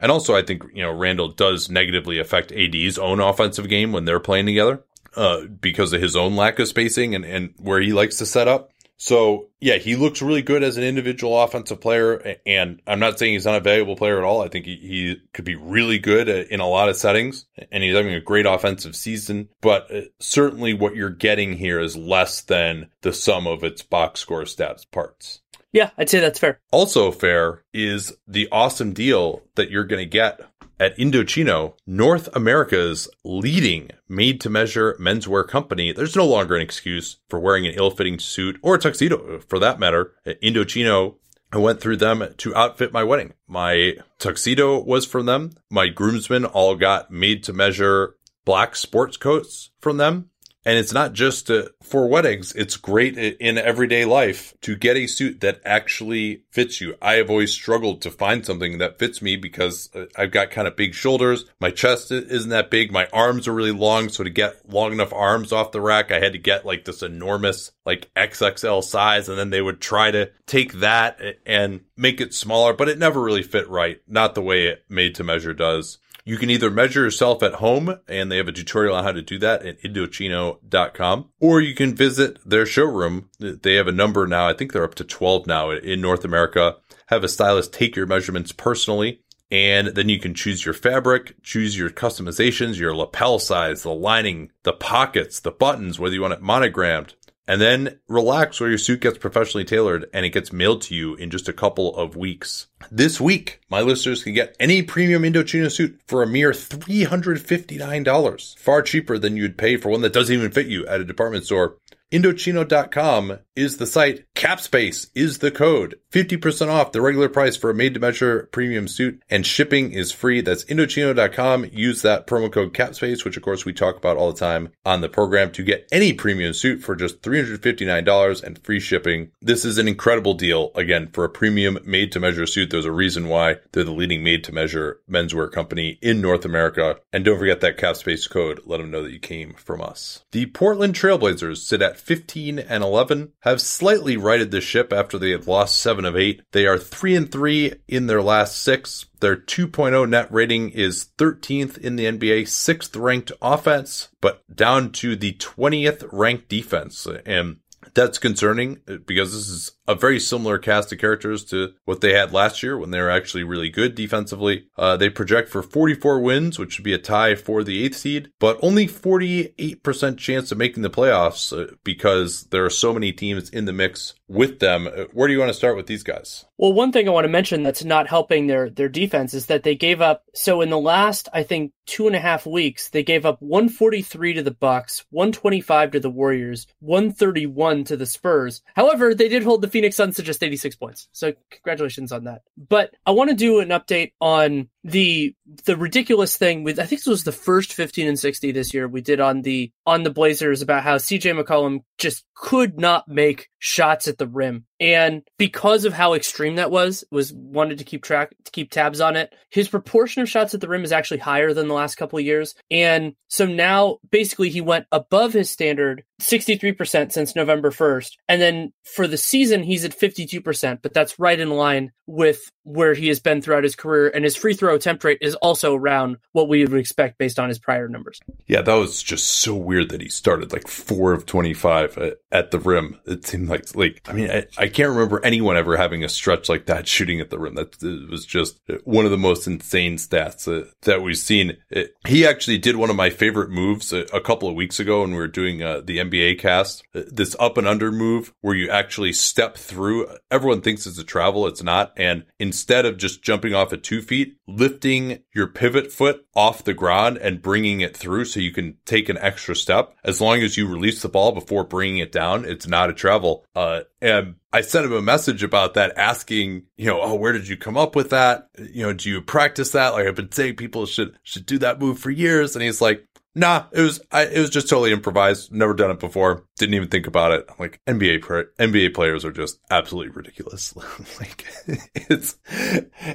And 0.00 0.10
also, 0.10 0.34
I 0.34 0.42
think, 0.42 0.64
you 0.74 0.82
know, 0.82 0.90
Randle 0.90 1.28
does 1.28 1.70
negatively 1.70 2.18
affect 2.18 2.50
AD's 2.50 2.98
own 2.98 3.20
offensive 3.20 3.68
game 3.68 3.92
when 3.92 4.04
they're 4.04 4.18
playing 4.18 4.46
together 4.46 4.82
uh, 5.16 5.42
because 5.44 5.92
of 5.92 6.00
his 6.00 6.16
own 6.16 6.36
lack 6.36 6.58
of 6.58 6.68
spacing 6.68 7.14
and, 7.14 7.24
and 7.24 7.54
where 7.58 7.80
he 7.80 7.92
likes 7.92 8.18
to 8.18 8.26
set 8.26 8.48
up. 8.48 8.70
So 9.02 9.48
yeah, 9.60 9.78
he 9.78 9.96
looks 9.96 10.22
really 10.22 10.42
good 10.42 10.62
as 10.62 10.76
an 10.76 10.84
individual 10.84 11.42
offensive 11.42 11.80
player, 11.80 12.36
and 12.46 12.80
I'm 12.86 13.00
not 13.00 13.18
saying 13.18 13.32
he's 13.32 13.44
not 13.44 13.56
a 13.56 13.60
valuable 13.60 13.96
player 13.96 14.16
at 14.18 14.22
all. 14.22 14.42
I 14.42 14.48
think 14.48 14.64
he, 14.64 14.76
he 14.76 15.16
could 15.34 15.44
be 15.44 15.56
really 15.56 15.98
good 15.98 16.28
in 16.28 16.60
a 16.60 16.68
lot 16.68 16.88
of 16.88 16.94
settings, 16.94 17.46
and 17.72 17.82
he's 17.82 17.96
having 17.96 18.14
a 18.14 18.20
great 18.20 18.46
offensive 18.46 18.94
season. 18.94 19.48
But 19.60 19.92
uh, 19.92 20.02
certainly, 20.20 20.72
what 20.72 20.94
you're 20.94 21.10
getting 21.10 21.54
here 21.54 21.80
is 21.80 21.96
less 21.96 22.42
than 22.42 22.90
the 23.00 23.12
sum 23.12 23.48
of 23.48 23.64
its 23.64 23.82
box 23.82 24.20
score 24.20 24.42
stats 24.42 24.88
parts. 24.88 25.40
Yeah, 25.72 25.90
I'd 25.96 26.10
say 26.10 26.20
that's 26.20 26.38
fair. 26.38 26.60
Also 26.70 27.10
fair 27.10 27.64
is 27.72 28.14
the 28.28 28.48
awesome 28.52 28.92
deal 28.92 29.42
that 29.54 29.70
you're 29.70 29.84
going 29.84 30.02
to 30.02 30.08
get 30.08 30.40
at 30.80 30.96
Indochino, 30.98 31.74
North 31.86 32.28
America's 32.34 33.08
leading 33.24 33.90
made 34.08 34.40
to 34.40 34.50
measure 34.50 34.96
menswear 35.00 35.46
company, 35.46 35.92
there's 35.92 36.16
no 36.16 36.26
longer 36.26 36.56
an 36.56 36.62
excuse 36.62 37.18
for 37.28 37.38
wearing 37.38 37.66
an 37.66 37.74
ill 37.74 37.90
fitting 37.90 38.18
suit 38.18 38.58
or 38.62 38.74
a 38.74 38.78
tuxedo 38.78 39.38
for 39.40 39.58
that 39.58 39.78
matter. 39.78 40.14
At 40.26 40.40
Indochino, 40.42 41.16
I 41.52 41.58
went 41.58 41.80
through 41.80 41.98
them 41.98 42.26
to 42.38 42.56
outfit 42.56 42.92
my 42.92 43.04
wedding. 43.04 43.34
My 43.46 43.96
tuxedo 44.18 44.82
was 44.82 45.04
from 45.04 45.26
them. 45.26 45.52
My 45.70 45.88
groomsmen 45.88 46.46
all 46.46 46.74
got 46.76 47.10
made 47.10 47.44
to 47.44 47.52
measure 47.52 48.16
black 48.44 48.74
sports 48.74 49.16
coats 49.16 49.70
from 49.80 49.98
them. 49.98 50.30
And 50.64 50.78
it's 50.78 50.92
not 50.92 51.12
just 51.12 51.50
uh, 51.50 51.68
for 51.82 52.08
weddings. 52.08 52.52
It's 52.52 52.76
great 52.76 53.18
in 53.18 53.58
everyday 53.58 54.04
life 54.04 54.54
to 54.60 54.76
get 54.76 54.96
a 54.96 55.08
suit 55.08 55.40
that 55.40 55.60
actually 55.64 56.44
fits 56.50 56.80
you. 56.80 56.96
I 57.02 57.14
have 57.14 57.30
always 57.30 57.52
struggled 57.52 58.00
to 58.02 58.10
find 58.10 58.46
something 58.46 58.78
that 58.78 58.98
fits 58.98 59.20
me 59.20 59.36
because 59.36 59.90
uh, 59.94 60.04
I've 60.16 60.30
got 60.30 60.50
kind 60.50 60.68
of 60.68 60.76
big 60.76 60.94
shoulders. 60.94 61.44
My 61.60 61.70
chest 61.70 62.12
isn't 62.12 62.50
that 62.50 62.70
big. 62.70 62.92
My 62.92 63.08
arms 63.12 63.48
are 63.48 63.52
really 63.52 63.72
long. 63.72 64.08
So 64.08 64.22
to 64.22 64.30
get 64.30 64.72
long 64.72 64.92
enough 64.92 65.12
arms 65.12 65.52
off 65.52 65.72
the 65.72 65.80
rack, 65.80 66.12
I 66.12 66.20
had 66.20 66.32
to 66.32 66.38
get 66.38 66.64
like 66.64 66.84
this 66.84 67.02
enormous, 67.02 67.72
like 67.84 68.10
XXL 68.14 68.82
size. 68.82 69.28
And 69.28 69.38
then 69.38 69.50
they 69.50 69.62
would 69.62 69.80
try 69.80 70.10
to 70.10 70.30
take 70.46 70.74
that 70.74 71.18
and 71.46 71.80
make 71.96 72.20
it 72.20 72.34
smaller, 72.34 72.72
but 72.72 72.88
it 72.88 72.98
never 72.98 73.20
really 73.20 73.42
fit 73.42 73.68
right. 73.68 74.00
Not 74.06 74.34
the 74.34 74.42
way 74.42 74.66
it 74.66 74.84
made 74.88 75.14
to 75.16 75.24
measure 75.24 75.54
does. 75.54 75.98
You 76.24 76.36
can 76.36 76.50
either 76.50 76.70
measure 76.70 77.02
yourself 77.02 77.42
at 77.42 77.54
home, 77.54 77.98
and 78.06 78.30
they 78.30 78.36
have 78.36 78.46
a 78.46 78.52
tutorial 78.52 78.94
on 78.94 79.02
how 79.02 79.10
to 79.10 79.22
do 79.22 79.40
that 79.40 79.66
at 79.66 79.82
Indochino.com, 79.82 81.30
or 81.40 81.60
you 81.60 81.74
can 81.74 81.96
visit 81.96 82.38
their 82.48 82.64
showroom. 82.64 83.28
They 83.40 83.74
have 83.74 83.88
a 83.88 83.92
number 83.92 84.28
now. 84.28 84.48
I 84.48 84.52
think 84.52 84.72
they're 84.72 84.84
up 84.84 84.94
to 84.96 85.04
12 85.04 85.48
now 85.48 85.72
in 85.72 86.00
North 86.00 86.24
America 86.24 86.76
have 87.12 87.24
a 87.24 87.28
stylist 87.28 87.72
take 87.72 87.94
your 87.94 88.06
measurements 88.06 88.52
personally. 88.52 89.20
And 89.50 89.88
then 89.88 90.08
you 90.08 90.18
can 90.18 90.32
choose 90.34 90.64
your 90.64 90.72
fabric, 90.72 91.34
choose 91.42 91.76
your 91.76 91.90
customizations, 91.90 92.78
your 92.78 92.96
lapel 92.96 93.38
size, 93.38 93.82
the 93.82 93.92
lining, 93.92 94.50
the 94.62 94.72
pockets, 94.72 95.40
the 95.40 95.50
buttons, 95.50 95.98
whether 95.98 96.14
you 96.14 96.22
want 96.22 96.32
it 96.32 96.40
monogrammed, 96.40 97.14
and 97.46 97.60
then 97.60 97.98
relax 98.08 98.60
where 98.60 98.68
your 98.68 98.78
suit 98.78 99.00
gets 99.00 99.18
professionally 99.18 99.64
tailored 99.64 100.06
and 100.14 100.24
it 100.24 100.30
gets 100.30 100.52
mailed 100.52 100.82
to 100.82 100.94
you 100.94 101.14
in 101.16 101.30
just 101.30 101.48
a 101.48 101.52
couple 101.52 101.94
of 101.96 102.16
weeks. 102.16 102.68
This 102.90 103.20
week, 103.20 103.60
my 103.68 103.80
listeners 103.80 104.22
can 104.22 104.34
get 104.34 104.56
any 104.60 104.82
premium 104.82 105.22
Indochino 105.22 105.70
suit 105.70 106.00
for 106.06 106.22
a 106.22 106.26
mere 106.26 106.52
$359, 106.52 108.58
far 108.58 108.82
cheaper 108.82 109.18
than 109.18 109.36
you'd 109.36 109.58
pay 109.58 109.76
for 109.76 109.88
one 109.88 110.02
that 110.02 110.12
doesn't 110.12 110.34
even 110.34 110.50
fit 110.50 110.66
you 110.66 110.86
at 110.86 111.00
a 111.00 111.04
department 111.04 111.44
store. 111.44 111.78
Indochino.com 112.12 113.38
is 113.56 113.78
the 113.78 113.86
site. 113.86 114.24
Capspace 114.34 115.10
is 115.14 115.38
the 115.38 115.50
code. 115.50 115.98
50% 116.10 116.68
off 116.68 116.92
the 116.92 117.00
regular 117.00 117.30
price 117.30 117.56
for 117.56 117.70
a 117.70 117.74
made 117.74 117.94
to 117.94 118.00
measure 118.00 118.50
premium 118.52 118.86
suit 118.86 119.22
and 119.30 119.46
shipping 119.46 119.92
is 119.92 120.12
free. 120.12 120.42
That's 120.42 120.64
Indochino.com. 120.64 121.70
Use 121.72 122.02
that 122.02 122.26
promo 122.26 122.52
code 122.52 122.74
Capspace, 122.74 123.24
which 123.24 123.38
of 123.38 123.42
course 123.42 123.64
we 123.64 123.72
talk 123.72 123.96
about 123.96 124.18
all 124.18 124.30
the 124.30 124.38
time 124.38 124.72
on 124.84 125.00
the 125.00 125.08
program 125.08 125.52
to 125.52 125.62
get 125.62 125.88
any 125.90 126.12
premium 126.12 126.52
suit 126.52 126.82
for 126.82 126.94
just 126.94 127.22
$359 127.22 128.42
and 128.42 128.58
free 128.62 128.80
shipping. 128.80 129.30
This 129.40 129.64
is 129.64 129.78
an 129.78 129.88
incredible 129.88 130.34
deal. 130.34 130.70
Again, 130.74 131.08
for 131.14 131.24
a 131.24 131.30
premium 131.30 131.78
made 131.84 132.12
to 132.12 132.20
measure 132.20 132.46
suit, 132.46 132.70
there's 132.70 132.84
a 132.84 132.92
reason 132.92 133.28
why 133.28 133.56
they're 133.72 133.84
the 133.84 133.92
leading 133.92 134.22
made 134.22 134.44
to 134.44 134.52
measure 134.52 135.00
menswear 135.10 135.50
company 135.50 135.98
in 136.02 136.20
North 136.20 136.44
America. 136.44 136.96
And 137.10 137.24
don't 137.24 137.38
forget 137.38 137.62
that 137.62 137.78
Capspace 137.78 138.28
code. 138.28 138.60
Let 138.66 138.78
them 138.78 138.90
know 138.90 139.02
that 139.02 139.12
you 139.12 139.18
came 139.18 139.54
from 139.54 139.80
us. 139.80 140.24
The 140.32 140.46
Portland 140.46 140.94
Trailblazers 140.94 141.58
sit 141.58 141.80
at 141.80 142.01
15 142.02 142.58
and 142.58 142.82
11, 142.82 143.32
have 143.40 143.60
slightly 143.60 144.16
righted 144.16 144.50
the 144.50 144.60
ship 144.60 144.92
after 144.92 145.18
they 145.18 145.30
had 145.30 145.46
lost 145.46 145.78
7 145.78 146.04
of 146.04 146.16
8. 146.16 146.42
They 146.52 146.66
are 146.66 146.78
3 146.78 147.16
and 147.16 147.32
3 147.32 147.74
in 147.88 148.06
their 148.06 148.22
last 148.22 148.60
6. 148.62 149.06
Their 149.20 149.36
2.0 149.36 150.08
net 150.08 150.32
rating 150.32 150.70
is 150.70 151.06
13th 151.18 151.78
in 151.78 151.96
the 151.96 152.06
NBA, 152.06 152.42
6th 152.42 153.00
ranked 153.00 153.32
offense, 153.40 154.08
but 154.20 154.42
down 154.54 154.90
to 154.92 155.16
the 155.16 155.32
20th 155.34 156.08
ranked 156.12 156.48
defense. 156.48 157.06
And 157.24 157.58
that's 157.94 158.18
concerning 158.18 158.80
because 159.06 159.32
this 159.32 159.48
is 159.48 159.72
a 159.88 159.94
very 159.94 160.20
similar 160.20 160.58
cast 160.58 160.92
of 160.92 160.98
characters 160.98 161.44
to 161.46 161.72
what 161.84 162.00
they 162.00 162.12
had 162.12 162.32
last 162.32 162.62
year 162.62 162.78
when 162.78 162.90
they 162.90 163.00
were 163.00 163.10
actually 163.10 163.42
really 163.42 163.70
good 163.70 163.94
defensively. 163.94 164.66
Uh, 164.76 164.96
they 164.96 165.10
project 165.10 165.48
for 165.48 165.62
44 165.62 166.20
wins, 166.20 166.58
which 166.58 166.78
would 166.78 166.84
be 166.84 166.92
a 166.92 166.98
tie 166.98 167.34
for 167.34 167.64
the 167.64 167.84
eighth 167.84 167.96
seed, 167.96 168.30
but 168.38 168.58
only 168.62 168.86
48% 168.86 170.18
chance 170.18 170.52
of 170.52 170.58
making 170.58 170.82
the 170.82 170.90
playoffs 170.90 171.56
uh, 171.56 171.74
because 171.84 172.44
there 172.44 172.64
are 172.64 172.70
so 172.70 172.92
many 172.92 173.12
teams 173.12 173.50
in 173.50 173.64
the 173.64 173.72
mix 173.72 174.14
with 174.28 174.60
them. 174.60 174.86
Uh, 174.86 175.04
where 175.12 175.28
do 175.28 175.34
you 175.34 175.40
want 175.40 175.50
to 175.50 175.54
start 175.54 175.76
with 175.76 175.86
these 175.86 176.02
guys? 176.02 176.44
Well, 176.56 176.72
one 176.72 176.92
thing 176.92 177.08
I 177.08 177.12
want 177.12 177.24
to 177.24 177.28
mention 177.28 177.62
that's 177.62 177.84
not 177.84 178.06
helping 178.06 178.46
their 178.46 178.70
their 178.70 178.88
defense 178.88 179.34
is 179.34 179.46
that 179.46 179.64
they 179.64 179.74
gave 179.74 180.00
up. 180.00 180.24
So 180.34 180.60
in 180.60 180.70
the 180.70 180.78
last, 180.78 181.28
I 181.32 181.42
think 181.42 181.72
two 181.86 182.06
and 182.06 182.14
a 182.14 182.20
half 182.20 182.46
weeks, 182.46 182.88
they 182.90 183.02
gave 183.02 183.26
up 183.26 183.42
143 183.42 184.34
to 184.34 184.42
the 184.42 184.52
Bucks, 184.52 185.04
125 185.10 185.92
to 185.92 186.00
the 186.00 186.10
Warriors, 186.10 186.66
131 186.78 187.84
to 187.84 187.96
the 187.96 188.06
Spurs. 188.06 188.62
However, 188.76 189.14
they 189.14 189.28
did 189.28 189.42
hold 189.42 189.62
the 189.62 189.68
Phoenix 189.72 189.96
Suns 189.96 190.16
to 190.16 190.22
just 190.22 190.42
86 190.42 190.76
points. 190.76 191.08
So 191.12 191.32
congratulations 191.50 192.12
on 192.12 192.24
that. 192.24 192.42
But 192.56 192.94
I 193.06 193.10
want 193.10 193.30
to 193.30 193.36
do 193.36 193.60
an 193.60 193.70
update 193.70 194.12
on 194.20 194.68
the 194.84 195.34
the 195.64 195.76
ridiculous 195.76 196.36
thing 196.36 196.64
with 196.64 196.78
I 196.78 196.86
think 196.86 197.02
this 197.02 197.06
was 197.06 197.24
the 197.24 197.32
first 197.32 197.72
15 197.72 198.08
and 198.08 198.18
60 198.18 198.52
this 198.52 198.74
year 198.74 198.88
we 198.88 199.00
did 199.00 199.20
on 199.20 199.42
the 199.42 199.70
on 199.86 200.02
the 200.02 200.10
Blazers 200.10 200.62
about 200.62 200.82
how 200.82 200.96
CJ 200.96 201.40
McCollum 201.40 201.80
just 201.98 202.24
could 202.34 202.80
not 202.80 203.06
make 203.06 203.48
shots 203.60 204.08
at 204.08 204.18
the 204.18 204.26
rim. 204.26 204.64
And 204.80 205.22
because 205.38 205.84
of 205.84 205.92
how 205.92 206.14
extreme 206.14 206.56
that 206.56 206.72
was, 206.72 207.04
was 207.12 207.32
wanted 207.32 207.78
to 207.78 207.84
keep 207.84 208.02
track 208.02 208.34
to 208.44 208.50
keep 208.50 208.72
tabs 208.72 209.00
on 209.00 209.14
it. 209.14 209.32
His 209.50 209.68
proportion 209.68 210.22
of 210.22 210.28
shots 210.28 210.52
at 210.52 210.60
the 210.60 210.68
rim 210.68 210.82
is 210.82 210.90
actually 210.90 211.18
higher 211.18 211.54
than 211.54 211.68
the 211.68 211.74
last 211.74 211.94
couple 211.94 212.18
of 212.18 212.24
years. 212.24 212.56
And 212.72 213.14
so 213.28 213.46
now 213.46 213.98
basically 214.10 214.50
he 214.50 214.60
went 214.60 214.86
above 214.90 215.32
his 215.32 215.48
standard 215.48 216.02
63% 216.20 217.12
since 217.12 217.36
November 217.36 217.70
1st. 217.70 218.10
And 218.28 218.42
then 218.42 218.72
for 218.84 219.06
the 219.06 219.16
season 219.16 219.62
he's 219.62 219.84
at 219.84 219.96
52%, 219.96 220.82
but 220.82 220.92
that's 220.92 221.20
right 221.20 221.38
in 221.38 221.50
line 221.50 221.92
with 222.08 222.40
where 222.64 222.94
he 222.94 223.06
has 223.08 223.20
been 223.20 223.40
throughout 223.40 223.64
his 223.64 223.76
career 223.76 224.10
and 224.12 224.24
his 224.24 224.36
free 224.36 224.54
throw 224.54 224.71
attempt 224.74 225.04
rate 225.04 225.18
is 225.20 225.34
also 225.36 225.74
around 225.74 226.18
what 226.32 226.48
we 226.48 226.64
would 226.64 226.78
expect 226.78 227.18
based 227.18 227.38
on 227.38 227.48
his 227.48 227.58
prior 227.58 227.88
numbers. 227.88 228.20
Yeah, 228.46 228.62
that 228.62 228.74
was 228.74 229.02
just 229.02 229.28
so 229.28 229.54
weird 229.54 229.90
that 229.90 230.00
he 230.00 230.08
started 230.08 230.52
like 230.52 230.68
4 230.68 231.12
of 231.12 231.26
25 231.26 231.98
at, 232.30 232.50
the 232.50 232.58
rim. 232.58 233.00
It 233.06 233.26
seemed 233.26 233.48
like 233.48 233.74
like 233.74 234.02
I 234.06 234.12
mean 234.12 234.30
I, 234.30 234.44
I 234.58 234.68
can't 234.68 234.90
remember 234.90 235.24
anyone 235.24 235.56
ever 235.56 235.76
having 235.76 236.04
a 236.04 236.08
stretch 236.08 236.48
like 236.48 236.66
that 236.66 236.86
shooting 236.86 237.20
at 237.20 237.30
the 237.30 237.38
rim. 237.38 237.54
That 237.54 237.82
was 238.10 238.26
just 238.26 238.60
one 238.84 239.04
of 239.04 239.10
the 239.10 239.16
most 239.16 239.46
insane 239.46 239.96
stats 239.96 240.46
uh, 240.46 240.68
that 240.82 241.02
we've 241.02 241.16
seen. 241.16 241.56
It, 241.70 241.94
he 242.06 242.26
actually 242.26 242.58
did 242.58 242.76
one 242.76 242.90
of 242.90 242.96
my 242.96 243.10
favorite 243.10 243.50
moves 243.50 243.92
a, 243.92 244.00
a 244.12 244.20
couple 244.20 244.48
of 244.48 244.54
weeks 244.54 244.78
ago 244.78 245.00
when 245.00 245.12
we 245.12 245.16
were 245.16 245.28
doing 245.28 245.62
uh, 245.62 245.80
the 245.82 245.98
NBA 245.98 246.38
cast. 246.38 246.82
Uh, 246.94 247.02
this 247.10 247.34
up 247.38 247.56
and 247.56 247.66
under 247.66 247.90
move 247.90 248.34
where 248.40 248.54
you 248.54 248.68
actually 248.70 249.12
step 249.12 249.56
through. 249.56 250.08
Everyone 250.30 250.60
thinks 250.60 250.86
it's 250.86 250.98
a 250.98 251.04
travel. 251.04 251.46
It's 251.46 251.62
not. 251.62 251.92
And 251.96 252.24
instead 252.38 252.86
of 252.86 252.98
just 252.98 253.22
jumping 253.22 253.54
off 253.54 253.72
at 253.72 253.82
two 253.82 254.02
feet, 254.02 254.36
lifting 254.62 255.18
your 255.34 255.48
pivot 255.48 255.90
foot 255.90 256.24
off 256.36 256.62
the 256.62 256.72
ground 256.72 257.16
and 257.18 257.42
bringing 257.42 257.80
it 257.80 257.96
through 257.96 258.24
so 258.24 258.38
you 258.38 258.52
can 258.52 258.76
take 258.84 259.08
an 259.08 259.18
extra 259.18 259.56
step. 259.56 259.92
As 260.04 260.20
long 260.20 260.38
as 260.38 260.56
you 260.56 260.68
release 260.68 261.02
the 261.02 261.08
ball 261.08 261.32
before 261.32 261.64
bringing 261.64 261.98
it 261.98 262.12
down, 262.12 262.44
it's 262.44 262.68
not 262.68 262.88
a 262.88 262.94
travel. 262.94 263.44
Uh, 263.56 263.80
and 264.00 264.36
I 264.52 264.60
sent 264.60 264.86
him 264.86 264.92
a 264.92 265.02
message 265.02 265.42
about 265.42 265.74
that, 265.74 265.98
asking, 265.98 266.66
you 266.76 266.86
know, 266.86 267.02
oh, 267.02 267.16
where 267.16 267.32
did 267.32 267.48
you 267.48 267.56
come 267.56 267.76
up 267.76 267.96
with 267.96 268.10
that? 268.10 268.50
You 268.56 268.84
know, 268.84 268.92
do 268.92 269.10
you 269.10 269.20
practice 269.20 269.72
that? 269.72 269.94
Like 269.94 270.06
I've 270.06 270.14
been 270.14 270.30
saying 270.30 270.54
people 270.54 270.86
should, 270.86 271.18
should 271.24 271.44
do 271.44 271.58
that 271.58 271.80
move 271.80 271.98
for 271.98 272.10
years. 272.10 272.54
And 272.54 272.62
he's 272.62 272.80
like, 272.80 273.04
Nah, 273.34 273.64
it 273.72 273.80
was 273.80 274.00
I, 274.10 274.26
it 274.26 274.38
was 274.38 274.50
just 274.50 274.68
totally 274.68 274.92
improvised. 274.92 275.52
Never 275.52 275.72
done 275.72 275.90
it 275.90 276.00
before. 276.00 276.44
Didn't 276.58 276.74
even 276.74 276.88
think 276.88 277.06
about 277.06 277.32
it. 277.32 277.48
Like 277.58 277.80
NBA 277.86 278.20
NBA 278.58 278.92
players 278.92 279.24
are 279.24 279.32
just 279.32 279.58
absolutely 279.70 280.12
ridiculous. 280.12 280.76
like 281.20 281.46
it's 281.94 282.36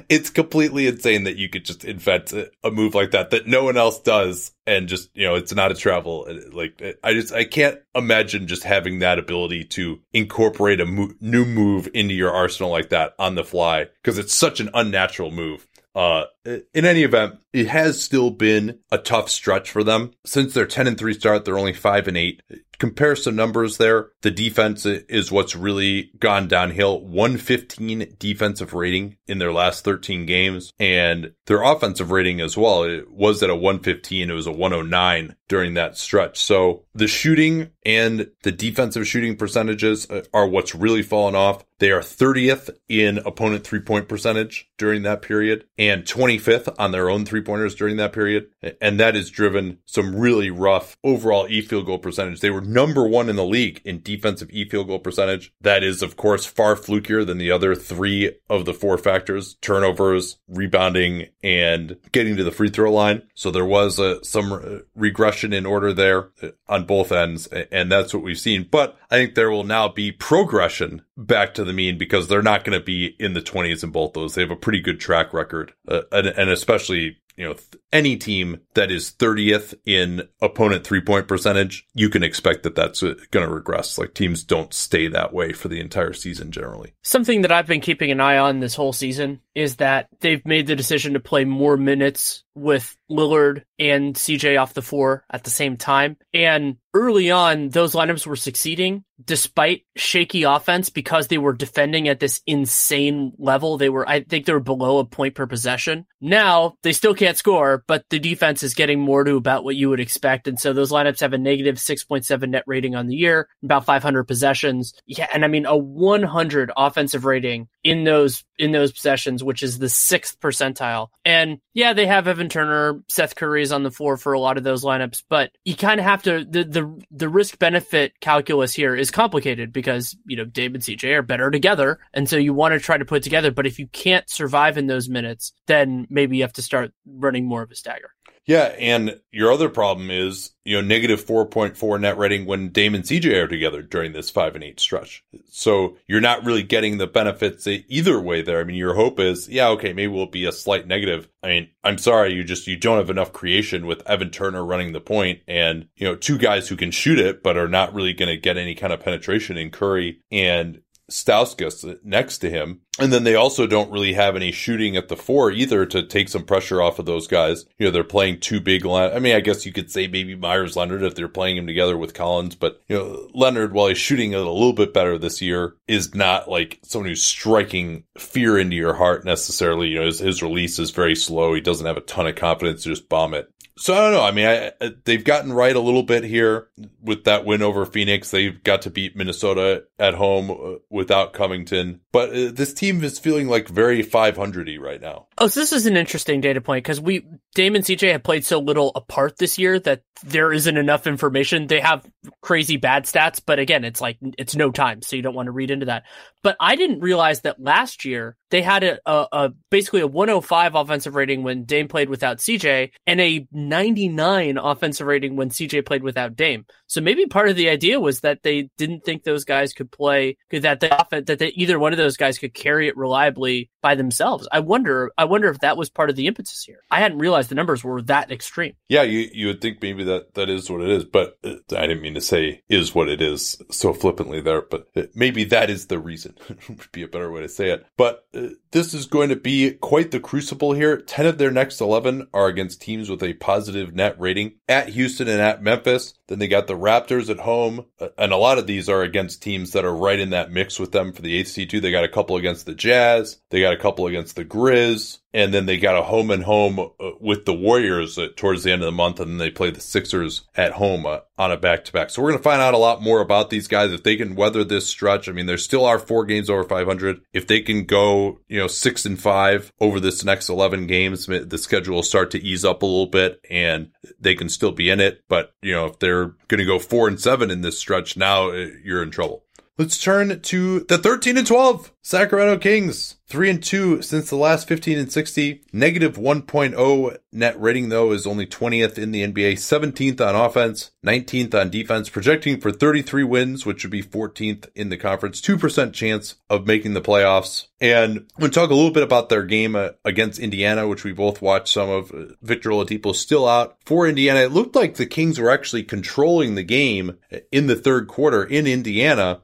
it's 0.08 0.30
completely 0.30 0.88
insane 0.88 1.22
that 1.24 1.36
you 1.36 1.48
could 1.48 1.64
just 1.64 1.84
invent 1.84 2.32
a 2.32 2.70
move 2.70 2.96
like 2.96 3.12
that 3.12 3.30
that 3.30 3.46
no 3.46 3.62
one 3.62 3.76
else 3.76 4.00
does, 4.00 4.52
and 4.66 4.88
just 4.88 5.08
you 5.14 5.24
know 5.24 5.36
it's 5.36 5.54
not 5.54 5.70
a 5.70 5.76
travel. 5.76 6.26
Like 6.52 6.98
I 7.04 7.12
just 7.12 7.32
I 7.32 7.44
can't 7.44 7.78
imagine 7.94 8.48
just 8.48 8.64
having 8.64 8.98
that 8.98 9.20
ability 9.20 9.66
to 9.66 10.00
incorporate 10.12 10.80
a 10.80 10.86
mo- 10.86 11.14
new 11.20 11.44
move 11.44 11.88
into 11.94 12.14
your 12.14 12.32
arsenal 12.32 12.72
like 12.72 12.88
that 12.88 13.14
on 13.20 13.36
the 13.36 13.44
fly 13.44 13.86
because 14.02 14.18
it's 14.18 14.34
such 14.34 14.58
an 14.58 14.70
unnatural 14.74 15.30
move. 15.30 15.68
Uh, 15.94 16.26
in 16.44 16.84
any 16.84 17.02
event, 17.02 17.40
it 17.52 17.68
has 17.68 18.00
still 18.02 18.30
been 18.30 18.78
a 18.90 18.98
tough 18.98 19.30
stretch 19.30 19.70
for 19.70 19.82
them. 19.82 20.12
Since 20.24 20.54
their 20.54 20.66
10 20.66 20.86
and 20.86 20.98
3 20.98 21.14
start, 21.14 21.44
they're 21.44 21.58
only 21.58 21.72
5 21.72 22.08
and 22.08 22.16
8. 22.16 22.42
Compare 22.78 23.16
some 23.16 23.34
numbers 23.34 23.76
there. 23.78 24.10
The 24.22 24.30
defense 24.30 24.86
is 24.86 25.32
what's 25.32 25.56
really 25.56 26.12
gone 26.20 26.46
downhill. 26.46 27.00
115 27.00 28.14
defensive 28.18 28.72
rating 28.72 29.16
in 29.26 29.38
their 29.38 29.52
last 29.52 29.84
13 29.84 30.26
games 30.26 30.72
and 30.78 31.32
their 31.46 31.62
offensive 31.62 32.12
rating 32.12 32.40
as 32.40 32.56
well. 32.56 32.84
It 32.84 33.10
was 33.10 33.42
at 33.42 33.50
a 33.50 33.56
115. 33.56 34.30
It 34.30 34.32
was 34.32 34.46
a 34.46 34.52
109 34.52 35.34
during 35.48 35.74
that 35.74 35.96
stretch. 35.96 36.38
So 36.38 36.84
the 36.94 37.08
shooting 37.08 37.70
and 37.84 38.30
the 38.42 38.52
defensive 38.52 39.08
shooting 39.08 39.36
percentages 39.36 40.08
uh, 40.10 40.22
are 40.32 40.46
what's 40.46 40.74
really 40.74 41.02
fallen 41.02 41.34
off. 41.34 41.64
They 41.78 41.90
are 41.90 42.00
30th 42.00 42.70
in 42.88 43.18
opponent 43.18 43.64
three 43.64 43.80
point 43.80 44.08
percentage 44.08 44.68
during 44.78 45.02
that 45.02 45.22
period 45.22 45.64
and 45.78 46.04
25th 46.04 46.74
on 46.78 46.92
their 46.92 47.08
own 47.08 47.24
three 47.24 47.37
pointers 47.42 47.74
during 47.74 47.96
that 47.96 48.12
period. 48.12 48.48
And 48.80 48.98
that 49.00 49.14
has 49.14 49.30
driven 49.30 49.78
some 49.86 50.14
really 50.14 50.50
rough 50.50 50.96
overall 51.04 51.46
e 51.48 51.60
field 51.60 51.86
goal 51.86 51.98
percentage. 51.98 52.40
They 52.40 52.50
were 52.50 52.60
number 52.60 53.06
one 53.06 53.28
in 53.28 53.36
the 53.36 53.44
league 53.44 53.80
in 53.84 54.02
defensive 54.02 54.50
e 54.50 54.68
field 54.68 54.88
goal 54.88 54.98
percentage. 54.98 55.52
That 55.60 55.82
is, 55.82 56.02
of 56.02 56.16
course, 56.16 56.44
far 56.44 56.74
flukier 56.74 57.26
than 57.26 57.38
the 57.38 57.50
other 57.50 57.74
three 57.74 58.38
of 58.48 58.64
the 58.64 58.74
four 58.74 58.98
factors 58.98 59.56
turnovers, 59.60 60.38
rebounding, 60.48 61.26
and 61.42 61.96
getting 62.12 62.36
to 62.36 62.44
the 62.44 62.50
free 62.50 62.70
throw 62.70 62.92
line. 62.92 63.22
So 63.34 63.50
there 63.50 63.64
was 63.64 63.98
a, 63.98 64.22
some 64.24 64.52
uh, 64.52 64.78
regression 64.94 65.52
in 65.52 65.66
order 65.66 65.92
there 65.92 66.30
uh, 66.42 66.48
on 66.68 66.84
both 66.84 67.12
ends. 67.12 67.46
And 67.46 67.90
that's 67.90 68.12
what 68.12 68.22
we've 68.22 68.38
seen. 68.38 68.66
But 68.70 68.98
I 69.10 69.16
think 69.16 69.34
there 69.34 69.50
will 69.50 69.64
now 69.64 69.88
be 69.88 70.12
progression 70.12 71.02
back 71.16 71.54
to 71.54 71.64
the 71.64 71.72
mean 71.72 71.98
because 71.98 72.28
they're 72.28 72.42
not 72.42 72.64
going 72.64 72.78
to 72.78 72.84
be 72.84 73.16
in 73.18 73.32
the 73.34 73.40
20s 73.40 73.82
in 73.82 73.90
both 73.90 74.12
those. 74.12 74.34
They 74.34 74.42
have 74.42 74.50
a 74.50 74.56
pretty 74.56 74.80
good 74.80 75.00
track 75.00 75.32
record. 75.32 75.72
Uh, 75.86 76.02
and, 76.12 76.26
and 76.26 76.50
especially 76.50 77.18
you 77.38 77.44
know, 77.44 77.54
any 77.92 78.16
team 78.16 78.60
that 78.74 78.90
is 78.90 79.12
30th 79.12 79.72
in 79.86 80.28
opponent 80.42 80.84
three 80.84 81.00
point 81.00 81.28
percentage, 81.28 81.86
you 81.94 82.10
can 82.10 82.24
expect 82.24 82.64
that 82.64 82.74
that's 82.74 83.00
uh, 83.00 83.14
going 83.30 83.46
to 83.48 83.54
regress. 83.54 83.96
Like 83.96 84.12
teams 84.12 84.42
don't 84.42 84.74
stay 84.74 85.06
that 85.06 85.32
way 85.32 85.52
for 85.52 85.68
the 85.68 85.78
entire 85.78 86.12
season 86.12 86.50
generally. 86.50 86.94
Something 87.02 87.42
that 87.42 87.52
I've 87.52 87.68
been 87.68 87.80
keeping 87.80 88.10
an 88.10 88.20
eye 88.20 88.38
on 88.38 88.58
this 88.58 88.74
whole 88.74 88.92
season 88.92 89.40
is 89.58 89.76
that 89.76 90.06
they've 90.20 90.46
made 90.46 90.68
the 90.68 90.76
decision 90.76 91.14
to 91.14 91.20
play 91.20 91.44
more 91.44 91.76
minutes 91.76 92.44
with 92.54 92.96
Lillard 93.10 93.64
and 93.76 94.14
CJ 94.14 94.56
off 94.56 94.72
the 94.72 94.82
floor 94.82 95.24
at 95.28 95.42
the 95.42 95.50
same 95.50 95.76
time. 95.76 96.16
And 96.32 96.76
early 96.94 97.32
on, 97.32 97.68
those 97.68 97.92
lineups 97.92 98.24
were 98.24 98.36
succeeding 98.36 99.04
despite 99.22 99.84
shaky 99.96 100.44
offense 100.44 100.90
because 100.90 101.28
they 101.28 101.38
were 101.38 101.52
defending 101.52 102.08
at 102.08 102.20
this 102.20 102.40
insane 102.46 103.32
level. 103.38 103.76
They 103.76 103.88
were, 103.88 104.08
I 104.08 104.20
think 104.20 104.46
they 104.46 104.52
were 104.52 104.60
below 104.60 104.98
a 104.98 105.04
point 105.04 105.34
per 105.34 105.46
possession. 105.46 106.06
Now 106.20 106.74
they 106.82 106.92
still 106.92 107.14
can't 107.14 107.36
score, 107.36 107.84
but 107.86 108.04
the 108.10 108.18
defense 108.18 108.62
is 108.62 108.74
getting 108.74 109.00
more 109.00 109.24
to 109.24 109.36
about 109.36 109.64
what 109.64 109.76
you 109.76 109.90
would 109.90 110.00
expect. 110.00 110.48
And 110.48 110.58
so 110.58 110.72
those 110.72 110.92
lineups 110.92 111.20
have 111.20 111.32
a 111.32 111.38
negative 111.38 111.76
6.7 111.76 112.48
net 112.48 112.64
rating 112.66 112.94
on 112.94 113.06
the 113.06 113.16
year, 113.16 113.48
about 113.62 113.84
500 113.84 114.24
possessions. 114.24 114.94
Yeah. 115.06 115.28
And 115.32 115.44
I 115.44 115.48
mean, 115.48 115.66
a 115.66 115.76
100 115.76 116.70
offensive 116.76 117.24
rating 117.24 117.68
in 117.82 118.04
those, 118.04 118.44
in 118.58 118.72
those 118.72 118.92
possessions, 118.92 119.42
which 119.42 119.62
is 119.62 119.78
the 119.78 119.88
sixth 119.88 120.38
percentile. 120.40 121.08
And 121.24 121.58
yeah, 121.74 121.92
they 121.92 122.06
have 122.06 122.28
Evan 122.28 122.48
Turner, 122.48 123.02
Seth 123.08 123.34
Curry 123.34 123.62
is 123.62 123.72
on 123.72 123.82
the 123.82 123.90
floor 123.90 124.16
for 124.16 124.32
a 124.32 124.40
lot 124.40 124.58
of 124.58 124.64
those 124.64 124.84
lineups, 124.84 125.24
but 125.28 125.50
you 125.64 125.74
kind 125.74 126.00
of 126.00 126.06
have 126.06 126.22
to, 126.24 126.44
the, 126.44 126.64
the, 126.64 127.02
the 127.10 127.28
risk 127.28 127.58
benefit 127.58 128.12
calculus 128.20 128.74
here 128.74 128.94
is 128.94 129.07
complicated 129.10 129.72
because, 129.72 130.16
you 130.26 130.36
know, 130.36 130.44
Dame 130.44 130.74
and 130.74 130.82
CJ 130.82 131.14
are 131.16 131.22
better 131.22 131.50
together. 131.50 131.98
And 132.12 132.28
so 132.28 132.36
you 132.36 132.54
want 132.54 132.72
to 132.72 132.80
try 132.80 132.98
to 132.98 133.04
put 133.04 133.22
together, 133.22 133.50
but 133.50 133.66
if 133.66 133.78
you 133.78 133.86
can't 133.88 134.28
survive 134.28 134.78
in 134.78 134.86
those 134.86 135.08
minutes, 135.08 135.52
then 135.66 136.06
maybe 136.10 136.36
you 136.36 136.42
have 136.42 136.52
to 136.54 136.62
start 136.62 136.92
running 137.06 137.46
more 137.46 137.62
of 137.62 137.70
a 137.70 137.74
stagger. 137.74 138.10
Yeah, 138.48 138.74
and 138.78 139.20
your 139.30 139.52
other 139.52 139.68
problem 139.68 140.10
is, 140.10 140.52
you 140.64 140.74
know, 140.74 140.80
negative 140.80 141.22
4.4 141.22 142.00
net 142.00 142.16
rating 142.16 142.46
when 142.46 142.70
Dame 142.70 142.94
and 142.94 143.04
CJ 143.04 143.44
are 143.44 143.46
together 143.46 143.82
during 143.82 144.12
this 144.12 144.30
5 144.30 144.54
and 144.54 144.64
8 144.64 144.80
stretch. 144.80 145.22
So 145.50 145.98
you're 146.06 146.22
not 146.22 146.46
really 146.46 146.62
getting 146.62 146.96
the 146.96 147.06
benefits 147.06 147.66
either 147.66 148.18
way 148.18 148.40
there. 148.40 148.58
I 148.58 148.64
mean, 148.64 148.76
your 148.76 148.94
hope 148.94 149.20
is, 149.20 149.50
yeah, 149.50 149.68
okay, 149.68 149.92
maybe 149.92 150.06
we'll 150.14 150.24
be 150.24 150.46
a 150.46 150.52
slight 150.52 150.86
negative. 150.86 151.28
I 151.42 151.48
mean, 151.48 151.68
I'm 151.84 151.98
sorry, 151.98 152.32
you 152.32 152.42
just, 152.42 152.66
you 152.66 152.78
don't 152.78 152.96
have 152.96 153.10
enough 153.10 153.34
creation 153.34 153.84
with 153.84 154.08
Evan 154.08 154.30
Turner 154.30 154.64
running 154.64 154.94
the 154.94 155.00
point 155.00 155.40
and, 155.46 155.86
you 155.96 156.06
know, 156.06 156.14
two 156.14 156.38
guys 156.38 156.68
who 156.68 156.76
can 156.76 156.90
shoot 156.90 157.18
it, 157.18 157.42
but 157.42 157.58
are 157.58 157.68
not 157.68 157.92
really 157.92 158.14
going 158.14 158.30
to 158.30 158.38
get 158.38 158.56
any 158.56 158.74
kind 158.74 158.94
of 158.94 159.00
penetration 159.00 159.58
in 159.58 159.70
Curry 159.70 160.20
and 160.32 160.80
Stauskas 161.10 161.98
next 162.04 162.38
to 162.38 162.50
him. 162.50 162.80
And 162.98 163.12
then 163.12 163.24
they 163.24 163.36
also 163.36 163.66
don't 163.66 163.92
really 163.92 164.14
have 164.14 164.34
any 164.34 164.50
shooting 164.50 164.96
at 164.96 165.08
the 165.08 165.16
four 165.16 165.52
either 165.52 165.86
to 165.86 166.02
take 166.02 166.28
some 166.28 166.44
pressure 166.44 166.82
off 166.82 166.98
of 166.98 167.06
those 167.06 167.26
guys. 167.28 167.64
You 167.78 167.86
know, 167.86 167.90
they're 167.92 168.04
playing 168.04 168.40
two 168.40 168.60
big. 168.60 168.84
I 168.84 169.18
mean, 169.18 169.36
I 169.36 169.40
guess 169.40 169.64
you 169.64 169.72
could 169.72 169.90
say 169.90 170.08
maybe 170.08 170.34
Meyers 170.34 170.76
Leonard 170.76 171.02
if 171.02 171.14
they're 171.14 171.28
playing 171.28 171.56
him 171.56 171.66
together 171.66 171.96
with 171.96 172.14
Collins, 172.14 172.54
but 172.54 172.80
you 172.88 172.96
know, 172.96 173.28
Leonard, 173.34 173.72
while 173.72 173.88
he's 173.88 173.98
shooting 173.98 174.34
a 174.34 174.38
little 174.38 174.72
bit 174.72 174.92
better 174.92 175.16
this 175.16 175.40
year, 175.40 175.76
is 175.86 176.14
not 176.14 176.48
like 176.48 176.80
someone 176.82 177.08
who's 177.08 177.22
striking 177.22 178.04
fear 178.18 178.58
into 178.58 178.76
your 178.76 178.94
heart 178.94 179.24
necessarily. 179.24 179.88
You 179.88 180.00
know, 180.00 180.06
his, 180.06 180.18
his 180.18 180.42
release 180.42 180.78
is 180.78 180.90
very 180.90 181.14
slow. 181.14 181.54
He 181.54 181.60
doesn't 181.60 181.86
have 181.86 181.96
a 181.96 182.02
ton 182.02 182.26
of 182.26 182.34
confidence 182.34 182.82
to 182.82 182.90
just 182.90 183.08
bomb 183.08 183.34
it. 183.34 183.50
So 183.78 183.94
I 183.94 183.98
don't 183.98 184.12
know. 184.12 184.22
I 184.22 184.30
mean, 184.32 184.46
I, 184.46 184.72
I, 184.80 184.90
they've 185.04 185.22
gotten 185.22 185.52
right 185.52 185.74
a 185.74 185.80
little 185.80 186.02
bit 186.02 186.24
here 186.24 186.68
with 187.00 187.24
that 187.24 187.44
win 187.44 187.62
over 187.62 187.86
Phoenix. 187.86 188.30
They've 188.30 188.62
got 188.62 188.82
to 188.82 188.90
beat 188.90 189.16
Minnesota 189.16 189.84
at 189.98 190.14
home 190.14 190.50
uh, 190.50 190.78
without 190.90 191.32
Covington, 191.32 192.00
but 192.12 192.30
uh, 192.30 192.50
this 192.52 192.74
team 192.74 193.02
is 193.04 193.18
feeling 193.18 193.48
like 193.48 193.68
very 193.68 194.02
500y 194.02 194.80
right 194.80 195.00
now. 195.00 195.26
Oh, 195.38 195.46
so 195.46 195.60
this 195.60 195.72
is 195.72 195.86
an 195.86 195.96
interesting 195.96 196.40
data 196.40 196.60
point 196.60 196.84
because 196.84 197.00
we 197.00 197.24
Dame 197.54 197.76
and 197.76 197.84
CJ 197.84 198.12
have 198.12 198.22
played 198.22 198.44
so 198.44 198.58
little 198.58 198.92
apart 198.94 199.38
this 199.38 199.58
year 199.58 199.78
that 199.80 200.02
there 200.24 200.52
isn't 200.52 200.76
enough 200.76 201.06
information. 201.06 201.66
They 201.66 201.80
have 201.80 202.04
crazy 202.42 202.76
bad 202.76 203.04
stats, 203.04 203.40
but 203.44 203.58
again, 203.58 203.84
it's 203.84 204.00
like 204.00 204.18
it's 204.36 204.56
no 204.56 204.70
time, 204.70 205.02
so 205.02 205.16
you 205.16 205.22
don't 205.22 205.34
want 205.34 205.46
to 205.46 205.52
read 205.52 205.70
into 205.70 205.86
that. 205.86 206.04
But 206.42 206.56
I 206.60 206.76
didn't 206.76 207.00
realize 207.00 207.42
that 207.42 207.60
last 207.60 208.04
year 208.04 208.36
they 208.50 208.62
had 208.62 208.84
a, 208.84 208.98
a, 209.06 209.26
a 209.32 209.52
basically 209.70 210.00
a 210.00 210.06
105 210.06 210.74
offensive 210.74 211.14
rating 211.14 211.42
when 211.42 211.64
Dame 211.64 211.88
played 211.88 212.08
without 212.08 212.38
CJ 212.38 212.90
and 213.06 213.20
a 213.20 213.46
99 213.68 214.58
offensive 214.58 215.06
rating 215.06 215.36
when 215.36 215.50
CJ 215.50 215.86
played 215.86 216.02
without 216.02 216.36
Dame. 216.36 216.66
So 216.86 217.00
maybe 217.00 217.26
part 217.26 217.48
of 217.48 217.56
the 217.56 217.68
idea 217.68 218.00
was 218.00 218.20
that 218.20 218.42
they 218.42 218.70
didn't 218.78 219.04
think 219.04 219.22
those 219.22 219.44
guys 219.44 219.72
could 219.72 219.90
play, 219.90 220.36
that 220.50 220.80
the 220.80 221.00
offense, 221.00 221.26
that 221.26 221.38
they, 221.38 221.48
either 221.48 221.78
one 221.78 221.92
of 221.92 221.98
those 221.98 222.16
guys 222.16 222.38
could 222.38 222.54
carry 222.54 222.88
it 222.88 222.96
reliably 222.96 223.70
by 223.82 223.94
themselves. 223.94 224.48
I 224.50 224.60
wonder, 224.60 225.12
I 225.18 225.24
wonder 225.24 225.48
if 225.48 225.60
that 225.60 225.76
was 225.76 225.90
part 225.90 226.10
of 226.10 226.16
the 226.16 226.26
impetus 226.26 226.64
here. 226.64 226.80
I 226.90 227.00
hadn't 227.00 227.18
realized 227.18 227.50
the 227.50 227.54
numbers 227.54 227.84
were 227.84 228.02
that 228.02 228.30
extreme. 228.30 228.74
Yeah, 228.88 229.02
you 229.02 229.28
you 229.32 229.48
would 229.48 229.60
think 229.60 229.82
maybe 229.82 230.04
that 230.04 230.34
that 230.34 230.48
is 230.48 230.70
what 230.70 230.80
it 230.80 230.88
is, 230.90 231.04
but 231.04 231.38
uh, 231.44 231.56
I 231.76 231.86
didn't 231.86 232.02
mean 232.02 232.14
to 232.14 232.20
say 232.20 232.62
is 232.68 232.94
what 232.94 233.08
it 233.08 233.20
is 233.20 233.60
so 233.70 233.92
flippantly 233.92 234.40
there, 234.40 234.62
but 234.62 234.88
uh, 234.96 235.02
maybe 235.14 235.44
that 235.44 235.70
is 235.70 235.86
the 235.86 235.98
reason. 235.98 236.34
would 236.68 236.92
be 236.92 237.02
a 237.02 237.08
better 237.08 237.30
way 237.30 237.40
to 237.40 237.48
say 237.48 237.70
it. 237.70 237.86
But 237.96 238.26
uh, 238.34 238.48
this 238.70 238.94
is 238.94 239.06
going 239.06 239.28
to 239.30 239.36
be 239.36 239.72
quite 239.72 240.10
the 240.10 240.20
crucible 240.20 240.72
here. 240.72 241.00
10 241.00 241.26
of 241.26 241.38
their 241.38 241.50
next 241.50 241.80
11 241.80 242.28
are 242.32 242.46
against 242.46 242.80
teams 242.80 243.10
with 243.10 243.22
a 243.22 243.34
positive 243.34 243.57
net 243.66 244.18
rating 244.18 244.54
at 244.68 244.90
Houston 244.90 245.28
and 245.28 245.40
at 245.40 245.62
Memphis. 245.62 246.14
Then 246.28 246.38
they 246.38 246.48
got 246.48 246.66
the 246.66 246.78
Raptors 246.78 247.30
at 247.30 247.40
home. 247.40 247.86
Uh, 248.00 248.08
and 248.16 248.32
a 248.32 248.36
lot 248.36 248.58
of 248.58 248.66
these 248.66 248.88
are 248.88 249.02
against 249.02 249.42
teams 249.42 249.72
that 249.72 249.84
are 249.84 249.94
right 249.94 250.20
in 250.20 250.30
that 250.30 250.52
mix 250.52 250.78
with 250.78 250.92
them 250.92 251.12
for 251.12 251.22
the 251.22 251.42
ACC2. 251.42 251.80
They 251.80 251.90
got 251.90 252.04
a 252.04 252.08
couple 252.08 252.36
against 252.36 252.66
the 252.66 252.74
Jazz. 252.74 253.40
They 253.50 253.60
got 253.60 253.72
a 253.72 253.78
couple 253.78 254.06
against 254.06 254.36
the 254.36 254.44
Grizz 254.44 255.18
and 255.34 255.52
then 255.52 255.66
they 255.66 255.78
got 255.78 255.98
a 255.98 256.02
home 256.02 256.30
and 256.30 256.42
home 256.42 256.78
uh, 256.78 256.88
with 257.20 257.44
the 257.44 257.52
Warriors 257.52 258.18
uh, 258.18 258.28
towards 258.34 258.64
the 258.64 258.72
end 258.72 258.82
of 258.82 258.86
the 258.86 258.92
month, 258.92 259.20
and 259.20 259.30
then 259.30 259.38
they 259.38 259.50
play 259.50 259.70
the 259.70 259.80
Sixers 259.80 260.46
at 260.56 260.72
home 260.72 261.06
on 261.06 261.52
a 261.52 261.56
back 261.56 261.84
to 261.84 261.92
back. 261.92 262.10
So 262.10 262.22
we're 262.22 262.30
going 262.30 262.38
to 262.38 262.42
find 262.42 262.62
out 262.62 262.74
a 262.74 262.78
lot 262.78 263.02
more 263.02 263.20
about 263.20 263.50
these 263.50 263.68
guys 263.68 263.92
if 263.92 264.02
they 264.02 264.16
can 264.16 264.34
weather 264.34 264.64
this 264.64 264.86
stretch. 264.86 265.28
I 265.28 265.32
mean, 265.32 265.46
there 265.46 265.58
still 265.58 265.84
are 265.84 265.98
four 265.98 266.24
games 266.24 266.48
over 266.48 266.64
500. 266.64 267.20
If 267.32 267.46
they 267.46 267.60
can 267.60 267.84
go, 267.84 268.40
you 268.48 268.58
know, 268.58 268.68
six 268.68 269.04
and 269.04 269.20
five 269.20 269.72
over 269.80 270.00
this 270.00 270.24
next 270.24 270.48
11 270.48 270.86
games, 270.86 271.26
the 271.26 271.58
schedule 271.58 271.96
will 271.96 272.02
start 272.02 272.30
to 272.30 272.42
ease 272.42 272.64
up 272.64 272.82
a 272.82 272.86
little 272.86 273.06
bit, 273.06 273.40
and 273.50 273.90
they 274.20 274.34
can 274.34 274.48
still 274.48 274.72
be 274.72 274.90
in 274.90 275.00
it. 275.00 275.24
But 275.28 275.54
you 275.62 275.72
know, 275.72 275.86
if 275.86 275.98
they're 275.98 276.34
going 276.48 276.58
to 276.58 276.64
go 276.64 276.78
four 276.78 277.08
and 277.08 277.20
seven 277.20 277.50
in 277.50 277.62
this 277.62 277.78
stretch, 277.78 278.16
now 278.16 278.50
eh, 278.50 278.70
you're 278.84 279.02
in 279.02 279.10
trouble. 279.10 279.44
Let's 279.78 279.96
turn 279.96 280.40
to 280.40 280.80
the 280.80 280.98
13 280.98 281.38
and 281.38 281.46
12 281.46 281.92
Sacramento 282.02 282.58
Kings. 282.58 283.14
3 283.28 283.50
and 283.50 283.62
2 283.62 284.02
since 284.02 284.30
the 284.30 284.36
last 284.36 284.66
15 284.66 284.98
and 284.98 285.12
60. 285.12 285.62
Negative 285.72 286.16
1.0 286.16 287.18
net 287.30 287.60
rating 287.60 287.90
though 287.90 288.10
is 288.10 288.26
only 288.26 288.46
20th 288.46 288.98
in 288.98 289.12
the 289.12 289.22
NBA, 289.22 289.52
17th 289.52 290.20
on 290.20 290.34
offense, 290.34 290.90
19th 291.06 291.54
on 291.54 291.70
defense, 291.70 292.08
projecting 292.08 292.58
for 292.58 292.72
33 292.72 293.22
wins, 293.24 293.66
which 293.66 293.84
would 293.84 293.90
be 293.90 294.02
14th 294.02 294.68
in 294.74 294.88
the 294.88 294.96
conference, 294.96 295.40
2% 295.40 295.92
chance 295.92 296.36
of 296.48 296.66
making 296.66 296.94
the 296.94 297.02
playoffs. 297.02 297.66
And 297.80 298.26
we'll 298.38 298.50
talk 298.50 298.70
a 298.70 298.74
little 298.74 298.90
bit 298.90 299.02
about 299.02 299.28
their 299.28 299.44
game 299.44 299.76
uh, 299.76 299.90
against 300.04 300.40
Indiana, 300.40 300.88
which 300.88 301.04
we 301.04 301.12
both 301.12 301.40
watched 301.42 301.68
some 301.68 301.88
of. 301.88 302.10
Uh, 302.10 302.24
Victor 302.42 302.70
Oladipo 302.70 303.14
still 303.14 303.46
out 303.46 303.76
for 303.84 304.08
Indiana. 304.08 304.40
It 304.40 304.52
looked 304.52 304.74
like 304.74 304.94
the 304.94 305.06
Kings 305.06 305.38
were 305.38 305.50
actually 305.50 305.82
controlling 305.82 306.54
the 306.54 306.62
game 306.64 307.18
in 307.52 307.66
the 307.66 307.76
third 307.76 308.08
quarter 308.08 308.42
in 308.42 308.66
Indiana. 308.66 309.42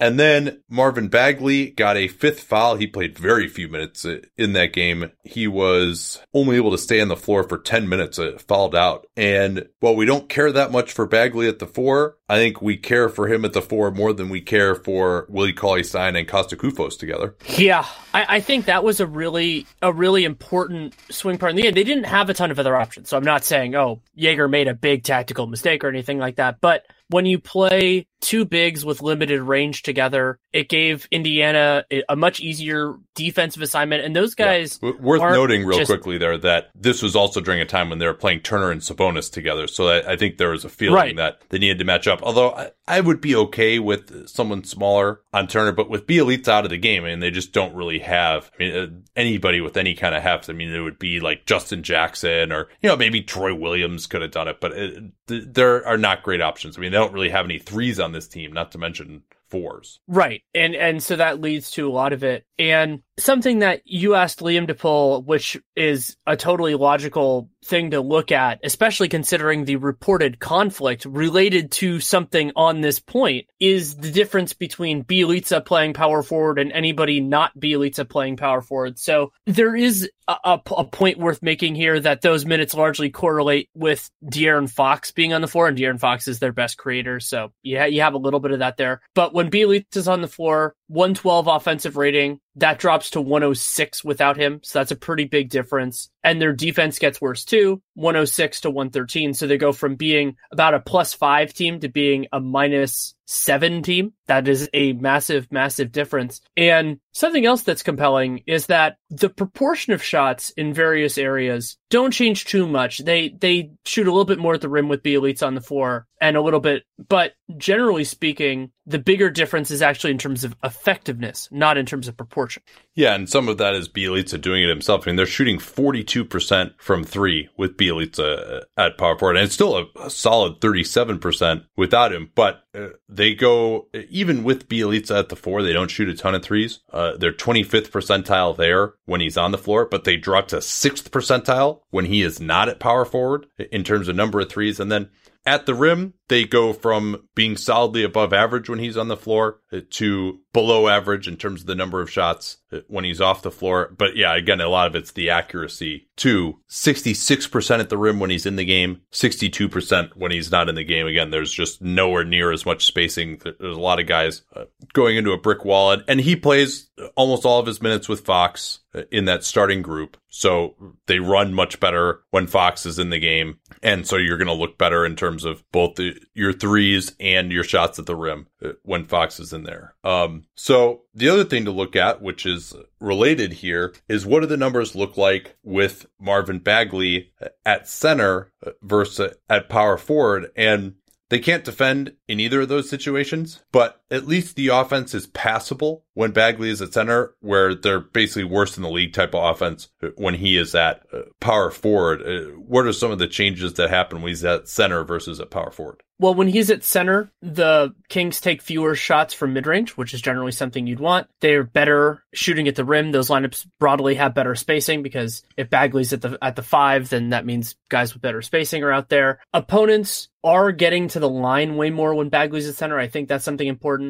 And 0.00 0.18
then 0.18 0.62
Marvin 0.68 1.08
Bagley 1.08 1.70
got 1.70 1.96
a 1.96 2.08
fifth 2.08 2.42
foul. 2.42 2.76
He 2.76 2.86
played 2.86 3.18
very 3.18 3.48
few 3.48 3.68
minutes 3.68 4.06
in 4.36 4.52
that 4.54 4.72
game. 4.72 5.10
He 5.22 5.46
was 5.46 6.20
only 6.32 6.56
able 6.56 6.70
to 6.72 6.78
stay 6.78 7.00
on 7.00 7.08
the 7.08 7.16
floor 7.16 7.42
for 7.44 7.58
10 7.58 7.88
minutes, 7.88 8.18
uh, 8.18 8.38
fouled 8.48 8.74
out. 8.74 9.06
And 9.16 9.68
while 9.80 9.96
we 9.96 10.06
don't 10.06 10.28
care 10.28 10.52
that 10.52 10.72
much 10.72 10.92
for 10.92 11.06
Bagley 11.06 11.48
at 11.48 11.58
the 11.58 11.66
four, 11.66 12.16
I 12.28 12.36
think 12.36 12.62
we 12.62 12.76
care 12.76 13.08
for 13.08 13.28
him 13.28 13.44
at 13.44 13.52
the 13.52 13.60
four 13.60 13.90
more 13.90 14.12
than 14.12 14.30
we 14.30 14.40
care 14.40 14.74
for 14.74 15.26
Willie 15.28 15.52
Cauley 15.52 15.82
Stein 15.82 16.16
and 16.16 16.26
Costa 16.26 16.56
Koufos 16.56 16.98
together. 16.98 17.36
Yeah, 17.56 17.86
I, 18.14 18.36
I, 18.36 18.40
think 18.40 18.64
that 18.64 18.82
was 18.82 19.00
a 19.00 19.06
really 19.06 19.66
a 19.82 19.92
really 19.92 20.24
important 20.24 20.94
swing 21.10 21.36
part 21.36 21.50
in 21.50 21.56
the 21.56 21.66
end. 21.66 21.76
They 21.76 21.84
didn't 21.84 22.04
have 22.04 22.30
a 22.30 22.34
ton 22.34 22.50
of 22.50 22.58
other 22.58 22.76
options. 22.76 23.10
So 23.10 23.18
I'm 23.18 23.24
not 23.24 23.44
saying, 23.44 23.74
oh, 23.74 24.00
Joerger 24.16 24.48
made 24.48 24.68
a 24.68 24.74
big 24.74 25.04
tactical 25.04 25.46
mistake 25.46 25.84
or 25.84 25.88
anything 25.88 26.18
like 26.18 26.36
that. 26.36 26.60
But 26.62 26.86
when 27.08 27.26
you 27.26 27.38
play 27.38 28.06
two 28.24 28.46
bigs 28.46 28.84
with 28.84 29.02
limited 29.02 29.42
range 29.42 29.82
together, 29.82 30.38
it 30.52 30.70
gave 30.70 31.06
Indiana 31.10 31.84
a 32.08 32.16
much 32.16 32.40
easier 32.40 32.94
defensive 33.14 33.62
assignment. 33.62 34.02
And 34.02 34.16
those 34.16 34.34
guys 34.34 34.80
yeah. 34.82 34.92
worth 34.98 35.20
noting 35.20 35.64
real 35.64 35.78
just, 35.78 35.90
quickly 35.90 36.16
there 36.16 36.38
that 36.38 36.70
this 36.74 37.02
was 37.02 37.14
also 37.14 37.42
during 37.42 37.60
a 37.60 37.66
time 37.66 37.90
when 37.90 37.98
they 37.98 38.06
were 38.06 38.14
playing 38.14 38.40
Turner 38.40 38.70
and 38.70 38.80
Sabonis 38.80 39.30
together. 39.30 39.66
So 39.66 39.88
I, 39.88 40.12
I 40.12 40.16
think 40.16 40.38
there 40.38 40.50
was 40.50 40.64
a 40.64 40.70
feeling 40.70 40.94
right. 40.94 41.16
that 41.16 41.42
they 41.50 41.58
needed 41.58 41.78
to 41.80 41.84
match 41.84 42.08
up. 42.08 42.22
Although 42.22 42.52
I, 42.52 42.70
I, 42.88 43.00
would 43.00 43.20
be 43.20 43.36
okay 43.36 43.78
with 43.78 44.26
someone 44.26 44.64
smaller 44.64 45.20
on 45.34 45.46
Turner, 45.46 45.72
but 45.72 45.90
with 45.90 46.06
Bjelica 46.06 46.48
out 46.48 46.64
of 46.64 46.70
the 46.70 46.78
game, 46.78 47.04
I 47.04 47.10
and 47.10 47.20
mean, 47.20 47.20
they 47.20 47.30
just 47.30 47.52
don't 47.52 47.74
really 47.74 47.98
have. 47.98 48.50
I 48.58 48.62
mean, 48.62 48.76
uh, 48.76 48.86
anybody 49.16 49.60
with 49.60 49.76
any 49.76 49.94
kind 49.94 50.14
of 50.14 50.22
heft. 50.22 50.48
I 50.48 50.54
mean, 50.54 50.72
it 50.72 50.80
would 50.80 50.98
be 50.98 51.20
like 51.20 51.44
Justin 51.44 51.82
Jackson 51.82 52.52
or 52.52 52.68
you 52.80 52.88
know 52.88 52.96
maybe 52.96 53.20
Troy 53.20 53.54
Williams 53.54 54.06
could 54.06 54.22
have 54.22 54.30
done 54.30 54.48
it, 54.48 54.60
but 54.60 54.72
it, 54.72 55.12
there 55.26 55.86
are 55.86 55.98
not 55.98 56.22
great 56.22 56.40
options. 56.40 56.76
I 56.76 56.80
mean, 56.80 56.92
they 56.92 56.98
don't 56.98 57.12
really 57.12 57.30
have 57.30 57.44
any 57.44 57.58
threes 57.58 58.00
on 58.00 58.12
this 58.14 58.28
team, 58.28 58.52
not 58.52 58.72
to 58.72 58.78
mention 58.78 59.22
fours. 59.54 60.00
Right. 60.08 60.42
And 60.54 60.74
and 60.74 61.02
so 61.02 61.16
that 61.16 61.40
leads 61.40 61.70
to 61.72 61.88
a 61.88 61.92
lot 61.92 62.12
of 62.12 62.24
it. 62.24 62.44
And 62.58 63.02
something 63.18 63.60
that 63.60 63.82
you 63.84 64.14
asked 64.14 64.40
Liam 64.40 64.66
to 64.66 64.74
pull, 64.74 65.22
which 65.22 65.56
is 65.76 66.16
a 66.26 66.36
totally 66.36 66.74
logical 66.74 67.48
thing 67.64 67.92
to 67.92 68.00
look 68.00 68.32
at, 68.32 68.60
especially 68.62 69.08
considering 69.08 69.64
the 69.64 69.76
reported 69.76 70.38
conflict 70.38 71.04
related 71.04 71.70
to 71.72 72.00
something 72.00 72.52
on 72.56 72.80
this 72.80 72.98
point, 72.98 73.46
is 73.60 73.96
the 73.96 74.10
difference 74.10 74.52
between 74.52 75.04
Bjelica 75.04 75.64
playing 75.64 75.94
power 75.94 76.22
forward 76.22 76.58
and 76.58 76.72
anybody 76.72 77.20
not 77.20 77.56
Bjelica 77.58 78.08
playing 78.08 78.36
power 78.36 78.60
forward. 78.60 78.98
So 78.98 79.32
there 79.46 79.74
is 79.74 80.10
a, 80.28 80.36
a, 80.44 80.60
a, 80.76 80.84
point 80.84 81.18
worth 81.18 81.42
making 81.42 81.74
here 81.74 81.98
that 82.00 82.22
those 82.22 82.46
minutes 82.46 82.74
largely 82.74 83.10
correlate 83.10 83.68
with 83.74 84.10
De'Aaron 84.24 84.70
Fox 84.70 85.10
being 85.12 85.32
on 85.32 85.40
the 85.40 85.48
floor, 85.48 85.68
and 85.68 85.76
De'Aaron 85.76 86.00
Fox 86.00 86.28
is 86.28 86.38
their 86.38 86.52
best 86.52 86.78
creator. 86.78 87.20
So 87.20 87.52
yeah, 87.62 87.86
you 87.86 88.02
have 88.02 88.14
a 88.14 88.18
little 88.18 88.40
bit 88.40 88.52
of 88.52 88.60
that 88.60 88.76
there. 88.76 89.00
But 89.14 89.34
when 89.34 89.43
Bjelica 89.50 89.96
is 89.96 90.08
on 90.08 90.20
the 90.20 90.28
floor, 90.28 90.74
112 90.88 91.46
offensive 91.46 91.96
rating, 91.96 92.40
that 92.56 92.78
drops 92.78 93.10
to 93.10 93.20
106 93.20 94.04
without 94.04 94.36
him. 94.36 94.60
So 94.62 94.78
that's 94.78 94.90
a 94.90 94.96
pretty 94.96 95.24
big 95.24 95.50
difference. 95.50 96.10
And 96.22 96.40
their 96.40 96.52
defense 96.52 96.98
gets 96.98 97.20
worse 97.20 97.44
too, 97.44 97.82
106 97.94 98.60
to 98.62 98.70
113. 98.70 99.34
So 99.34 99.46
they 99.46 99.58
go 99.58 99.72
from 99.72 99.96
being 99.96 100.36
about 100.52 100.74
a 100.74 100.80
plus 100.80 101.14
five 101.14 101.52
team 101.52 101.80
to 101.80 101.88
being 101.88 102.26
a 102.32 102.40
minus 102.40 103.14
seven 103.26 103.82
team. 103.82 104.12
That 104.26 104.48
is 104.48 104.68
a 104.72 104.92
massive, 104.94 105.50
massive 105.50 105.92
difference. 105.92 106.40
And 106.56 106.98
something 107.12 107.44
else 107.46 107.62
that's 107.62 107.82
compelling 107.82 108.42
is 108.46 108.66
that 108.66 108.96
the 109.10 109.28
proportion 109.28 109.92
of 109.92 110.02
shots 110.02 110.50
in 110.50 110.74
various 110.74 111.18
areas 111.18 111.76
don't 111.90 112.10
change 112.10 112.44
too 112.46 112.66
much. 112.66 112.98
They 112.98 113.28
they 113.28 113.70
shoot 113.84 114.06
a 114.06 114.10
little 114.10 114.24
bit 114.24 114.38
more 114.38 114.54
at 114.54 114.60
the 114.60 114.68
rim 114.68 114.88
with 114.88 115.02
Bjelica 115.02 115.46
on 115.46 115.54
the 115.54 115.60
floor 115.60 116.06
and 116.20 116.36
a 116.36 116.42
little 116.42 116.60
bit, 116.60 116.84
but 117.08 117.34
generally 117.58 118.04
speaking, 118.04 118.70
the 118.86 118.98
bigger 118.98 119.30
difference 119.30 119.70
is 119.70 119.82
actually 119.82 120.10
in 120.10 120.18
terms 120.18 120.42
of 120.42 120.56
effectiveness, 120.64 121.48
not 121.52 121.76
in 121.76 121.84
terms 121.84 122.08
of 122.08 122.16
proportion. 122.16 122.62
Yeah, 122.94 123.14
and 123.14 123.28
some 123.28 123.48
of 123.48 123.58
that 123.58 123.74
is 123.74 123.88
Bjelica 123.88 124.40
doing 124.40 124.62
it 124.62 124.68
himself. 124.68 125.06
I 125.06 125.10
mean, 125.10 125.16
they're 125.16 125.26
shooting 125.26 125.58
42% 125.58 126.72
from 126.78 127.04
three 127.04 127.48
with 127.56 127.76
Bjelica 127.76 128.62
at 128.76 128.96
power 128.96 129.18
forward, 129.18 129.36
and 129.36 129.44
it's 129.44 129.54
still 129.54 129.76
a, 129.76 129.86
a 130.00 130.10
solid 130.10 130.60
37% 130.60 131.66
without 131.76 132.12
him, 132.12 132.30
but 132.34 132.64
uh, 132.74 132.88
they 133.08 133.34
go, 133.34 133.88
even 134.14 134.44
with 134.44 134.68
Bjelica 134.68 135.18
at 135.18 135.28
the 135.28 135.36
four, 135.36 135.62
they 135.62 135.72
don't 135.72 135.90
shoot 135.90 136.08
a 136.08 136.14
ton 136.14 136.36
of 136.36 136.42
threes. 136.44 136.78
Uh, 136.92 137.16
they're 137.16 137.32
25th 137.32 137.90
percentile 137.90 138.56
there 138.56 138.94
when 139.06 139.20
he's 139.20 139.36
on 139.36 139.50
the 139.50 139.58
floor, 139.58 139.86
but 139.86 140.04
they 140.04 140.16
drop 140.16 140.46
to 140.48 140.58
6th 140.58 141.10
percentile 141.10 141.80
when 141.90 142.04
he 142.04 142.22
is 142.22 142.40
not 142.40 142.68
at 142.68 142.78
power 142.78 143.04
forward 143.04 143.46
in 143.72 143.82
terms 143.82 144.06
of 144.06 144.14
number 144.14 144.38
of 144.38 144.48
threes. 144.48 144.78
And 144.78 144.90
then 144.90 145.10
at 145.44 145.66
the 145.66 145.74
rim, 145.74 146.14
they 146.28 146.44
go 146.44 146.72
from 146.72 147.28
being 147.34 147.56
solidly 147.56 148.04
above 148.04 148.32
average 148.32 148.70
when 148.70 148.78
he's 148.78 148.96
on 148.96 149.08
the 149.08 149.16
floor 149.16 149.58
to 149.82 150.40
below 150.52 150.88
average 150.88 151.26
in 151.28 151.36
terms 151.36 151.62
of 151.62 151.66
the 151.66 151.74
number 151.74 152.00
of 152.00 152.10
shots 152.10 152.58
when 152.86 153.04
he's 153.04 153.20
off 153.20 153.42
the 153.42 153.50
floor. 153.50 153.92
But 153.96 154.16
yeah, 154.16 154.34
again, 154.34 154.60
a 154.60 154.68
lot 154.68 154.86
of 154.86 154.94
it's 154.94 155.12
the 155.12 155.30
accuracy 155.30 156.08
to 156.16 156.60
66% 156.70 157.80
at 157.80 157.88
the 157.88 157.98
rim 157.98 158.20
when 158.20 158.30
he's 158.30 158.46
in 158.46 158.56
the 158.56 158.64
game, 158.64 159.02
62% 159.12 160.16
when 160.16 160.30
he's 160.30 160.50
not 160.50 160.68
in 160.68 160.74
the 160.74 160.84
game. 160.84 161.06
Again, 161.06 161.30
there's 161.30 161.52
just 161.52 161.82
nowhere 161.82 162.24
near 162.24 162.52
as 162.52 162.64
much 162.64 162.86
spacing. 162.86 163.40
There's 163.42 163.76
a 163.76 163.80
lot 163.80 164.00
of 164.00 164.06
guys 164.06 164.42
uh, 164.54 164.64
going 164.92 165.16
into 165.16 165.32
a 165.32 165.38
brick 165.38 165.64
wall 165.64 165.96
and 166.06 166.20
he 166.20 166.36
plays 166.36 166.88
almost 167.16 167.44
all 167.44 167.58
of 167.58 167.66
his 167.66 167.82
minutes 167.82 168.08
with 168.08 168.24
Fox 168.24 168.80
in 169.10 169.24
that 169.24 169.44
starting 169.44 169.82
group. 169.82 170.16
So 170.28 170.74
they 171.06 171.18
run 171.18 171.52
much 171.52 171.80
better 171.80 172.22
when 172.30 172.46
Fox 172.46 172.86
is 172.86 172.98
in 172.98 173.10
the 173.10 173.18
game. 173.18 173.58
And 173.82 174.06
so 174.06 174.16
you're 174.16 174.38
going 174.38 174.46
to 174.46 174.54
look 174.54 174.78
better 174.78 175.04
in 175.04 175.16
terms 175.16 175.44
of 175.44 175.64
both 175.72 175.96
the, 175.96 176.16
your 176.34 176.52
threes 176.52 177.14
and 177.18 177.50
your 177.50 177.64
shots 177.64 177.98
at 177.98 178.06
the 178.06 178.16
rim 178.16 178.46
uh, 178.53 178.53
when 178.82 179.04
Fox 179.04 179.38
is 179.40 179.52
in 179.52 179.64
there. 179.64 179.94
Um, 180.04 180.44
so 180.54 181.02
the 181.14 181.28
other 181.28 181.44
thing 181.44 181.64
to 181.64 181.70
look 181.70 181.96
at, 181.96 182.22
which 182.22 182.46
is 182.46 182.74
related 183.00 183.52
here, 183.54 183.94
is 184.08 184.26
what 184.26 184.40
do 184.40 184.46
the 184.46 184.56
numbers 184.56 184.94
look 184.94 185.16
like 185.16 185.56
with 185.62 186.06
Marvin 186.20 186.58
Bagley 186.58 187.32
at 187.64 187.88
center 187.88 188.52
versus 188.82 189.34
at 189.48 189.68
power 189.68 189.96
forward? 189.96 190.50
And 190.56 190.94
they 191.30 191.38
can't 191.38 191.64
defend 191.64 192.14
in 192.28 192.38
either 192.38 192.60
of 192.60 192.68
those 192.68 192.88
situations, 192.88 193.64
but 193.72 194.02
at 194.14 194.26
least 194.26 194.56
the 194.56 194.68
offense 194.68 195.14
is 195.14 195.26
passable 195.28 196.04
when 196.14 196.30
Bagley 196.30 196.70
is 196.70 196.80
at 196.80 196.92
center, 196.92 197.34
where 197.40 197.74
they're 197.74 198.00
basically 198.00 198.44
worse 198.44 198.74
than 198.74 198.82
the 198.82 198.90
league 198.90 199.12
type 199.12 199.34
of 199.34 199.44
offense 199.44 199.88
when 200.16 200.34
he 200.34 200.56
is 200.56 200.74
at 200.74 201.04
uh, 201.12 201.22
power 201.40 201.70
forward. 201.70 202.22
Uh, 202.22 202.50
what 202.56 202.86
are 202.86 202.92
some 202.92 203.10
of 203.10 203.18
the 203.18 203.26
changes 203.26 203.74
that 203.74 203.90
happen 203.90 204.22
when 204.22 204.28
he's 204.28 204.44
at 204.44 204.68
center 204.68 205.04
versus 205.04 205.40
at 205.40 205.50
power 205.50 205.70
forward? 205.70 206.02
Well, 206.20 206.34
when 206.34 206.46
he's 206.46 206.70
at 206.70 206.84
center, 206.84 207.32
the 207.42 207.92
Kings 208.08 208.40
take 208.40 208.62
fewer 208.62 208.94
shots 208.94 209.34
from 209.34 209.52
mid 209.52 209.66
range, 209.66 209.90
which 209.92 210.14
is 210.14 210.22
generally 210.22 210.52
something 210.52 210.86
you'd 210.86 211.00
want. 211.00 211.26
They're 211.40 211.64
better 211.64 212.22
shooting 212.32 212.68
at 212.68 212.76
the 212.76 212.84
rim. 212.84 213.10
Those 213.10 213.30
lineups 213.30 213.66
broadly 213.80 214.14
have 214.14 214.32
better 214.32 214.54
spacing 214.54 215.02
because 215.02 215.42
if 215.56 215.70
Bagley's 215.70 216.12
at 216.12 216.22
the 216.22 216.38
at 216.40 216.54
the 216.54 216.62
five, 216.62 217.08
then 217.08 217.30
that 217.30 217.44
means 217.44 217.74
guys 217.88 218.14
with 218.14 218.22
better 218.22 218.42
spacing 218.42 218.84
are 218.84 218.92
out 218.92 219.08
there. 219.08 219.40
Opponents 219.52 220.28
are 220.44 220.72
getting 220.72 221.08
to 221.08 221.18
the 221.18 221.28
line 221.28 221.76
way 221.76 221.90
more 221.90 222.14
when 222.14 222.28
Bagley's 222.28 222.68
at 222.68 222.76
center. 222.76 222.98
I 222.98 223.08
think 223.08 223.28
that's 223.28 223.44
something 223.44 223.66
important. 223.66 224.03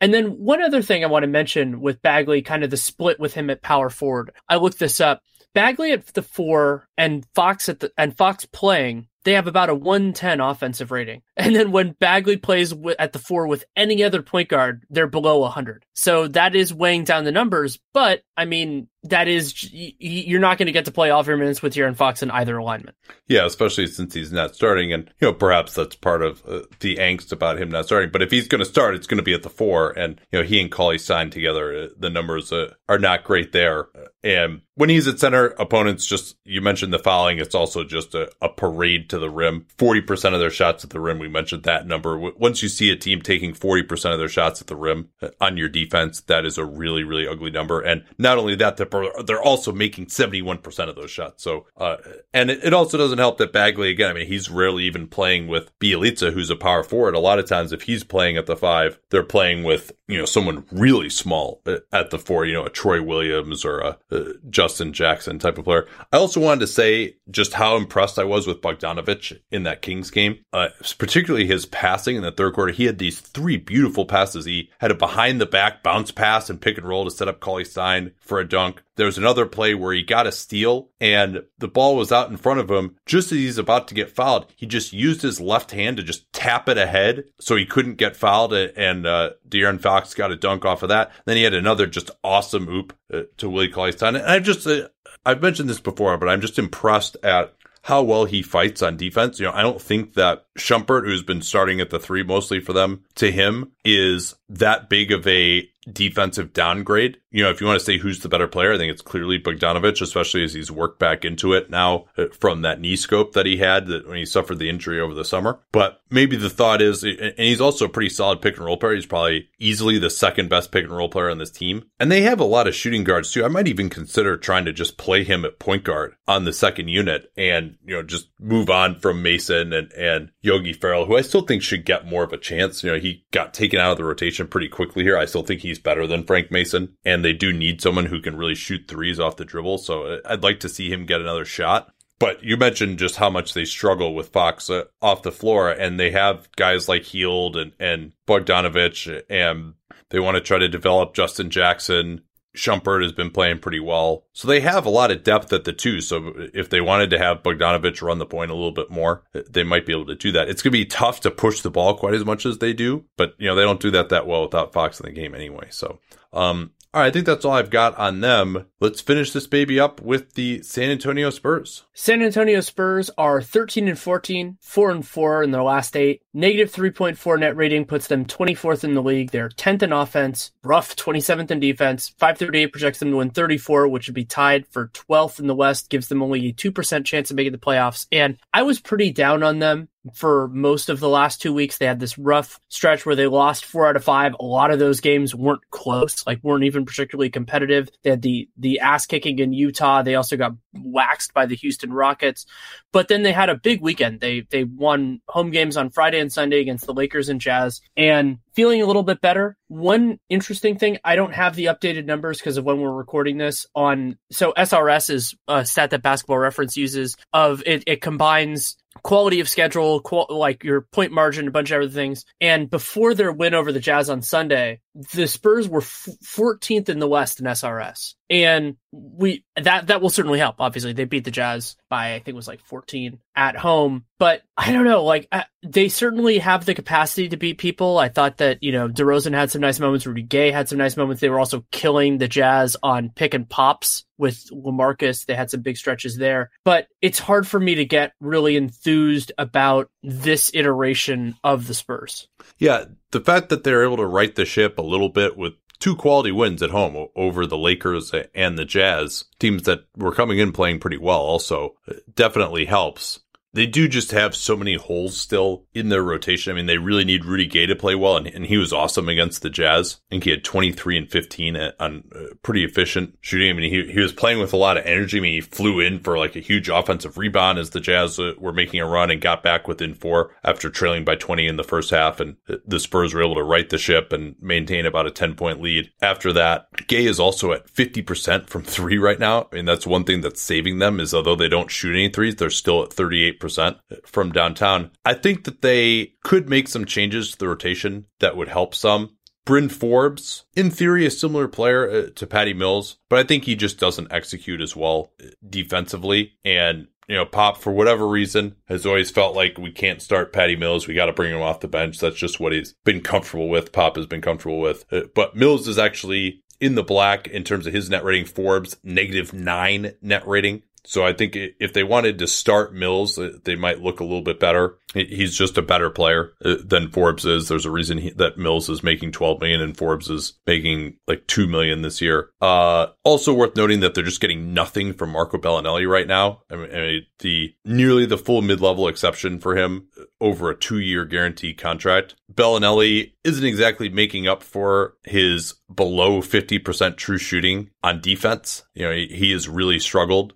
And 0.00 0.14
then 0.14 0.38
one 0.38 0.62
other 0.62 0.82
thing 0.82 1.02
I 1.02 1.08
want 1.08 1.24
to 1.24 1.28
mention 1.28 1.80
with 1.80 2.02
Bagley, 2.02 2.42
kind 2.42 2.62
of 2.62 2.70
the 2.70 2.76
split 2.76 3.18
with 3.18 3.34
him 3.34 3.50
at 3.50 3.62
power 3.62 3.90
forward. 3.90 4.32
I 4.48 4.56
looked 4.56 4.78
this 4.78 5.00
up. 5.00 5.22
Bagley 5.54 5.92
at 5.92 6.06
the 6.06 6.22
four 6.22 6.86
and 6.96 7.26
Fox 7.34 7.68
at 7.68 7.80
the 7.80 7.90
and 7.98 8.16
Fox 8.16 8.46
playing 8.46 9.08
they 9.24 9.32
have 9.32 9.46
about 9.46 9.68
a 9.68 9.74
110 9.74 10.40
offensive 10.40 10.90
rating. 10.90 11.22
And 11.36 11.56
then 11.56 11.72
when 11.72 11.92
Bagley 11.92 12.36
plays 12.36 12.70
w- 12.70 12.94
at 12.98 13.14
the 13.14 13.18
four 13.18 13.46
with 13.46 13.64
any 13.74 14.04
other 14.04 14.22
point 14.22 14.50
guard, 14.50 14.84
they're 14.90 15.06
below 15.06 15.38
100. 15.38 15.86
So 16.00 16.28
that 16.28 16.56
is 16.56 16.72
weighing 16.72 17.04
down 17.04 17.24
the 17.24 17.30
numbers. 17.30 17.78
But 17.92 18.22
I 18.34 18.46
mean, 18.46 18.88
that 19.04 19.28
is 19.28 19.70
you're 19.70 20.40
not 20.40 20.56
going 20.56 20.66
to 20.66 20.72
get 20.72 20.86
to 20.86 20.92
play 20.92 21.10
all 21.10 21.20
of 21.20 21.26
your 21.26 21.36
minutes 21.36 21.62
with 21.62 21.74
De'Aaron 21.74 21.96
Fox 21.96 22.22
in 22.22 22.30
either 22.30 22.56
alignment. 22.56 22.96
Yeah, 23.26 23.44
especially 23.44 23.86
since 23.86 24.14
he's 24.14 24.32
not 24.32 24.54
starting, 24.54 24.92
and 24.92 25.10
you 25.20 25.28
know 25.28 25.34
perhaps 25.34 25.74
that's 25.74 25.96
part 25.96 26.22
of 26.22 26.42
uh, 26.46 26.62
the 26.80 26.96
angst 26.96 27.32
about 27.32 27.60
him 27.60 27.70
not 27.70 27.86
starting. 27.86 28.10
But 28.10 28.22
if 28.22 28.30
he's 28.30 28.48
going 28.48 28.60
to 28.60 28.66
start, 28.66 28.94
it's 28.94 29.06
going 29.06 29.18
to 29.18 29.22
be 29.22 29.34
at 29.34 29.42
the 29.42 29.50
four, 29.50 29.90
and 29.90 30.20
you 30.32 30.38
know 30.38 30.44
he 30.44 30.60
and 30.60 30.70
Cauley-Stein 30.70 31.30
together, 31.30 31.74
uh, 31.74 31.88
the 31.98 32.10
numbers 32.10 32.52
uh, 32.52 32.72
are 32.88 32.98
not 32.98 33.24
great 33.24 33.52
there. 33.52 33.88
And 34.22 34.62
when 34.74 34.90
he's 34.90 35.06
at 35.08 35.18
center, 35.18 35.46
opponents 35.46 36.06
just 36.06 36.36
you 36.44 36.60
mentioned 36.60 36.92
the 36.92 36.98
fouling. 36.98 37.38
It's 37.38 37.54
also 37.54 37.84
just 37.84 38.14
a, 38.14 38.30
a 38.42 38.48
parade 38.48 39.10
to 39.10 39.18
the 39.18 39.30
rim. 39.30 39.66
Forty 39.78 40.00
percent 40.00 40.34
of 40.34 40.40
their 40.40 40.50
shots 40.50 40.84
at 40.84 40.90
the 40.90 41.00
rim. 41.00 41.18
We 41.18 41.28
mentioned 41.28 41.62
that 41.64 41.86
number. 41.86 42.18
Once 42.18 42.62
you 42.62 42.68
see 42.68 42.90
a 42.90 42.96
team 42.96 43.22
taking 43.22 43.54
forty 43.54 43.82
percent 43.82 44.12
of 44.12 44.18
their 44.18 44.28
shots 44.28 44.60
at 44.60 44.66
the 44.66 44.76
rim 44.76 45.10
uh, 45.22 45.28
on 45.40 45.56
your 45.56 45.68
defense, 45.68 45.89
that 45.90 46.44
is 46.44 46.58
a 46.58 46.64
really 46.64 47.04
really 47.04 47.26
ugly 47.26 47.50
number. 47.50 47.80
And 47.80 48.04
not 48.18 48.38
only 48.38 48.54
that, 48.56 48.76
the 48.76 48.86
they're 49.24 49.42
also 49.42 49.72
making 49.72 50.06
71% 50.06 50.88
of 50.88 50.96
those 50.96 51.10
shots. 51.10 51.42
So, 51.42 51.66
uh, 51.76 51.96
and 52.32 52.50
it, 52.50 52.64
it, 52.64 52.74
also 52.74 52.98
doesn't 52.98 53.18
help 53.18 53.38
that 53.38 53.52
Bagley, 53.52 53.90
again, 53.90 54.10
I 54.10 54.12
mean, 54.14 54.26
he's 54.26 54.50
rarely 54.50 54.84
even 54.84 55.06
playing 55.06 55.48
with 55.48 55.76
Bjelica, 55.78 56.32
who's 56.32 56.50
a 56.50 56.56
power 56.56 56.82
forward. 56.82 57.14
A 57.14 57.20
lot 57.20 57.38
of 57.38 57.46
times, 57.46 57.72
if 57.72 57.82
he's 57.82 58.04
playing 58.04 58.36
at 58.36 58.46
the 58.46 58.56
five, 58.56 58.98
they're 59.10 59.22
playing 59.22 59.64
with, 59.64 59.92
you 60.08 60.18
know, 60.18 60.24
someone 60.24 60.64
really 60.70 61.10
small 61.10 61.62
at 61.92 62.10
the 62.10 62.18
four, 62.18 62.44
you 62.44 62.54
know, 62.54 62.64
a 62.64 62.70
Troy 62.70 63.02
Williams 63.02 63.64
or 63.64 63.80
a, 63.80 63.98
a 64.10 64.34
Justin 64.48 64.92
Jackson 64.92 65.38
type 65.38 65.58
of 65.58 65.64
player. 65.64 65.86
I 66.12 66.16
also 66.16 66.40
wanted 66.40 66.60
to 66.60 66.66
say 66.66 67.16
just 67.30 67.54
how 67.54 67.76
impressed 67.76 68.18
I 68.18 68.24
was 68.24 68.46
with 68.46 68.60
Bogdanovic 68.60 69.38
in 69.50 69.62
that 69.64 69.82
Kings 69.82 70.10
game, 70.10 70.38
uh, 70.52 70.68
particularly 70.98 71.46
his 71.46 71.66
passing 71.66 72.16
in 72.16 72.22
the 72.22 72.32
third 72.32 72.54
quarter. 72.54 72.72
He 72.72 72.86
had 72.86 72.98
these 72.98 73.20
three 73.20 73.56
beautiful 73.56 74.04
passes. 74.04 74.44
He 74.44 74.70
had 74.78 74.90
a 74.90 74.94
behind 74.94 75.40
the 75.40 75.46
back 75.46 75.69
bounce 75.82 76.10
pass 76.10 76.50
and 76.50 76.60
pick 76.60 76.78
and 76.78 76.86
roll 76.86 77.04
to 77.04 77.10
set 77.10 77.28
up 77.28 77.40
Cauley-Stein 77.40 78.12
for 78.18 78.38
a 78.38 78.48
dunk. 78.48 78.82
There 78.96 79.06
was 79.06 79.18
another 79.18 79.46
play 79.46 79.74
where 79.74 79.94
he 79.94 80.02
got 80.02 80.26
a 80.26 80.32
steal 80.32 80.90
and 81.00 81.44
the 81.58 81.68
ball 81.68 81.96
was 81.96 82.12
out 82.12 82.30
in 82.30 82.36
front 82.36 82.60
of 82.60 82.70
him. 82.70 82.96
Just 83.06 83.32
as 83.32 83.38
he's 83.38 83.58
about 83.58 83.88
to 83.88 83.94
get 83.94 84.10
fouled, 84.10 84.52
he 84.56 84.66
just 84.66 84.92
used 84.92 85.22
his 85.22 85.40
left 85.40 85.70
hand 85.70 85.96
to 85.96 86.02
just 86.02 86.30
tap 86.32 86.68
it 86.68 86.76
ahead 86.76 87.24
so 87.40 87.56
he 87.56 87.64
couldn't 87.64 87.94
get 87.94 88.16
fouled. 88.16 88.52
And 88.52 89.06
uh, 89.06 89.30
De'Aaron 89.48 89.80
Fox 89.80 90.14
got 90.14 90.32
a 90.32 90.36
dunk 90.36 90.64
off 90.64 90.82
of 90.82 90.90
that. 90.90 91.12
Then 91.24 91.36
he 91.36 91.42
had 91.44 91.54
another 91.54 91.86
just 91.86 92.10
awesome 92.22 92.68
oop 92.68 92.94
uh, 93.12 93.22
to 93.38 93.48
Willie 93.48 93.68
Cauley-Stein. 93.68 94.16
And 94.16 94.26
I've 94.26 94.42
just, 94.44 94.66
uh, 94.66 94.88
I've 95.24 95.42
mentioned 95.42 95.70
this 95.70 95.80
before, 95.80 96.16
but 96.18 96.28
I'm 96.28 96.40
just 96.40 96.58
impressed 96.58 97.16
at 97.22 97.54
how 97.82 98.02
well 98.02 98.24
he 98.24 98.42
fights 98.42 98.82
on 98.82 98.96
defense. 98.96 99.38
You 99.38 99.46
know, 99.46 99.52
I 99.52 99.62
don't 99.62 99.80
think 99.80 100.14
that 100.14 100.44
Shumpert, 100.58 101.04
who's 101.04 101.22
been 101.22 101.42
starting 101.42 101.80
at 101.80 101.90
the 101.90 101.98
three 101.98 102.22
mostly 102.22 102.60
for 102.60 102.72
them, 102.72 103.04
to 103.16 103.30
him 103.30 103.72
is 103.84 104.34
that 104.48 104.88
big 104.88 105.12
of 105.12 105.26
a 105.26 105.68
defensive 105.90 106.52
downgrade 106.52 107.18
you 107.30 107.44
know, 107.44 107.50
if 107.50 107.60
you 107.60 107.66
want 107.66 107.78
to 107.78 107.84
say 107.84 107.98
who's 107.98 108.20
the 108.20 108.28
better 108.28 108.48
player, 108.48 108.72
I 108.72 108.78
think 108.78 108.90
it's 108.90 109.02
clearly 109.02 109.38
Bogdanovic, 109.38 110.00
especially 110.00 110.42
as 110.42 110.54
he's 110.54 110.70
worked 110.70 110.98
back 110.98 111.24
into 111.24 111.52
it 111.52 111.70
now 111.70 112.06
uh, 112.18 112.26
from 112.38 112.62
that 112.62 112.80
knee 112.80 112.96
scope 112.96 113.32
that 113.34 113.46
he 113.46 113.58
had 113.58 113.86
that 113.86 114.08
when 114.08 114.16
he 114.18 114.26
suffered 114.26 114.58
the 114.58 114.68
injury 114.68 115.00
over 115.00 115.14
the 115.14 115.24
summer. 115.24 115.60
But 115.70 116.02
maybe 116.10 116.36
the 116.36 116.50
thought 116.50 116.82
is, 116.82 117.04
and 117.04 117.32
he's 117.36 117.60
also 117.60 117.84
a 117.84 117.88
pretty 117.90 118.08
solid 118.08 118.42
pick 118.42 118.56
and 118.56 118.66
roll 118.66 118.76
player. 118.76 118.94
He's 118.94 119.06
probably 119.06 119.48
easily 119.58 119.98
the 119.98 120.10
second 120.10 120.48
best 120.48 120.72
pick 120.72 120.84
and 120.84 120.96
roll 120.96 121.08
player 121.08 121.30
on 121.30 121.38
this 121.38 121.52
team. 121.52 121.84
And 122.00 122.10
they 122.10 122.22
have 122.22 122.40
a 122.40 122.44
lot 122.44 122.66
of 122.66 122.74
shooting 122.74 123.04
guards 123.04 123.30
too. 123.30 123.44
I 123.44 123.48
might 123.48 123.68
even 123.68 123.90
consider 123.90 124.36
trying 124.36 124.64
to 124.64 124.72
just 124.72 124.98
play 124.98 125.22
him 125.22 125.44
at 125.44 125.60
point 125.60 125.84
guard 125.84 126.16
on 126.26 126.44
the 126.44 126.52
second 126.52 126.88
unit 126.88 127.30
and, 127.36 127.76
you 127.84 127.94
know, 127.94 128.02
just 128.02 128.28
move 128.40 128.70
on 128.70 128.98
from 128.98 129.22
Mason 129.22 129.72
and, 129.72 129.92
and 129.92 130.30
Yogi 130.40 130.72
Ferrell, 130.72 131.06
who 131.06 131.16
I 131.16 131.22
still 131.22 131.42
think 131.42 131.62
should 131.62 131.84
get 131.84 132.06
more 132.06 132.24
of 132.24 132.32
a 132.32 132.38
chance. 132.38 132.82
You 132.82 132.92
know, 132.92 132.98
he 132.98 133.24
got 133.30 133.54
taken 133.54 133.78
out 133.78 133.92
of 133.92 133.98
the 133.98 134.04
rotation 134.04 134.48
pretty 134.48 134.68
quickly 134.68 135.04
here. 135.04 135.16
I 135.16 135.26
still 135.26 135.42
think 135.42 135.60
he's 135.60 135.78
better 135.78 136.06
than 136.06 136.24
Frank 136.24 136.50
Mason 136.50 136.96
and 137.04 137.19
they 137.24 137.32
do 137.32 137.52
need 137.52 137.80
someone 137.80 138.06
who 138.06 138.20
can 138.20 138.36
really 138.36 138.54
shoot 138.54 138.86
threes 138.88 139.20
off 139.20 139.36
the 139.36 139.44
dribble. 139.44 139.78
So 139.78 140.04
uh, 140.04 140.18
I'd 140.24 140.42
like 140.42 140.60
to 140.60 140.68
see 140.68 140.92
him 140.92 141.06
get 141.06 141.20
another 141.20 141.44
shot. 141.44 141.92
But 142.18 142.44
you 142.44 142.58
mentioned 142.58 142.98
just 142.98 143.16
how 143.16 143.30
much 143.30 143.54
they 143.54 143.64
struggle 143.64 144.14
with 144.14 144.28
Fox 144.28 144.68
uh, 144.68 144.84
off 145.00 145.22
the 145.22 145.32
floor, 145.32 145.70
and 145.70 145.98
they 145.98 146.10
have 146.10 146.52
guys 146.54 146.86
like 146.86 147.04
Hield 147.04 147.56
and, 147.56 147.72
and 147.80 148.12
Bogdanovic, 148.28 149.22
and 149.30 149.74
they 150.10 150.20
want 150.20 150.36
to 150.36 150.42
try 150.42 150.58
to 150.58 150.68
develop 150.68 151.14
Justin 151.14 151.48
Jackson. 151.48 152.20
Shumpert 152.54 153.02
has 153.02 153.12
been 153.12 153.30
playing 153.30 153.60
pretty 153.60 153.80
well. 153.80 154.24
So 154.32 154.48
they 154.48 154.60
have 154.60 154.84
a 154.84 154.90
lot 154.90 155.10
of 155.10 155.22
depth 155.22 155.52
at 155.52 155.64
the 155.64 155.72
two. 155.72 156.00
So 156.00 156.32
if 156.52 156.68
they 156.68 156.80
wanted 156.80 157.10
to 157.10 157.18
have 157.18 157.42
Bogdanovic 157.42 158.02
run 158.02 158.18
the 158.18 158.26
point 158.26 158.50
a 158.50 158.54
little 158.54 158.72
bit 158.72 158.90
more, 158.90 159.22
they 159.32 159.62
might 159.62 159.86
be 159.86 159.92
able 159.92 160.06
to 160.06 160.16
do 160.16 160.32
that. 160.32 160.48
It's 160.48 160.60
going 160.60 160.72
to 160.72 160.78
be 160.78 160.84
tough 160.84 161.20
to 161.20 161.30
push 161.30 161.60
the 161.60 161.70
ball 161.70 161.96
quite 161.96 162.14
as 162.14 162.24
much 162.24 162.44
as 162.44 162.58
they 162.58 162.72
do, 162.72 163.04
but 163.16 163.34
you 163.38 163.46
know, 163.46 163.54
they 163.54 163.62
don't 163.62 163.80
do 163.80 163.92
that 163.92 164.08
that 164.08 164.26
well 164.26 164.42
without 164.42 164.72
Fox 164.72 164.98
in 165.00 165.06
the 165.06 165.12
game 165.12 165.34
anyway. 165.34 165.68
So, 165.70 166.00
um, 166.32 166.72
all 166.92 167.00
right, 167.00 167.06
I 167.06 167.10
think 167.12 167.24
that's 167.24 167.44
all 167.44 167.52
I've 167.52 167.70
got 167.70 167.96
on 167.96 168.20
them. 168.20 168.66
Let's 168.80 169.00
finish 169.00 169.32
this 169.32 169.46
baby 169.46 169.78
up 169.78 170.00
with 170.00 170.34
the 170.34 170.60
San 170.62 170.90
Antonio 170.90 171.30
Spurs. 171.30 171.84
San 172.00 172.22
Antonio 172.22 172.60
Spurs 172.60 173.10
are 173.18 173.42
13 173.42 173.86
and 173.86 173.98
14, 173.98 174.56
4 174.58 174.90
and 174.90 175.06
4 175.06 175.42
in 175.42 175.50
their 175.50 175.62
last 175.62 175.94
8. 175.94 176.22
Negative 176.32 176.72
3.4 176.72 177.38
net 177.38 177.54
rating 177.56 177.84
puts 177.84 178.06
them 178.06 178.24
24th 178.24 178.84
in 178.84 178.94
the 178.94 179.02
league. 179.02 179.32
They're 179.32 179.50
10th 179.50 179.82
in 179.82 179.92
offense, 179.92 180.50
rough 180.64 180.96
27th 180.96 181.50
in 181.50 181.60
defense. 181.60 182.14
538 182.18 182.72
projects 182.72 183.00
them 183.00 183.10
to 183.10 183.18
win 183.18 183.28
34, 183.28 183.86
which 183.88 184.08
would 184.08 184.14
be 184.14 184.24
tied 184.24 184.66
for 184.68 184.88
12th 184.88 185.40
in 185.40 185.46
the 185.46 185.54
West, 185.54 185.90
gives 185.90 186.08
them 186.08 186.22
only 186.22 186.48
a 186.48 186.54
2% 186.54 187.04
chance 187.04 187.30
of 187.30 187.36
making 187.36 187.52
the 187.52 187.58
playoffs. 187.58 188.06
And 188.10 188.38
I 188.54 188.62
was 188.62 188.80
pretty 188.80 189.12
down 189.12 189.42
on 189.42 189.58
them 189.58 189.90
for 190.14 190.48
most 190.48 190.88
of 190.88 191.00
the 191.00 191.08
last 191.08 191.40
two 191.40 191.52
weeks. 191.52 191.78
They 191.78 191.86
had 191.86 192.00
this 192.00 192.18
rough 192.18 192.60
stretch 192.68 193.04
where 193.04 193.16
they 193.16 193.26
lost 193.26 193.64
four 193.64 193.86
out 193.86 193.96
of 193.96 194.04
five. 194.04 194.34
A 194.40 194.44
lot 194.44 194.70
of 194.70 194.78
those 194.78 195.00
games 195.00 195.34
weren't 195.34 195.68
close, 195.70 196.26
like 196.26 196.42
weren't 196.42 196.64
even 196.64 196.86
particularly 196.86 197.30
competitive. 197.30 197.88
They 198.02 198.10
had 198.10 198.22
the 198.22 198.48
the 198.56 198.80
ass 198.80 199.06
kicking 199.06 199.38
in 199.38 199.52
Utah. 199.52 200.02
They 200.02 200.14
also 200.14 200.36
got 200.36 200.54
waxed 200.72 201.34
by 201.34 201.46
the 201.46 201.56
Houston 201.56 201.89
Rockets. 201.92 202.46
But 202.92 203.08
then 203.08 203.22
they 203.22 203.32
had 203.32 203.48
a 203.48 203.56
big 203.56 203.80
weekend. 203.80 204.20
They 204.20 204.42
they 204.50 204.64
won 204.64 205.20
home 205.28 205.50
games 205.50 205.76
on 205.76 205.90
Friday 205.90 206.20
and 206.20 206.32
Sunday 206.32 206.60
against 206.60 206.86
the 206.86 206.94
Lakers 206.94 207.28
and 207.28 207.40
Jazz 207.40 207.80
and 207.96 208.38
feeling 208.54 208.82
a 208.82 208.86
little 208.86 209.02
bit 209.02 209.20
better. 209.20 209.56
One 209.68 210.18
interesting 210.28 210.76
thing, 210.76 210.98
I 211.04 211.16
don't 211.16 211.32
have 211.32 211.54
the 211.54 211.66
updated 211.66 212.04
numbers 212.04 212.38
because 212.38 212.56
of 212.56 212.64
when 212.64 212.80
we're 212.80 212.90
recording 212.90 213.38
this 213.38 213.66
on 213.74 214.18
so 214.30 214.52
SRS 214.56 215.10
is 215.10 215.34
a 215.48 215.64
stat 215.64 215.90
that 215.90 216.02
basketball 216.02 216.38
reference 216.38 216.76
uses 216.76 217.16
of 217.32 217.62
it, 217.64 217.84
it 217.86 218.00
combines 218.00 218.76
quality 219.02 219.40
of 219.40 219.48
schedule, 219.48 220.00
qual- 220.00 220.26
like 220.30 220.64
your 220.64 220.82
point 220.82 221.12
margin, 221.12 221.48
a 221.48 221.50
bunch 221.50 221.70
of 221.70 221.82
other 221.82 221.90
things. 221.90 222.24
And 222.40 222.68
before 222.68 223.14
their 223.14 223.32
win 223.32 223.54
over 223.54 223.72
the 223.72 223.80
Jazz 223.80 224.10
on 224.10 224.22
Sunday, 224.22 224.80
the 225.14 225.26
Spurs 225.26 225.68
were 225.68 225.80
f- 225.80 226.08
14th 226.24 226.88
in 226.88 226.98
the 226.98 227.08
West 227.08 227.40
in 227.40 227.46
SRS. 227.46 228.14
And 228.28 228.76
we 228.92 229.44
that 229.56 229.86
that 229.88 230.02
will 230.02 230.10
certainly 230.10 230.38
help. 230.38 230.56
Obviously, 230.58 230.92
they 230.92 231.04
beat 231.04 231.24
the 231.24 231.30
Jazz 231.30 231.76
by 231.90 232.14
I 232.14 232.18
think 232.20 232.28
it 232.28 232.34
was 232.34 232.48
like 232.48 232.60
14 232.60 233.18
at 233.36 233.56
home, 233.56 234.04
but 234.18 234.42
I 234.56 234.72
don't 234.72 234.84
know. 234.84 235.04
Like 235.04 235.28
I, 235.30 235.44
they 235.62 235.88
certainly 235.88 236.38
have 236.38 236.64
the 236.64 236.74
capacity 236.74 237.28
to 237.28 237.36
beat 237.36 237.58
people. 237.58 237.98
I 237.98 238.08
thought 238.08 238.38
that 238.38 238.62
you 238.62 238.72
know 238.72 238.88
DeRozan 238.88 239.34
had 239.34 239.50
some 239.50 239.60
nice 239.60 239.78
moments. 239.78 240.06
Rudy 240.06 240.22
Gay 240.22 240.50
had 240.50 240.68
some 240.68 240.78
nice 240.78 240.96
moments. 240.96 241.20
They 241.20 241.28
were 241.28 241.40
also 241.40 241.66
killing 241.70 242.16
the 242.16 242.28
Jazz 242.28 242.76
on 242.82 243.10
pick 243.10 243.34
and 243.34 243.48
pops 243.48 244.04
with 244.16 244.46
Lamarcus. 244.50 245.26
They 245.26 245.34
had 245.34 245.50
some 245.50 245.60
big 245.60 245.76
stretches 245.76 246.16
there, 246.16 246.50
but 246.64 246.86
it's 247.02 247.18
hard 247.18 247.46
for 247.46 247.60
me 247.60 247.74
to 247.74 247.84
get 247.84 248.12
really 248.20 248.56
enthused 248.56 249.32
about 249.36 249.90
this 250.02 250.50
iteration 250.54 251.36
of 251.44 251.66
the 251.66 251.74
Spurs. 251.74 252.28
Yeah, 252.58 252.84
the 253.10 253.20
fact 253.20 253.48
that 253.50 253.64
they're 253.64 253.84
able 253.84 253.98
to 253.98 254.06
right 254.06 254.34
the 254.34 254.46
ship 254.46 254.78
a 254.78 254.82
little 254.82 255.08
bit 255.08 255.36
with 255.36 255.54
two 255.80 255.96
quality 255.96 256.30
wins 256.30 256.62
at 256.62 256.70
home 256.70 257.08
over 257.16 257.46
the 257.46 257.58
Lakers 257.58 258.12
and 258.34 258.56
the 258.56 258.64
Jazz, 258.64 259.24
teams 259.38 259.64
that 259.64 259.84
were 259.96 260.12
coming 260.12 260.38
in 260.38 260.52
playing 260.52 260.78
pretty 260.78 260.98
well 260.98 261.20
also 261.20 261.74
uh, 261.88 261.94
definitely 262.14 262.66
helps 262.66 263.20
they 263.52 263.66
do 263.66 263.88
just 263.88 264.12
have 264.12 264.34
so 264.36 264.56
many 264.56 264.74
holes 264.74 265.16
still 265.16 265.64
in 265.74 265.88
their 265.88 266.02
rotation. 266.02 266.52
I 266.52 266.56
mean, 266.56 266.66
they 266.66 266.78
really 266.78 267.04
need 267.04 267.24
Rudy 267.24 267.46
Gay 267.46 267.66
to 267.66 267.74
play 267.74 267.94
well, 267.94 268.16
and, 268.16 268.26
and 268.28 268.46
he 268.46 268.56
was 268.56 268.72
awesome 268.72 269.08
against 269.08 269.42
the 269.42 269.50
Jazz. 269.50 269.96
I 270.08 270.14
think 270.14 270.24
he 270.24 270.30
had 270.30 270.44
23 270.44 270.98
and 270.98 271.10
15 271.10 271.56
on 271.56 272.04
uh, 272.14 272.34
pretty 272.42 272.64
efficient 272.64 273.18
shooting. 273.20 273.50
I 273.50 273.52
mean, 273.54 273.70
he, 273.70 273.92
he 273.92 274.00
was 274.00 274.12
playing 274.12 274.38
with 274.38 274.52
a 274.52 274.56
lot 274.56 274.76
of 274.76 274.86
energy. 274.86 275.18
I 275.18 275.20
mean, 275.20 275.34
he 275.34 275.40
flew 275.40 275.80
in 275.80 275.98
for 275.98 276.16
like 276.16 276.36
a 276.36 276.40
huge 276.40 276.68
offensive 276.68 277.18
rebound 277.18 277.58
as 277.58 277.70
the 277.70 277.80
Jazz 277.80 278.18
uh, 278.20 278.34
were 278.38 278.52
making 278.52 278.80
a 278.80 278.86
run 278.86 279.10
and 279.10 279.20
got 279.20 279.42
back 279.42 279.66
within 279.66 279.94
four 279.94 280.36
after 280.44 280.70
trailing 280.70 281.04
by 281.04 281.16
20 281.16 281.46
in 281.46 281.56
the 281.56 281.64
first 281.64 281.90
half. 281.90 282.20
And 282.20 282.36
the 282.46 282.80
Spurs 282.80 283.14
were 283.14 283.22
able 283.22 283.34
to 283.34 283.42
right 283.42 283.68
the 283.68 283.78
ship 283.78 284.12
and 284.12 284.36
maintain 284.40 284.86
about 284.86 285.06
a 285.06 285.10
10 285.10 285.34
point 285.34 285.60
lead. 285.60 285.90
After 286.00 286.32
that, 286.34 286.68
Gay 286.86 287.04
is 287.04 287.18
also 287.18 287.52
at 287.52 287.66
50% 287.66 288.46
from 288.46 288.62
three 288.62 288.98
right 288.98 289.18
now. 289.18 289.48
I 289.50 289.56
mean, 289.56 289.64
that's 289.64 289.86
one 289.86 290.04
thing 290.04 290.20
that's 290.20 290.40
saving 290.40 290.78
them 290.78 291.00
is 291.00 291.12
although 291.12 291.34
they 291.34 291.48
don't 291.48 291.70
shoot 291.70 291.94
any 291.94 292.08
threes, 292.08 292.36
they're 292.36 292.50
still 292.50 292.84
at 292.84 292.92
38 292.92 293.39
percent 293.40 293.78
from 294.06 294.32
downtown. 294.32 294.90
I 295.04 295.14
think 295.14 295.44
that 295.44 295.62
they 295.62 296.14
could 296.22 296.48
make 296.48 296.68
some 296.68 296.84
changes 296.84 297.32
to 297.32 297.38
the 297.38 297.48
rotation 297.48 298.06
that 298.20 298.36
would 298.36 298.48
help 298.48 298.74
some. 298.74 299.16
Bryn 299.44 299.68
Forbes, 299.68 300.44
in 300.54 300.70
theory, 300.70 301.06
a 301.06 301.10
similar 301.10 301.48
player 301.48 301.90
uh, 301.90 302.10
to 302.14 302.26
Patty 302.26 302.52
Mills, 302.52 302.98
but 303.08 303.18
I 303.18 303.24
think 303.24 303.44
he 303.44 303.56
just 303.56 303.80
doesn't 303.80 304.12
execute 304.12 304.60
as 304.60 304.76
well 304.76 305.12
uh, 305.20 305.28
defensively. 305.48 306.34
And 306.44 306.88
you 307.08 307.16
know, 307.16 307.26
Pop, 307.26 307.56
for 307.56 307.72
whatever 307.72 308.06
reason, 308.06 308.54
has 308.66 308.86
always 308.86 309.10
felt 309.10 309.34
like 309.34 309.58
we 309.58 309.72
can't 309.72 310.00
start 310.00 310.32
Patty 310.32 310.54
Mills. 310.54 310.86
We 310.86 310.94
got 310.94 311.06
to 311.06 311.12
bring 311.12 311.34
him 311.34 311.42
off 311.42 311.58
the 311.58 311.66
bench. 311.66 311.98
That's 311.98 312.14
just 312.14 312.38
what 312.38 312.52
he's 312.52 312.74
been 312.84 313.00
comfortable 313.00 313.48
with. 313.48 313.72
Pop 313.72 313.96
has 313.96 314.06
been 314.06 314.20
comfortable 314.20 314.60
with. 314.60 314.84
Uh, 314.92 315.02
but 315.12 315.34
Mills 315.34 315.66
is 315.66 315.76
actually 315.76 316.44
in 316.60 316.76
the 316.76 316.84
black 316.84 317.26
in 317.26 317.42
terms 317.42 317.66
of 317.66 317.72
his 317.72 317.90
net 317.90 318.04
rating. 318.04 318.26
Forbes, 318.26 318.76
negative 318.84 319.32
nine 319.32 319.94
net 320.00 320.24
rating. 320.24 320.62
So 320.90 321.06
I 321.06 321.12
think 321.12 321.36
if 321.36 321.72
they 321.72 321.84
wanted 321.84 322.18
to 322.18 322.26
start 322.26 322.74
Mills, 322.74 323.16
uh, 323.16 323.38
they 323.44 323.54
might 323.54 323.80
look 323.80 324.00
a 324.00 324.04
little 324.04 324.22
bit 324.22 324.40
better. 324.40 324.76
He's 324.92 325.38
just 325.38 325.56
a 325.56 325.62
better 325.62 325.88
player 325.88 326.32
uh, 326.44 326.56
than 326.64 326.90
Forbes 326.90 327.24
is. 327.24 327.46
There's 327.46 327.64
a 327.64 327.70
reason 327.70 327.98
he, 327.98 328.10
that 328.14 328.38
Mills 328.38 328.68
is 328.68 328.82
making 328.82 329.12
12 329.12 329.40
million 329.40 329.60
and 329.60 329.76
Forbes 329.76 330.10
is 330.10 330.32
making 330.48 330.96
like 331.06 331.28
2 331.28 331.46
million 331.46 331.82
this 331.82 332.00
year. 332.00 332.30
Uh, 332.40 332.88
also 333.04 333.32
worth 333.32 333.54
noting 333.54 333.78
that 333.80 333.94
they're 333.94 334.02
just 334.02 334.20
getting 334.20 334.52
nothing 334.52 334.92
from 334.92 335.10
Marco 335.10 335.38
Belinelli 335.38 335.88
right 335.88 336.08
now. 336.08 336.42
I 336.50 336.56
mean, 336.56 336.74
I 336.74 336.80
mean 336.80 337.06
the 337.20 337.54
nearly 337.64 338.04
the 338.04 338.18
full 338.18 338.42
mid-level 338.42 338.88
exception 338.88 339.38
for 339.38 339.56
him 339.56 339.86
over 340.20 340.50
a 340.50 340.58
two-year 340.58 341.04
guarantee 341.04 341.54
contract. 341.54 342.16
Belinelli 342.34 343.12
isn't 343.22 343.46
exactly 343.46 343.90
making 343.90 344.26
up 344.26 344.42
for 344.42 344.96
his 345.04 345.54
below 345.72 346.20
50% 346.20 346.96
true 346.96 347.18
shooting 347.18 347.70
on 347.84 348.00
defense. 348.00 348.64
You 348.74 348.86
know, 348.86 348.92
he, 348.92 349.06
he 349.06 349.30
has 349.30 349.48
really 349.48 349.78
struggled 349.78 350.34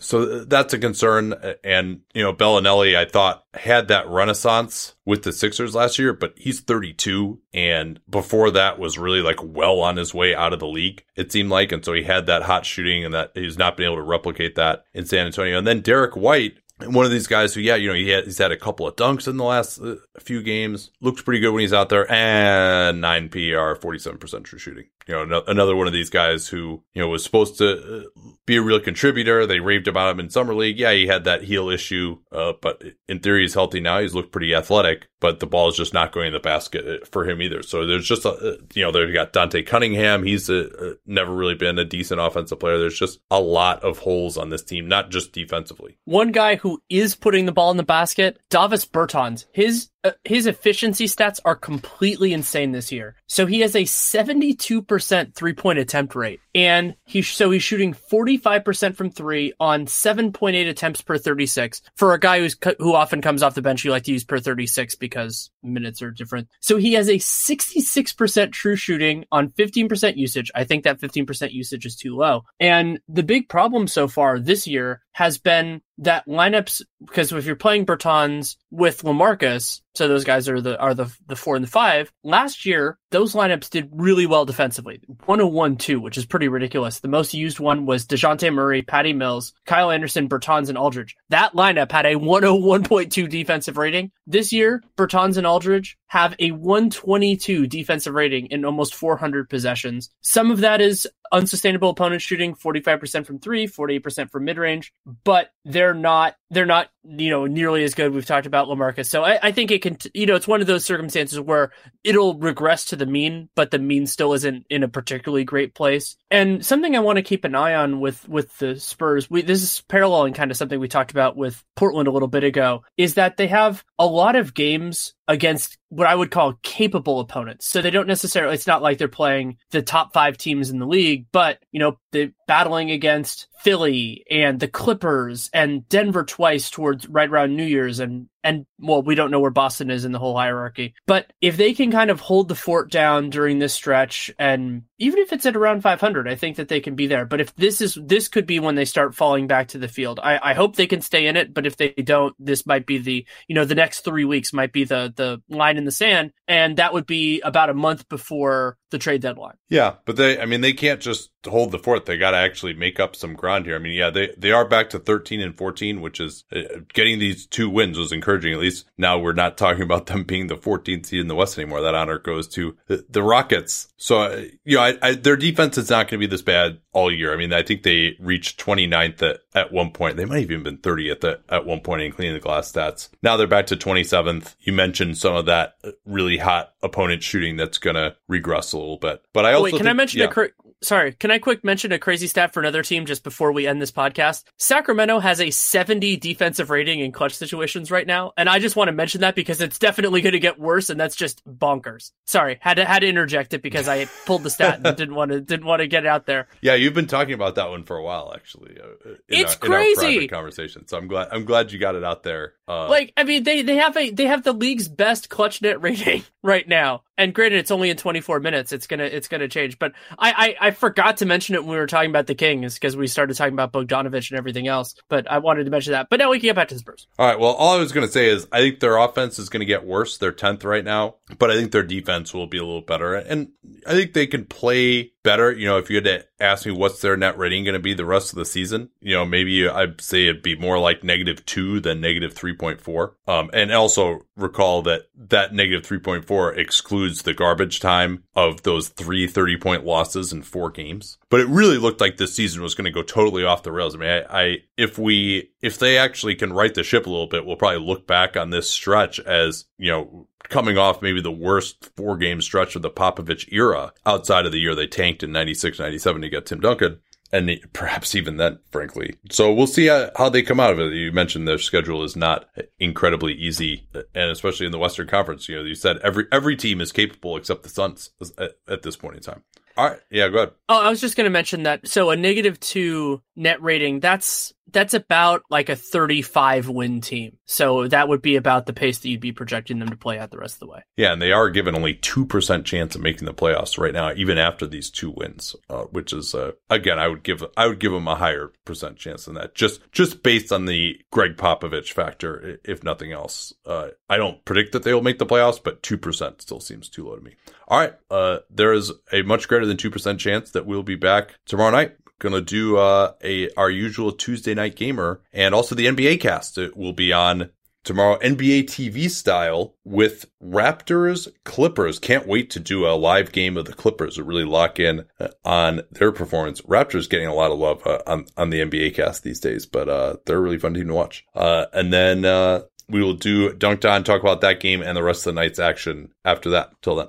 so 0.00 0.22
uh, 0.22 0.44
that's 0.46 0.72
a 0.72 0.78
concern. 0.78 1.32
Uh, 1.32 1.54
and, 1.62 2.00
you 2.14 2.22
know, 2.22 2.32
Belinelli, 2.32 2.96
I 2.96 3.04
thought 3.04 3.44
had 3.54 3.88
that 3.88 4.08
renaissance 4.08 4.94
with 5.04 5.22
the 5.22 5.32
Sixers 5.32 5.74
last 5.74 5.98
year, 5.98 6.12
but 6.12 6.34
he's 6.36 6.60
32. 6.60 7.40
And 7.52 8.00
before 8.08 8.50
that 8.52 8.78
was 8.78 8.98
really 8.98 9.20
like 9.20 9.42
well 9.42 9.80
on 9.80 9.96
his 9.96 10.14
way 10.14 10.34
out 10.34 10.52
of 10.52 10.60
the 10.60 10.66
league, 10.66 11.04
it 11.14 11.30
seemed 11.32 11.50
like. 11.50 11.72
And 11.72 11.84
so 11.84 11.92
he 11.92 12.02
had 12.02 12.26
that 12.26 12.42
hot 12.42 12.66
shooting 12.66 13.04
and 13.04 13.14
that 13.14 13.32
he's 13.34 13.58
not 13.58 13.76
been 13.76 13.86
able 13.86 13.96
to 13.96 14.02
replicate 14.02 14.54
that 14.56 14.84
in 14.94 15.06
San 15.06 15.26
Antonio. 15.26 15.58
And 15.58 15.66
then 15.66 15.80
Derrick 15.80 16.16
White, 16.16 16.58
one 16.84 17.04
of 17.04 17.10
these 17.10 17.26
guys 17.26 17.54
who, 17.54 17.60
yeah, 17.60 17.76
you 17.76 17.88
know, 17.88 17.94
he 17.94 18.10
had, 18.10 18.24
he's 18.24 18.38
had 18.38 18.52
a 18.52 18.56
couple 18.56 18.86
of 18.86 18.96
dunks 18.96 19.26
in 19.26 19.36
the 19.36 19.44
last 19.44 19.80
uh, 19.80 19.96
few 20.18 20.42
games, 20.42 20.90
looked 21.00 21.24
pretty 21.24 21.40
good 21.40 21.50
when 21.50 21.62
he's 21.62 21.72
out 21.72 21.88
there, 21.88 22.10
and 22.10 23.00
9 23.00 23.28
PR, 23.30 23.38
47% 23.38 24.44
true 24.44 24.58
shooting 24.58 24.84
you 25.06 25.14
know, 25.14 25.24
no, 25.24 25.42
another 25.46 25.76
one 25.76 25.86
of 25.86 25.92
these 25.92 26.10
guys 26.10 26.48
who, 26.48 26.82
you 26.92 27.00
know, 27.00 27.08
was 27.08 27.22
supposed 27.22 27.58
to 27.58 28.06
uh, 28.06 28.20
be 28.44 28.56
a 28.56 28.62
real 28.62 28.80
contributor. 28.80 29.46
They 29.46 29.60
raved 29.60 29.86
about 29.86 30.10
him 30.10 30.20
in 30.20 30.30
summer 30.30 30.54
league. 30.54 30.78
Yeah, 30.78 30.92
he 30.92 31.06
had 31.06 31.24
that 31.24 31.44
heel 31.44 31.68
issue, 31.68 32.18
uh, 32.32 32.54
but 32.60 32.82
in 33.08 33.20
theory, 33.20 33.42
he's 33.42 33.54
healthy 33.54 33.78
now. 33.78 34.00
He's 34.00 34.14
looked 34.14 34.32
pretty 34.32 34.52
athletic, 34.52 35.06
but 35.20 35.38
the 35.38 35.46
ball 35.46 35.68
is 35.68 35.76
just 35.76 35.94
not 35.94 36.10
going 36.10 36.28
in 36.28 36.32
the 36.32 36.40
basket 36.40 37.02
uh, 37.02 37.06
for 37.06 37.28
him 37.28 37.40
either. 37.40 37.62
So 37.62 37.86
there's 37.86 38.06
just 38.06 38.24
a, 38.24 38.30
uh, 38.30 38.56
you 38.74 38.82
know, 38.82 38.90
they've 38.90 39.14
got 39.14 39.32
Dante 39.32 39.62
Cunningham. 39.62 40.24
He's 40.24 40.50
a, 40.50 40.64
a, 40.64 40.94
never 41.06 41.32
really 41.32 41.54
been 41.54 41.78
a 41.78 41.84
decent 41.84 42.20
offensive 42.20 42.58
player. 42.58 42.78
There's 42.78 42.98
just 42.98 43.20
a 43.30 43.40
lot 43.40 43.84
of 43.84 43.98
holes 43.98 44.36
on 44.36 44.50
this 44.50 44.64
team, 44.64 44.88
not 44.88 45.10
just 45.10 45.32
defensively. 45.32 45.98
One 46.04 46.32
guy 46.32 46.56
who 46.56 46.65
is 46.88 47.14
putting 47.14 47.46
the 47.46 47.52
ball 47.52 47.70
in 47.70 47.76
the 47.76 47.82
basket, 47.82 48.40
Davis 48.50 48.84
Bertans. 48.84 49.46
His 49.52 49.88
uh, 50.06 50.12
his 50.24 50.46
efficiency 50.46 51.06
stats 51.06 51.40
are 51.44 51.56
completely 51.56 52.32
insane 52.32 52.72
this 52.72 52.92
year. 52.92 53.16
So 53.26 53.46
he 53.46 53.60
has 53.60 53.74
a 53.74 53.82
72% 53.82 55.34
three 55.34 55.52
point 55.52 55.78
attempt 55.78 56.14
rate. 56.14 56.40
And 56.54 56.94
he, 57.04 57.22
so 57.22 57.50
he's 57.50 57.62
shooting 57.62 57.94
45% 57.94 58.94
from 58.94 59.10
three 59.10 59.52
on 59.58 59.86
7.8 59.86 60.68
attempts 60.68 61.02
per 61.02 61.18
36 61.18 61.82
for 61.96 62.14
a 62.14 62.20
guy 62.20 62.38
who's, 62.38 62.56
who 62.78 62.94
often 62.94 63.20
comes 63.20 63.42
off 63.42 63.54
the 63.54 63.62
bench. 63.62 63.84
You 63.84 63.90
like 63.90 64.04
to 64.04 64.12
use 64.12 64.24
per 64.24 64.38
36 64.38 64.94
because 64.94 65.50
minutes 65.62 66.02
are 66.02 66.10
different. 66.10 66.48
So 66.60 66.76
he 66.76 66.94
has 66.94 67.08
a 67.08 67.16
66% 67.16 68.52
true 68.52 68.76
shooting 68.76 69.24
on 69.32 69.50
15% 69.50 70.16
usage. 70.16 70.50
I 70.54 70.64
think 70.64 70.84
that 70.84 71.00
15% 71.00 71.52
usage 71.52 71.84
is 71.84 71.96
too 71.96 72.16
low. 72.16 72.44
And 72.60 73.00
the 73.08 73.22
big 73.22 73.48
problem 73.48 73.88
so 73.88 74.08
far 74.08 74.38
this 74.38 74.66
year 74.66 75.02
has 75.12 75.38
been 75.38 75.80
that 75.98 76.26
lineups 76.26 76.82
because 77.00 77.32
if 77.32 77.46
you're 77.46 77.56
playing 77.56 77.86
Bertans 77.86 78.56
with 78.70 79.02
Lamarcus, 79.02 79.80
so 79.96 80.08
those 80.08 80.24
guys 80.24 80.48
are 80.48 80.60
the 80.60 80.78
are 80.78 80.94
the 80.94 81.10
the 81.26 81.36
four 81.36 81.56
and 81.56 81.64
the 81.64 81.70
five. 81.70 82.12
Last 82.22 82.66
year, 82.66 82.98
those 83.10 83.34
lineups 83.34 83.70
did 83.70 83.88
really 83.92 84.26
well 84.26 84.44
defensively. 84.44 85.00
101-2, 85.26 86.00
which 86.00 86.18
is 86.18 86.26
pretty 86.26 86.48
ridiculous. 86.48 87.00
The 87.00 87.08
most 87.08 87.34
used 87.34 87.58
one 87.58 87.86
was 87.86 88.06
DeJounte 88.06 88.52
Murray, 88.52 88.82
Patty 88.82 89.12
Mills, 89.12 89.54
Kyle 89.64 89.90
Anderson, 89.90 90.28
Bertans, 90.28 90.68
and 90.68 90.76
Aldridge. 90.76 91.16
That 91.30 91.54
lineup 91.54 91.90
had 91.90 92.06
a 92.06 92.14
101.2 92.14 93.28
defensive 93.28 93.78
rating. 93.78 94.10
This 94.26 94.52
year, 94.52 94.82
Bertans 94.96 95.36
and 95.36 95.46
Aldridge 95.46 95.96
have 96.08 96.34
a 96.38 96.50
122 96.50 97.66
defensive 97.66 98.14
rating 98.14 98.46
in 98.46 98.64
almost 98.64 98.94
400 98.94 99.48
possessions. 99.48 100.10
Some 100.20 100.50
of 100.50 100.60
that 100.60 100.80
is 100.80 101.08
unsustainable 101.36 101.90
opponent 101.90 102.22
shooting 102.22 102.54
45% 102.54 103.26
from 103.26 103.38
three, 103.38 103.66
48% 103.66 104.30
from 104.30 104.44
mid 104.44 104.58
range, 104.58 104.92
but 105.24 105.50
they're 105.64 105.94
not, 105.94 106.36
they're 106.50 106.66
not, 106.66 106.88
you 107.04 107.30
know, 107.30 107.46
nearly 107.46 107.84
as 107.84 107.94
good. 107.94 108.12
We've 108.12 108.26
talked 108.26 108.46
about 108.46 108.68
Lamarcus. 108.68 109.06
So 109.06 109.22
I, 109.22 109.38
I 109.42 109.52
think 109.52 109.70
it 109.70 109.82
can, 109.82 109.98
you 110.14 110.26
know, 110.26 110.34
it's 110.34 110.48
one 110.48 110.60
of 110.60 110.66
those 110.66 110.84
circumstances 110.84 111.38
where 111.38 111.72
it'll 112.02 112.38
regress 112.38 112.86
to 112.86 112.96
the 112.96 113.06
mean, 113.06 113.48
but 113.54 113.70
the 113.70 113.78
mean 113.78 114.06
still 114.06 114.32
isn't 114.32 114.66
in 114.70 114.82
a 114.82 114.88
particularly 114.88 115.44
great 115.44 115.74
place. 115.74 116.16
And 116.30 116.64
something 116.64 116.96
I 116.96 117.00
want 117.00 117.16
to 117.16 117.22
keep 117.22 117.44
an 117.44 117.54
eye 117.54 117.74
on 117.74 118.00
with, 118.00 118.28
with 118.28 118.56
the 118.58 118.80
Spurs, 118.80 119.30
we, 119.30 119.42
this 119.42 119.62
is 119.62 119.82
paralleling 119.88 120.34
kind 120.34 120.50
of 120.50 120.56
something 120.56 120.80
we 120.80 120.88
talked 120.88 121.10
about 121.10 121.36
with 121.36 121.62
Portland 121.76 122.08
a 122.08 122.12
little 122.12 122.28
bit 122.28 122.44
ago, 122.44 122.82
is 122.96 123.14
that 123.14 123.36
they 123.36 123.48
have 123.48 123.84
a 123.98 124.06
lot 124.06 124.36
of 124.36 124.54
games 124.54 125.14
against 125.28 125.78
what 125.88 126.06
I 126.06 126.14
would 126.14 126.30
call 126.30 126.58
capable 126.62 127.20
opponents. 127.20 127.66
So 127.66 127.82
they 127.82 127.90
don't 127.90 128.06
necessarily, 128.06 128.54
it's 128.54 128.66
not 128.66 128.82
like 128.82 128.98
they're 128.98 129.08
playing 129.08 129.56
the 129.70 129.82
top 129.82 130.12
five 130.12 130.36
teams 130.36 130.70
in 130.70 130.78
the 130.78 130.86
league, 130.86 131.26
but, 131.32 131.58
you 131.72 131.80
know, 131.80 131.98
they're 132.16 132.32
battling 132.46 132.90
against 132.90 133.46
Philly 133.60 134.24
and 134.30 134.60
the 134.60 134.68
Clippers 134.68 135.50
and 135.52 135.88
Denver 135.88 136.24
twice 136.24 136.70
towards 136.70 137.08
right 137.08 137.28
around 137.28 137.56
New 137.56 137.64
Year's 137.64 138.00
and 138.00 138.28
and 138.46 138.64
well, 138.78 139.02
we 139.02 139.16
don't 139.16 139.32
know 139.32 139.40
where 139.40 139.50
Boston 139.50 139.90
is 139.90 140.04
in 140.04 140.12
the 140.12 140.20
whole 140.20 140.36
hierarchy. 140.36 140.94
But 141.04 141.32
if 141.40 141.56
they 141.56 141.74
can 141.74 141.90
kind 141.90 142.10
of 142.10 142.20
hold 142.20 142.46
the 142.46 142.54
fort 142.54 142.92
down 142.92 143.28
during 143.28 143.58
this 143.58 143.74
stretch, 143.74 144.30
and 144.38 144.84
even 144.98 145.18
if 145.18 145.32
it's 145.32 145.46
at 145.46 145.56
around 145.56 145.80
500, 145.80 146.28
I 146.28 146.36
think 146.36 146.56
that 146.56 146.68
they 146.68 146.78
can 146.78 146.94
be 146.94 147.08
there. 147.08 147.24
But 147.24 147.40
if 147.40 147.52
this 147.56 147.80
is 147.80 147.98
this 148.00 148.28
could 148.28 148.46
be 148.46 148.60
when 148.60 148.76
they 148.76 148.84
start 148.84 149.16
falling 149.16 149.48
back 149.48 149.68
to 149.68 149.78
the 149.78 149.88
field. 149.88 150.20
I, 150.22 150.38
I 150.40 150.54
hope 150.54 150.76
they 150.76 150.86
can 150.86 151.00
stay 151.00 151.26
in 151.26 151.36
it, 151.36 151.52
but 151.52 151.66
if 151.66 151.76
they 151.76 151.88
don't, 151.88 152.36
this 152.38 152.64
might 152.66 152.86
be 152.86 152.98
the 152.98 153.26
you 153.48 153.56
know 153.56 153.64
the 153.64 153.74
next 153.74 154.02
three 154.02 154.24
weeks 154.24 154.52
might 154.52 154.72
be 154.72 154.84
the 154.84 155.12
the 155.16 155.42
line 155.48 155.76
in 155.76 155.84
the 155.84 155.90
sand, 155.90 156.32
and 156.46 156.76
that 156.76 156.92
would 156.92 157.06
be 157.06 157.40
about 157.40 157.70
a 157.70 157.74
month 157.74 158.08
before 158.08 158.78
the 158.90 158.98
trade 158.98 159.20
deadline. 159.20 159.56
Yeah, 159.68 159.94
but 160.04 160.16
they, 160.16 160.40
I 160.40 160.46
mean, 160.46 160.60
they 160.60 160.72
can't 160.72 161.00
just 161.00 161.30
hold 161.46 161.70
the 161.70 161.78
fort. 161.78 162.06
They 162.06 162.18
got 162.18 162.32
to 162.32 162.36
actually 162.36 162.74
make 162.74 163.00
up 163.00 163.16
some 163.16 163.34
ground 163.34 163.66
here. 163.66 163.74
I 163.74 163.78
mean, 163.78 163.94
yeah, 163.94 164.10
they 164.10 164.32
they 164.36 164.52
are 164.52 164.66
back 164.66 164.90
to 164.90 164.98
13 164.98 165.40
and 165.40 165.56
14, 165.56 166.00
which 166.00 166.20
is 166.20 166.44
uh, 166.52 166.62
getting 166.92 167.18
these 167.18 167.46
two 167.46 167.68
wins 167.68 167.98
was 167.98 168.12
encouraging. 168.12 168.52
At 168.52 168.60
least 168.60 168.86
now 168.96 169.18
we're 169.18 169.32
not 169.32 169.56
talking 169.58 169.82
about 169.82 170.06
them 170.06 170.24
being 170.24 170.46
the 170.46 170.56
14th 170.56 171.06
seed 171.06 171.20
in 171.20 171.28
the 171.28 171.34
West 171.34 171.58
anymore. 171.58 171.80
That 171.80 171.94
honor 171.94 172.18
goes 172.18 172.48
to 172.48 172.76
the, 172.86 173.04
the 173.08 173.22
Rockets. 173.22 173.88
So, 173.96 174.22
uh, 174.22 174.42
you 174.64 174.76
know, 174.76 174.82
I, 174.82 174.98
I, 175.02 175.14
their 175.14 175.36
defense 175.36 175.78
is 175.78 175.90
not 175.90 176.08
going 176.08 176.20
to 176.20 176.26
be 176.26 176.30
this 176.30 176.42
bad 176.42 176.80
all 176.92 177.12
year. 177.12 177.32
I 177.32 177.36
mean, 177.36 177.52
I 177.52 177.62
think 177.62 177.82
they 177.82 178.16
reached 178.20 178.64
29th 178.64 179.22
at, 179.22 179.40
at 179.54 179.72
one 179.72 179.90
point. 179.90 180.16
They 180.16 180.24
might 180.24 180.40
have 180.40 180.50
even 180.50 180.62
been 180.62 180.78
30th 180.78 181.24
at, 181.24 181.40
at 181.48 181.66
one 181.66 181.80
point 181.80 182.02
in 182.02 182.12
cleaning 182.12 182.34
the 182.34 182.40
glass 182.40 182.70
stats. 182.70 183.08
Now 183.22 183.36
they're 183.36 183.46
back 183.46 183.66
to 183.68 183.76
27th. 183.76 184.54
You 184.60 184.72
mentioned 184.72 185.18
some 185.18 185.34
of 185.34 185.46
that 185.46 185.76
really 186.04 186.38
hot 186.38 186.72
opponent 186.82 187.22
shooting 187.22 187.56
that's 187.56 187.78
going 187.78 187.96
to 187.96 188.16
regress 188.28 188.72
a 188.72 188.78
bit. 188.96 189.24
But 189.32 189.44
I 189.44 189.52
oh, 189.52 189.56
also 189.56 189.60
oh, 189.60 189.64
wait, 189.64 189.70
can 189.70 189.78
think, 189.78 189.88
I 189.88 189.92
mention 189.92 190.20
yeah. 190.20 190.26
a 190.26 190.28
cr- 190.28 190.54
sorry, 190.86 191.12
can 191.12 191.30
I 191.30 191.38
quick 191.38 191.64
mention 191.64 191.92
a 191.92 191.98
crazy 191.98 192.26
stat 192.26 192.52
for 192.54 192.60
another 192.60 192.82
team 192.82 193.04
just 193.06 193.24
before 193.24 193.52
we 193.52 193.66
end 193.66 193.82
this 193.82 193.92
podcast? 193.92 194.44
Sacramento 194.56 195.18
has 195.18 195.40
a 195.40 195.50
70 195.50 196.16
defensive 196.16 196.70
rating 196.70 197.00
in 197.00 197.12
clutch 197.12 197.34
situations 197.34 197.90
right 197.90 198.06
now, 198.06 198.32
and 198.36 198.48
I 198.48 198.58
just 198.58 198.76
want 198.76 198.88
to 198.88 198.92
mention 198.92 199.20
that 199.22 199.34
because 199.34 199.60
it's 199.60 199.78
definitely 199.78 200.20
going 200.22 200.32
to 200.32 200.38
get 200.38 200.58
worse, 200.58 200.88
and 200.88 200.98
that's 200.98 201.16
just 201.16 201.44
bonkers. 201.46 202.12
Sorry, 202.26 202.58
had 202.60 202.74
to 202.74 202.84
had 202.84 203.00
to 203.00 203.08
interject 203.08 203.52
it 203.54 203.62
because 203.62 203.88
I 203.88 204.04
pulled 204.26 204.42
the 204.44 204.50
stat 204.50 204.80
and 204.84 204.96
didn't 204.96 205.14
want 205.14 205.32
to 205.32 205.40
didn't 205.40 205.66
want 205.66 205.80
to 205.80 205.88
get 205.88 206.04
it 206.04 206.08
out 206.08 206.26
there. 206.26 206.48
Yeah, 206.60 206.74
you've 206.74 206.94
been 206.94 207.06
talking 207.08 207.34
about 207.34 207.56
that 207.56 207.68
one 207.68 207.84
for 207.84 207.96
a 207.96 208.02
while, 208.02 208.32
actually. 208.34 208.78
Uh, 208.80 209.14
It's 209.28 209.54
our 209.54 209.58
crazy. 209.58 210.28
conversation. 210.28 210.86
So 210.86 210.96
I'm 210.96 211.08
glad 211.08 211.28
I'm 211.32 211.44
glad 211.44 211.72
you 211.72 211.78
got 211.78 211.94
it 211.96 212.04
out 212.04 212.22
there. 212.22 212.54
Uh, 212.68 212.88
Like, 212.88 213.12
I 213.16 213.24
mean, 213.24 213.42
they 213.42 213.62
they 213.62 213.76
have 213.76 213.96
a 213.96 214.10
they 214.10 214.26
have 214.26 214.42
the 214.44 214.52
league's 214.52 214.88
best 214.88 215.28
clutch 215.28 215.62
net 215.62 215.82
rating 215.82 216.22
right 216.42 216.66
now. 216.66 217.02
And 217.18 217.32
granted, 217.34 217.60
it's 217.60 217.70
only 217.70 217.88
in 217.88 217.96
24 217.96 218.40
minutes. 218.40 218.72
It's 218.72 218.86
gonna 218.86 219.04
it's 219.04 219.28
gonna 219.28 219.48
change. 219.48 219.78
But 219.78 219.92
I 220.18 220.54
I, 220.60 220.68
I 220.68 220.70
forgot 220.76 221.18
to 221.18 221.26
mention 221.26 221.54
it 221.54 221.64
when 221.64 221.72
we 221.72 221.76
were 221.76 221.86
talking 221.86 222.10
about 222.10 222.26
the 222.26 222.34
Kings 222.34 222.74
because 222.74 222.96
we 222.96 223.06
started 223.06 223.36
talking 223.36 223.52
about 223.52 223.72
Bogdanovic 223.72 224.30
and 224.30 224.38
everything 224.38 224.68
else. 224.68 224.94
But 225.08 225.30
I 225.30 225.38
wanted 225.38 225.64
to 225.64 225.70
mention 225.70 225.92
that. 225.92 226.08
But 226.08 226.18
now 226.18 226.30
we 226.30 226.38
can 226.38 226.48
get 226.48 226.56
back 226.56 226.68
to 226.68 226.74
the 226.74 226.80
Spurs. 226.80 227.06
All 227.18 227.26
right. 227.26 227.38
Well, 227.38 227.52
all 227.52 227.76
I 227.76 227.80
was 227.80 227.92
going 227.92 228.06
to 228.06 228.12
say 228.12 228.28
is 228.28 228.46
I 228.52 228.60
think 228.60 228.80
their 228.80 228.96
offense 228.96 229.38
is 229.38 229.48
going 229.48 229.60
to 229.60 229.66
get 229.66 229.84
worse. 229.84 230.18
They're 230.18 230.32
10th 230.32 230.64
right 230.64 230.84
now, 230.84 231.16
but 231.38 231.50
I 231.50 231.54
think 231.54 231.72
their 231.72 231.82
defense 231.82 232.32
will 232.32 232.46
be 232.46 232.58
a 232.58 232.64
little 232.64 232.82
better. 232.82 233.14
And 233.14 233.48
I 233.86 233.92
think 233.92 234.12
they 234.12 234.26
can 234.26 234.44
play 234.44 235.12
better. 235.26 235.50
You 235.50 235.66
know, 235.66 235.76
if 235.76 235.90
you 235.90 235.96
had 235.96 236.04
to 236.04 236.24
ask 236.38 236.64
me 236.64 236.72
what's 236.72 237.00
their 237.00 237.16
net 237.16 237.36
rating 237.36 237.64
going 237.64 237.74
to 237.74 237.80
be 237.80 237.94
the 237.94 238.06
rest 238.06 238.32
of 238.32 238.38
the 238.38 238.44
season, 238.44 238.90
you 239.00 239.12
know, 239.12 239.26
maybe 239.26 239.68
I'd 239.68 240.00
say 240.00 240.28
it'd 240.28 240.40
be 240.40 240.54
more 240.54 240.78
like 240.78 241.02
negative 241.02 241.44
two 241.44 241.80
than 241.80 242.00
negative 242.00 242.32
3.4. 242.32 243.12
Um, 243.26 243.50
and 243.52 243.72
also 243.72 244.20
recall 244.36 244.82
that 244.82 245.08
that 245.16 245.52
negative 245.52 245.84
3.4 245.84 246.56
excludes 246.56 247.22
the 247.22 247.34
garbage 247.34 247.80
time 247.80 248.22
of 248.36 248.62
those 248.62 248.88
three 248.88 249.26
30 249.26 249.56
point 249.56 249.84
losses 249.84 250.32
in 250.32 250.42
four 250.42 250.70
games. 250.70 251.18
But 251.28 251.40
it 251.40 251.48
really 251.48 251.78
looked 251.78 252.00
like 252.00 252.18
this 252.18 252.34
season 252.34 252.62
was 252.62 252.76
going 252.76 252.84
to 252.84 252.92
go 252.92 253.02
totally 253.02 253.44
off 253.44 253.64
the 253.64 253.72
rails. 253.72 253.96
I 253.96 253.98
mean, 253.98 254.08
I, 254.08 254.42
I, 254.42 254.56
if 254.76 254.96
we, 254.96 255.50
if 255.60 255.80
they 255.80 255.98
actually 255.98 256.36
can 256.36 256.52
right 256.52 256.72
the 256.72 256.84
ship 256.84 257.06
a 257.06 257.10
little 257.10 257.26
bit, 257.26 257.44
we'll 257.44 257.56
probably 257.56 257.84
look 257.84 258.06
back 258.06 258.36
on 258.36 258.50
this 258.50 258.70
stretch 258.70 259.18
as, 259.18 259.64
you 259.76 259.90
know, 259.90 260.28
coming 260.48 260.78
off 260.78 261.02
maybe 261.02 261.20
the 261.20 261.32
worst 261.32 261.90
four 261.96 262.16
game 262.16 262.40
stretch 262.40 262.76
of 262.76 262.82
the 262.82 262.90
Popovich 262.90 263.48
era 263.52 263.92
outside 264.04 264.46
of 264.46 264.52
the 264.52 264.60
year 264.60 264.74
they 264.74 264.86
tanked 264.86 265.22
in 265.22 265.32
96, 265.32 265.78
97 265.78 266.22
to 266.22 266.28
get 266.28 266.46
Tim 266.46 266.60
Duncan. 266.60 267.00
And 267.32 267.60
perhaps 267.72 268.14
even 268.14 268.36
then, 268.36 268.60
frankly. 268.70 269.16
So 269.30 269.52
we'll 269.52 269.66
see 269.66 269.86
how, 269.86 270.28
they 270.28 270.42
come 270.42 270.60
out 270.60 270.72
of 270.72 270.78
it. 270.78 270.92
You 270.92 271.10
mentioned 271.10 271.46
their 271.46 271.58
schedule 271.58 272.04
is 272.04 272.14
not 272.14 272.48
incredibly 272.78 273.34
easy, 273.34 273.88
and 274.14 274.30
especially 274.30 274.66
in 274.66 274.72
the 274.72 274.78
Western 274.78 275.08
Conference. 275.08 275.48
You 275.48 275.56
know, 275.56 275.64
you 275.64 275.74
said 275.74 275.98
every 276.04 276.26
every 276.30 276.54
team 276.54 276.80
is 276.80 276.92
capable 276.92 277.36
except 277.36 277.64
the 277.64 277.68
Suns 277.68 278.10
at, 278.38 278.52
at 278.68 278.82
this 278.82 278.96
point 278.96 279.16
in 279.16 279.22
time. 279.22 279.42
All 279.76 279.90
right, 279.90 279.98
yeah, 280.10 280.28
go 280.28 280.36
ahead. 280.36 280.52
Oh, 280.68 280.80
I 280.80 280.88
was 280.88 281.00
just 281.00 281.16
going 281.16 281.26
to 281.26 281.30
mention 281.30 281.64
that. 281.64 281.86
So 281.88 282.10
a 282.10 282.16
negative 282.16 282.58
two 282.60 283.20
net 283.34 283.60
rating. 283.60 284.00
That's 284.00 284.54
that's 284.72 284.94
about 284.94 285.42
like 285.50 285.68
a 285.68 285.76
35 285.76 286.68
win 286.68 287.00
team. 287.00 287.38
So 287.46 287.88
that 287.88 288.08
would 288.08 288.22
be 288.22 288.36
about 288.36 288.66
the 288.66 288.72
pace 288.72 288.98
that 288.98 289.08
you'd 289.08 289.20
be 289.20 289.32
projecting 289.32 289.78
them 289.78 289.90
to 289.90 289.96
play 289.96 290.18
at 290.18 290.30
the 290.30 290.38
rest 290.38 290.56
of 290.56 290.60
the 290.60 290.66
way. 290.66 290.82
Yeah, 290.96 291.12
and 291.12 291.22
they 291.22 291.32
are 291.32 291.50
given 291.50 291.74
only 291.74 291.94
2% 291.94 292.64
chance 292.64 292.94
of 292.94 293.00
making 293.00 293.26
the 293.26 293.34
playoffs 293.34 293.78
right 293.78 293.92
now, 293.92 294.12
even 294.14 294.38
after 294.38 294.66
these 294.66 294.90
two 294.90 295.10
wins, 295.10 295.54
uh, 295.70 295.84
which 295.84 296.12
is, 296.12 296.34
uh, 296.34 296.52
again, 296.68 296.98
I 296.98 297.08
would 297.08 297.22
give, 297.22 297.44
I 297.56 297.66
would 297.66 297.78
give 297.78 297.92
them 297.92 298.08
a 298.08 298.16
higher 298.16 298.52
percent 298.64 298.96
chance 298.96 299.24
than 299.24 299.34
that, 299.34 299.54
just, 299.54 299.80
just 299.92 300.22
based 300.22 300.52
on 300.52 300.64
the 300.64 301.00
Gregg 301.10 301.36
Popovich 301.36 301.92
factor, 301.92 302.58
if 302.64 302.82
nothing 302.82 303.12
else. 303.12 303.52
Uh, 303.64 303.88
I 304.10 304.16
don't 304.16 304.44
predict 304.44 304.72
that 304.72 304.82
they 304.82 304.94
will 304.94 305.02
make 305.02 305.18
the 305.18 305.26
playoffs, 305.26 305.62
but 305.62 305.82
2% 305.82 306.40
still 306.40 306.60
seems 306.60 306.88
too 306.88 307.06
low 307.06 307.16
to 307.16 307.22
me. 307.22 307.36
All 307.68 307.78
right. 307.78 307.94
Uh, 308.10 308.38
there 308.50 308.72
is 308.72 308.92
a 309.12 309.22
much 309.22 309.48
greater 309.48 309.66
than 309.66 309.76
2% 309.76 310.18
chance 310.18 310.50
that 310.50 310.66
we'll 310.66 310.82
be 310.82 310.94
back 310.94 311.34
tomorrow 311.46 311.70
night 311.70 311.96
gonna 312.18 312.40
do 312.40 312.76
uh, 312.76 313.12
a 313.22 313.50
our 313.56 313.70
usual 313.70 314.12
Tuesday 314.12 314.54
night 314.54 314.76
gamer 314.76 315.20
and 315.32 315.54
also 315.54 315.74
the 315.74 315.86
NBA 315.86 316.20
cast. 316.20 316.58
It 316.58 316.76
will 316.76 316.92
be 316.92 317.12
on 317.12 317.50
tomorrow 317.86 318.18
NBA 318.18 318.64
TV 318.64 319.08
style 319.08 319.76
with 319.84 320.26
Raptors 320.42 321.28
Clippers. 321.44 321.98
Can't 321.98 322.26
wait 322.26 322.50
to 322.50 322.60
do 322.60 322.86
a 322.86 322.96
live 322.96 323.32
game 323.32 323.56
of 323.56 323.64
the 323.64 323.72
Clippers 323.72 324.16
to 324.16 324.24
really 324.24 324.44
lock 324.44 324.80
in 324.80 325.06
uh, 325.20 325.28
on 325.44 325.82
their 325.92 326.12
performance. 326.12 326.60
Raptors 326.62 327.08
getting 327.08 327.28
a 327.28 327.34
lot 327.34 327.52
of 327.52 327.58
love 327.58 327.86
uh, 327.86 328.02
on 328.06 328.26
on 328.36 328.50
the 328.50 328.60
NBA 328.60 328.94
cast 328.94 329.22
these 329.22 329.40
days, 329.40 329.64
but 329.66 329.88
uh, 329.88 330.16
they're 330.26 330.38
a 330.38 330.40
really 330.40 330.58
fun 330.58 330.74
team 330.74 330.88
to 330.88 330.94
watch. 330.94 331.24
Uh, 331.34 331.66
and 331.72 331.92
then 331.92 332.24
uh, 332.24 332.62
we 332.88 333.02
will 333.02 333.14
do 333.14 333.52
Dunked 333.52 333.88
On, 333.90 334.04
talk 334.04 334.20
about 334.20 334.40
that 334.42 334.60
game 334.60 334.82
and 334.82 334.96
the 334.96 335.02
rest 335.02 335.26
of 335.26 335.34
the 335.34 335.40
night's 335.40 335.58
action 335.58 336.10
after 336.24 336.50
that. 336.50 336.70
Till 336.82 336.96
then. 336.96 337.08